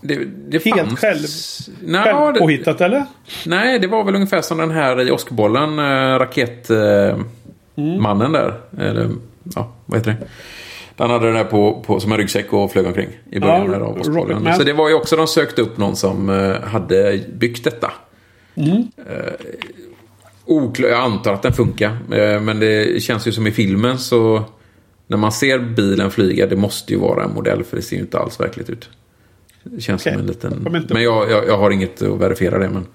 Det, 0.07 0.19
det 0.47 0.65
Helt 0.65 0.77
fanns... 0.87 0.99
själv- 0.99 1.75
Nej, 1.83 2.03
själv 2.03 2.33
det, 2.33 2.39
påhittat 2.39 2.81
eller? 2.81 3.05
nej, 3.45 3.79
det 3.79 3.87
var 3.87 4.03
väl 4.03 4.15
ungefär 4.15 4.41
som 4.41 4.57
den 4.57 4.71
här 4.71 5.07
i 5.07 5.11
åskbollen. 5.11 5.79
Äh, 5.79 6.19
Raketmannen 6.19 7.25
Mm. 7.77 8.01
mannen 8.03 8.31
där. 8.31 8.53
Eller, 8.79 9.09
ja, 9.55 9.71
vad 9.85 9.99
heter 9.99 10.11
det? 10.11 10.27
Han 10.97 11.09
hade 11.09 11.27
det 11.27 11.33
där 11.33 11.43
på, 11.43 11.83
på, 11.85 11.99
som 11.99 12.11
en 12.11 12.17
ryggsäck 12.17 12.53
och 12.53 12.71
flög 12.71 12.85
omkring 12.85 13.07
i 13.31 13.39
början 13.39 13.71
Ja, 13.71 13.79
av 13.79 13.99
åskbollen. 14.01 14.53
Så 14.55 14.63
det 14.63 14.73
var 14.73 14.89
ju 14.89 14.95
också, 14.95 15.15
de 15.15 15.27
sökte 15.27 15.61
upp 15.61 15.77
någon 15.77 15.95
som 15.95 16.29
eh, 16.29 16.61
hade 16.61 17.19
byggt 17.33 17.63
detta. 17.63 17.91
Mm. 18.55 18.71
Eh, 18.97 19.33
oklar, 20.45 20.89
jag 20.89 20.99
antar 20.99 21.33
att 21.33 21.41
den 21.41 21.53
funkar. 21.53 21.97
Men 22.39 22.59
det 22.59 23.03
känns 23.03 23.27
ju 23.27 23.31
som 23.31 23.47
i 23.47 23.51
filmen 23.51 23.97
så... 23.99 24.43
När 25.09 25.17
man 25.17 25.31
ser 25.31 25.59
bilen 25.59 26.11
flyga, 26.11 26.47
det 26.47 26.55
måste 26.55 26.93
ju 26.93 26.99
vara 26.99 27.23
en 27.23 27.33
modell 27.33 27.63
för 27.63 27.75
det 27.75 27.81
ser 27.81 27.95
ju 27.95 28.01
inte 28.01 28.19
alls 28.19 28.39
verkligt 28.39 28.69
ut. 28.69 28.89
Det 29.71 29.81
känns 29.81 30.01
Okej. 30.01 30.13
som 30.13 30.21
en 30.21 30.27
liten... 30.27 30.75
Inte- 30.75 30.93
Men 30.93 31.03
jag, 31.03 31.31
jag, 31.31 31.47
jag 31.47 31.57
har 31.57 31.71
inget 31.71 32.01
att 32.01 32.19
verifiera 32.19 32.59
det, 32.59 32.69
men 32.69 32.85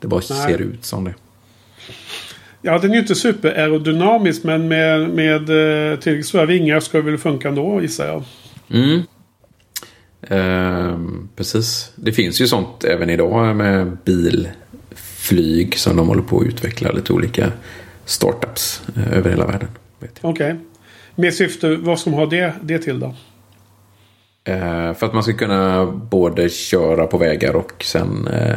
det 0.00 0.08
bara 0.08 0.20
Nej. 0.30 0.38
ser 0.52 0.58
ut 0.62 0.84
som 0.84 1.04
det. 1.04 1.14
Ja, 2.62 2.78
den 2.78 2.90
är 2.90 2.94
ju 2.94 3.00
inte 3.00 3.14
superaerodynamisk 3.14 4.44
men 4.44 4.68
med, 4.68 5.10
med 5.10 5.40
eh, 5.40 5.98
tillräckligt 5.98 6.26
stora 6.26 6.46
vingar 6.46 6.80
ska 6.80 6.98
det 6.98 7.04
väl 7.04 7.18
funka 7.18 7.48
ändå 7.48 7.82
gissar 7.82 8.06
jag. 8.06 8.22
Mm. 8.70 9.00
Ehm, 10.28 11.28
precis. 11.36 11.92
Det 11.96 12.12
finns 12.12 12.40
ju 12.40 12.46
sånt 12.46 12.84
även 12.84 13.10
idag 13.10 13.56
med 13.56 13.96
bilflyg 14.04 15.78
som 15.78 15.96
de 15.96 16.08
håller 16.08 16.22
på 16.22 16.40
att 16.40 16.46
utveckla 16.46 16.90
lite 16.90 17.12
olika 17.12 17.52
startups 18.04 18.82
eh, 18.96 19.18
över 19.18 19.30
hela 19.30 19.46
världen. 19.46 19.68
Jag. 20.00 20.10
Okej. 20.20 20.56
Med 21.14 21.34
syfte, 21.34 21.76
vad 21.76 22.00
ska 22.00 22.10
man 22.10 22.18
ha 22.18 22.26
det, 22.26 22.52
det 22.62 22.78
till 22.78 23.00
då? 23.00 23.14
Eh, 24.44 24.94
för 24.94 25.06
att 25.06 25.14
man 25.14 25.22
ska 25.22 25.32
kunna 25.32 25.86
både 25.86 26.48
köra 26.48 27.06
på 27.06 27.18
vägar 27.18 27.56
och 27.56 27.84
sen 27.84 28.28
eh, 28.32 28.56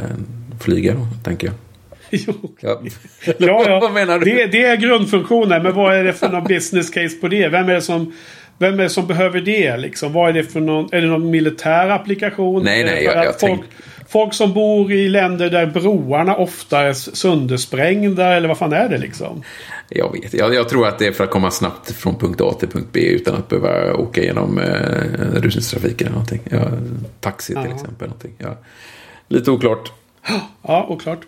flyga, 0.64 0.93
då, 0.93 1.07
tänker 1.23 1.47
jag. 1.47 1.55
Jo. 2.27 2.34
Ja. 2.59 2.81
Ja, 3.26 3.64
ja. 3.68 3.80
Vad 3.81 3.93
menar 3.93 4.19
du? 4.19 4.26
Det, 4.26 4.45
det 4.45 4.64
är 4.64 4.76
grundfunktionen. 4.77 5.64
Men 5.64 5.73
vad 5.76 5.95
är 5.95 6.03
det 6.03 6.14
för 6.14 6.30
någon 6.30 6.43
business 6.47 6.89
case 6.89 7.15
på 7.22 7.27
det? 7.27 7.47
Vem 7.47 7.69
är 7.69 7.73
det 7.73 7.81
som, 7.81 8.14
vem 8.57 8.80
är 8.80 8.84
det 8.84 8.89
som 8.89 9.07
behöver 9.07 9.41
det? 9.41 9.77
Liksom? 9.77 10.14
Vad 10.14 10.30
är 10.30 10.34
det 10.34 10.43
för 10.43 10.59
någon, 10.59 10.89
är 10.91 11.01
det 11.01 11.07
någon 11.07 11.30
militär 11.31 11.89
applikation? 11.89 12.64
Nej, 12.64 12.84
nej, 12.84 13.03
jag- 13.03 13.15
jag 13.15 13.23
folk, 13.26 13.39
tänk- 13.39 13.64
folk 14.09 14.34
som 14.34 14.53
bor 14.53 14.91
i 14.91 15.09
länder 15.09 15.49
där 15.49 15.65
broarna 15.65 16.35
ofta 16.35 16.80
är 16.81 16.93
söndersprängda. 16.93 18.34
Eller 18.34 18.47
vad 18.47 18.57
fan 18.57 18.73
är 18.73 18.89
det 18.89 18.97
liksom? 18.97 19.43
Jag 19.89 20.11
vet. 20.11 20.34
Jag, 20.34 20.53
jag 20.53 20.69
tror 20.69 20.88
att 20.88 20.99
det 20.99 21.07
är 21.07 21.11
för 21.11 21.23
att 21.23 21.30
komma 21.31 21.51
snabbt 21.51 21.91
från 21.91 22.15
punkt 22.18 22.41
A 22.41 22.53
till 22.59 22.69
punkt 22.69 22.88
B 22.91 22.99
utan 22.99 23.35
att 23.35 23.49
behöva 23.49 23.93
åka 23.93 24.23
genom 24.23 24.59
eh, 24.59 24.65
rusningstrafik 25.34 26.01
eller 26.01 26.11
någonting. 26.11 26.39
Ja, 26.49 26.68
taxi 27.19 27.53
till 27.53 27.61
Ja. 27.69 27.76
exempel. 27.76 28.07
Någonting. 28.07 28.34
Ja. 28.38 28.57
Lite 29.27 29.51
oklart. 29.51 29.91
Ja, 30.61 30.85
oklart. 30.89 31.19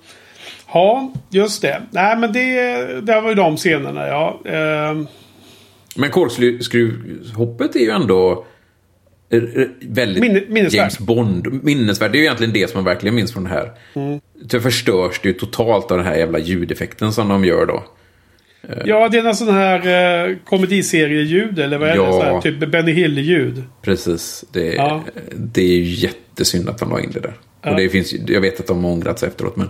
Ja, 0.73 1.13
just 1.29 1.61
det. 1.61 1.81
Nej, 1.91 2.17
men 2.17 2.33
det, 2.33 2.61
det 3.01 3.21
var 3.21 3.29
ju 3.29 3.35
de 3.35 3.57
scenerna, 3.57 4.07
ja. 4.07 4.39
Ehm, 4.45 5.07
Men 5.95 6.09
korkskruvshoppet 6.09 7.75
är 7.75 7.79
ju 7.79 7.89
ändå 7.89 8.45
eh, 9.29 9.43
eh, 9.43 9.67
väldigt 9.81 10.23
Minne- 10.23 10.45
minnesvärt. 10.49 10.77
James 10.77 10.99
Bond. 10.99 11.63
Minnesvärt. 11.63 12.11
Det 12.11 12.17
är 12.17 12.19
ju 12.19 12.25
egentligen 12.25 12.53
det 12.53 12.69
som 12.69 12.77
man 12.77 12.85
verkligen 12.85 13.15
minns 13.15 13.33
från 13.33 13.43
det 13.43 13.49
här. 13.49 13.71
Mm. 13.93 14.19
Det 14.43 14.59
förstörs 14.61 15.19
det 15.23 15.29
ju 15.29 15.33
totalt 15.33 15.91
av 15.91 15.97
den 15.97 16.05
här 16.07 16.15
jävla 16.15 16.39
ljudeffekten 16.39 17.13
som 17.13 17.27
de 17.29 17.45
gör 17.45 17.65
då. 17.65 17.83
Ja, 18.85 19.09
det 19.09 19.17
är 19.17 19.25
en 19.25 19.35
sån 19.35 19.53
här 19.53 20.27
eh, 20.29 20.35
komediserieljud. 20.45 21.59
Eller 21.59 21.77
vad 21.77 21.89
är 21.89 21.95
Ja. 21.95 22.05
det? 22.05 22.11
Så 22.11 22.21
här, 22.21 22.41
typ 22.41 22.71
Benny 22.71 22.91
Hill-ljud. 22.91 23.63
Precis. 23.81 24.45
Det, 24.53 24.73
Ja. 24.73 25.03
det 25.35 25.61
är 25.61 25.75
ju 25.75 25.83
jättesynd 25.83 26.69
att 26.69 26.77
de 26.77 26.89
la 26.89 26.99
in 27.01 27.11
det 27.13 27.19
där. 27.19 27.33
Ja. 27.61 27.69
Och 27.71 27.77
det 27.77 27.89
finns, 27.89 28.13
jag 28.27 28.41
vet 28.41 28.59
att 28.59 28.67
de 28.67 28.83
har 28.83 28.91
ångrat 28.91 29.19
sig 29.19 29.29
efteråt, 29.29 29.55
men... 29.55 29.67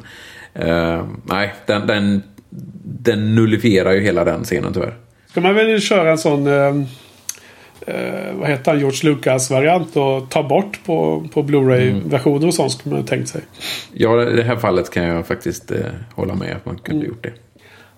eh, 0.53 1.05
nej, 1.25 1.53
den, 1.65 1.87
den, 1.87 2.23
den 2.83 3.35
nullifierar 3.35 3.91
ju 3.91 3.99
hela 4.01 4.23
den 4.25 4.43
scenen 4.43 4.73
tyvärr. 4.73 4.93
Ska 5.27 5.41
man 5.41 5.55
väl 5.55 5.81
köra 5.81 6.11
en 6.11 6.17
sån... 6.17 6.47
Eh, 6.47 6.75
eh, 7.87 8.33
vad 8.33 8.49
heter 8.49 8.71
han? 8.71 8.79
George 8.79 9.09
Lucas-variant 9.09 9.95
och 9.97 10.29
ta 10.29 10.43
bort 10.43 10.79
på, 10.85 11.27
på 11.33 11.43
Blu-ray-versioner 11.43 12.47
och 12.47 12.53
sånt 12.53 12.71
skulle 12.71 12.95
man 12.95 13.01
ha 13.01 13.07
tänkt 13.07 13.27
sig. 13.29 13.41
Ja, 13.93 14.29
i 14.29 14.35
det 14.35 14.43
här 14.43 14.55
fallet 14.55 14.89
kan 14.91 15.03
jag 15.03 15.27
faktiskt 15.27 15.71
eh, 15.71 15.77
hålla 16.15 16.35
med 16.35 16.55
att 16.55 16.65
man 16.65 16.77
kunde 16.77 16.99
Mm. 17.05 17.07
gjort 17.09 17.23
det. 17.23 17.33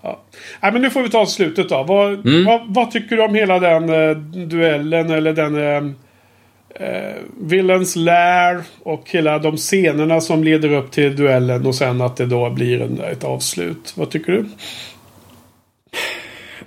Ja. 0.04 0.20
Nej, 0.62 0.72
men 0.72 0.82
nu 0.82 0.90
får 0.90 1.02
vi 1.02 1.10
ta 1.10 1.26
slutet 1.26 1.70
då. 1.70 1.84
Vad, 1.84 2.14
Mm. 2.28 2.46
vad, 2.46 2.62
vad 2.68 2.92
tycker 2.92 3.16
du 3.18 3.24
om 3.24 3.36
hela 3.36 3.60
den 3.60 3.90
eh, 3.90 4.18
duellen 4.48 5.10
eller 5.12 5.34
den 5.34 5.56
eh, 5.58 5.92
eh, 6.88 7.16
Villains 7.42 7.96
Lair 7.96 8.62
och 8.84 9.04
hela 9.06 9.40
de 9.40 9.58
scenerna 9.58 10.22
som 10.22 10.44
leder 10.44 10.74
upp 10.74 10.92
till 10.92 11.16
duellen 11.16 11.66
och 11.66 11.76
sen 11.76 12.02
att 12.02 12.16
det 12.18 12.26
då 12.26 12.50
blir 12.50 12.82
en, 12.82 13.00
ett 13.12 13.24
avslut. 13.24 13.94
Vad 13.96 14.10
tycker 14.10 14.32
du? 14.32 14.46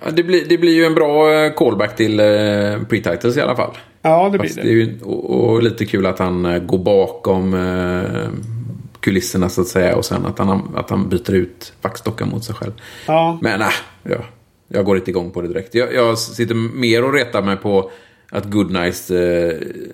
Ja, 0.05 0.11
det, 0.11 0.23
blir, 0.23 0.45
det 0.49 0.57
blir 0.57 0.73
ju 0.73 0.85
en 0.85 0.95
bra 0.95 1.33
eh, 1.33 1.53
callback 1.53 1.95
till 1.95 2.19
eh, 2.19 2.25
pre-titles 2.89 3.37
i 3.37 3.41
alla 3.41 3.55
fall. 3.55 3.71
Ja, 4.01 4.29
det 4.31 4.37
blir 4.37 4.49
Fast 4.49 4.55
det. 4.55 4.61
det 4.61 4.69
är 4.69 4.73
ju, 4.73 4.99
och, 5.03 5.29
och 5.53 5.63
lite 5.63 5.85
kul 5.85 6.05
att 6.05 6.19
han 6.19 6.45
eh, 6.45 6.59
går 6.59 6.77
bakom 6.77 7.53
eh, 7.53 8.29
kulisserna 9.05 9.49
så 9.49 9.61
att 9.61 9.67
säga. 9.67 9.95
Och 9.95 10.05
sen 10.05 10.25
att 10.25 10.37
han, 10.39 10.61
att 10.75 10.89
han 10.89 11.09
byter 11.09 11.33
ut 11.33 11.73
vaxdockan 11.81 12.29
mot 12.29 12.43
sig 12.43 12.55
själv. 12.55 12.71
Ja. 13.07 13.39
Men 13.41 13.59
nej, 13.59 13.71
ja, 14.03 14.17
jag 14.67 14.85
går 14.85 14.97
inte 14.97 15.09
igång 15.11 15.31
på 15.31 15.41
det 15.41 15.47
direkt. 15.47 15.75
Jag, 15.75 15.93
jag 15.93 16.17
sitter 16.17 16.55
mer 16.55 17.03
och 17.03 17.13
retar 17.13 17.41
mig 17.41 17.57
på 17.57 17.91
att 18.31 18.45
Goodnights 18.45 19.11
eh, 19.11 19.53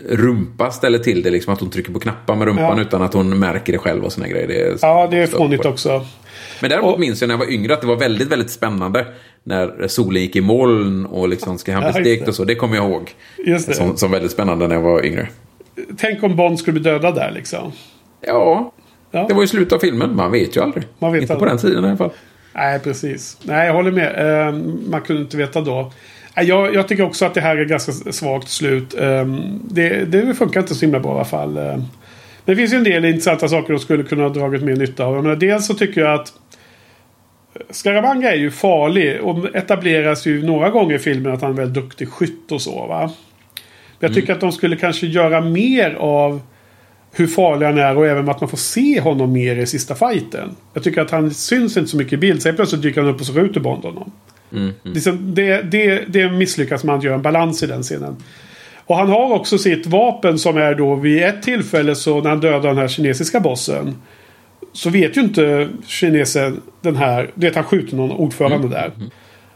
rumpa 0.10 0.72
ställer 0.72 1.00
till 1.00 1.22
det. 1.22 1.30
Liksom 1.30 1.54
att 1.54 1.60
hon 1.60 1.70
trycker 1.70 1.94
på 1.94 2.00
knappar 2.00 2.36
med 2.36 2.48
rumpan 2.48 2.78
Ja. 2.78 2.82
utan 2.82 3.02
att 3.02 3.14
hon 3.14 3.40
märker 3.40 3.74
det 3.74 3.80
själv 3.80 4.04
och 4.04 4.14
såna 4.14 4.28
grejer. 4.28 4.48
Det 4.48 4.62
är 4.62 4.78
Ja, 4.82 5.08
det 5.12 5.18
är 5.18 5.28
fånigt 5.28 5.66
också. 5.66 6.06
Men 6.62 6.70
däremot 6.70 6.94
Och- 6.94 7.00
minns 7.00 7.22
jag 7.22 7.28
när 7.28 7.34
jag 7.34 7.40
var 7.40 7.52
yngre 7.52 7.74
att 7.74 7.82
det 7.82 7.88
var 7.88 7.96
väldigt, 7.96 8.28
väldigt 8.28 8.52
spännande. 8.52 9.08
När 9.44 9.88
solen 9.88 10.22
gick 10.22 10.36
i 10.36 10.42
moln 10.42 11.06
och 11.06 11.30
liksom 11.30 11.58
ska 11.58 11.74
han 11.74 11.82
Ja, 11.84 11.88
bestekt 11.92 12.26
det. 12.26 12.30
och 12.30 12.36
så. 12.36 12.44
Det 12.44 12.56
kommer 12.56 12.76
jag 12.76 12.90
ihåg. 12.90 13.12
Just 13.46 13.68
det. 13.68 13.74
Som, 13.74 13.98
som 13.98 14.12
väldigt 14.12 14.32
spännande 14.32 14.68
när 14.68 14.76
jag 14.76 14.82
var 14.82 15.06
yngre. 15.06 15.28
Tänk 15.98 16.24
om 16.24 16.36
Bond 16.36 16.60
skulle 16.60 16.80
bli 16.80 16.92
dödad 16.92 17.16
där 17.16 17.32
liksom. 17.32 17.72
Ja, 18.22 18.74
Ja. 19.12 19.26
det 19.28 19.34
var 19.34 19.42
ju 19.42 19.48
slutet 19.48 19.74
av 19.74 19.80
filmen. 19.80 20.16
Man 20.16 20.32
vet 20.32 20.58
ju 20.58 20.62
aldrig. 20.62 20.84
Man 21.00 21.14
vet 21.14 21.22
inte 21.22 21.36
på 21.36 21.40
aldrig. 21.40 21.52
den 21.52 21.58
tiden 21.58 21.86
i 21.86 21.88
alla 21.88 21.98
fall. 21.98 22.12
Nej, 22.54 22.80
precis. 22.80 23.38
Nej, 23.44 23.68
jag 23.68 23.74
håller 23.74 23.92
med. 23.92 24.48
Eh, 24.48 24.54
man 24.90 25.02
kunde 25.02 25.22
inte 25.22 25.38
veta 25.38 25.62
då. 25.62 25.92
Jag, 26.36 26.76
jag 26.76 26.88
tycker 26.88 27.04
också 27.04 27.26
att 27.26 27.34
det 27.34 27.42
här 27.42 27.58
är 27.58 27.66
ganska 27.66 27.92
svagt 27.92 28.50
slut. 28.50 28.94
Eh, 29.00 29.26
det, 29.64 30.06
det 30.06 30.34
funkar 30.34 30.60
inte 30.60 30.76
så 30.76 30.86
himla 30.86 31.00
bra 31.00 31.12
i 31.12 31.16
alla 31.16 31.26
fall. 31.26 31.54
Men 31.54 31.86
det 32.46 32.56
finns 32.56 32.74
ju 32.74 32.78
en 32.78 32.84
del 32.84 33.06
intressanta 33.06 33.48
saker 33.48 33.74
de 33.74 33.80
skulle 33.80 34.04
kunna 34.04 34.24
ha 34.24 34.30
dragit 34.30 34.64
mer 34.64 34.76
nytta 34.76 35.06
av. 35.06 35.16
Jag 35.16 35.24
menar, 35.24 35.36
dels 35.36 35.68
så 35.68 35.74
tycker 35.74 36.02
jag 36.02 36.14
att 36.14 36.34
Scaramanga 37.70 38.32
är 38.32 38.36
ju 38.36 38.52
farlig 38.52 39.22
och 39.22 39.56
etableras 39.56 40.26
ju 40.26 40.44
några 40.44 40.70
gånger 40.70 40.96
i 40.96 41.00
filmen 41.00 41.34
att 41.34 41.42
han 41.42 41.52
är 41.52 41.56
väldigt 41.56 41.84
duktig 41.84 42.10
skytt 42.10 42.52
och 42.52 42.62
så. 42.62 42.86
Va? 42.88 43.12
Men 44.00 44.10
jag 44.10 44.14
tycker 44.14 44.34
att 44.34 44.40
de 44.40 44.52
skulle 44.52 44.76
kanske 44.76 45.08
göra 45.08 45.42
mer 45.42 45.94
av 45.94 46.42
hur 47.12 47.28
farlig 47.28 47.66
han 47.66 47.78
är 47.78 47.98
och 47.98 48.08
även 48.08 48.30
att 48.30 48.42
man 48.42 48.50
får 48.50 48.58
se 48.58 49.00
honom 49.00 49.32
mer 49.32 49.56
i 49.56 49.66
sista 49.66 49.96
fighten. 49.96 50.56
Jag 50.74 50.84
tycker 50.84 51.02
att 51.02 51.12
han 51.12 51.32
syns 51.32 51.78
inte 51.78 51.90
så 51.90 51.98
mycket 51.98 52.14
i 52.14 52.18
bild. 52.18 52.42
Sen 52.42 52.56
plötsligt 52.56 52.82
dyker 52.82 53.02
han 53.02 53.10
upp 53.10 53.20
och 53.20 53.26
så 53.26 53.34
skjuter 53.34 53.60
Bond 53.60 53.84
honom. 53.84 54.12
Liksom, 54.84 55.36
det, 55.36 55.62
det, 55.62 56.06
det 56.08 56.32
misslyckas 56.32 56.84
man 56.84 56.98
att 56.98 57.04
göra 57.04 57.16
en 57.16 57.22
balans 57.22 57.64
i 57.64 57.68
den 57.68 57.84
scenen. 57.84 58.16
Och 58.86 58.98
han 58.98 59.10
har 59.10 59.34
också 59.34 59.58
sitt 59.58 59.86
vapen 59.86 60.40
som 60.40 60.58
är 60.58 60.76
då 60.76 60.96
vid 60.96 61.24
ett 61.24 61.44
tillfälle 61.44 61.96
så 61.96 62.22
när 62.22 62.30
han 62.30 62.40
dödar 62.40 62.70
den 62.70 62.78
här 62.78 62.88
kinesiska 62.88 63.40
bossen. 63.40 63.96
Så 64.74 64.90
vet 64.90 65.18
ju 65.18 65.22
inte 65.22 65.70
kinesen 65.88 66.62
den 66.82 66.96
här, 66.96 67.32
det 67.36 67.48
att 67.48 67.56
han 67.56 67.64
skjuter 67.64 67.98
någon 67.98 68.12
ordförande 68.12 68.68
där. 68.68 68.92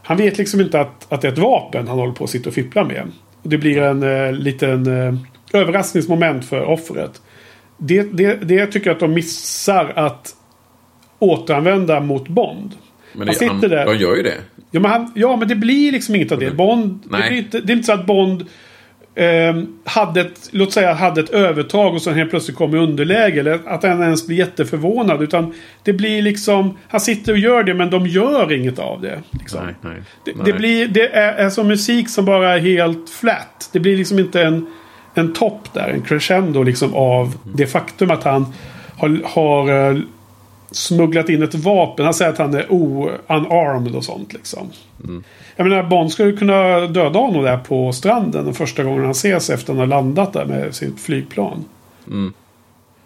Han 0.02 0.16
vet 0.16 0.38
liksom 0.38 0.60
inte 0.60 0.80
att, 0.80 1.12
att 1.12 1.20
det 1.20 1.28
är 1.28 1.32
ett 1.32 1.38
vapen 1.38 1.88
han 1.88 1.98
håller 1.98 2.12
på 2.12 2.24
att 2.24 2.30
sitta 2.30 2.48
och 2.48 2.54
fippla 2.54 2.84
med. 2.84 3.02
Och 3.42 3.48
det 3.48 3.58
blir 3.58 3.82
en 3.82 4.02
eh, 4.02 4.32
liten 4.32 4.86
eh, 4.86 5.14
överraskningsmoment 5.60 6.44
för 6.44 6.64
offret. 6.64 7.20
Det, 7.78 8.02
det, 8.02 8.34
det 8.34 8.66
tycker 8.66 8.86
jag 8.86 8.94
att 8.94 9.00
de 9.00 9.14
missar 9.14 9.92
att 9.96 10.34
återanvända 11.18 12.00
mot 12.00 12.28
Bond. 12.28 12.70
Men 13.12 13.20
Han 13.20 13.26
det, 13.26 13.32
sitter 13.34 13.52
han, 13.52 13.60
där. 13.60 13.86
De 13.86 13.96
gör 13.96 14.16
ju 14.16 14.22
det. 14.22 14.34
Ja 14.70 14.80
men, 14.80 14.90
han, 14.90 15.12
ja, 15.14 15.36
men 15.36 15.48
det 15.48 15.54
blir 15.54 15.92
liksom 15.92 16.14
inget 16.14 16.32
av 16.32 16.38
det. 16.38 16.50
Bond, 16.50 16.98
det, 17.04 17.18
Nej. 17.18 17.28
blir 17.28 17.38
inte, 17.38 17.60
det 17.60 17.72
är 17.72 17.74
inte 17.74 17.86
så 17.86 17.92
att 17.92 18.06
Bond 18.06 18.44
ehm, 19.14 19.66
hade 19.84 20.20
ett, 20.20 20.48
låt 20.50 20.72
säga 20.72 20.92
hade 20.92 21.20
ett 21.20 21.30
övertag 21.30 21.94
och 21.94 22.02
sen 22.02 22.14
helt 22.14 22.30
plötsligt 22.30 22.56
kom 22.56 22.74
i 22.74 22.78
underläge. 22.78 23.40
Eller 23.40 23.60
att 23.66 23.82
han 23.82 24.02
ens 24.02 24.26
blir 24.26 24.36
jätteförvånad. 24.36 25.22
Utan 25.22 25.54
det 25.82 25.92
blir 25.92 26.22
liksom, 26.22 26.78
han 26.88 27.00
sitter 27.00 27.32
och 27.32 27.38
gör 27.38 27.62
det 27.62 27.74
men 27.74 27.90
de 27.90 28.06
gör 28.06 28.52
inget 28.52 28.78
av 28.78 29.00
det. 29.00 29.22
Liksom. 29.30 29.64
Nej, 29.64 29.74
nej, 29.80 30.02
Det, 30.24 30.32
nej. 30.36 30.42
det, 30.44 30.52
blir, 30.52 30.88
det 30.88 31.08
är, 31.08 31.32
är 31.32 31.50
som 31.50 31.68
musik 31.68 32.08
som 32.08 32.24
bara 32.24 32.54
är 32.54 32.58
helt 32.58 33.10
flat. 33.10 33.68
Det 33.72 33.80
blir 33.80 33.96
liksom 33.96 34.18
inte 34.18 34.42
en, 34.42 34.66
en 35.18 35.32
topp 35.32 35.72
där, 35.72 35.88
en 35.88 36.02
crescendo 36.02 36.62
liksom 36.62 36.94
av 36.94 37.34
det 37.54 37.66
faktum 37.66 38.10
att 38.10 38.24
han 38.24 38.46
har, 38.96 39.20
har 39.24 39.90
eh, 39.90 39.98
smugglat 40.70 41.28
in 41.28 41.42
ett 41.42 41.54
vapen. 41.54 42.04
Han 42.04 42.14
säger 42.14 42.32
att 42.32 42.38
han 42.38 42.54
är 42.54 42.66
o-unarmed 42.72 43.96
och 43.96 44.04
sånt 44.04 44.32
liksom. 44.32 44.70
Jag 45.56 45.68
menar, 45.68 45.82
Bond 45.82 46.12
skulle 46.12 46.32
kunna 46.32 46.80
döda 46.80 47.18
honom 47.18 47.42
där 47.44 47.56
på 47.58 47.92
stranden 47.92 48.44
den 48.44 48.54
första 48.54 48.84
gången 48.84 49.02
han 49.02 49.10
ses 49.10 49.50
efter 49.50 49.72
att 49.72 49.78
han 49.78 49.90
har 49.90 49.96
landat 49.96 50.32
där 50.32 50.44
med 50.44 50.74
sitt 50.74 51.00
flygplan. 51.00 51.64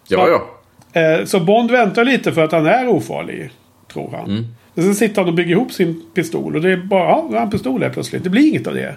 Ja, 0.07 0.27
ja. 0.29 1.01
Eh, 1.01 1.25
så 1.25 1.39
Bond 1.39 1.71
väntar 1.71 2.05
lite 2.05 2.31
för 2.31 2.43
att 2.43 2.51
han 2.51 2.65
är 2.65 2.87
ofarlig. 2.87 3.51
Tror 3.93 4.11
han. 4.11 4.29
Men 4.73 4.85
sen 4.85 4.95
sitter 4.95 5.21
han 5.21 5.29
och 5.29 5.35
bygger 5.35 5.51
ihop 5.51 5.71
sin 5.71 6.01
pistol. 6.13 6.55
Och 6.55 6.61
det 6.61 6.71
är 6.71 6.77
bara, 6.77 7.03
ja, 7.03 7.25
nu 7.29 7.33
har 7.33 7.39
han 7.39 7.47
en 7.47 7.51
pistol 7.51 7.83
här 7.83 7.89
plötsligt. 7.89 8.23
Det 8.23 8.29
blir 8.29 8.47
inget 8.49 8.67
av 8.67 8.73
det. 8.73 8.95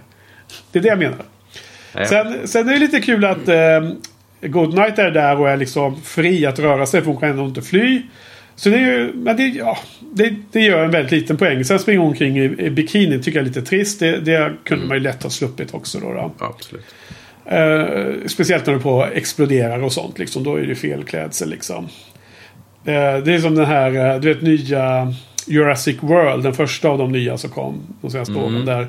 Det 0.73 0.79
är 0.79 0.83
det 0.83 0.89
jag 0.89 0.99
menar. 0.99 1.25
Sen, 2.09 2.49
sen 2.49 2.69
är 2.69 2.73
det 2.73 2.79
lite 2.79 3.01
kul 3.01 3.25
att 3.25 3.49
eh, 3.49 3.91
Goodnight 4.43 4.99
är 4.99 5.11
där 5.11 5.41
och 5.41 5.51
är 5.51 5.57
liksom 5.57 6.03
fri 6.03 6.47
att 6.47 6.59
röra 6.59 6.87
sig. 6.87 7.01
För 7.01 7.11
hon 7.11 7.21
kan 7.21 7.29
ändå 7.31 7.45
inte 7.45 7.63
fly. 7.63 8.03
Så 8.57 8.69
det, 8.69 8.77
är 8.77 8.81
ju, 8.81 9.13
men 9.15 9.37
det, 9.37 9.43
ja, 9.47 9.79
det, 10.13 10.35
det 10.53 10.61
gör 10.61 10.85
en 10.85 10.91
väldigt 10.91 11.13
liten 11.13 11.37
poäng. 11.37 11.65
Sen 11.65 11.79
springer 11.79 12.01
hon 12.01 12.09
omkring 12.09 12.39
i, 12.39 12.45
i 12.59 12.71
bikini. 12.71 13.23
Tycker 13.23 13.39
jag 13.39 13.43
är 13.45 13.49
lite 13.49 13.63
trist. 13.63 14.01
Det, 14.01 14.21
det 14.21 14.53
kunde 14.65 14.87
man 14.87 14.97
ju 14.97 15.03
lätt 15.03 15.23
ha 15.23 15.31
sluppit 15.31 15.75
också. 15.75 15.99
Då, 15.99 16.13
då. 16.13 16.33
Absolut. 16.39 16.85
Eh, 17.47 18.27
speciellt 18.27 18.67
när 18.67 18.75
du 18.75 18.81
på 18.81 19.07
exploderar 19.15 19.83
och 19.83 19.93
sånt. 19.93 20.19
Liksom, 20.19 20.45
då 20.45 20.57
är 20.57 20.63
det 20.67 20.75
fel 20.75 21.05
klädsel. 21.05 21.51
Liksom. 21.51 21.85
Eh, 22.85 23.17
det 23.25 23.35
är 23.35 23.39
som 23.39 23.55
den 23.55 23.67
här, 23.67 24.15
eh, 24.15 24.21
du 24.21 24.35
vet 24.35 24.43
nya 24.43 25.15
Jurassic 25.47 25.97
World. 26.01 26.43
Den 26.45 26.55
första 26.55 26.89
av 26.89 26.99
de 26.99 27.13
nya 27.13 27.39
som 27.39 27.51
kom 27.51 27.81
de 28.01 28.11
senaste 28.11 28.33
Mm. 28.35 28.45
åren. 28.45 28.65
Där 28.65 28.87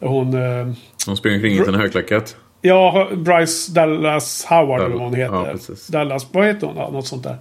hon... 0.00 0.34
Eh, 0.34 0.68
De 1.06 1.16
springer 1.16 1.36
omkring 1.36 1.52
i 1.60 1.64
sin 1.64 1.74
högklackat. 1.74 2.36
Ja, 2.64 3.08
Bryce 3.16 3.72
Dallas 3.72 4.44
Howard 4.44 4.80
eller 4.80 4.94
vad 4.94 5.02
hon 5.02 5.14
heter. 5.14 5.34
Ja, 5.34 5.46
precis. 5.52 5.86
Dallas, 5.86 6.26
vad 6.32 6.46
heter 6.46 6.66
hon? 6.66 6.76
Ja, 6.76 6.90
något 6.90 7.06
sånt 7.06 7.22
där. 7.22 7.36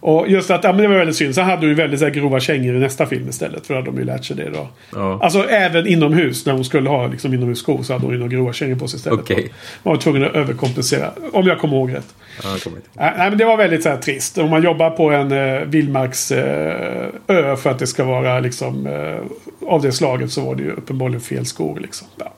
Och 0.00 0.28
just 0.28 0.50
att, 0.50 0.64
ja 0.64 0.72
men 0.72 0.82
det 0.82 0.88
var 0.88 0.96
väldigt 0.96 1.16
synd. 1.16 1.34
Sen 1.34 1.44
hade 1.44 1.56
hon 1.56 1.68
ju 1.68 1.74
väldigt 1.74 2.00
så 2.00 2.06
här, 2.06 2.12
grova 2.12 2.40
kängor 2.40 2.76
i 2.76 2.78
nästa 2.78 3.06
film 3.06 3.28
istället. 3.28 3.66
För 3.66 3.74
då 3.74 3.80
hade 3.80 3.90
de 3.90 3.98
ju 3.98 4.04
lärt 4.04 4.24
sig 4.24 4.36
det 4.36 4.50
då. 4.50 4.68
Ja. 4.92 5.18
Alltså 5.22 5.48
även 5.48 5.86
inomhus. 5.86 6.46
När 6.46 6.52
hon 6.52 6.64
skulle 6.64 6.88
ha 6.88 7.06
liksom, 7.06 7.34
inomhusskor 7.34 7.82
så 7.82 7.92
hade 7.92 8.04
hon 8.04 8.12
ju 8.12 8.18
några 8.18 8.32
grova 8.32 8.52
kängor 8.52 8.76
på 8.76 8.88
sig 8.88 8.96
istället. 8.96 9.20
Okej. 9.20 9.52
Man 9.82 9.94
var 9.94 10.00
tvungen 10.00 10.24
att 10.24 10.34
överkompensera. 10.34 11.10
Om 11.32 11.46
jag 11.46 11.58
kommer 11.58 11.76
ihåg 11.76 11.94
rätt. 11.94 12.14
Ja, 12.42 12.50
jag 12.50 12.62
kommer 12.62 12.76
inte. 12.76 12.88
Nej, 12.92 13.12
men 13.16 13.38
det 13.38 13.44
var 13.44 13.56
väldigt 13.56 13.82
så 13.82 13.88
här, 13.88 13.96
trist. 13.96 14.38
Om 14.38 14.50
man 14.50 14.62
jobbar 14.62 14.90
på 14.90 15.10
en 15.10 15.32
eh, 15.32 15.60
vildmarks 15.60 16.32
eh, 16.32 17.08
ö 17.28 17.56
för 17.56 17.70
att 17.70 17.78
det 17.78 17.86
ska 17.86 18.04
vara 18.04 18.40
liksom 18.40 18.86
eh, 18.86 19.68
av 19.68 19.82
det 19.82 19.92
slaget 19.92 20.32
så 20.32 20.40
var 20.40 20.54
det 20.54 20.62
ju 20.62 20.70
uppenbarligen 20.70 21.20
fel 21.20 21.46
skor. 21.46 21.80
Liksom. 21.80 22.08
Ja. 22.18 22.32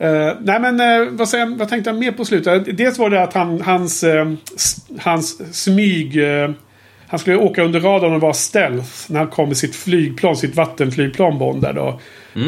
Eh, 0.00 0.32
nej 0.40 0.60
men 0.60 0.80
eh, 0.80 1.08
vad, 1.10 1.28
säger, 1.28 1.46
vad 1.58 1.68
tänkte 1.68 1.90
jag 1.90 1.98
mer 1.98 2.12
på 2.12 2.24
slutet? 2.24 2.76
Dels 2.76 2.98
var 2.98 3.10
det 3.10 3.22
att 3.22 3.34
han, 3.34 3.60
hans, 3.60 4.04
s- 4.56 4.76
hans 5.00 5.54
smyg... 5.64 6.18
Han 7.06 7.18
skulle 7.18 7.36
åka 7.36 7.62
under 7.62 7.80
radarn 7.80 8.12
och 8.14 8.20
vara 8.20 8.32
stealth 8.32 8.90
när 9.06 9.18
han 9.18 9.28
kom 9.28 9.48
med 9.48 9.56
sitt 9.56 9.76
flygplan, 9.76 10.36
sitt 10.36 10.56
vattenflygplan 10.56 11.38
Bond 11.38 11.62
där 11.62 11.72
då. 11.72 12.00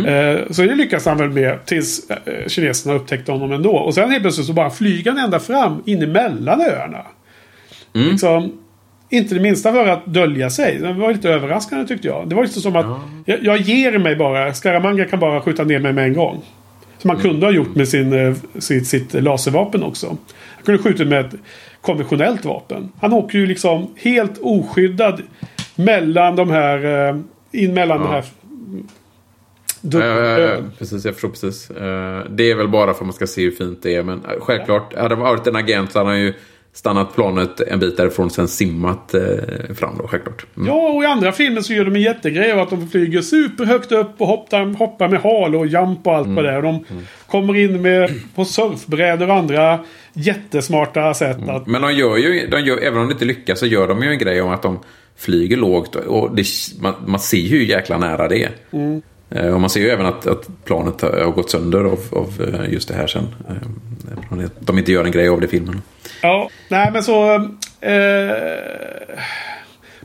Eh, 0.07 0.41
så 0.51 0.63
det 0.63 0.75
lyckas 0.75 1.07
han 1.07 1.17
väl 1.19 1.31
med 1.31 1.67
tills 1.67 2.01
kineserna 2.47 2.95
upptäckte 2.95 3.33
honom 3.33 3.53
ändå. 3.53 3.71
Och 3.77 3.95
sen 3.95 4.11
helt 4.11 4.23
plötsligt 4.23 4.47
så 4.47 4.53
bara 4.53 4.71
flyger 4.71 5.11
han 5.11 5.21
ända 5.25 5.39
fram 5.41 5.83
in 5.87 6.03
emellan 6.03 6.61
öarna. 6.61 7.07
Liksom, 8.11 8.53
inte 9.11 9.35
det 9.35 9.41
minsta 9.41 9.73
för 9.73 9.87
att 9.87 10.07
dölja 10.07 10.51
sig. 10.51 10.79
Det 10.79 10.93
var 10.93 11.13
lite 11.13 11.29
överraskande 11.31 11.87
tyckte 11.87 12.09
jag. 12.09 12.29
Det 12.29 12.35
var 12.35 12.43
lite 12.43 12.61
som 12.61 12.77
att 12.77 12.87
jag, 13.25 13.45
jag 13.45 13.57
ger 13.61 13.99
mig 13.99 14.17
bara. 14.17 14.55
Scaramanga 14.55 15.05
kan 15.05 15.19
bara 15.21 15.41
skjuta 15.41 15.65
ner 15.65 15.79
mig 15.79 15.93
med 15.93 16.05
en 16.05 16.13
gång. 16.15 16.43
Som 17.03 17.11
han 17.11 17.21
kunde 17.21 17.47
ha 17.47 17.53
gjort 17.53 17.75
med 17.75 17.89
sin, 17.89 18.13
eh, 18.13 18.35
sitt, 18.59 18.87
sitt 18.87 19.15
laservapen 19.15 19.83
också. 19.83 20.07
Han 20.07 20.65
kunde 20.65 20.83
skjutit 20.83 21.09
med 21.09 21.21
ett 21.27 21.35
konventionellt 21.81 22.45
vapen. 22.45 22.93
Han 23.01 23.13
åker 23.13 23.39
ju 23.39 23.47
liksom 23.47 23.95
helt 23.97 24.39
oskyddad 24.41 25.23
mellan 25.75 26.37
de 26.37 26.51
här... 26.51 27.09
eh, 27.09 27.17
In 27.55 27.75
mellan 27.75 27.99
de 28.01 28.09
här... 28.09 28.25
Ja, 29.81 29.99
ja, 30.05 30.21
ja, 30.25 30.39
ja, 30.39 30.57
precis, 30.79 31.05
jag 31.05 31.15
förstår 31.15 31.29
precis. 31.29 31.71
Eh, 31.71 32.21
Det 32.31 32.51
är 32.51 32.55
väl 32.55 32.69
bara 32.69 32.95
för 32.95 33.01
att 33.01 33.07
man 33.07 33.13
ska 33.13 33.27
se 33.27 33.43
hur 33.45 33.51
fint 33.51 33.83
det 33.83 33.95
är. 33.97 34.03
Men 34.03 34.23
självklart, 34.41 34.95
hade 34.95 35.09
det 35.09 35.15
varit 35.15 35.47
en 35.47 35.57
agent 35.57 35.93
så 35.93 35.99
hade 35.99 36.11
han 36.11 36.21
ju 36.21 36.35
stannat 36.75 37.15
planet 37.15 37.61
en 37.61 37.79
bit 37.79 37.97
därifrån 37.97 38.31
sen 38.31 38.49
simmat 38.49 39.15
eh, 39.15 39.23
fram 39.75 39.99
då, 39.99 40.09
självklart. 40.09 40.47
Mm. 40.57 40.69
Ja, 40.69 40.89
och 40.89 41.03
i 41.03 41.07
andra 41.07 41.33
filmer 41.33 41.61
så 41.61 41.73
gör 41.73 41.85
de 41.85 41.95
en 41.95 42.03
jättegrej 42.03 42.53
av 42.53 42.59
att 42.59 42.71
de 42.71 42.89
flyger 42.89 43.21
superhögt 43.21 43.93
upp 43.93 44.11
och 44.19 44.27
hoppar, 44.27 44.79
hoppar 44.79 45.09
med 45.09 45.21
hal 45.21 45.55
och 45.55 45.67
jump 45.67 46.07
och 46.07 46.15
allt 46.15 46.27
Mm. 46.27 46.37
vad 46.37 46.45
det. 46.45 46.57
Och 46.57 46.63
de 46.63 46.85
kommer 47.27 47.57
in 47.57 47.83
med, 47.83 48.11
på 48.35 48.45
surfbrädor 48.45 49.29
och 49.29 49.35
andra 49.35 49.79
jättesmarta 50.13 51.15
sätt 51.15 51.49
att... 51.49 51.67
Men 51.67 51.83
de 51.83 51.95
gör 51.95 52.17
ju, 52.17 52.47
de 52.47 52.61
gör, 52.61 52.79
även 52.79 53.01
om 53.01 53.07
det 53.07 53.13
inte 53.13 53.25
lyckas 53.25 53.59
så 53.59 53.67
gör 53.67 53.89
de 53.89 54.03
ju 54.03 54.09
en 54.09 54.19
grej 54.19 54.43
om 54.43 54.51
att 54.51 54.63
de 54.63 54.79
flyger 55.17 55.57
lågt. 55.57 55.97
Och 55.97 56.37
det, 56.37 56.45
man, 56.81 56.95
man 57.07 57.21
ser 57.21 57.37
ju 57.39 57.49
hur 57.59 57.65
jäkla 57.65 57.99
nära 57.99 58.29
det 58.29 58.43
är. 58.43 58.51
Eh, 58.71 58.99
Och 59.53 59.61
man 59.61 59.71
ser 59.71 59.81
ju 59.81 59.91
även 59.91 60.07
att, 60.07 60.27
att 60.27 60.49
planet 60.65 61.01
har 61.01 61.33
gått 61.33 61.51
sönder 61.51 61.85
av, 61.85 61.99
av 62.13 62.55
eh, 62.55 62.73
just 62.73 62.89
det 62.89 62.95
här 62.95 63.07
sen. 63.07 63.35
Eh, 63.49 64.49
De 64.61 64.79
inte 64.79 64.93
gör 64.93 65.05
en 65.05 65.13
grej 65.13 65.29
av 65.29 65.41
det 65.41 65.47
i 65.47 65.51
filmen. 65.51 65.83
Ja, 66.23 66.51
nej 66.69 66.91
men 66.93 67.03
så... 67.03 67.35
Eh, 67.81 68.37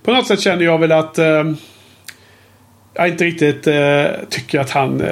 på 0.02 0.12
något 0.12 0.28
sätt 0.28 0.40
känner 0.40 0.64
jag 0.64 0.78
väl 0.80 0.91
att... 0.91 1.18
Eh, 1.18 1.44
jag 2.94 3.08
inte 3.08 3.24
riktigt 3.24 3.68
eh, 3.68 4.06
tycker 4.30 4.60
att 4.60 4.70
han, 4.70 5.04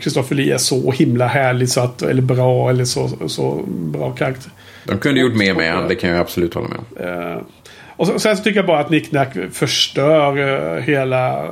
Kristoffer 0.00 0.34
Lee, 0.34 0.54
är 0.54 0.58
så 0.58 0.92
himla 0.92 1.26
härlig 1.26 1.68
så 1.68 1.80
att, 1.80 2.02
eller 2.02 2.22
bra 2.22 2.70
eller 2.70 2.84
så, 2.84 3.28
så 3.28 3.62
bra 3.68 4.10
karaktär. 4.10 4.52
De 4.84 4.98
kunde 4.98 5.20
gjort 5.20 5.34
mer 5.34 5.54
med 5.54 5.72
han, 5.72 5.88
det 5.88 5.94
kan 5.94 6.10
jag 6.10 6.18
absolut 6.18 6.54
hålla 6.54 6.68
med 6.68 6.78
om. 6.78 6.84
Eh, 7.06 7.42
och 7.96 8.06
så, 8.06 8.18
sen 8.18 8.36
så 8.36 8.42
tycker 8.42 8.58
jag 8.58 8.66
bara 8.66 8.80
att 8.80 8.90
Nick 8.90 9.12
Nack 9.12 9.36
förstör 9.52 10.38
eh, 10.38 10.82
hela 10.82 11.44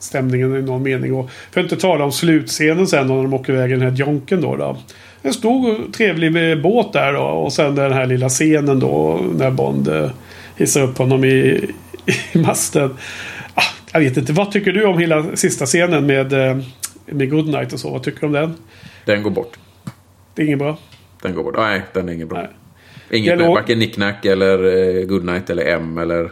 stämningen 0.00 0.56
i 0.56 0.62
någon 0.62 0.82
mening. 0.82 1.14
Och 1.14 1.30
för 1.50 1.60
att 1.60 1.64
inte 1.64 1.76
tala 1.76 2.04
om 2.04 2.12
slutscenen 2.12 2.86
sen 2.86 3.06
när 3.06 3.14
de 3.14 3.34
åker 3.34 3.52
iväg 3.52 3.70
i 3.70 3.74
den 3.74 3.82
här 3.82 3.96
jonken 3.96 4.40
då. 4.40 4.56
då. 4.56 4.76
En 5.22 5.32
stor 5.34 5.92
trevlig 5.92 6.62
båt 6.62 6.92
där 6.92 7.12
då. 7.12 7.20
Och 7.22 7.52
sen 7.52 7.74
den 7.74 7.92
här 7.92 8.06
lilla 8.06 8.28
scenen 8.28 8.80
då 8.80 9.20
när 9.38 9.50
Bond 9.50 9.88
eh, 9.88 10.10
hissar 10.56 10.82
upp 10.82 10.98
honom 10.98 11.24
i, 11.24 11.60
i 12.32 12.38
masten. 12.38 12.96
Ah, 13.54 13.62
jag 13.92 14.00
vet 14.00 14.16
inte, 14.16 14.32
vad 14.32 14.50
tycker 14.52 14.72
du 14.72 14.84
om 14.84 14.98
hela 14.98 15.36
sista 15.36 15.66
scenen 15.66 16.06
med, 16.06 16.32
eh, 16.32 16.58
med 17.06 17.30
Goodnight 17.30 17.72
och 17.72 17.80
så? 17.80 17.90
Vad 17.90 18.02
tycker 18.02 18.20
du 18.20 18.26
om 18.26 18.32
den? 18.32 18.54
Den 19.04 19.22
går 19.22 19.30
bort. 19.30 19.58
Det 20.34 20.42
är 20.42 20.46
inget 20.46 20.58
bra. 20.58 20.78
Den 21.22 21.34
går 21.34 21.42
bort. 21.44 21.54
Nej, 21.56 21.82
den 21.92 22.08
är 22.08 22.12
ingen 22.12 22.28
bra. 22.28 22.38
Nej. 22.38 22.48
Inget 23.10 23.38
Dialog- 23.38 23.54
varken 23.54 23.78
Nicknack 23.78 24.24
eller 24.24 24.64
eh, 24.98 25.04
Goodnight 25.04 25.50
eller 25.50 25.64
M 25.66 25.98
eller... 25.98 26.30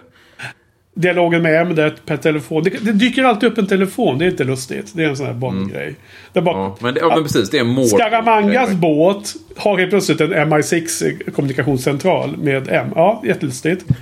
Dialogen 1.00 1.42
med 1.42 1.76
där 1.76 1.94
per 2.06 2.16
telefon. 2.16 2.62
Det, 2.62 2.70
det 2.70 2.92
dyker 2.92 3.24
alltid 3.24 3.52
upp 3.52 3.58
en 3.58 3.66
telefon. 3.66 4.18
Det 4.18 4.24
är 4.24 4.30
inte 4.30 4.44
lustigt. 4.44 4.92
Det 4.94 5.04
är 5.04 5.08
en 5.08 5.16
sån 5.16 5.26
här 5.26 5.34
Bond-grej. 5.34 5.94
Det 6.32 6.38
är 6.38 6.42
bara, 6.42 6.56
Ja, 6.56 6.76
men, 6.80 6.94
det, 6.94 7.00
ja, 7.00 7.08
men 7.14 7.22
precis, 7.22 7.50
det 7.50 7.58
är 7.58 7.64
mål. 7.64 7.86
Skaramangas 7.86 8.70
båt 8.72 9.34
har 9.56 9.78
helt 9.78 9.90
plötsligt 9.90 10.20
en 10.20 10.32
MI6 10.32 11.30
kommunikationscentral 11.30 12.36
med 12.36 12.68
M. 12.68 12.92
Ja, 12.94 13.22
jättelustigt. 13.26 13.84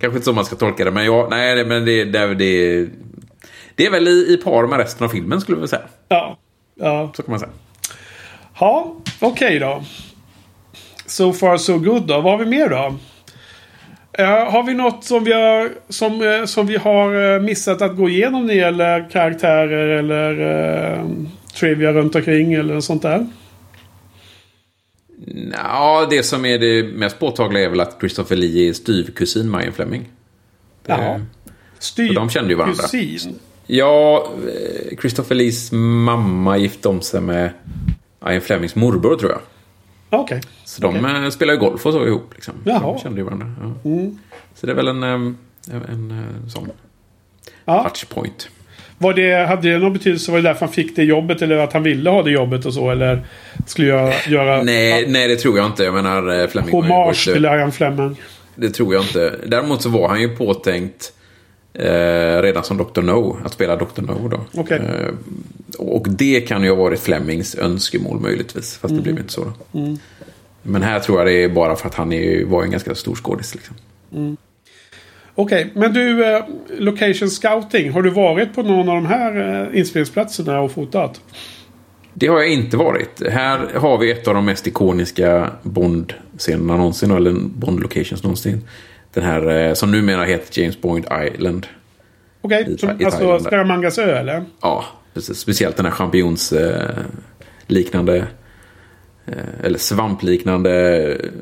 Kanske 0.00 0.16
inte 0.16 0.24
så 0.24 0.32
man 0.32 0.44
ska 0.44 0.56
tolka 0.56 0.84
det, 0.84 0.90
men 0.90 1.04
ja, 1.04 1.26
nej, 1.30 1.64
men 1.64 1.84
det, 1.84 2.04
det, 2.04 2.34
det, 2.34 2.86
det 3.74 3.86
är 3.86 3.90
väl 3.90 4.08
i, 4.08 4.34
i 4.34 4.36
par 4.44 4.66
med 4.66 4.78
resten 4.78 5.04
av 5.04 5.08
filmen 5.08 5.40
skulle 5.40 5.60
vi 5.60 5.68
säga. 5.68 5.82
Ja. 6.08 6.38
Ja, 6.80 7.12
Så 7.16 7.22
kan 7.22 7.30
man 7.30 7.40
säga. 7.40 7.52
ja 8.60 8.94
okej 9.20 9.58
då. 9.58 9.82
So 11.06 11.32
far 11.32 11.56
so 11.56 11.78
good 11.78 12.06
då. 12.06 12.20
Vad 12.20 12.32
har 12.32 12.38
vi 12.38 12.46
mer 12.46 12.68
då? 12.68 12.94
Eh, 14.12 14.26
har 14.26 14.62
vi 14.62 14.74
något 14.74 15.04
som 15.04 15.24
vi 15.24 15.32
har, 15.32 15.70
som, 15.88 16.22
eh, 16.22 16.44
som 16.44 16.66
vi 16.66 16.76
har 16.76 17.34
eh, 17.34 17.40
missat 17.42 17.82
att 17.82 17.96
gå 17.96 18.08
igenom 18.08 18.46
när 18.46 18.54
det 18.54 18.60
gäller 18.60 19.10
karaktärer 19.10 19.88
eller 19.88 20.40
uh, 21.00 21.10
trivia 21.54 21.92
runt 21.92 22.14
omkring 22.14 22.54
eller 22.54 22.80
sånt 22.80 23.02
där? 23.02 23.26
Ja, 25.52 26.06
det 26.10 26.22
som 26.22 26.44
är 26.44 26.58
det 26.58 26.82
mest 26.82 27.18
påtagliga 27.18 27.64
är 27.64 27.68
väl 27.68 27.80
att 27.80 27.96
Christopher 28.00 28.36
Lee 28.36 28.68
är 28.68 28.72
styvkusin 28.72 29.50
Marion 29.50 29.72
Fleming. 29.72 30.08
Det- 30.86 30.92
Jaha. 30.92 31.20
Styr, 31.78 32.14
de 32.14 32.30
kände 32.30 32.50
ju 32.50 32.56
varandra. 32.56 32.82
Kusin. 32.82 33.38
Ja, 33.66 34.28
eh, 34.46 34.96
Christopher 35.00 35.34
Lees 35.34 35.72
mamma 35.72 36.56
gifte 36.58 36.88
om 36.88 37.00
sig 37.00 37.20
med 37.20 37.50
Ian 38.30 38.40
Flemings 38.40 38.74
morbror 38.74 39.16
tror 39.16 39.30
jag. 39.30 39.40
Okej. 40.10 40.40
Så 40.64 40.82
de 40.82 41.04
eh, 41.04 41.30
spelar 41.30 41.54
ju 41.54 41.60
golf 41.60 41.86
och 41.86 41.92
så 41.92 42.06
ihop. 42.06 42.30
Liksom. 42.34 42.54
Jaha. 42.64 42.80
De 42.80 42.98
kände 42.98 43.18
ju 43.20 43.24
varandra. 43.24 43.52
Ja. 43.62 43.90
Så 44.54 44.66
det 44.66 44.72
är 44.72 44.76
väl 44.76 44.88
en, 44.88 45.02
eh, 45.02 45.10
en, 45.10 45.34
en 45.88 46.10
eh, 46.10 46.48
sån 46.48 46.70
Ja. 47.64 47.82
touchpoint. 47.82 48.48
Var 48.98 49.14
det, 49.14 49.46
hade 49.48 49.70
det 49.72 49.78
någon 49.78 49.92
betydelse? 49.92 50.30
Var 50.30 50.38
det 50.38 50.48
därför 50.48 50.60
han 50.66 50.74
fick 50.74 50.96
det 50.96 51.04
jobbet? 51.04 51.42
Eller 51.42 51.56
att 51.56 51.72
han 51.72 51.82
ville 51.82 52.10
ha 52.10 52.22
det 52.22 52.30
jobbet 52.30 52.66
och 52.66 52.74
så? 52.74 52.90
Eller 52.90 53.26
skulle 53.66 53.88
jag 53.88 54.14
göra 54.28 54.62
Nej, 54.62 55.04
nej, 55.08 55.28
det 55.28 55.36
tror 55.36 55.56
jag 55.58 55.66
inte. 55.66 55.84
Jag 55.84 55.94
menar, 55.94 56.46
Fleming 56.46 56.72
hommage 56.72 57.24
till 57.24 57.44
Ian 57.44 57.72
Fleming? 57.72 58.16
Det 58.54 58.70
tror 58.70 58.94
jag 58.94 59.02
inte. 59.04 59.34
Däremot 59.46 59.82
så 59.82 59.88
var 59.88 60.08
han 60.08 60.20
ju 60.20 60.36
påtänkt 60.36 61.12
eh, 61.78 62.42
redan 62.42 62.64
som 62.64 62.76
Dr. 62.76 63.02
No. 63.02 63.36
Att 63.44 63.52
spela 63.52 63.76
Dr. 63.76 64.02
No 64.02 64.28
då. 64.28 64.40
Okej. 64.60 64.78
Eh, 64.78 65.14
och 65.78 66.06
det 66.08 66.40
kan 66.40 66.62
ju 66.62 66.68
ha 66.68 66.76
varit 66.76 67.00
Flemings 67.00 67.54
önskemål 67.54 68.20
möjligtvis. 68.20 68.76
Fast 68.78 68.90
Mm. 68.92 68.96
det 68.96 69.02
blev 69.02 69.18
inte 69.18 69.32
så. 69.32 69.44
Då. 69.72 69.96
Men 70.62 70.82
här 70.82 71.00
tror 71.00 71.18
jag 71.18 71.26
det 71.26 71.44
är 71.44 71.48
bara 71.48 71.76
för 71.76 71.88
att 71.88 71.94
han 71.94 72.12
är, 72.12 72.44
var 72.44 72.62
en 72.62 72.70
ganska 72.70 72.94
stor 72.94 73.14
skådis. 73.14 73.54
Liksom. 73.54 73.76
Okej, 75.34 75.70
men 75.74 75.92
du, 75.92 76.24
eh, 76.36 76.44
Location 76.78 77.30
Scouting. 77.30 77.90
Har 77.92 78.02
du 78.02 78.10
varit 78.10 78.54
på 78.54 78.62
någon 78.62 78.88
av 78.88 78.94
de 78.94 79.06
här 79.06 79.62
eh, 79.72 79.78
inspelningsplatserna 79.78 80.60
och 80.60 80.72
fotat? 80.72 81.20
Det 82.14 82.26
har 82.26 82.38
jag 82.38 82.52
inte 82.52 82.76
varit. 82.76 83.22
Här 83.30 83.58
har 83.78 83.98
vi 83.98 84.10
ett 84.12 84.28
av 84.28 84.34
de 84.34 84.44
mest 84.44 84.66
ikoniska 84.66 85.50
Bond-scenerna 85.62 86.76
någonsin. 86.76 87.10
Eller 87.10 87.32
Bond-locations 87.32 88.22
någonsin. 88.22 88.68
Den 89.18 89.26
här 89.26 89.66
eh, 89.68 89.74
som 89.74 89.90
numera 89.90 90.24
heter 90.24 90.60
James 90.62 90.80
Bond 90.80 91.06
Island. 91.34 91.66
Okej, 92.40 92.66
I- 92.74 92.78
som- 92.78 92.90
alltså 93.04 94.02
ö 94.02 94.18
eller? 94.18 94.44
Ja, 94.62 94.84
precis. 95.14 95.38
Speciellt 95.38 95.76
den 95.76 95.86
här 95.86 95.92
champignons 95.92 96.52
eh, 96.52 96.90
liknande 97.66 98.16
eh, 99.26 99.64
eller 99.64 99.78
svampliknande 99.78 100.70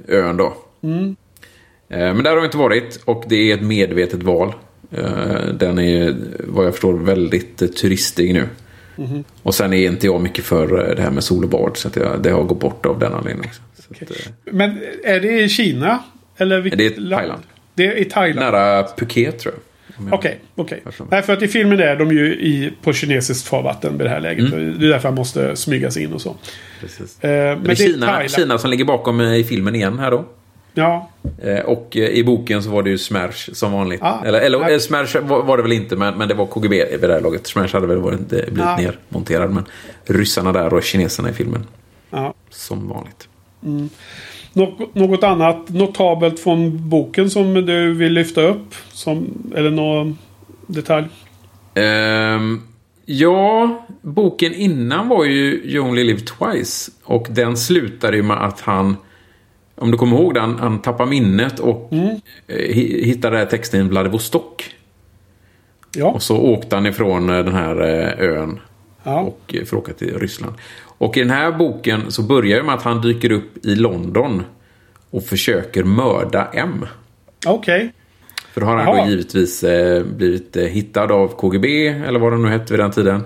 ön 0.08 0.36
då. 0.36 0.46
Eh, 0.46 0.54
men 1.88 2.22
där 2.24 2.30
har 2.30 2.40
vi 2.40 2.44
inte 2.44 2.56
varit 2.58 3.02
och 3.04 3.24
det 3.28 3.50
är 3.50 3.54
ett 3.54 3.62
medvetet 3.62 4.22
val. 4.22 4.52
Den 5.54 5.78
är 5.78 6.16
vad 6.38 6.66
jag 6.66 6.72
förstår 6.72 6.92
väldigt 6.94 7.76
turistig 7.76 8.34
nu. 8.34 8.48
Och 9.42 9.54
sen 9.54 9.72
är 9.72 9.86
inte 9.86 10.06
jag 10.06 10.20
mycket 10.20 10.44
för 10.44 10.94
det 10.96 11.02
här 11.02 11.10
med 11.10 11.24
sol 11.24 11.44
och 11.44 11.50
bad 11.50 11.76
så 11.76 11.88
jag, 11.94 12.22
det 12.22 12.30
har 12.30 12.42
gått 12.42 12.60
bort 12.60 12.86
av 12.86 12.98
den 12.98 13.12
anledningen. 13.12 13.54
Så 13.78 14.04
att, 14.04 14.10
Men 14.44 14.78
är 15.04 15.20
det 15.20 15.40
i 15.42 15.48
Kina? 15.48 16.02
Eller 16.36 16.60
vilket 16.60 16.78
Det 16.78 16.86
är 16.96 17.00
land? 17.00 17.20
Thailand. 17.20 17.42
Det 17.76 17.86
är 17.86 17.94
i 17.96 18.04
Thailand? 18.04 18.52
nära 18.52 18.82
Phuket 18.82 19.38
tror 19.38 19.54
jag. 19.54 19.62
Okej, 20.14 20.40
okej. 20.54 20.82
Nej, 21.10 21.22
för 21.22 21.32
att 21.32 21.42
i 21.42 21.48
filmen 21.48 21.80
är 21.80 21.96
de 21.96 22.12
ju 22.12 22.26
i, 22.34 22.72
på 22.82 22.92
kinesiskt 22.92 23.48
farvatten 23.48 23.98
vid 23.98 24.06
det 24.06 24.10
här 24.10 24.20
läget. 24.20 24.52
Mm. 24.52 24.78
Det 24.80 24.86
är 24.86 24.90
därför 24.90 25.08
han 25.08 25.14
måste 25.16 25.56
smyga 25.56 25.90
sig 25.90 26.02
in 26.02 26.12
och 26.12 26.20
så. 26.20 26.36
Precis. 26.80 27.24
Eh, 27.24 27.30
men 27.30 27.62
det 27.62 27.68
det 27.68 27.72
är 27.72 27.74
Kina, 27.74 28.06
Thailand. 28.06 28.30
Kina 28.30 28.58
som 28.58 28.70
ligger 28.70 28.84
bakom 28.84 29.20
eh, 29.20 29.34
i 29.34 29.44
filmen 29.44 29.74
igen 29.74 29.98
här 29.98 30.10
då. 30.10 30.24
Ja. 30.74 31.10
Eh, 31.42 31.58
och 31.60 31.96
eh, 31.96 32.08
i 32.08 32.24
boken 32.24 32.62
så 32.62 32.70
var 32.70 32.82
det 32.82 32.90
ju 32.90 32.98
Smash 32.98 33.32
som 33.52 33.72
vanligt. 33.72 34.02
Ah. 34.02 34.22
eller 34.24 34.40
eller 34.40 34.58
Ah. 34.58 34.70
eh, 34.70 34.78
Smash 34.78 35.20
var, 35.22 35.42
var 35.42 35.56
det 35.56 35.62
väl 35.62 35.72
inte, 35.72 35.96
men, 35.96 36.18
men 36.18 36.28
det 36.28 36.34
var 36.34 36.46
KGB 36.46 36.84
vid 36.90 37.00
det 37.00 37.12
här 37.14 37.20
laget. 37.20 37.46
Smash 37.46 37.68
hade 37.72 37.86
väl 37.86 37.98
varit, 37.98 38.20
blivit 38.28 38.58
Ah. 38.60 38.76
nermonterad. 38.76 39.50
Men 39.50 39.64
ryssarna 40.04 40.52
där 40.52 40.74
och 40.74 40.82
kineserna 40.82 41.30
i 41.30 41.32
filmen. 41.32 41.66
ja. 42.10 42.34
Som 42.50 42.88
vanligt. 42.88 43.28
Nå- 43.60 43.88
något 44.92 45.24
annat 45.24 45.68
notabelt 45.68 46.40
från 46.40 46.88
boken 46.88 47.30
som 47.30 47.54
du 47.54 47.94
vill 47.94 48.12
lyfta 48.12 48.42
upp? 48.42 48.74
Som, 48.92 49.26
eller 49.56 49.70
någon 49.70 50.18
detalj? 50.66 51.06
Ehm, 51.74 52.62
ja, 53.06 53.86
boken 54.02 54.54
innan 54.54 55.08
var 55.08 55.24
ju 55.24 55.62
You 55.64 55.88
Only 55.88 56.04
Live 56.04 56.20
Twice. 56.20 56.90
Och 57.04 57.26
den 57.30 57.56
slutade 57.56 58.16
ju 58.16 58.22
med 58.22 58.44
att 58.44 58.60
han, 58.60 58.96
om 59.74 59.90
du 59.90 59.96
kommer 59.98 60.16
ihåg 60.16 60.34
det, 60.34 60.40
han, 60.40 60.58
han 60.58 60.78
tappar 60.82 61.06
minnet 61.06 61.58
och 61.60 61.88
Mm. 61.92 62.08
eh, 62.46 62.56
hi- 62.56 63.04
hittar 63.04 63.30
den 63.30 63.40
här 63.40 63.46
texten 63.46 63.80
i 63.86 63.88
Vladivostok. 63.88 64.64
Ja. 65.96 66.06
Och 66.06 66.22
så 66.22 66.36
åkte 66.38 66.76
han 66.76 66.86
ifrån 66.86 67.30
eh, 67.30 67.44
den 67.44 67.54
här 67.54 67.80
eh, 67.82 68.28
ön 68.28 68.60
ja. 69.02 69.20
och 69.20 69.54
för 69.66 69.76
att 69.76 69.82
åka 69.82 69.92
till 69.92 70.18
Ryssland. 70.18 70.54
Och 70.98 71.16
i 71.16 71.20
den 71.20 71.30
här 71.30 71.52
boken 71.52 72.10
så 72.12 72.22
börjar 72.22 72.56
det 72.56 72.62
med 72.62 72.74
att 72.74 72.82
han 72.82 73.00
dyker 73.00 73.32
upp 73.32 73.66
i 73.66 73.74
London 73.74 74.42
och 75.10 75.24
försöker 75.24 75.84
mörda 75.84 76.48
M. 76.52 76.86
Okej. 77.46 77.92
För 78.52 78.60
då 78.60 78.66
har 78.66 78.76
han 78.76 78.84
Jaha. 78.84 79.04
då 79.04 79.10
givetvis 79.10 79.64
eh, 79.64 80.04
blivit 80.04 80.56
eh, 80.56 80.64
hittad 80.64 81.12
av 81.12 81.28
KGB, 81.28 81.86
eller 81.88 82.18
vad 82.18 82.32
det 82.32 82.38
nu 82.38 82.48
hette 82.48 82.72
vid 82.72 82.80
den 82.80 82.90
tiden. 82.90 83.22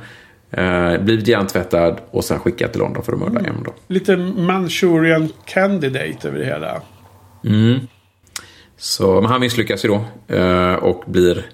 Eh, 0.51 0.99
blivit 0.99 1.27
hjärntvättad 1.29 2.01
och 2.11 2.25
sen 2.25 2.39
skickad 2.39 2.73
till 2.73 2.81
London 2.81 3.03
för 3.05 3.13
att 3.13 3.19
mörda 3.19 3.41
Mm. 3.41 3.51
M. 3.57 3.63
Då. 3.65 3.75
Lite 3.87 4.17
Manchurian 4.17 5.29
Candidate 5.45 6.29
över 6.29 6.39
det 6.39 6.45
hela. 6.45 6.83
Så, 8.77 9.21
men 9.21 9.31
han 9.31 9.41
misslyckas 9.41 9.85
ju 9.85 9.89
då 9.89 10.05
och 10.81 11.05
blir 11.07 11.47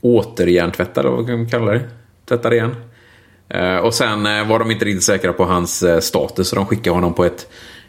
återhjärntvättad, 0.00 1.04
vad 1.06 1.26
kan 1.26 1.38
man 1.38 1.48
kalla 1.48 1.72
det? 1.72 1.80
Tvättad 2.28 2.52
igen. 2.52 2.74
Eh, 3.48 3.76
och 3.76 3.94
sen 3.94 4.26
eh, 4.26 4.48
var 4.48 4.58
de 4.58 4.70
inte 4.70 4.84
riktigt 4.84 5.04
säkra 5.04 5.32
på 5.32 5.44
hans 5.44 5.82
eh, 5.82 6.00
status 6.00 6.48
så 6.48 6.56
de 6.56 6.66
skickade 6.66 6.96
honom 6.96 7.14
på 7.14 7.24
ett, 7.24 7.48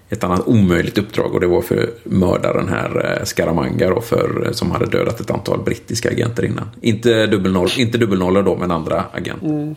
ett 0.09 0.23
annat 0.23 0.47
omöjligt 0.47 0.97
uppdrag 0.97 1.33
och 1.33 1.39
det 1.39 1.47
var 1.47 1.61
för 1.61 1.83
att 1.83 2.11
mörda 2.11 2.53
den 2.53 2.69
här 2.69 3.21
Scaramanga 3.23 3.89
då 3.89 4.01
för, 4.01 4.49
som 4.51 4.71
hade 4.71 4.85
dödat 4.85 5.19
ett 5.19 5.31
antal 5.31 5.63
brittiska 5.63 6.09
agenter 6.09 6.45
innan. 6.45 6.69
Inte 6.81 7.27
dubbelnoll, 7.27 7.69
inte 7.77 7.97
dubbelnollor 7.97 8.43
då, 8.43 8.57
men 8.57 8.71
andra 8.71 9.03
agenter. 9.13 9.75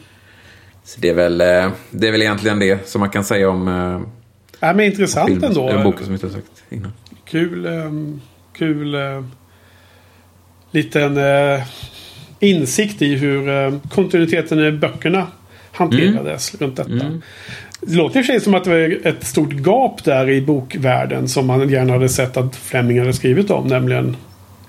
Så 0.84 1.00
det 1.00 1.08
är, 1.08 1.14
väl, 1.14 1.38
det 1.90 2.08
är 2.08 2.12
väl 2.12 2.22
egentligen 2.22 2.58
det 2.58 2.88
som 2.88 3.00
man 3.00 3.10
kan 3.10 3.24
säga 3.24 3.50
om 3.50 3.68
Ja, 4.60 4.72
men 4.72 4.86
intressant 4.86 5.28
filmen, 5.28 5.44
ändå. 5.48 5.68
eh, 5.68 5.82
boken 5.82 6.04
som 6.04 6.12
inte 6.12 6.26
har 6.26 6.32
sagt 6.32 6.64
innan. 6.70 6.92
Kul. 7.24 7.66
ehm, 7.66 8.20
kul. 8.52 8.94
eh, 8.94 9.24
liten 10.70 11.18
insikt 12.40 13.02
i 13.02 13.14
hur 13.16 13.48
eh, 13.48 13.74
kontinuiteten 13.90 14.60
i 14.60 14.72
böckerna 14.72 15.26
hanterades 15.76 16.54
runt 16.60 16.76
detta. 16.76 16.90
Det 17.80 17.94
låter 17.94 18.18
i 18.18 18.22
och 18.22 18.26
för 18.26 18.32
sig 18.32 18.40
som 18.40 18.54
att 18.54 18.64
det 18.64 18.70
var 18.70 19.06
ett 19.06 19.24
stort 19.24 19.52
gap 19.52 20.04
där 20.04 20.30
i 20.30 20.40
bokvärlden 20.40 21.28
som 21.28 21.46
man 21.46 21.68
gärna 21.68 21.92
hade 21.92 22.08
sett 22.08 22.36
att 22.36 22.56
Fleming 22.56 22.98
hade 22.98 23.12
skrivit 23.12 23.50
om. 23.50 23.66
Nämligen 23.66 24.16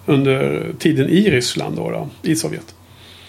under 0.05 0.65
tiden 0.79 1.09
i 1.09 1.29
Ryssland 1.29 1.75
då, 1.75 1.91
då 1.91 2.09
i 2.29 2.35
Sovjet. 2.35 2.76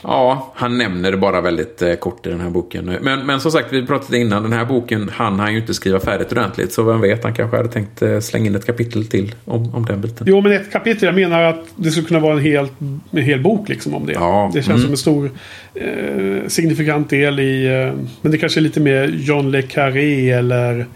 Ja, 0.08 0.52
han 0.54 0.78
nämner 0.78 1.10
det 1.10 1.16
bara 1.16 1.40
väldigt 1.40 1.82
eh, 1.82 1.94
kort 1.94 2.26
i 2.26 2.30
den 2.30 2.40
här 2.40 2.50
boken. 2.50 2.96
Men, 3.00 3.26
men 3.26 3.40
som 3.40 3.52
sagt, 3.52 3.72
vi 3.72 3.86
pratade 3.86 4.18
innan, 4.18 4.42
den 4.42 4.52
här 4.52 4.64
boken 4.64 5.10
han 5.12 5.40
han 5.40 5.52
ju 5.52 5.60
inte 5.60 5.74
skriva 5.74 6.00
färdigt 6.00 6.32
ordentligt. 6.32 6.72
Så 6.72 6.82
vem 6.82 7.00
vet, 7.00 7.24
han 7.24 7.34
kanske 7.34 7.56
hade 7.56 7.68
tänkt 7.68 8.02
eh, 8.02 8.20
slänga 8.20 8.46
in 8.46 8.54
ett 8.54 8.66
kapitel 8.66 9.06
till 9.06 9.34
om, 9.44 9.74
om 9.74 9.84
den 9.84 10.00
biten. 10.00 10.26
Jo, 10.30 10.40
men 10.40 10.52
ett 10.52 10.72
kapitel. 10.72 11.06
Jag 11.06 11.14
menar 11.14 11.42
att 11.42 11.64
det 11.76 11.90
skulle 11.90 12.06
kunna 12.06 12.20
vara 12.20 12.32
en 12.32 12.42
hel, 12.42 12.68
en 13.10 13.22
hel 13.22 13.42
bok 13.42 13.68
liksom 13.68 13.94
om 13.94 14.06
det. 14.06 14.12
Ja, 14.12 14.50
Det 14.54 14.62
känns 14.62 14.68
mm. 14.68 14.82
som 14.82 14.90
en 14.90 14.96
stor 14.96 15.30
eh, 15.74 16.48
signifikant 16.48 17.10
del 17.10 17.40
i... 17.40 17.66
Eh, 17.66 18.04
men 18.20 18.32
det 18.32 18.38
kanske 18.38 18.60
är 18.60 18.62
lite 18.62 18.80
mer 18.80 19.08
John 19.14 19.50
Le 19.50 19.62
Carré 19.62 20.30
eller 20.30 20.86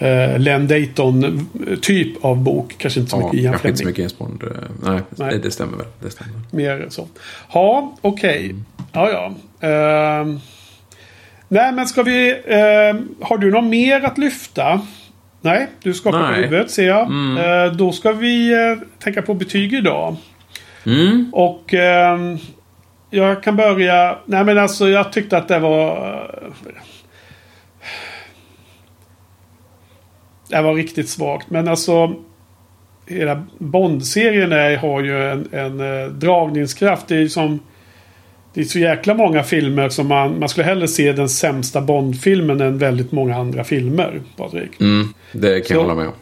eh, 0.00 0.38
Len 0.38 0.68
Dayton 0.68 1.48
typ 1.82 2.24
av 2.24 2.36
bok. 2.42 2.74
Kanske 2.78 3.00
inte 3.00 3.10
så 3.10 3.16
Ja, 3.20 3.24
mycket 3.24 3.40
Ian 3.40 3.52
kanske 3.52 3.68
inte 3.68 3.78
så 3.78 3.82
Fleming. 3.82 3.90
mycket 4.04 4.18
James 4.18 4.18
Bond. 4.18 4.42
eh, 4.42 4.90
Nej, 4.90 5.00
Nej. 5.10 5.38
Det, 5.42 5.50
stämmer 5.50 5.76
väl. 5.76 5.86
Det 6.02 6.10
stämmer. 6.10 6.32
Mer 6.50 6.86
så. 6.88 7.08
Ja, 7.52 7.96
okej. 8.00 8.54
Ja, 8.92 9.10
ja. 9.10 9.32
Ehm, 9.68 10.40
nej, 11.48 11.72
men 11.72 11.86
ska 11.86 12.02
vi... 12.02 12.40
ehm, 12.46 13.08
har 13.20 13.38
du 13.38 13.50
något 13.50 13.64
mer 13.64 14.04
att 14.04 14.18
lyfta? 14.18 14.80
Nej, 15.40 15.66
du 15.82 15.94
skakar 15.94 16.18
på. 16.18 16.24
Mm. 16.24 16.34
huvudet 16.44 16.70
ser 16.70 16.86
jag. 16.86 17.00
Eh, 17.66 17.72
då 17.72 17.92
ska 17.92 18.12
vi 18.12 18.52
eh, 18.52 18.78
tänka 18.98 19.22
på 19.22 19.34
betyg 19.34 19.72
idag. 19.74 20.16
Mm. 20.86 21.30
Och 21.32 21.74
ehm, 21.74 22.38
jag 23.10 23.42
kan 23.42 23.56
börja... 23.56 24.18
Nej 24.24 24.44
men 24.44 24.58
alltså 24.58 24.88
jag 24.88 25.12
tyckte 25.12 25.38
att 25.38 25.48
det 25.48 25.58
var... 25.58 26.30
Det 30.50 30.62
var 30.62 30.74
riktigt 30.74 31.08
svagt. 31.08 31.50
Men 31.50 31.68
alltså... 31.68 32.14
Hela 33.06 33.42
Bond-serien 33.58 34.78
har 34.78 35.02
ju 35.02 35.30
en, 35.30 35.48
en 35.52 35.80
eh, 35.80 36.08
dragningskraft. 36.08 37.08
Det 37.08 37.14
är 37.14 37.18
ju 37.20 37.28
som... 37.28 37.60
Det 38.54 38.60
är 38.60 38.64
så 38.64 38.78
jäkla 38.78 39.14
många 39.14 39.42
filmer 39.42 39.88
som 39.88 40.06
man... 40.06 40.38
Man 40.38 40.48
skulle 40.48 40.64
hellre 40.66 40.88
se 40.88 41.12
den 41.12 41.28
sämsta 41.28 41.80
Bond-filmen 41.80 42.60
än 42.60 42.78
väldigt 42.78 43.12
många 43.12 43.36
andra 43.36 43.64
filmer. 43.64 44.20
Patrik. 44.36 44.80
Mm, 44.80 45.08
det 45.32 45.40
kan 45.40 45.54
jag 45.56 45.66
Så- 45.66 45.82
hålla 45.82 45.94
med 45.94 46.06
om. 46.06 46.12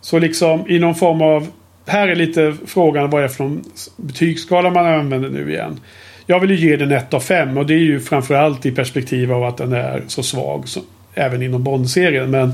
Så 0.00 0.18
liksom 0.18 0.70
i 0.70 0.78
någon 0.78 0.94
form 0.94 1.22
av... 1.22 1.46
Här 1.86 2.08
är 2.08 2.14
lite 2.16 2.54
frågan 2.66 3.10
vad 3.10 3.20
det 3.20 3.24
är 3.24 3.28
för 3.28 3.50
betygsskala 3.96 4.70
man 4.70 4.86
använder 4.86 5.28
nu 5.30 5.50
igen. 5.52 5.80
Jag 6.26 6.40
vill 6.40 6.50
ju 6.50 6.56
ge 6.70 6.76
den 6.76 6.92
1 6.92 7.14
av 7.14 7.20
5 7.20 7.58
och 7.58 7.66
det 7.66 7.74
är 7.74 7.78
ju 7.78 8.00
framförallt 8.00 8.66
i 8.66 8.70
perspektiv 8.70 9.32
av 9.32 9.44
att 9.44 9.56
den 9.56 9.72
är 9.72 10.02
så 10.06 10.22
svag. 10.22 10.68
Så, 10.68 10.80
även 11.14 11.42
inom 11.42 11.62
Bond-serien. 11.64 12.30
Men 12.30 12.52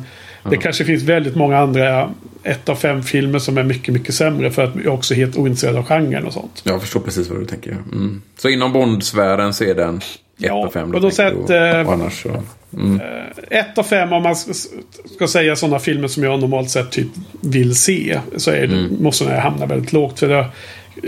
det 0.51 0.57
kanske 0.57 0.85
finns 0.85 1.03
väldigt 1.03 1.37
många 1.37 1.59
andra 1.59 2.11
1 2.43 2.69
av 2.69 2.77
5 2.77 3.03
filmer 3.03 3.39
som 3.39 3.59
är 3.59 3.63
mycket, 3.63 3.95
mycket 3.95 4.15
sämre. 4.15 4.51
För 4.51 4.65
att 4.65 4.75
jag 4.85 4.95
också 4.95 5.15
är 5.15 5.19
helt 5.19 5.37
ointresserad 5.37 5.77
av 5.77 5.85
genren 5.85 6.25
och 6.25 6.33
sånt. 6.33 6.63
Jag 6.65 6.81
förstår 6.81 7.01
precis 7.01 7.29
vad 7.29 7.41
du 7.41 7.45
tänker. 7.47 7.71
Mm. 7.71 8.23
Så 8.37 8.49
inom 8.49 8.73
Bond-sfären 8.73 9.53
så 9.53 9.65
är 9.65 9.75
den 9.75 9.97
1 9.97 10.03
Ja, 10.37 10.67
av 10.67 10.71
5. 10.71 10.95
och 10.95 11.01
då 11.01 11.11
sett, 11.11 11.51
eh, 11.51 11.81
och 11.87 11.93
annars 11.93 12.23
så... 12.23 12.43
Mm. 12.73 13.01
1 13.51 13.79
av 13.79 13.83
5 13.83 14.13
om 14.13 14.23
man 14.23 14.37
ska 15.17 15.29
säga 15.29 15.57
sådana 15.57 15.79
filmer 15.79 16.09
som 16.09 16.23
jag 16.23 16.41
normalt 16.41 16.71
sett 16.71 16.91
typ 16.91 17.09
vill 17.41 17.77
se. 17.77 18.21
Så 18.37 18.51
är 18.51 18.67
det, 18.67 18.89
måste 19.01 19.25
den 19.25 19.33
här 19.33 19.41
hamna 19.41 19.67
väldigt 19.67 19.93
lågt. 19.93 20.19
För 20.19 20.31
jag 20.31 20.47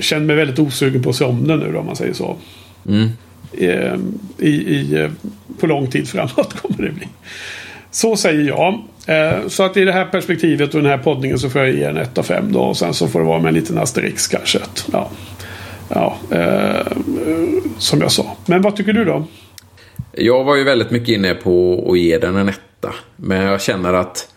känner 0.01 0.27
mig 0.27 0.37
väldigt 0.37 0.59
osugen 0.59 1.03
på 1.03 1.11
att 1.11 1.17
se 1.17 1.25
om 1.25 1.49
den 1.49 1.59
nu 1.59 1.73
då, 1.73 1.79
om 1.79 1.87
man 1.87 1.97
säger 1.97 2.13
så. 2.13 2.37
Mm. 2.89 3.09
Eh, 3.53 3.99
I, 4.39 4.51
i, 4.51 5.01
eh, 5.01 5.11
på 5.61 5.67
lång 5.67 5.91
tid 5.91 6.09
framåt 6.09 6.55
kommer 6.63 6.83
det 6.83 6.93
bli. 6.93 7.09
Så 7.91 8.17
säger 8.17 8.49
jag. 8.49 8.75
Eh, 9.07 9.49
Så 9.49 9.63
att 9.63 9.77
i 9.77 9.85
det 9.85 9.93
här 9.93 10.05
perspektivet 10.05 10.75
och 10.75 10.83
den 10.83 10.91
här 10.91 10.99
poddningen 10.99 11.39
så 11.39 11.51
får 11.51 11.61
jag 11.61 11.75
ge 11.75 11.85
en 11.85 11.97
1 11.97 12.19
av 12.19 12.23
5 12.23 12.53
då. 12.53 12.61
Och 12.61 12.77
sen 12.77 12.95
så 12.95 13.09
får 13.09 13.21
det 13.21 13.27
vara 13.27 13.39
med 13.39 13.49
en 13.49 13.55
liten 13.55 13.79
asterix 13.79 14.27
kanske. 14.29 14.59
Ja, 14.93 15.11
ja 15.89 16.17
eh, 16.31 16.87
som 17.79 18.01
jag 18.01 18.13
sa. 18.13 18.37
Men 18.47 18.63
vad 18.63 18.77
tycker 18.77 18.93
du 18.93 19.05
då? 19.05 19.25
Jag 20.13 20.45
var 20.45 20.57
ju 20.57 20.65
väldigt 20.65 20.91
mycket 20.91 21.09
inne 21.09 21.35
på 21.35 21.85
att 21.91 21.99
ge 21.99 22.19
den 22.19 22.37
en 22.37 22.49
etta. 22.49 22.95
Men 23.17 23.43
jag 23.43 23.61
känner 23.63 23.93
att 23.93 24.29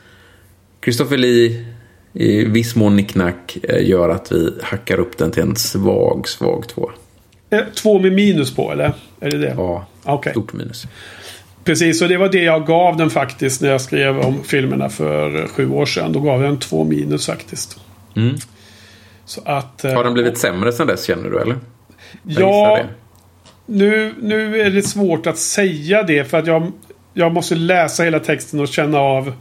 Christopher 0.84 1.18
Lee 1.18 1.66
i 2.14 2.46
viss 2.46 2.76
mån 2.76 2.96
nicknack 2.96 3.58
eh, 3.64 3.88
gör 3.90 4.10
att 4.10 4.32
vi 4.32 4.54
hackar 4.64 5.00
upp 5.00 5.18
den 5.18 5.32
till 5.32 5.44
en 5.44 5.56
svag, 5.56 6.28
svag 6.28 6.68
två. 6.68 6.92
Eh, 7.50 7.60
Två 7.76 8.00
med 8.00 8.14
minus 8.14 8.56
på 8.56 8.72
eller? 8.72 8.94
Är 9.20 9.32
det 9.32 9.38
det? 9.38 9.54
Ja, 9.58 9.86
Okej. 10.04 10.32
stort 10.34 10.54
minus. 10.54 10.88
Precis, 11.64 12.02
och 12.02 12.10
det 12.10 12.18
var 12.18 12.30
det 12.30 12.44
jag 12.44 12.66
gav 12.68 12.98
den 12.98 13.10
faktiskt 13.10 13.62
när 13.62 13.70
jag 13.70 13.82
skrev 13.82 14.20
om 14.20 14.44
filmerna 14.44 14.90
för 14.90 15.40
eh, 15.42 15.48
sju 15.48 15.70
år 15.72 15.86
sedan. 15.86 16.14
Då 16.14 16.20
gav 16.20 16.42
jag 16.42 16.50
en 16.50 16.60
två 16.60 16.84
minus 16.84 17.26
faktiskt. 17.26 17.80
Mm. 18.16 18.36
Så 19.26 19.42
att... 19.46 19.84
eh, 19.86 19.94
Har 19.94 20.04
den 20.04 20.14
blivit 20.14 20.38
sämre 20.38 20.72
sen 20.72 20.88
dess 20.88 21.06
känner 21.06 21.30
du 21.30 21.42
eller? 21.42 21.56
Jag 22.24 22.42
Ja, 22.42 22.80
nu, 23.66 24.14
nu 24.22 24.62
är 24.62 24.72
det 24.72 24.82
svårt 24.82 25.28
att 25.28 25.38
säga 25.38 26.04
det 26.04 26.24
för 26.30 26.38
att 26.38 26.48
jag, 26.48 26.72
jag 27.14 27.32
måste 27.34 27.56
läsa 27.56 28.04
hela 28.04 28.20
texten 28.20 28.60
och 28.60 28.68
känna 28.68 29.00
av 29.00 29.34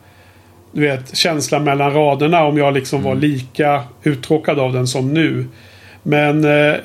du 0.72 0.80
vet, 0.80 1.16
känslan 1.16 1.64
mellan 1.64 1.92
raderna 1.92 2.44
om 2.44 2.58
jag 2.58 2.74
liksom 2.74 3.00
Mm. 3.00 3.08
var 3.08 3.20
lika 3.20 3.82
uttråkad 4.02 4.58
av 4.58 4.72
den 4.72 4.86
som 4.86 5.14
nu. 5.14 5.46
Men 6.02 6.44
eh, 6.44 6.76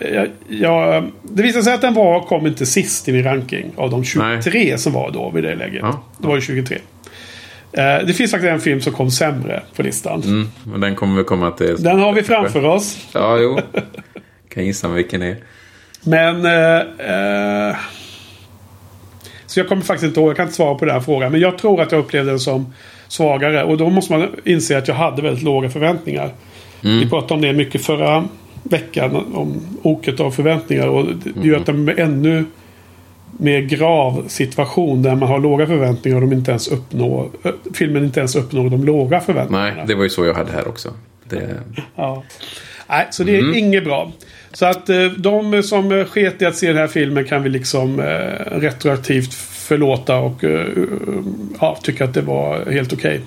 jag, 0.47 1.11
det 1.23 1.43
visade 1.43 1.63
sig 1.63 1.73
att 1.73 1.81
den 1.81 1.93
var, 1.93 2.21
kom 2.21 2.47
inte 2.47 2.65
sist 2.65 3.09
i 3.09 3.11
min 3.11 3.23
ranking 3.23 3.71
av 3.75 3.89
de 3.89 4.03
23 4.03 4.77
som 4.77 4.93
var 4.93 5.11
då 5.11 5.29
vid 5.29 5.43
det 5.43 5.55
läget. 5.55 5.79
Ja. 5.81 6.03
Det 6.17 6.27
var 6.27 6.35
ju 6.35 6.41
23. 6.41 6.77
Eh, 7.71 8.05
det 8.07 8.13
finns 8.13 8.31
faktiskt 8.31 8.51
en 8.51 8.59
film 8.59 8.81
som 8.81 8.93
kom 8.93 9.11
sämre 9.11 9.61
på 9.75 9.83
listan. 9.83 10.21
Mm, 10.23 10.49
och 10.73 10.79
den 10.79 10.95
kommer 10.95 11.17
vi 11.17 11.23
komma 11.23 11.51
till. 11.51 11.83
Den 11.83 11.99
har 11.99 12.13
vi 12.13 12.23
framför 12.23 12.65
oss. 12.65 13.07
Ja, 13.13 13.37
jo. 13.37 13.59
Kan 14.49 14.65
gissa 14.65 14.87
vilken 14.87 15.19
det 15.19 15.27
är. 15.27 15.37
Men... 16.03 16.45
Eh, 16.45 17.69
eh, 17.69 17.75
så 19.47 19.59
jag 19.59 19.67
kommer 19.67 19.81
faktiskt 19.81 20.07
inte 20.07 20.19
ihåg. 20.19 20.29
Jag 20.29 20.37
kan 20.37 20.45
inte 20.45 20.55
svara 20.55 20.75
på 20.75 20.85
den 20.85 20.93
här 20.93 21.01
frågan. 21.01 21.31
Men 21.31 21.41
jag 21.41 21.57
tror 21.57 21.81
att 21.81 21.91
jag 21.91 21.99
upplevde 21.99 22.31
den 22.31 22.39
som 22.39 22.73
svagare. 23.07 23.63
Och 23.63 23.77
då 23.77 23.89
måste 23.89 24.13
man 24.13 24.27
inse 24.43 24.77
att 24.77 24.87
jag 24.87 24.95
hade 24.95 25.21
väldigt 25.21 25.43
låga 25.43 25.69
förväntningar. 25.69 26.29
Vi 26.81 27.09
pratade 27.09 27.33
om 27.33 27.41
det 27.41 27.53
mycket 27.53 27.85
förra 27.85 28.27
veckan. 28.69 29.15
Om 29.15 29.61
oket 29.81 30.19
av 30.19 30.31
förväntningar. 30.31 30.87
Och 30.87 31.05
det 31.23 31.47
gör 31.47 31.57
att 31.57 31.65
det 31.65 31.73
blir 31.73 31.99
ännu 31.99 32.45
mer 33.37 33.61
grav 33.61 34.23
situation 34.27 35.01
där 35.01 35.15
man 35.15 35.29
har 35.29 35.39
låga 35.39 35.67
förväntningar 35.67 36.21
och 36.21 36.29
de 36.29 36.33
inte 36.35 36.51
ens 36.51 36.67
uppnår, 36.67 37.29
filmen 37.73 38.03
inte 38.03 38.19
ens 38.19 38.35
uppnår 38.35 38.69
de 38.69 38.83
låga 38.83 39.19
förväntningarna. 39.19 39.73
Nej, 39.75 39.83
det 39.87 39.95
var 39.95 40.03
ju 40.03 40.09
så 40.09 40.25
jag 40.25 40.33
hade 40.33 40.51
här 40.51 40.67
också. 40.67 40.93
Det, 41.29 41.57
Ja. 41.95 42.23
Nej, 42.89 43.07
så 43.11 43.23
det 43.23 43.37
är 43.37 43.57
inget 43.57 43.83
bra. 43.83 44.11
Så 44.53 44.65
att 44.65 44.89
eh, 44.89 45.05
de 45.05 45.63
som 45.63 46.05
sket 46.05 46.41
i 46.41 46.45
att 46.45 46.55
se 46.55 46.67
den 46.67 46.77
här 46.77 46.87
filmen 46.87 47.25
kan 47.25 47.43
vi 47.43 47.49
liksom 47.49 47.99
eh, 47.99 48.05
retroaktivt 48.59 49.33
förlåta 49.33 50.17
och 50.17 50.43
eh, 50.43 50.67
ja, 51.61 51.77
tycka 51.83 52.03
att 52.03 52.13
det 52.13 52.21
var 52.21 52.71
helt 52.71 52.93
okej. 52.93 53.21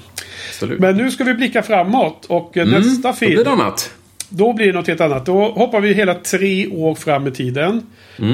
absolut. 0.48 0.81
Men 0.81 0.97
nu 0.97 1.10
ska 1.10 1.24
vi 1.24 1.35
blicka 1.35 1.62
framåt 1.62 2.24
och 2.28 2.56
eh, 2.56 2.66
nästa 2.66 3.09
Då 3.09 3.15
film. 3.15 3.32
blir 3.32 3.44
det 3.44 3.51
annat. 3.51 3.90
Då 4.29 4.53
blir 4.53 4.67
det 4.67 4.73
något 4.73 4.89
helt 4.89 5.01
annat. 5.01 5.27
Då 5.27 5.51
hoppar 5.51 5.81
vi 5.81 5.93
hela 5.93 6.15
tre 6.15 6.69
år 6.69 6.95
fram 6.95 7.27
i 7.27 7.31
tiden. 7.31 7.87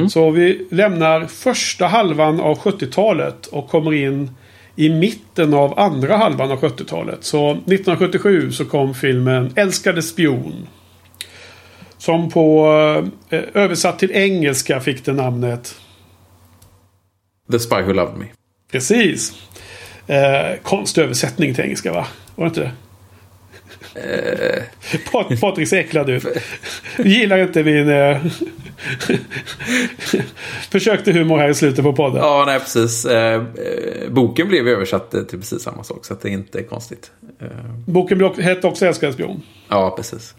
Så 0.08 0.30
vi 0.30 0.66
lämnar 0.70 1.26
första 1.26 1.86
halvan 1.86 2.40
av 2.40 2.58
70-talet 2.58 3.46
och 3.46 3.68
kommer 3.68 3.92
in 3.92 4.30
i 4.76 4.88
mitten 4.88 5.54
av 5.54 5.78
andra 5.78 6.16
halvan 6.16 6.50
av 6.50 6.60
70-talet. 6.60 7.24
Så 7.24 7.50
1977 7.50 8.52
så 8.52 8.64
kom 8.64 8.94
filmen 8.94 9.52
Älskade 9.56 10.02
spion. 10.02 10.66
Som 11.98 12.30
på 12.30 12.66
eh, 13.30 13.42
översatt 13.54 13.98
till 13.98 14.10
engelska 14.10 14.80
fick 14.80 15.04
den 15.04 15.16
namnet 15.16 15.74
The 17.52 17.58
Spy 17.58 17.82
Who 17.82 17.92
Loved 17.92 18.18
Me. 18.18 18.26
Precis. 18.72 19.32
Eh, 20.06 20.58
konstig 20.62 21.02
översättning 21.02 21.54
till 21.54 21.64
engelska 21.64 21.92
va? 21.92 22.06
Var 22.34 22.44
det 22.44 22.48
inte 22.48 22.60
det? 22.60 22.72
Pat- 25.12 25.40
Patrik 25.40 25.68
ser 25.68 25.78
äcklad 25.78 26.10
ut. 26.10 26.24
Gillar 26.98 27.38
inte 27.38 27.62
min... 27.64 27.88
Eh, 27.88 28.18
försökte 30.70 31.12
humor 31.12 31.38
här 31.38 31.48
i 31.48 31.54
slutet 31.54 31.84
på 31.84 31.92
podden. 31.92 32.18
Ja, 32.22 32.44
nej 32.46 32.58
precis. 32.60 33.04
Eh, 33.06 33.34
eh, 33.34 33.40
boken 34.10 34.48
blev 34.48 34.68
översatt 34.68 35.14
eh, 35.14 35.22
till 35.22 35.38
precis 35.38 35.62
samma 35.62 35.84
sak, 35.84 36.04
så 36.04 36.14
det 36.22 36.28
är 36.28 36.32
inte 36.32 36.62
konstigt. 36.62 37.10
Eh, 37.40 37.46
Boken 37.86 38.30
hette 38.38 38.66
också 38.66 38.86
Älskade 38.86 39.12
spion. 39.12 39.42
ja, 39.68 39.94
precis. 39.96 40.34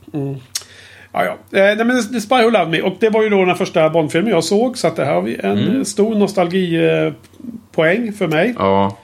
Ja, 1.14 1.26
ja. 1.26 1.32
Eh, 1.60 1.76
nej, 1.76 1.86
men 1.86 2.14
The 2.14 2.22
Spy 2.22 2.36
Who 2.36 2.50
Loved 2.50 2.70
Me. 2.70 2.82
Och 2.82 2.94
det 3.00 3.10
var 3.10 3.24
ju 3.24 3.30
då 3.30 3.46
den 3.46 3.56
första 3.58 3.90
Bondfilmen 3.90 4.32
jag 4.32 4.44
såg. 4.44 4.78
Så 4.78 4.88
att 4.88 4.96
det 4.96 5.06
här 5.06 5.14
har 5.14 5.22
vi 5.22 5.36
en 5.44 5.78
eh, 5.78 5.84
stor 5.84 6.16
nostalgipoäng 6.16 8.14
för 8.18 8.28
mig. 8.28 8.56
Ja. 8.58 8.98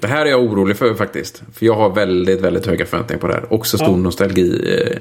Det 0.00 0.06
här 0.06 0.26
är 0.26 0.30
jag 0.30 0.40
orolig 0.42 0.76
för 0.76 0.94
faktiskt. 0.94 1.42
För 1.52 1.66
jag 1.66 1.74
har 1.74 1.90
väldigt, 1.94 2.40
väldigt 2.40 2.66
höga 2.66 2.86
förväntningar 2.86 3.20
på 3.20 3.26
det 3.26 3.34
här. 3.34 3.52
Också 3.52 3.76
stor 3.78 3.88
Ja. 3.90 3.96
nostalgi. 3.96 4.80
Eh, 4.80 4.98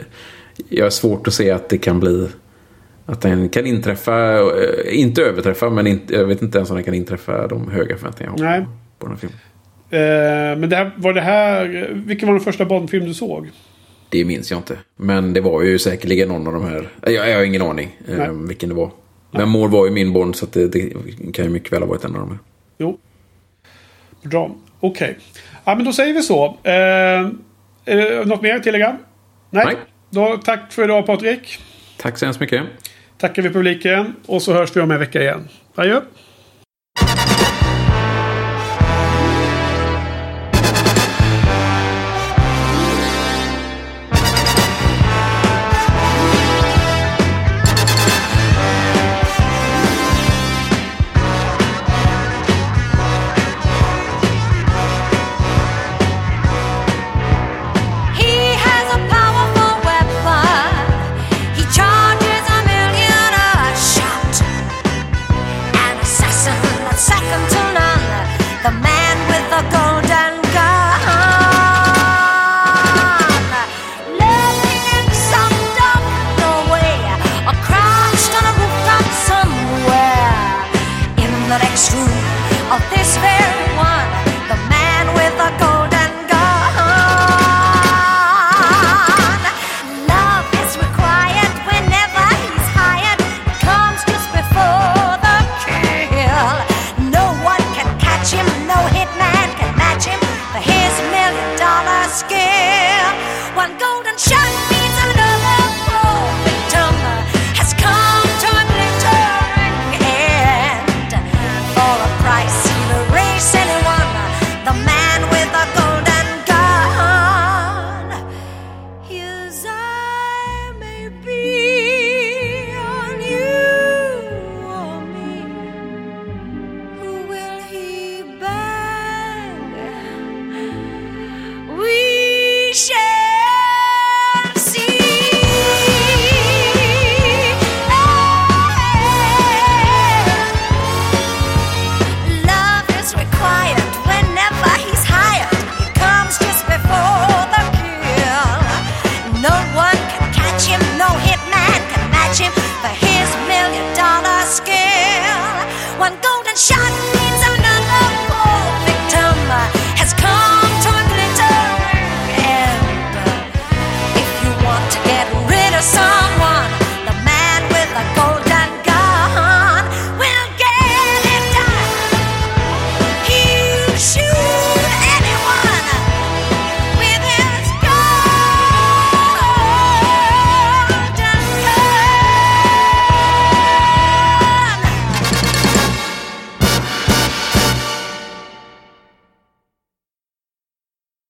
Jag 0.70 0.86
har 0.86 0.90
svårt 0.90 1.28
att 1.28 1.34
se 1.34 1.52
att 1.52 1.70
det 1.70 1.78
kan 1.78 2.00
bli... 2.00 2.28
Att 3.06 3.22
den 3.22 3.50
kan 3.50 3.66
inträffa, 3.66 4.32
eh, 4.40 5.00
inte 5.00 5.22
överträffa, 5.22 5.70
men 5.70 5.88
inte, 5.88 6.14
jag 6.14 6.26
vet 6.26 6.42
inte 6.42 6.58
ens 6.58 6.70
om 6.70 6.76
den 6.76 6.84
kan 6.86 6.94
inträffa 6.94 7.48
de 7.48 7.72
höga 7.72 7.98
förväntningar 7.98 8.34
jag 8.38 8.44
har 8.46 8.52
Nej. 8.52 8.66
på 9.00 9.08
den 9.08 9.12
här 9.16 9.20
filmen. 9.20 9.38
Eh, 9.90 10.60
men 10.60 10.70
det 10.70 10.76
här, 10.76 10.92
var 10.98 11.14
det 11.14 11.22
här... 11.22 11.90
Vilken 12.06 12.28
var 12.28 12.36
den 12.36 12.44
första 12.44 12.66
Bondfilm 12.66 13.06
du 13.06 13.14
såg? 13.14 13.50
Det 14.10 14.26
minns 14.26 14.52
jag 14.52 14.60
inte. 14.60 14.78
Men 14.98 15.34
det 15.34 15.42
var 15.42 15.62
ju 15.62 15.80
säkerligen 15.80 16.28
någon 16.28 16.48
av 16.48 16.54
de 16.54 16.64
här. 16.66 16.90
Jag, 17.02 17.30
jag 17.30 17.36
har 17.38 17.44
ingen 17.44 17.62
aning 17.62 17.98
eh, 18.08 18.32
vilken 18.32 18.70
det 18.70 18.76
var. 18.76 18.92
Men 19.32 19.50
Moore 19.50 19.72
var 19.72 19.86
ju 19.86 19.92
min 19.92 20.14
Bond 20.14 20.36
så 20.36 20.46
det, 20.52 20.68
det 20.68 20.94
kan 21.34 21.46
ju 21.46 21.52
mycket 21.52 21.74
väl 21.74 21.82
ha 21.82 21.90
varit 21.90 22.04
en 22.06 22.16
av 22.16 22.20
de 22.20 22.30
här. 22.30 22.40
Jo. 22.78 22.98
Bra. 24.26 24.52
Okej. 24.80 25.18
Ja, 25.66 25.76
men 25.76 25.86
då 25.86 25.94
säger 25.94 26.14
vi 26.14 26.22
så. 26.22 26.46
Eh, 26.64 28.26
något 28.26 28.42
mer 28.42 28.56
att 28.56 28.64
tillägga? 28.64 28.98
Nej. 29.50 29.66
Nej. 29.66 29.76
Då, 30.10 30.38
tack 30.38 30.74
för 30.74 30.84
idag 30.84 31.06
Patrik. 31.06 31.60
Tack 31.98 32.18
så 32.18 32.26
hemskt 32.26 32.40
mycket. 32.40 32.64
Tackar 33.18 33.42
vi 33.42 33.50
publiken. 33.50 34.16
Och 34.26 34.42
så 34.42 34.54
hörs 34.54 34.76
vi 34.76 34.82
om 34.82 34.92
en 34.92 35.00
vecka 35.00 35.22
igen. 35.22 35.50
Adjö. 35.76 36.02